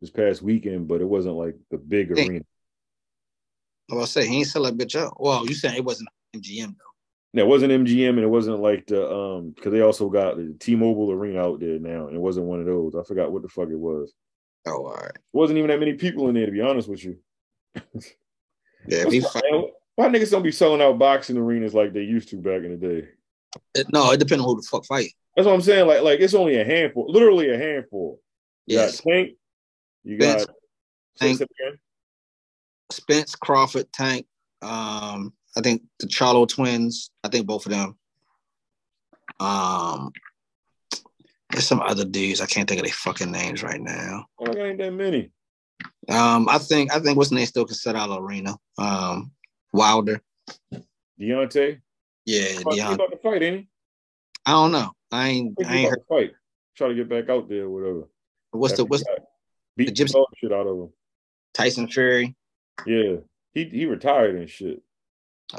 this 0.02 0.10
past 0.10 0.42
weekend, 0.42 0.88
but 0.88 1.00
it 1.00 1.08
wasn't 1.08 1.36
like 1.36 1.56
the 1.72 1.78
big 1.78 2.12
arena. 2.12 2.42
I 3.92 4.06
say 4.06 4.28
he 4.28 4.40
ain't 4.40 4.48
sell 4.48 4.64
that 4.64 4.78
bitch 4.78 5.00
out. 5.00 5.22
Well, 5.22 5.48
you 5.48 5.54
saying 5.54 5.76
it 5.76 5.86
wasn't 5.86 6.10
MGM 6.36 6.76
though. 6.78 6.95
Yeah, 7.36 7.44
it 7.44 7.48
wasn't 7.48 7.74
MGM 7.74 8.10
and 8.12 8.20
it 8.20 8.28
wasn't 8.30 8.62
like 8.62 8.88
the 8.88 9.12
um 9.14 9.50
because 9.52 9.74
they 9.74 9.82
also 9.82 10.10
got 10.10 10.38
the 10.38 10.56
T-Mobile 10.58 11.12
Arena 11.12 11.42
out 11.42 11.60
there 11.60 11.80
now, 11.80 12.08
and 12.08 12.16
it 12.16 12.20
wasn't 12.22 12.46
one 12.46 12.62
of 12.62 12.66
those. 12.66 12.96
I 12.96 13.04
forgot 13.04 13.30
what 13.32 13.42
the 13.42 13.50
fuck 13.50 13.68
it 13.68 13.78
was. 13.78 14.14
Oh, 14.66 14.86
all 14.86 14.94
right. 14.94 15.12
It 15.14 15.22
wasn't 15.34 15.58
even 15.58 15.70
that 15.70 15.80
many 15.80 15.94
people 15.96 16.30
in 16.30 16.36
there, 16.36 16.46
to 16.46 16.52
be 16.52 16.62
honest 16.62 16.88
with 16.88 17.04
you. 17.04 17.18
Yeah, 18.88 19.06
Why 19.06 20.10
niggas 20.10 20.30
don't 20.30 20.44
be 20.44 20.52
selling 20.52 20.80
out 20.80 21.00
boxing 21.00 21.38
arenas 21.38 21.74
like 21.74 21.92
they 21.92 22.04
used 22.04 22.30
to 22.30 22.36
back 22.38 22.62
in 22.64 22.78
the 22.80 22.88
day? 22.88 23.08
it- 23.74 23.92
no, 23.92 24.12
it 24.12 24.20
depends 24.20 24.44
on 24.44 24.48
who 24.50 24.62
the 24.62 24.68
fuck 24.68 24.86
fight. 24.86 25.12
That's 25.36 25.48
what 25.48 25.56
I'm 25.56 25.62
saying. 25.62 25.88
Like, 25.88 26.04
like 26.04 26.20
it's 26.20 26.36
only 26.36 26.62
a 26.62 26.64
handful, 26.64 27.12
literally 27.12 27.50
a 27.50 27.58
handful. 27.58 28.22
You 28.68 28.78
Yes, 28.78 29.02
got 29.02 29.12
Tank, 29.12 29.32
you 30.04 30.18
got 30.20 30.42
Spence, 31.18 31.40
say 31.40 31.46
Tank. 31.60 31.80
Spence, 32.92 33.36
Crawford, 33.36 33.92
Tank. 33.92 34.28
Um, 34.62 35.34
I 35.58 35.62
think 35.62 35.84
the 36.00 36.08
Charlo 36.08 36.48
twins. 36.48 37.12
I 37.24 37.30
think 37.30 37.46
both 37.48 37.66
of 37.66 37.72
them. 37.72 37.98
Um, 39.40 40.12
there's 41.52 41.68
some 41.68 41.82
other 41.82 42.06
dudes. 42.06 42.42
I 42.42 42.46
can't 42.46 42.68
think 42.68 42.80
of 42.82 42.86
their 42.86 42.94
fucking 42.94 43.32
names 43.32 43.64
right 43.64 43.80
now. 43.82 44.26
Oh, 44.40 44.52
there 44.52 44.68
ain't 44.68 44.80
that 44.80 44.92
many. 44.92 45.32
Um, 46.10 46.48
I 46.50 46.58
think 46.58 46.94
I 46.94 47.00
think 47.00 47.18
what's 47.18 47.30
the 47.30 47.36
name 47.36 47.46
still 47.46 47.66
can 47.66 47.76
set 47.76 47.96
out 47.96 48.10
arena. 48.20 48.56
Um, 48.78 49.32
Wilder. 49.74 50.22
Deontay, 51.20 51.80
Yeah, 52.26 52.42
he 52.48 52.56
Deon. 52.64 52.96
about 52.96 53.12
to 53.12 53.18
fight, 53.18 53.42
ain't 53.42 53.58
he? 53.62 53.68
I 54.46 54.52
don't 54.52 54.72
know. 54.72 54.92
I 55.12 55.30
ain't. 55.30 55.56
He 55.58 55.66
I 55.66 55.76
ain't 55.78 55.88
about 55.88 55.90
heard. 55.92 56.00
to 56.00 56.06
fight. 56.28 56.32
Try 56.76 56.88
to 56.90 56.96
get 56.96 57.10
back 57.10 57.30
out 57.30 57.48
there, 57.48 57.64
or 57.64 57.70
whatever. 57.70 58.10
What's 58.52 58.76
the 58.76 58.86
what's 58.86 59.04
he 59.04 59.14
beat 59.78 59.96
the 59.96 60.04
the 60.04 60.04
gypsy- 60.06 60.24
shit 60.38 60.52
out 60.52 60.68
of 60.68 60.78
him? 60.78 60.90
Tyson 61.54 61.88
Fury? 61.88 62.36
Yeah, 62.86 63.16
he 63.54 63.64
he 63.66 63.86
retired 63.86 64.36
and 64.36 64.50
shit. 64.50 64.82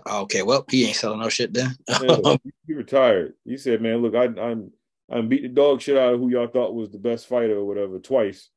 Okay, 0.06 0.42
well 0.42 0.64
he 0.70 0.86
ain't 0.86 0.96
selling 0.96 1.20
no 1.20 1.28
shit 1.28 1.52
then. 1.52 1.76
He 2.66 2.74
retired. 2.74 3.34
He 3.44 3.56
said, 3.56 3.80
"Man, 3.80 3.98
look, 3.98 4.16
I, 4.16 4.24
I'm 4.24 4.72
I'm 5.08 5.28
beat 5.28 5.42
the 5.42 5.48
dog 5.48 5.80
shit 5.80 5.96
out 5.96 6.14
of 6.14 6.20
who 6.20 6.30
y'all 6.30 6.48
thought 6.48 6.74
was 6.74 6.90
the 6.90 6.98
best 6.98 7.28
fighter 7.28 7.56
or 7.56 7.64
whatever 7.64 7.98
twice. 8.00 8.48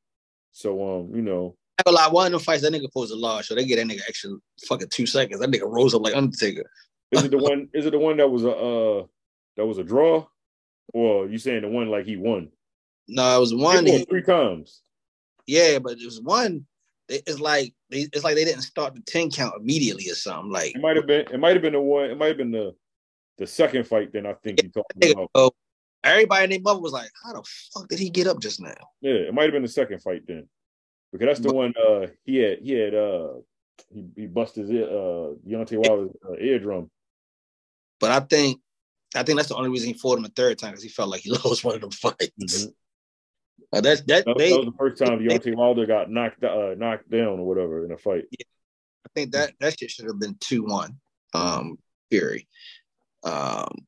So 0.52 1.00
um, 1.00 1.14
you 1.14 1.22
know, 1.22 1.54
I 1.78 1.82
ain't 1.82 1.96
gonna 1.96 1.96
lie, 1.96 2.12
one 2.12 2.26
of 2.26 2.32
them 2.32 2.40
fights 2.40 2.62
that 2.62 2.72
nigga 2.72 2.82
supposed 2.82 3.12
a 3.12 3.14
lose, 3.14 3.46
so 3.46 3.54
they 3.54 3.64
get 3.64 3.76
that 3.76 3.86
nigga 3.86 4.02
extra 4.08 4.32
fucking 4.66 4.88
two 4.88 5.06
seconds. 5.06 5.40
That 5.40 5.50
nigga 5.50 5.70
rose 5.70 5.94
up 5.94 6.02
like 6.02 6.16
Undertaker. 6.16 6.68
Is 7.12 7.24
it 7.24 7.30
the 7.30 7.38
one? 7.38 7.68
Is 7.72 7.86
it 7.86 7.92
the 7.92 7.98
one 7.98 8.16
that 8.16 8.28
was 8.28 8.44
a 8.44 8.50
uh 8.50 9.06
that 9.56 9.66
was 9.66 9.78
a 9.78 9.84
draw, 9.84 10.26
or 10.92 11.28
you 11.28 11.38
saying 11.38 11.62
the 11.62 11.68
one 11.68 11.88
like 11.88 12.06
he 12.06 12.16
won? 12.16 12.50
No, 13.06 13.36
it 13.36 13.40
was 13.40 13.54
one. 13.54 13.86
He 13.86 13.92
won 13.92 14.00
He, 14.00 14.04
three 14.06 14.22
times. 14.22 14.82
yeah, 15.46 15.78
but 15.78 15.98
it 15.98 16.04
was 16.04 16.20
one. 16.20 16.66
It- 17.10 17.22
It's 17.26 17.40
like 17.40 17.74
they, 17.90 18.08
it's 18.12 18.24
like 18.24 18.34
they 18.36 18.44
didn't 18.44 18.62
start 18.62 18.94
the 18.94 19.00
ten 19.02 19.30
count 19.30 19.54
immediately 19.60 20.08
or 20.10 20.14
something. 20.14 20.50
Like 20.50 20.74
It 20.76 20.80
might 20.80 20.96
have 20.96 21.06
been. 21.06 21.26
It 21.32 21.38
might 21.40 21.54
have 21.54 21.62
been 21.62 21.72
the 21.74 21.80
one. 21.80 22.10
It 22.10 22.16
might 22.18 22.28
have 22.28 22.36
been 22.36 22.50
the 22.52 22.74
the 23.38 23.46
second 23.46 23.86
fight. 23.86 24.12
Then 24.12 24.26
I 24.26 24.34
think 24.34 24.62
you 24.62 24.68
talking 24.70 25.12
about. 25.12 25.30
oh, 25.34 25.50
everybody 26.04 26.44
in 26.44 26.50
their 26.50 26.60
mother 26.60 26.80
was 26.80 26.92
like, 26.92 27.10
"How 27.24 27.32
the 27.32 27.42
fuck 27.74 27.88
did 27.88 27.98
he 27.98 28.10
get 28.10 28.26
up 28.26 28.40
just 28.40 28.60
now?" 28.60 28.74
Yeah, 29.00 29.12
it 29.28 29.34
might 29.34 29.44
have 29.44 29.52
been 29.52 29.62
the 29.62 29.68
second 29.68 30.00
fight 30.00 30.22
then, 30.26 30.48
because 31.12 31.26
that's 31.26 31.40
the 31.40 31.48
But- 31.48 31.54
one. 31.54 31.74
Uh, 31.76 32.06
he 32.24 32.36
had 32.36 32.58
he 32.60 32.72
had 32.72 32.94
uh 32.94 33.34
he, 33.92 34.04
he 34.14 34.26
busted 34.26 34.68
his 34.68 34.82
uh 34.82 35.34
Deontay 35.46 35.78
Wilder's 35.86 36.14
uh, 36.28 36.34
eardrum. 36.38 36.90
But 37.98 38.10
I 38.12 38.20
think, 38.20 38.60
I 39.14 39.22
think 39.24 39.36
that's 39.38 39.48
the 39.50 39.56
only 39.56 39.68
reason 39.70 39.88
he 39.88 39.94
fought 39.94 40.18
him 40.18 40.24
a 40.24 40.28
third 40.28 40.58
time 40.58 40.70
because 40.70 40.82
he 40.82 40.88
felt 40.88 41.10
like 41.10 41.20
he 41.22 41.30
lost 41.44 41.64
one 41.64 41.74
of 41.74 41.80
them 41.80 41.90
fights. 41.90 42.30
Mhm. 42.40 42.72
Uh, 43.72 43.80
that's 43.80 44.02
that. 44.02 44.24
That, 44.24 44.36
They, 44.36 44.50
that 44.50 44.58
was 44.58 44.66
the 44.66 44.78
first 44.78 44.98
time 44.98 45.20
Deontay 45.20 45.54
Wilder 45.54 45.86
got 45.86 46.10
knocked 46.10 46.42
uh, 46.42 46.74
knocked 46.76 47.10
down 47.10 47.38
or 47.38 47.46
whatever 47.46 47.84
in 47.84 47.92
a 47.92 47.98
fight. 47.98 48.24
Yeah, 48.30 48.46
I 49.06 49.08
think 49.14 49.32
that 49.32 49.52
that 49.60 49.78
shit 49.78 49.90
should 49.90 50.06
have 50.06 50.18
been 50.18 50.36
two 50.40 50.64
one. 50.64 50.96
Um, 51.34 51.78
Fury. 52.10 52.48
Um, 53.22 53.86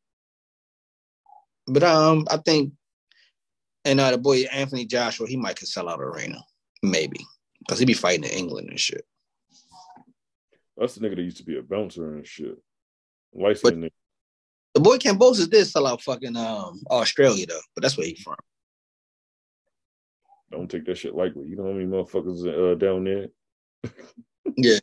but 1.66 1.83
um, 1.83 2.26
I 2.30 2.37
think, 2.37 2.72
and 3.85 3.99
uh, 3.99 4.12
the 4.12 4.18
boy 4.18 4.43
Anthony 4.53 4.85
Joshua, 4.85 5.26
he 5.26 5.37
might 5.37 5.57
could 5.57 5.68
sell 5.68 5.89
out 5.89 6.01
arena, 6.01 6.45
maybe, 6.83 7.18
because 7.61 7.78
he'd 7.78 7.87
be 7.87 7.95
fighting 7.95 8.24
in 8.24 8.30
England 8.30 8.68
and 8.68 8.78
shit. 8.78 9.05
That's 10.76 10.95
the 10.95 11.07
nigga 11.07 11.16
that 11.16 11.22
used 11.22 11.39
to 11.39 11.45
be 11.45 11.59
a 11.59 11.62
bouncer 11.62 12.14
and 12.14 12.26
shit. 12.26 12.57
Nigga. 13.35 13.91
The 14.74 14.80
boy 14.80 14.99
Kambosos 14.99 15.51
did 15.51 15.66
sell 15.66 15.87
out 15.87 16.03
fucking 16.03 16.37
um 16.37 16.83
Australia 16.91 17.47
though, 17.47 17.61
but 17.74 17.83
that's 17.83 17.97
where 17.97 18.07
he 18.07 18.14
from. 18.16 18.37
Don't 20.53 20.70
take 20.70 20.84
that 20.84 20.98
shit 20.98 21.14
lightly. 21.14 21.46
You 21.46 21.57
know 21.57 21.64
how 21.64 21.72
many 21.72 21.86
motherfuckers 21.86 22.46
uh, 22.46 22.74
down 22.76 23.05
there? 23.05 23.28
Yeah. 24.57 24.78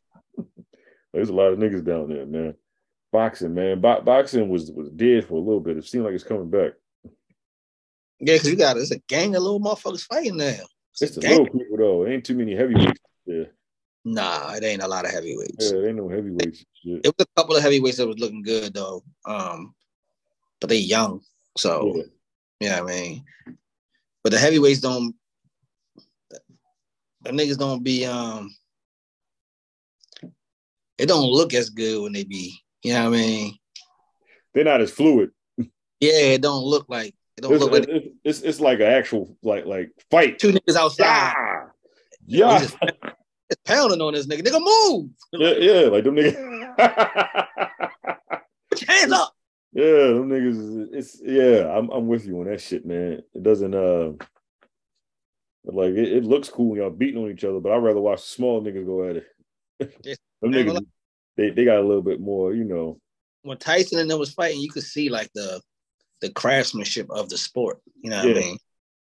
There's 1.13 1.29
a 1.29 1.33
lot 1.33 1.51
of 1.51 1.59
niggas 1.59 1.83
down 1.83 2.09
there, 2.09 2.25
man. 2.25 2.55
Boxing, 3.11 3.53
man. 3.53 3.81
Bo- 3.81 4.01
boxing 4.01 4.47
was 4.49 4.71
was 4.71 4.89
dead 4.89 5.25
for 5.25 5.35
a 5.35 5.39
little 5.39 5.59
bit. 5.59 5.77
It 5.77 5.85
seemed 5.85 6.05
like 6.05 6.13
it's 6.13 6.23
coming 6.23 6.49
back. 6.49 6.73
Yeah, 8.19 8.35
because 8.35 8.49
you 8.49 8.55
got 8.55 8.77
it's 8.77 8.91
a 8.91 8.99
gang 9.07 9.35
of 9.35 9.43
little 9.43 9.59
motherfuckers 9.59 10.01
fighting 10.03 10.37
now. 10.37 10.55
It's 11.01 11.15
the 11.15 11.19
a 11.19 11.21
gang. 11.21 11.31
little 11.31 11.45
people 11.59 11.77
though. 11.77 12.07
Ain't 12.07 12.25
too 12.25 12.35
many 12.35 12.55
heavyweights. 12.55 12.99
Yeah, 13.25 13.43
Nah, 14.05 14.53
it 14.53 14.63
ain't 14.63 14.81
a 14.83 14.87
lot 14.87 15.05
of 15.05 15.11
heavyweights. 15.11 15.71
yeah, 15.71 15.87
ain't 15.87 15.97
no 15.97 16.07
heavyweights. 16.09 16.59
Shit. 16.83 17.01
It 17.05 17.13
was 17.17 17.25
a 17.27 17.39
couple 17.39 17.55
of 17.55 17.61
heavyweights 17.63 17.97
that 17.97 18.07
was 18.07 18.19
looking 18.19 18.41
good 18.43 18.73
though. 18.73 19.03
Um, 19.25 19.73
but 20.61 20.69
they 20.69 20.77
young, 20.77 21.21
so 21.57 21.93
Yeah. 21.95 22.03
yeah, 22.69 22.81
I 22.81 22.85
mean, 22.85 23.23
but 24.23 24.31
the 24.31 24.39
heavyweights 24.39 24.79
don't. 24.81 25.15
The 27.29 27.35
niggas 27.35 27.57
don't 27.59 27.83
be 27.83 28.05
um. 28.05 28.49
It 30.97 31.05
don't 31.07 31.29
look 31.29 31.53
as 31.53 31.69
good 31.69 32.01
when 32.01 32.13
they 32.13 32.23
be. 32.23 32.57
You 32.83 32.93
know 32.93 33.09
what 33.09 33.17
I 33.17 33.21
mean? 33.21 33.57
They're 34.53 34.63
not 34.63 34.81
as 34.81 34.91
fluid. 34.91 35.29
Yeah, 35.57 36.33
it 36.33 36.41
don't 36.41 36.63
look 36.63 36.87
like 36.89 37.13
it 37.37 37.41
don't 37.41 37.53
It's, 37.53 37.63
look 37.63 37.71
like 37.71 37.87
it's, 37.87 38.07
it's, 38.23 38.41
it's 38.41 38.59
like 38.59 38.79
an 38.79 38.87
actual 38.87 39.37
like 39.43 39.65
like 39.65 39.91
fight. 40.09 40.39
two 40.39 40.51
niggas 40.53 40.75
outside. 40.75 41.33
Yeah, 42.25 42.51
yeah, 42.51 42.59
just- 42.59 42.77
It's 43.49 43.61
pounding 43.65 44.01
on 44.01 44.13
this 44.13 44.27
nigga. 44.27 44.41
Nigga, 44.41 44.59
move! 44.61 45.09
yeah, 45.33 45.53
yeah. 45.53 45.87
Like 45.89 46.03
them 46.03 46.15
niggas. 46.15 47.45
Put 48.69 48.81
your 48.81 48.91
hands 48.97 49.11
up. 49.11 49.33
Yeah, 49.73 49.85
them 49.85 50.29
niggas. 50.29 50.87
It's 50.93 51.21
yeah. 51.23 51.69
I'm 51.77 51.89
I'm 51.89 52.07
with 52.07 52.25
you 52.25 52.39
on 52.39 52.45
that 52.45 52.61
shit, 52.61 52.85
man. 52.85 53.21
It 53.33 53.43
doesn't 53.43 53.73
uh 53.75 54.13
like 55.65 55.91
it, 55.91 56.11
it 56.17 56.23
looks 56.23 56.49
cool 56.49 56.69
when 56.71 56.79
y'all 56.79 56.89
beating 56.89 57.21
on 57.23 57.31
each 57.31 57.43
other, 57.43 57.59
but 57.59 57.71
I'd 57.71 57.83
rather 57.83 57.99
watch 58.01 58.21
small 58.21 58.61
niggas 58.61 58.85
go 58.85 59.09
at 59.09 59.17
it. 59.17 59.25
Them 60.41 60.51
niggas, 60.53 60.85
they 61.37 61.49
they 61.49 61.65
got 61.65 61.79
a 61.79 61.85
little 61.87 62.01
bit 62.01 62.19
more, 62.19 62.53
you 62.53 62.63
know. 62.63 62.99
When 63.43 63.57
Tyson 63.57 63.99
and 63.99 64.09
them 64.09 64.19
was 64.19 64.33
fighting, 64.33 64.59
you 64.61 64.69
could 64.69 64.83
see 64.83 65.09
like 65.09 65.29
the 65.33 65.61
the 66.21 66.29
craftsmanship 66.31 67.09
of 67.09 67.29
the 67.29 67.37
sport. 67.37 67.79
You 68.01 68.09
know 68.09 68.17
what 68.23 68.27
Yeah. 68.35 68.35
I 68.35 68.39
mean? 68.39 68.57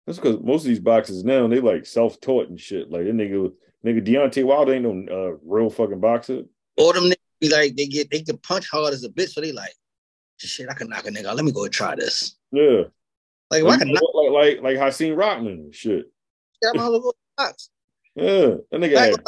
That's 0.06 0.18
because 0.18 0.40
most 0.40 0.62
of 0.62 0.68
these 0.68 0.80
boxers 0.80 1.24
now 1.24 1.46
they 1.48 1.60
like 1.60 1.86
self 1.86 2.20
taught 2.20 2.48
and 2.48 2.60
shit. 2.60 2.90
Like 2.90 3.04
that 3.04 3.14
nigga, 3.14 3.52
nigga 3.84 4.06
Deontay 4.06 4.44
Wilder 4.44 4.74
ain't 4.74 4.84
no 4.84 4.90
uh, 5.12 5.36
real 5.44 5.70
fucking 5.70 6.00
boxer. 6.00 6.42
Or 6.76 6.92
them 6.92 7.04
niggas 7.04 7.16
be 7.40 7.48
like 7.48 7.76
they 7.76 7.86
get 7.86 8.10
they 8.10 8.22
can 8.22 8.38
punch 8.38 8.68
hard 8.68 8.94
as 8.94 9.04
a 9.04 9.08
bitch, 9.08 9.30
so 9.30 9.40
they 9.40 9.52
like, 9.52 9.74
shit, 10.38 10.68
I 10.68 10.74
can 10.74 10.88
knock 10.88 11.06
a 11.06 11.10
nigga. 11.10 11.26
out. 11.26 11.36
Let 11.36 11.44
me 11.44 11.52
go 11.52 11.64
and 11.64 11.72
try 11.72 11.94
this. 11.94 12.36
Yeah, 12.50 12.82
Like, 13.50 13.62
like 13.62 13.86
knock 13.86 14.02
like 14.14 14.30
like, 14.30 14.62
like 14.62 14.76
Hakeem 14.78 15.14
Rockman 15.16 15.46
and 15.52 15.74
shit. 15.74 16.06
That 16.62 16.74
motherfucker 16.74 17.12
box. 17.36 17.70
Yeah, 18.14 18.56
that 18.70 18.80
nigga 18.80 18.94
Like, 18.94 19.10
had 19.10 19.20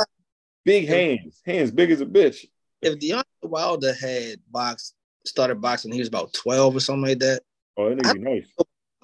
big 0.65 0.89
hands, 0.89 1.41
hands 1.45 1.71
big 1.71 1.91
as 1.91 2.01
a 2.01 2.07
bitch. 2.07 2.47
if 2.83 2.99
Deontay 2.99 3.25
Wilder 3.43 3.95
had 3.95 4.39
boxed, 4.51 4.95
started 5.27 5.61
boxing, 5.61 5.93
he 5.93 5.99
was 5.99 6.09
about 6.09 6.33
twelve 6.33 6.77
or 6.77 6.81
something 6.81 7.09
like 7.09 7.19
that. 7.21 7.43
Oh, 7.77 7.89
that 7.89 7.99
nigga 7.99 8.13
be 8.15 8.19
nice. 8.21 8.47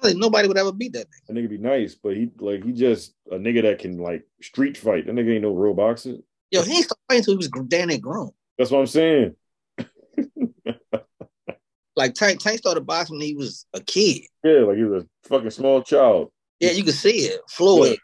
Think 0.01 0.17
nobody 0.17 0.47
would 0.47 0.57
ever 0.57 0.71
beat 0.71 0.93
that 0.93 1.07
nigga. 1.07 1.27
That 1.27 1.33
nigga 1.35 1.49
be 1.49 1.57
nice, 1.59 1.93
but 1.95 2.15
he 2.15 2.31
like 2.39 2.63
he 2.63 2.71
just 2.71 3.13
a 3.31 3.35
nigga 3.35 3.61
that 3.63 3.79
can 3.79 3.99
like 3.99 4.25
street 4.41 4.77
fight. 4.77 5.05
That 5.05 5.13
nigga 5.15 5.33
ain't 5.33 5.43
no 5.43 5.53
real 5.53 5.73
boxer. 5.75 6.15
Yo, 6.49 6.63
he 6.63 6.77
ain't 6.77 6.85
started 6.85 7.01
fighting 7.07 7.19
until 7.19 7.33
he 7.33 7.37
was 7.37 7.67
damn 7.67 7.87
near 7.89 7.99
grown. 7.99 8.31
That's 8.57 8.71
what 8.71 8.79
I'm 8.79 8.87
saying. 8.87 9.35
Like 11.95 12.13
Tank, 12.13 12.39
Tank 12.39 12.57
started 12.57 12.85
boxing 12.87 13.17
when 13.17 13.25
he 13.27 13.35
was 13.35 13.65
a 13.73 13.81
kid. 13.81 14.21
Yeah, 14.43 14.61
like 14.61 14.77
he 14.77 14.83
was 14.83 15.03
a 15.03 15.07
fucking 15.27 15.49
small 15.49 15.83
child. 15.83 16.31
Yeah, 16.59 16.71
you 16.71 16.83
can 16.83 16.93
see 16.93 17.25
it. 17.25 17.41
Floyd, 17.49 17.97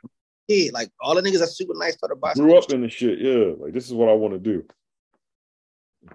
kid, 0.47 0.73
like 0.73 0.89
all 1.01 1.15
the 1.15 1.21
niggas 1.21 1.41
are 1.41 1.47
super 1.47 1.73
nice 1.75 1.95
started 1.95 2.19
boxing. 2.19 2.43
Grew 2.43 2.57
up 2.57 2.71
in 2.71 2.81
the 2.81 2.89
shit. 2.89 3.19
Yeah, 3.19 3.53
like 3.57 3.73
this 3.73 3.85
is 3.85 3.93
what 3.93 4.09
I 4.09 4.13
want 4.13 4.33
to 4.33 4.39
do. 4.39 4.63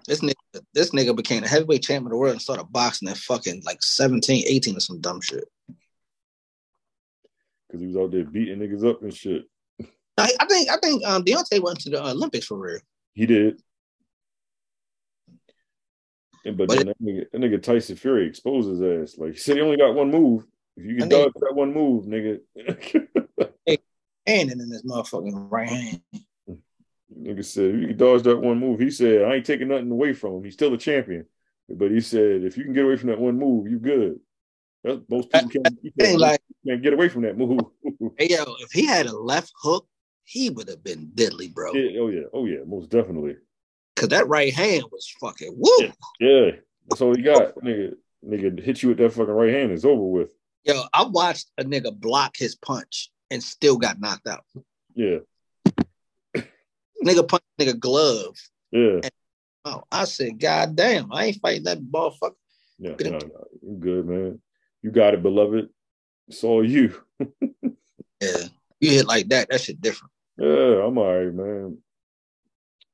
This 0.07 0.21
nigga, 0.21 0.33
this 0.73 0.91
nigga 0.91 1.15
became 1.15 1.41
the 1.41 1.47
heavyweight 1.47 1.83
champion 1.83 2.07
of 2.07 2.11
the 2.11 2.17
world 2.17 2.33
and 2.33 2.41
started 2.41 2.65
boxing 2.71 3.09
at 3.09 3.17
fucking 3.17 3.61
like 3.65 3.83
17, 3.83 4.45
18 4.47 4.77
or 4.77 4.79
some 4.79 5.01
dumb 5.01 5.21
shit. 5.21 5.45
Because 7.67 7.81
he 7.81 7.87
was 7.87 7.97
out 7.97 8.11
there 8.11 8.23
beating 8.23 8.59
niggas 8.59 8.87
up 8.87 9.01
and 9.01 9.13
shit. 9.13 9.43
I, 10.17 10.31
I 10.39 10.45
think 10.45 10.69
I 10.69 10.77
think 10.77 11.05
um 11.05 11.23
Deontay 11.23 11.61
went 11.61 11.79
to 11.81 11.89
the 11.89 12.03
Olympics 12.03 12.45
for 12.45 12.57
real. 12.57 12.79
He 13.13 13.25
did. 13.25 13.61
And 16.45 16.57
but, 16.57 16.67
But 16.67 16.77
then 16.77 16.87
that, 16.87 17.01
nigga, 17.01 17.31
that 17.31 17.41
nigga 17.41 17.63
Tyson 17.63 17.95
Fury 17.95 18.27
exposed 18.27 18.69
his 18.69 18.81
ass. 18.81 19.17
Like 19.17 19.33
he 19.33 19.37
said, 19.37 19.55
he 19.55 19.61
only 19.61 19.77
got 19.77 19.95
one 19.95 20.11
move. 20.11 20.45
If 20.75 20.85
you 20.85 20.97
can 20.97 21.07
dodge 21.07 21.31
that 21.35 21.55
one 21.55 21.73
move, 21.73 22.05
nigga, 22.05 22.39
And 24.25 24.51
in 24.51 24.59
his 24.59 24.83
motherfucking 24.83 25.51
right 25.51 25.69
hand. 25.69 26.01
nigga 27.17 27.43
said 27.43 27.75
you 27.75 27.87
can 27.87 27.97
dodge 27.97 28.23
that 28.23 28.39
one 28.39 28.59
move. 28.59 28.79
He 28.79 28.91
said 28.91 29.23
I 29.23 29.35
ain't 29.35 29.45
taking 29.45 29.67
nothing 29.67 29.91
away 29.91 30.13
from 30.13 30.35
him. 30.35 30.43
He's 30.43 30.53
still 30.53 30.73
a 30.73 30.77
champion. 30.77 31.25
But 31.69 31.91
he 31.91 32.01
said 32.01 32.43
if 32.43 32.57
you 32.57 32.63
can 32.63 32.73
get 32.73 32.85
away 32.85 32.97
from 32.97 33.09
that 33.09 33.19
one 33.19 33.37
move, 33.37 33.67
you 33.67 33.79
good. 33.79 34.19
That's, 34.83 34.99
most 35.09 35.31
people 35.31 35.49
can't, 35.49 35.79
can't, 35.97 36.19
like, 36.19 36.41
can't 36.67 36.81
get 36.81 36.93
away 36.93 37.07
from 37.07 37.21
that 37.21 37.37
move. 37.37 37.61
hey 38.17 38.29
yo, 38.29 38.43
if 38.59 38.71
he 38.71 38.85
had 38.85 39.05
a 39.05 39.17
left 39.17 39.51
hook, 39.61 39.87
he 40.25 40.49
would 40.49 40.67
have 40.69 40.83
been 40.83 41.11
deadly, 41.15 41.49
bro. 41.49 41.73
yeah, 41.73 41.99
oh 41.99 42.09
yeah, 42.09 42.23
oh 42.33 42.45
yeah, 42.45 42.59
most 42.65 42.89
definitely. 42.89 43.35
Cause 43.95 44.09
that 44.09 44.27
right 44.27 44.53
hand 44.53 44.83
was 44.91 45.13
fucking 45.21 45.53
woo. 45.55 45.71
Yeah. 45.79 45.91
Yeah, 46.19 46.51
that's 46.89 47.01
all 47.01 47.15
he 47.15 47.21
got. 47.21 47.55
nigga, 47.57 47.93
nigga 48.27 48.61
hit 48.61 48.81
you 48.81 48.89
with 48.89 48.97
that 48.97 49.13
fucking 49.13 49.33
right 49.33 49.53
hand. 49.53 49.71
It's 49.71 49.85
over 49.85 50.03
with. 50.03 50.33
Yo, 50.63 50.81
I 50.93 51.03
watched 51.03 51.51
a 51.57 51.63
nigga 51.63 51.97
block 51.97 52.35
his 52.37 52.55
punch 52.55 53.11
and 53.33 53.41
still 53.43 53.77
got 53.77 53.99
knocked 53.99 54.27
out. 54.27 54.43
Yeah, 54.95 55.19
Nigga 57.03 57.27
punch 57.27 57.43
nigga 57.59 57.77
glove. 57.77 58.37
yeah, 58.71 59.01
Oh, 59.65 59.83
I 59.91 60.05
said, 60.05 60.39
God 60.39 60.75
damn, 60.75 61.11
I 61.11 61.25
ain't 61.25 61.41
fighting 61.41 61.63
that 61.63 61.79
motherfucker. 61.79 62.35
yeah. 62.77 62.95
No, 62.99 63.17
no, 63.17 63.47
you 63.61 63.77
good, 63.79 64.05
man. 64.07 64.41
You 64.81 64.91
got 64.91 65.13
it, 65.13 65.23
beloved. 65.23 65.69
It's 66.27 66.43
all 66.43 66.63
you. 66.65 66.93
Yeah. 68.21 68.45
You 68.79 68.91
hit 68.91 69.05
like 69.07 69.27
that, 69.29 69.49
that 69.49 69.59
shit 69.59 69.81
different. 69.81 70.11
Yeah, 70.37 70.85
I'm 70.85 70.97
all 70.97 71.13
right, 71.13 71.33
man. 71.33 71.77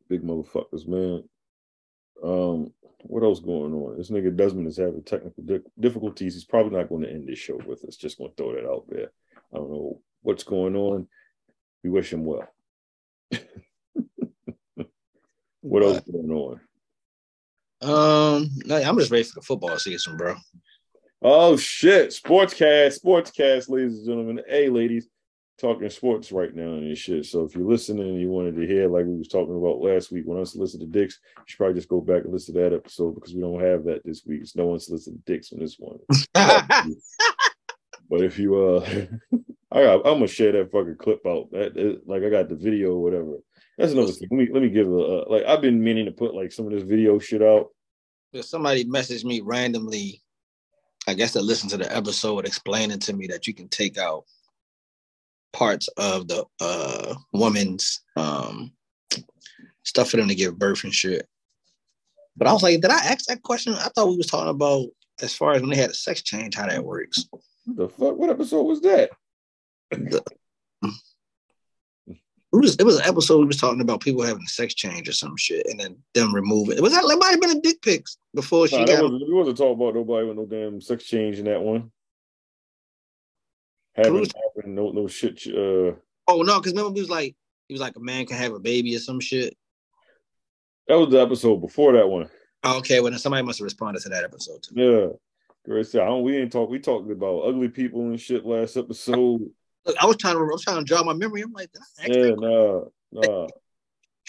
Big 0.08 0.24
motherfuckers, 0.24 0.88
man. 0.88 1.24
Um, 2.24 2.74
what 3.02 3.22
else 3.24 3.40
going 3.40 3.74
on? 3.74 3.98
This 3.98 4.10
nigga 4.10 4.36
Desmond 4.36 4.68
is 4.68 4.78
having 4.78 5.04
technical 5.04 5.44
di- 5.44 5.60
difficulties. 5.80 6.34
He's 6.34 6.46
probably 6.46 6.76
not 6.76 6.90
going 6.90 7.04
to 7.04 7.12
end 7.12 7.28
this 7.28 7.38
show 7.38 7.58
with 7.64 7.84
us. 7.86 7.96
Just 7.96 8.18
going 8.18 8.32
to 8.32 8.36
throw 8.36 8.56
that 8.56 8.68
out 8.68 8.86
there. 8.90 9.12
I 9.54 9.58
don't 9.58 9.70
know 9.70 10.02
what's 10.22 10.44
going 10.44 10.76
on. 10.76 11.08
We 11.84 11.90
wish 11.90 12.12
him 12.12 12.26
well. 12.26 12.48
what 15.62 15.84
else 15.84 16.02
going 16.02 16.32
on? 16.32 16.60
Um, 17.82 18.50
no, 18.66 18.76
I'm 18.76 18.98
just 18.98 19.12
ready 19.12 19.24
for 19.24 19.36
the 19.36 19.42
football 19.42 19.78
season, 19.78 20.18
bro. 20.18 20.36
Oh 21.22 21.58
shit! 21.58 22.10
Sportscast, 22.10 23.02
sportscast, 23.02 23.70
ladies 23.70 23.98
and 23.98 24.06
gentlemen. 24.06 24.42
Hey, 24.48 24.70
ladies, 24.70 25.08
talking 25.60 25.90
sports 25.90 26.32
right 26.32 26.56
now 26.56 26.74
and 26.74 26.98
shit. 26.98 27.26
So 27.26 27.44
if 27.44 27.56
you're 27.56 27.68
listening 27.68 28.08
and 28.08 28.20
you 28.20 28.30
wanted 28.30 28.56
to 28.56 28.66
hear 28.66 28.88
like 28.88 29.06
we 29.06 29.18
was 29.18 29.28
talking 29.28 29.56
about 29.56 29.82
last 29.82 30.12
week 30.12 30.24
when 30.26 30.40
I 30.40 30.44
solicited 30.44 30.92
dicks, 30.92 31.20
you 31.38 31.44
should 31.46 31.58
probably 31.58 31.76
just 31.76 31.90
go 31.90 32.02
back 32.02 32.24
and 32.24 32.34
listen 32.34 32.56
to 32.56 32.62
that 32.62 32.74
episode 32.74 33.16
because 33.16 33.34
we 33.34 33.42
don't 33.42 33.62
have 33.62 33.84
that 33.86 34.06
this 34.06 34.24
week. 34.26 34.46
So 34.46 34.62
no 34.62 34.68
one 34.68 34.80
solicited 34.80 35.24
dicks 35.26 35.52
on 35.52 35.60
this 35.60 35.78
one. 35.78 36.00
but 38.10 38.22
if 38.22 38.40
you 38.40 38.56
uh 38.56 39.06
I 39.72 39.84
got, 39.84 39.98
I'm 39.98 40.16
gonna 40.16 40.28
share 40.28 40.52
that 40.54 40.72
fucking 40.72 40.98
clip 40.98 41.26
out. 41.28 41.52
That, 41.52 42.02
like 42.08 42.24
I 42.24 42.30
got 42.30 42.50
the 42.50 42.56
video 42.56 42.94
or 42.94 43.04
whatever. 43.04 43.34
That's 43.78 43.92
another 43.92 44.12
thing. 44.12 44.28
Let 44.32 44.38
me 44.38 44.50
let 44.52 44.64
me 44.64 44.70
give 44.70 44.88
a 44.88 44.98
uh, 44.98 45.26
like 45.30 45.46
I've 45.46 45.62
been 45.62 45.82
meaning 45.82 46.06
to 46.06 46.12
put 46.12 46.34
like 46.34 46.52
some 46.52 46.66
of 46.66 46.72
this 46.72 46.84
video 46.84 47.20
shit 47.20 47.42
out. 47.42 47.70
If 48.34 48.46
somebody 48.46 48.86
messaged 48.86 49.26
me 49.26 49.42
randomly, 49.42 50.22
I 51.08 51.14
guess 51.14 51.34
to 51.34 51.42
listen 51.42 51.70
to 51.70 51.78
the 51.78 51.96
episode 51.96 52.46
explaining 52.46 53.00
to 53.00 53.14
me 53.14 53.28
that 53.28 53.48
you 53.48 53.54
can 53.54 53.70
take 53.70 53.98
out 53.98 54.26
parts 55.54 55.88
of 55.98 56.28
the 56.28 56.46
uh 56.60 57.16
woman's 57.34 58.02
um 58.16 58.72
stuff 59.84 60.12
for 60.12 60.18
them 60.18 60.28
to 60.28 60.36
give 60.36 60.60
birth 60.60 60.84
and 60.84 60.94
shit. 60.94 61.28
But 62.36 62.48
I 62.48 62.54
was 62.54 62.64
like, 62.64 62.82
did 62.82 62.92
I 62.92 62.98
ask 62.98 63.26
that 63.26 63.44
question? 63.44 63.74
I 63.74 63.90
thought 63.90 64.10
we 64.10 64.18
was 64.18 64.28
talking 64.28 64.50
about 64.50 64.88
as 65.22 65.34
far 65.36 65.54
as 65.54 65.62
when 65.62 65.70
they 65.70 65.76
had 65.76 65.90
a 65.90 65.96
sex 65.96 66.22
change, 66.22 66.56
how 66.56 66.68
that 66.68 66.84
works. 66.84 67.28
What 67.32 67.78
the 67.78 67.90
fuck? 67.90 68.18
What 68.18 68.30
episode 68.30 68.64
was 68.64 68.82
that? 68.82 69.12
It 69.92 70.18
was 72.52 72.76
it 72.78 72.84
was 72.84 72.98
an 72.98 73.06
episode 73.06 73.40
we 73.40 73.46
was 73.46 73.58
talking 73.58 73.82
about 73.82 74.02
people 74.02 74.24
having 74.24 74.42
a 74.44 74.50
sex 74.50 74.74
change 74.74 75.08
or 75.08 75.12
some 75.12 75.38
shit, 75.38 75.68
and 75.68 75.80
then 75.80 75.98
them 76.16 76.34
removing. 76.34 76.78
it. 76.78 76.82
Was 76.82 76.94
that 76.94 77.04
it 77.04 77.20
might 77.20 77.30
have 77.32 77.42
been 77.42 77.58
a 77.58 77.62
dick 77.62 77.80
pics 77.82 78.18
before 78.34 78.68
she 78.68 78.78
Nah, 78.78 78.86
got 78.86 79.04
wasn't, 79.04 79.28
we 79.28 79.34
wasn't 79.34 79.58
talking 79.58 79.74
about 79.76 79.94
nobody 79.94 80.28
with 80.28 80.38
no 80.38 80.46
damn 80.48 80.82
sex 80.82 81.04
change 81.04 81.38
in 81.38 81.46
that 81.46 81.62
one. 81.62 81.92
Having 83.96 84.14
Who's- 84.14 84.32
having 84.58 84.74
no 84.76 84.90
no 84.92 85.08
shit. 85.08 85.42
Uh, 85.48 85.94
Oh 86.28 86.42
no, 86.44 86.60
because 86.60 86.74
remember 86.74 86.94
he 86.96 87.02
was 87.02 87.10
like 87.10 87.36
he 87.68 87.74
was 87.74 87.82
like 87.82 87.96
a 87.96 88.00
man 88.00 88.26
can 88.26 88.38
have 88.38 88.54
a 88.54 88.60
baby 88.60 88.96
or 88.96 89.00
some 89.00 89.20
shit. 89.20 89.56
that 90.88 90.96
was 90.96 91.10
the 91.10 91.20
episode 91.22 91.58
before 91.58 91.94
that 91.94 92.08
one. 92.08 92.30
Oh, 92.64 92.80
okay, 92.80 93.00
well 93.00 93.12
then 93.12 93.20
somebody 93.20 93.46
must 93.46 93.60
have 93.60 93.64
responded 93.66 94.02
to 94.04 94.10
that 94.10 94.24
episode 94.24 94.64
too. 94.64 94.74
Yeah. 94.76 95.08
Grace 95.66 95.94
I 95.94 96.00
don't, 96.06 96.24
we 96.24 96.36
ain't 96.38 96.52
talk. 96.52 96.70
We 96.70 96.80
talked 96.80 97.12
about 97.12 97.42
ugly 97.42 97.68
people 97.70 98.02
and 98.10 98.20
shit 98.20 98.44
last 98.46 98.76
episode. 98.76 99.50
Look, 99.86 99.96
I 100.02 100.06
was 100.06 100.18
trying 100.18 100.36
to 100.36 100.42
I 100.42 100.44
was 100.46 100.64
trying 100.64 100.78
to 100.78 100.84
jog 100.84 101.06
my 101.06 101.14
memory. 101.14 101.42
I'm 101.42 101.54
like, 101.54 101.70
I 102.02 102.08
Yeah, 102.08 102.32
nah, 102.38 102.82
nah. 103.12 103.48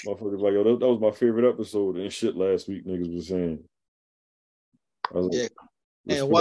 Motherfuckers 0.06 0.40
like, 0.40 0.54
yo, 0.54 0.64
that, 0.64 0.80
that 0.80 0.88
was 0.88 1.00
my 1.00 1.10
favorite 1.10 1.48
episode 1.48 1.96
and 1.96 2.12
shit 2.12 2.36
last 2.36 2.68
week. 2.68 2.86
Niggas 2.86 3.14
was 3.14 3.28
saying. 3.28 3.62
I 5.14 5.18
was 5.18 5.28
Yeah. 5.32 5.42
like, 5.42 5.50
Man, 6.06 6.16
respect. 6.16 6.32
why 6.32 6.40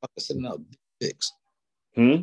fucking 0.00 0.18
sending 0.18 0.46
out 0.46 0.60
dick 0.70 0.78
pics? 1.00 1.32
Hmm? 1.94 2.22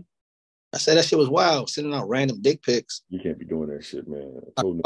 I 0.74 0.78
said 0.80 0.98
that 0.98 1.06
shit 1.06 1.20
was 1.20 1.30
wild, 1.30 1.70
sending 1.70 1.94
out 1.94 2.10
random 2.10 2.42
dick 2.42 2.64
pics. 2.64 3.04
You 3.10 3.20
can't 3.20 3.38
be 3.38 3.46
doing 3.46 3.70
that 3.70 3.84
shit, 3.86 4.08
man. 4.08 4.40
I 4.58 4.62
Funny. 4.62 4.82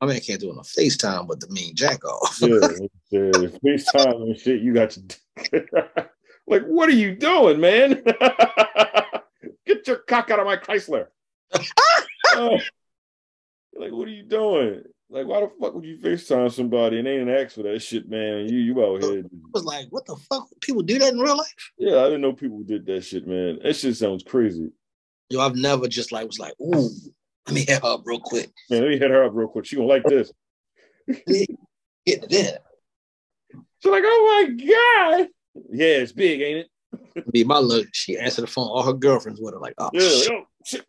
I 0.00 0.06
mean, 0.06 0.16
I 0.16 0.20
can't 0.20 0.40
do 0.40 0.50
it 0.50 0.56
on 0.56 0.64
FaceTime, 0.64 1.28
but 1.28 1.40
the 1.40 1.48
mean 1.48 1.74
jack 1.74 2.02
off. 2.04 2.38
yeah, 2.40 2.48
yeah, 3.10 3.48
FaceTime 3.64 4.22
and 4.22 4.38
shit. 4.38 4.62
You 4.62 4.72
got 4.72 4.96
your 4.96 5.04
like, 6.46 6.62
what 6.64 6.88
are 6.88 6.92
you 6.92 7.14
doing, 7.14 7.60
man? 7.60 8.02
Get 9.74 9.88
your 9.88 9.96
cock 9.96 10.30
out 10.30 10.38
of 10.38 10.46
my 10.46 10.56
Chrysler. 10.56 11.06
Uh, 12.34 12.58
like, 13.76 13.92
what 13.92 14.08
are 14.08 14.10
you 14.10 14.24
doing? 14.24 14.82
Like, 15.08 15.24
why 15.24 15.38
the 15.38 15.48
fuck 15.60 15.72
would 15.72 15.84
you 15.84 15.98
FaceTime 15.98 16.50
somebody 16.50 16.98
and 16.98 17.06
they 17.06 17.18
didn't 17.18 17.32
ask 17.32 17.54
for 17.54 17.62
that 17.62 17.80
shit, 17.80 18.08
man? 18.08 18.48
You 18.48 18.58
you 18.58 18.84
out 18.84 19.04
here. 19.04 19.20
I 19.20 19.28
was 19.52 19.64
like, 19.64 19.86
what 19.90 20.04
the 20.04 20.16
fuck? 20.16 20.48
People 20.60 20.82
do 20.82 20.98
that 20.98 21.12
in 21.12 21.20
real 21.20 21.36
life? 21.36 21.70
Yeah, 21.78 22.00
I 22.00 22.04
didn't 22.06 22.22
know 22.22 22.32
people 22.32 22.60
did 22.64 22.86
that 22.86 23.04
shit, 23.04 23.28
man. 23.28 23.60
That 23.62 23.76
shit 23.76 23.94
sounds 23.94 24.24
crazy. 24.24 24.72
Yo, 25.30 25.38
I've 25.38 25.54
never 25.54 25.86
just 25.86 26.10
like 26.10 26.26
was 26.26 26.40
like, 26.40 26.54
ooh, 26.60 26.90
let 27.46 27.54
me 27.54 27.60
hit 27.60 27.82
her 27.82 27.88
up 27.88 28.02
real 28.04 28.18
quick. 28.18 28.50
Man, 28.68 28.80
let 28.80 28.90
me 28.90 28.98
hit 28.98 29.10
her 29.12 29.22
up 29.22 29.32
real 29.32 29.46
quick. 29.46 29.66
She 29.66 29.76
gonna 29.76 29.86
like 29.86 30.04
this. 30.06 30.32
Get 31.06 31.48
in. 32.08 32.58
She's 33.78 33.92
like, 33.92 34.02
oh 34.04 34.46
my 34.48 34.64
god. 34.64 35.28
Yeah, 35.70 35.98
it's 35.98 36.10
big, 36.10 36.40
ain't 36.40 36.58
it? 36.58 36.68
Be 37.32 37.44
my 37.44 37.58
luck. 37.58 37.86
She 37.92 38.18
answered 38.18 38.42
the 38.42 38.46
phone. 38.46 38.68
All 38.68 38.82
her 38.82 38.92
girlfriends 38.92 39.40
with 39.40 39.54
her 39.54 39.60
like, 39.60 39.74
oh 39.78 39.90
Yeah. 39.92 40.42
shit. 40.64 40.86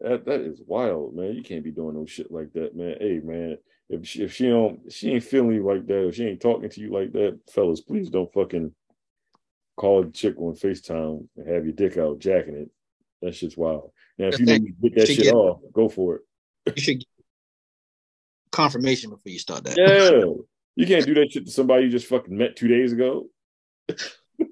That 0.00 0.24
that 0.26 0.40
is 0.40 0.60
wild, 0.66 1.14
man. 1.14 1.34
You 1.34 1.42
can't 1.42 1.64
be 1.64 1.70
doing 1.70 1.94
no 1.94 2.06
shit 2.06 2.30
like 2.30 2.52
that, 2.52 2.76
man. 2.76 2.96
Hey, 3.00 3.20
man, 3.22 3.58
if 3.88 4.06
she, 4.06 4.22
if 4.22 4.34
she 4.34 4.48
don't, 4.48 4.80
she 4.92 5.10
ain't 5.12 5.24
feeling 5.24 5.52
you 5.54 5.64
like 5.64 5.86
that, 5.86 6.08
if 6.08 6.14
she 6.16 6.24
ain't 6.26 6.40
talking 6.40 6.68
to 6.68 6.80
you 6.80 6.92
like 6.92 7.12
that, 7.12 7.38
fellas, 7.50 7.80
please 7.80 8.10
don't 8.10 8.32
fucking 8.32 8.74
call 9.76 10.02
a 10.04 10.10
chick 10.10 10.34
on 10.38 10.54
Facetime 10.54 11.26
and 11.36 11.48
have 11.48 11.64
your 11.64 11.72
dick 11.74 11.96
out 11.96 12.18
jacking 12.18 12.56
it. 12.56 12.70
That 13.22 13.34
shit's 13.34 13.56
wild. 13.56 13.90
Now, 14.18 14.28
if 14.28 14.38
you 14.38 14.46
need 14.46 14.66
to 14.66 14.72
get 14.90 14.94
that 14.96 15.06
shit 15.06 15.24
get- 15.24 15.34
off, 15.34 15.60
go 15.72 15.88
for 15.88 16.16
it. 16.16 16.22
You 16.76 16.82
should 16.82 17.04
confirmation 18.56 19.10
before 19.10 19.30
you 19.30 19.38
start 19.38 19.64
that. 19.64 19.76
Yeah, 19.76 20.32
you 20.76 20.86
can't 20.86 21.04
do 21.06 21.12
that 21.14 21.30
shit 21.30 21.44
to 21.44 21.52
somebody 21.52 21.84
you 21.84 21.90
just 21.90 22.06
fucking 22.06 22.34
met 22.36 22.56
two 22.56 22.68
days 22.68 22.92
ago. 22.92 23.28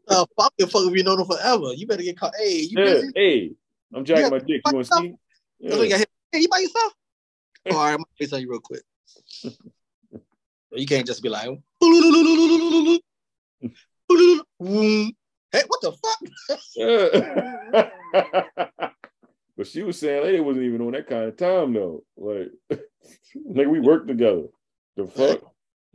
Uh, 0.07 0.27
fuck 0.39 0.53
your 0.59 0.69
fuck 0.69 0.83
if 0.87 0.95
you 0.95 1.03
know 1.03 1.17
them 1.17 1.27
forever. 1.27 1.73
You 1.73 1.87
better 1.87 2.03
get 2.03 2.19
caught. 2.19 2.35
Hey, 2.39 2.61
you 2.61 2.77
Yeah, 2.79 2.85
busy? 2.85 3.13
hey, 3.15 3.53
I'm 3.95 4.05
jacking 4.05 4.31
my 4.31 4.39
dick. 4.41 4.61
You 4.67 4.75
want 4.75 4.87
to 4.87 4.95
see? 4.95 5.15
That's 5.61 5.79
what 5.79 5.85
you 5.85 5.91
Yeah. 5.91 5.99
hit. 5.99 6.11
Hey, 6.31 6.41
you 6.41 6.49
by 6.49 6.59
yourself? 6.59 6.93
All 7.71 7.79
right, 7.79 7.93
I'm 7.93 8.05
gonna 8.19 8.29
tell 8.29 8.39
you 8.39 8.51
real 8.51 8.61
quick. 8.61 8.83
You 10.77 10.87
can't 10.87 11.07
just 11.07 11.23
be 11.23 11.29
like, 11.29 11.45
hey, 11.45 11.49
what 15.69 15.81
the 15.83 15.93
fuck? 16.03 16.21
But 19.57 19.67
she 19.69 19.83
was 19.83 19.99
saying 19.99 20.25
they 20.25 20.41
wasn't 20.41 20.65
even 20.67 20.81
on 20.81 20.93
that 20.93 21.09
kind 21.09 21.25
of 21.25 21.37
time 21.37 21.73
though. 21.73 22.03
Like, 22.17 22.49
nigga, 23.37 23.71
we 23.71 23.81
worked 23.81 24.09
together. 24.09 24.45
The 24.97 25.07
fuck? 25.07 25.41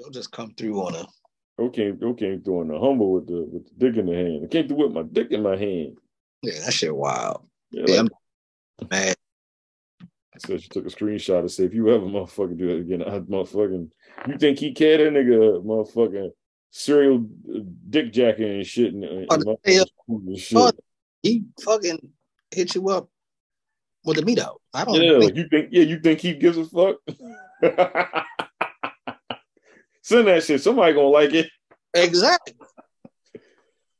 You'll 0.00 0.10
just 0.10 0.32
come 0.32 0.54
through 0.56 0.80
on 0.80 0.94
a. 0.94 1.06
Okay, 1.60 1.92
okay, 2.02 2.38
throwing 2.42 2.68
the 2.68 2.78
humble 2.78 3.12
with 3.12 3.26
the 3.26 3.44
with 3.44 3.64
the 3.66 3.74
dick 3.76 3.98
in 3.98 4.06
the 4.06 4.14
hand. 4.14 4.44
I 4.44 4.62
do 4.62 4.74
it 4.74 4.86
with 4.86 4.92
my 4.92 5.02
dick 5.02 5.30
in 5.30 5.42
my 5.42 5.56
hand. 5.56 5.98
Yeah, 6.42 6.54
that 6.64 6.72
shit 6.72 6.94
wild. 6.94 7.46
Yeah, 7.70 7.84
Yeah, 7.86 8.00
like, 8.02 8.10
I'm 8.80 8.88
mad. 8.90 9.16
so 10.38 10.56
she 10.56 10.68
took 10.68 10.86
a 10.86 10.88
screenshot 10.88 11.40
and 11.40 11.50
said, 11.50 11.66
if 11.66 11.74
you 11.74 11.90
ever 11.90 12.06
motherfucking 12.06 12.56
do 12.56 12.68
that 12.68 12.78
again, 12.78 13.02
I 13.02 13.18
motherfucking 13.18 13.90
you 14.28 14.38
think 14.38 14.58
he 14.58 14.72
cared 14.72 15.00
that 15.00 15.12
nigga 15.12 15.62
motherfucking 15.62 16.30
serial 16.70 17.26
dick 17.90 18.12
jacking 18.12 18.48
and 18.48 18.66
shit 18.66 18.94
and, 18.94 19.04
and, 19.04 19.58
and 19.66 20.38
shit. 20.38 20.80
He 21.22 21.44
fucking 21.62 22.10
hit 22.50 22.74
you 22.74 22.88
up 22.88 23.08
with 24.04 24.18
a 24.18 24.22
meat 24.24 24.38
out. 24.38 24.60
I 24.74 24.84
don't 24.84 24.94
Yeah, 25.02 25.18
think 25.20 25.36
you 25.36 25.48
think 25.48 25.68
yeah, 25.72 25.82
you 25.84 26.00
think 26.00 26.20
he 26.20 26.34
gives 26.34 26.56
a 26.58 26.64
fuck? 26.64 26.96
Send 30.02 30.26
that 30.28 30.42
shit. 30.44 30.62
Somebody 30.62 30.94
gonna 30.94 31.08
like 31.08 31.32
it. 31.34 31.48
exactly 31.94 32.54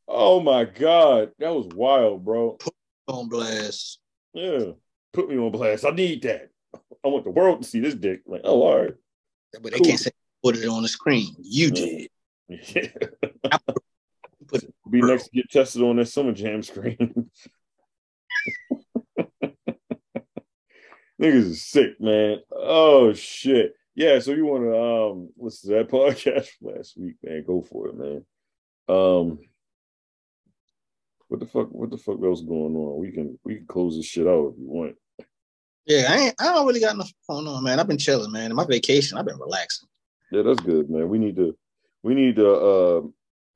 Oh 0.08 0.40
my 0.40 0.64
god, 0.64 1.30
that 1.38 1.54
was 1.54 1.66
wild, 1.74 2.24
bro. 2.24 2.52
Put 2.52 2.74
me 3.08 3.14
on 3.14 3.28
blast. 3.28 4.00
Yeah, 4.34 4.72
put 5.12 5.28
me 5.28 5.36
on 5.38 5.52
blast. 5.52 5.84
I 5.84 5.90
need 5.90 6.22
that. 6.22 6.48
I 6.74 7.08
want 7.08 7.24
the 7.24 7.30
world 7.30 7.62
to 7.62 7.68
see 7.68 7.78
this 7.80 7.94
dick. 7.94 8.22
Like, 8.26 8.40
oh, 8.44 8.62
all 8.62 8.80
right. 8.82 8.94
But 9.62 9.72
they 9.72 9.78
Cool. 9.78 9.86
can't 9.86 10.00
say 10.00 10.10
put 10.42 10.56
it 10.56 10.66
on 10.66 10.82
the 10.82 10.88
screen. 10.88 11.34
You 11.40 11.70
did. 11.70 12.08
Yeah. 12.48 12.88
Put- 14.48 14.64
Be 14.90 15.00
next 15.02 15.24
to 15.26 15.30
get 15.30 15.48
tested 15.50 15.82
on 15.82 15.94
that 15.96 16.06
summer 16.08 16.32
jam 16.32 16.64
screen. 16.64 17.30
Niggas 21.20 21.50
is 21.50 21.62
sick, 21.62 22.00
man. 22.00 22.38
Oh 22.50 23.12
shit. 23.12 23.74
Yeah, 23.94 24.18
so 24.20 24.32
you 24.32 24.46
want 24.46 24.64
to 24.64 24.80
um 24.80 25.28
listen 25.36 25.70
to 25.70 25.76
that 25.76 25.88
podcast 25.90 26.48
from 26.48 26.74
last 26.74 26.96
week, 26.96 27.16
man? 27.22 27.44
Go 27.46 27.62
for 27.62 27.88
it, 27.88 27.96
man. 27.96 28.24
Um, 28.88 29.38
what 31.28 31.40
the 31.40 31.46
fuck? 31.46 31.70
What 31.70 31.90
the 31.90 31.98
fuck 31.98 32.18
else 32.24 32.40
going 32.40 32.74
on? 32.74 32.98
We 32.98 33.12
can 33.12 33.38
we 33.44 33.56
can 33.56 33.66
close 33.66 33.96
this 33.96 34.06
shit 34.06 34.26
out 34.26 34.52
if 34.52 34.58
you 34.58 34.66
want. 34.66 34.96
Yeah, 35.86 36.06
I 36.08 36.16
ain't, 36.18 36.34
I 36.40 36.52
don't 36.52 36.66
really 36.66 36.80
got 36.80 36.94
enough 36.94 37.12
going 37.28 37.46
on, 37.46 37.64
man. 37.64 37.80
I've 37.80 37.88
been 37.88 37.98
chilling, 37.98 38.32
man. 38.32 38.50
In 38.50 38.56
My 38.56 38.64
vacation, 38.64 39.18
I've 39.18 39.26
been 39.26 39.38
relaxing. 39.38 39.88
Yeah, 40.30 40.42
that's 40.42 40.60
good, 40.60 40.88
man. 40.88 41.08
We 41.08 41.18
need 41.18 41.36
to 41.36 41.56
we 42.02 42.14
need 42.14 42.36
to 42.36 42.50
uh 42.50 43.02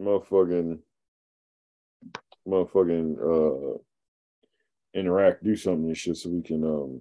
motherfucking 0.00 0.78
motherfucking 2.46 3.18
uh 3.18 3.78
interact, 4.94 5.42
do 5.44 5.56
something 5.56 5.86
and 5.86 5.96
shit 5.96 6.16
so 6.16 6.30
we 6.30 6.42
can 6.42 6.64
um 6.64 7.00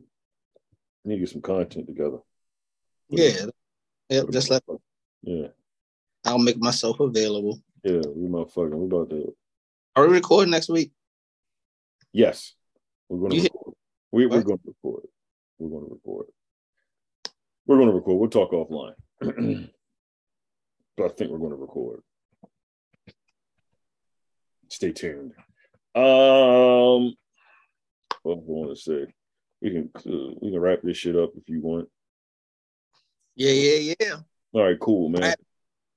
need 1.05 1.15
to 1.15 1.19
get 1.21 1.29
some 1.29 1.41
content 1.41 1.87
together. 1.87 2.17
Yeah. 3.09 3.45
Yep, 4.09 4.29
just 4.31 4.49
like 4.49 4.63
Yeah, 5.21 5.47
I'll 6.25 6.37
make 6.39 6.57
myself 6.57 6.99
available. 6.99 7.61
yeah, 7.83 8.01
we 8.15 8.27
motherfucking 8.27 8.73
we 8.75 8.85
about 8.85 9.09
to 9.11 9.35
Are 9.95 10.07
we 10.07 10.13
recording 10.15 10.51
next 10.51 10.69
week? 10.69 10.91
yes. 12.11 12.53
We're 13.09 13.19
gonna 13.19 13.35
You 13.35 13.41
hit- 13.43 13.51
record. 13.53 13.75
We, 14.11 14.25
we're 14.27 14.37
What? 14.37 14.45
gonna 14.47 14.59
record. 14.65 15.07
We're 15.59 15.69
gonna 15.69 15.91
record. 15.93 16.25
We're 17.67 17.77
gonna 17.77 17.91
record. 17.93 18.19
We'll 18.19 18.29
talk 18.29 18.51
offline. 18.51 18.95
but 20.97 21.05
I 21.05 21.09
think 21.09 21.31
we're 21.31 21.37
gonna 21.39 21.55
record. 21.55 22.01
stay 24.69 24.91
tuned. 24.91 25.33
Um, 25.95 27.13
what 28.23 28.37
I 28.37 28.41
want 28.43 28.75
to 28.75 28.81
say? 28.81 29.05
We 29.61 29.71
can 29.71 29.89
uh, 29.95 30.33
we 30.41 30.51
can 30.51 30.59
wrap 30.59 30.79
this 30.83 30.97
shit 30.97 31.15
up 31.15 31.31
if 31.37 31.47
you 31.47 31.61
want. 31.61 31.87
Yeah, 33.35 33.51
yeah, 33.51 33.93
yeah. 33.99 34.15
All 34.53 34.63
right, 34.63 34.79
cool, 34.79 35.09
man. 35.09 35.21
Wrap 35.21 35.39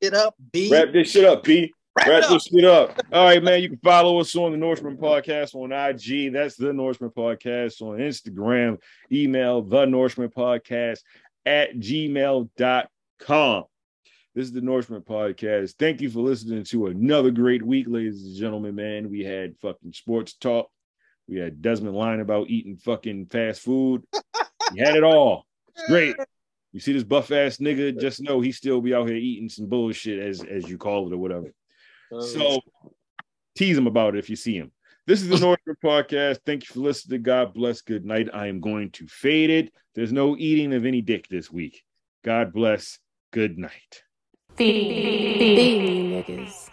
It 0.01 0.15
up, 0.15 0.35
B. 0.53 0.70
Wrap 0.70 0.93
this 0.93 1.11
shit 1.11 1.24
up, 1.24 1.43
B. 1.43 1.73
Wrap 1.97 2.07
Wrap 2.07 2.24
up. 2.24 2.31
this 2.31 2.44
shit 2.44 2.65
up. 2.65 3.01
All 3.12 3.24
right, 3.24 3.43
man. 3.43 3.62
You 3.62 3.70
can 3.70 3.78
follow 3.78 4.20
us 4.20 4.35
on 4.36 4.53
the 4.53 4.59
Nourishment 4.59 5.01
Podcast 5.01 5.55
on 5.55 5.73
IG. 5.73 6.32
That's 6.32 6.57
the 6.57 6.73
Nourishment 6.73 7.15
Podcast 7.15 7.81
on 7.82 7.98
Instagram. 7.98 8.78
Email 9.11 9.62
the 9.62 9.85
Nourishment 9.86 10.35
Podcast 10.35 11.01
at 11.44 11.77
gmail.com. 11.77 13.65
This 14.35 14.44
is 14.44 14.53
the 14.53 14.61
Nourishment 14.61 15.07
Podcast. 15.07 15.77
Thank 15.78 16.03
you 16.03 16.11
for 16.11 16.20
listening 16.20 16.65
to 16.65 16.86
another 16.89 17.31
great 17.31 17.62
week, 17.62 17.86
ladies 17.89 18.23
and 18.23 18.36
gentlemen. 18.36 18.74
Man, 18.74 19.11
we 19.11 19.24
had 19.24 19.57
fucking 19.62 19.94
sports 19.94 20.35
talk. 20.35 20.70
We 21.28 21.39
had 21.39 21.61
Desmond 21.62 21.97
lying 21.97 22.20
about 22.20 22.48
eating 22.48 22.77
fucking 22.77 23.27
fast 23.27 23.61
food. 23.62 24.05
We 24.73 24.81
had 24.81 24.97
it 24.97 25.05
all. 25.05 25.44
It's 25.74 25.89
great. 25.89 26.16
You 26.73 26.81
see 26.81 26.93
this 26.93 27.05
buff 27.05 27.31
ass 27.32 27.57
nigga, 27.57 27.98
just 27.98 28.20
know 28.20 28.40
he 28.40 28.53
still 28.53 28.81
be 28.81 28.94
out 28.94 29.09
here 29.09 29.16
eating 29.16 29.48
some 29.48 29.66
bullshit 29.66 30.19
as 30.20 30.43
as 30.44 30.69
you 30.69 30.78
call 30.78 31.07
it 31.07 31.15
or 31.15 31.19
whatever. 31.19 31.53
So 32.20 32.61
tease 33.57 33.77
him 33.77 33.86
about 33.86 34.15
it 34.15 34.19
if 34.19 34.31
you 34.31 34.36
see 34.36 34.57
him. 34.57 34.70
This 35.07 35.23
is 35.23 35.28
the 35.28 35.39
Nourishment 35.39 35.78
Podcast. 35.82 36.40
Thank 36.44 36.69
you 36.69 36.74
for 36.74 36.81
listening. 36.81 37.23
God 37.23 37.55
bless. 37.55 37.81
Good 37.81 38.05
night. 38.05 38.28
I 38.32 38.48
am 38.48 38.61
going 38.61 38.90
to 38.93 39.07
fade 39.07 39.51
it. 39.51 39.73
There's 39.94 40.12
no 40.12 40.36
eating 40.36 40.74
of 40.74 40.85
any 40.85 41.01
dick 41.01 41.28
this 41.28 41.51
week. 41.51 41.82
God 42.24 42.53
bless. 42.53 42.98
Good 43.32 43.57
night. 43.57 44.03
Feed 44.57 44.89
me, 45.57 46.23
niggas. 46.23 46.70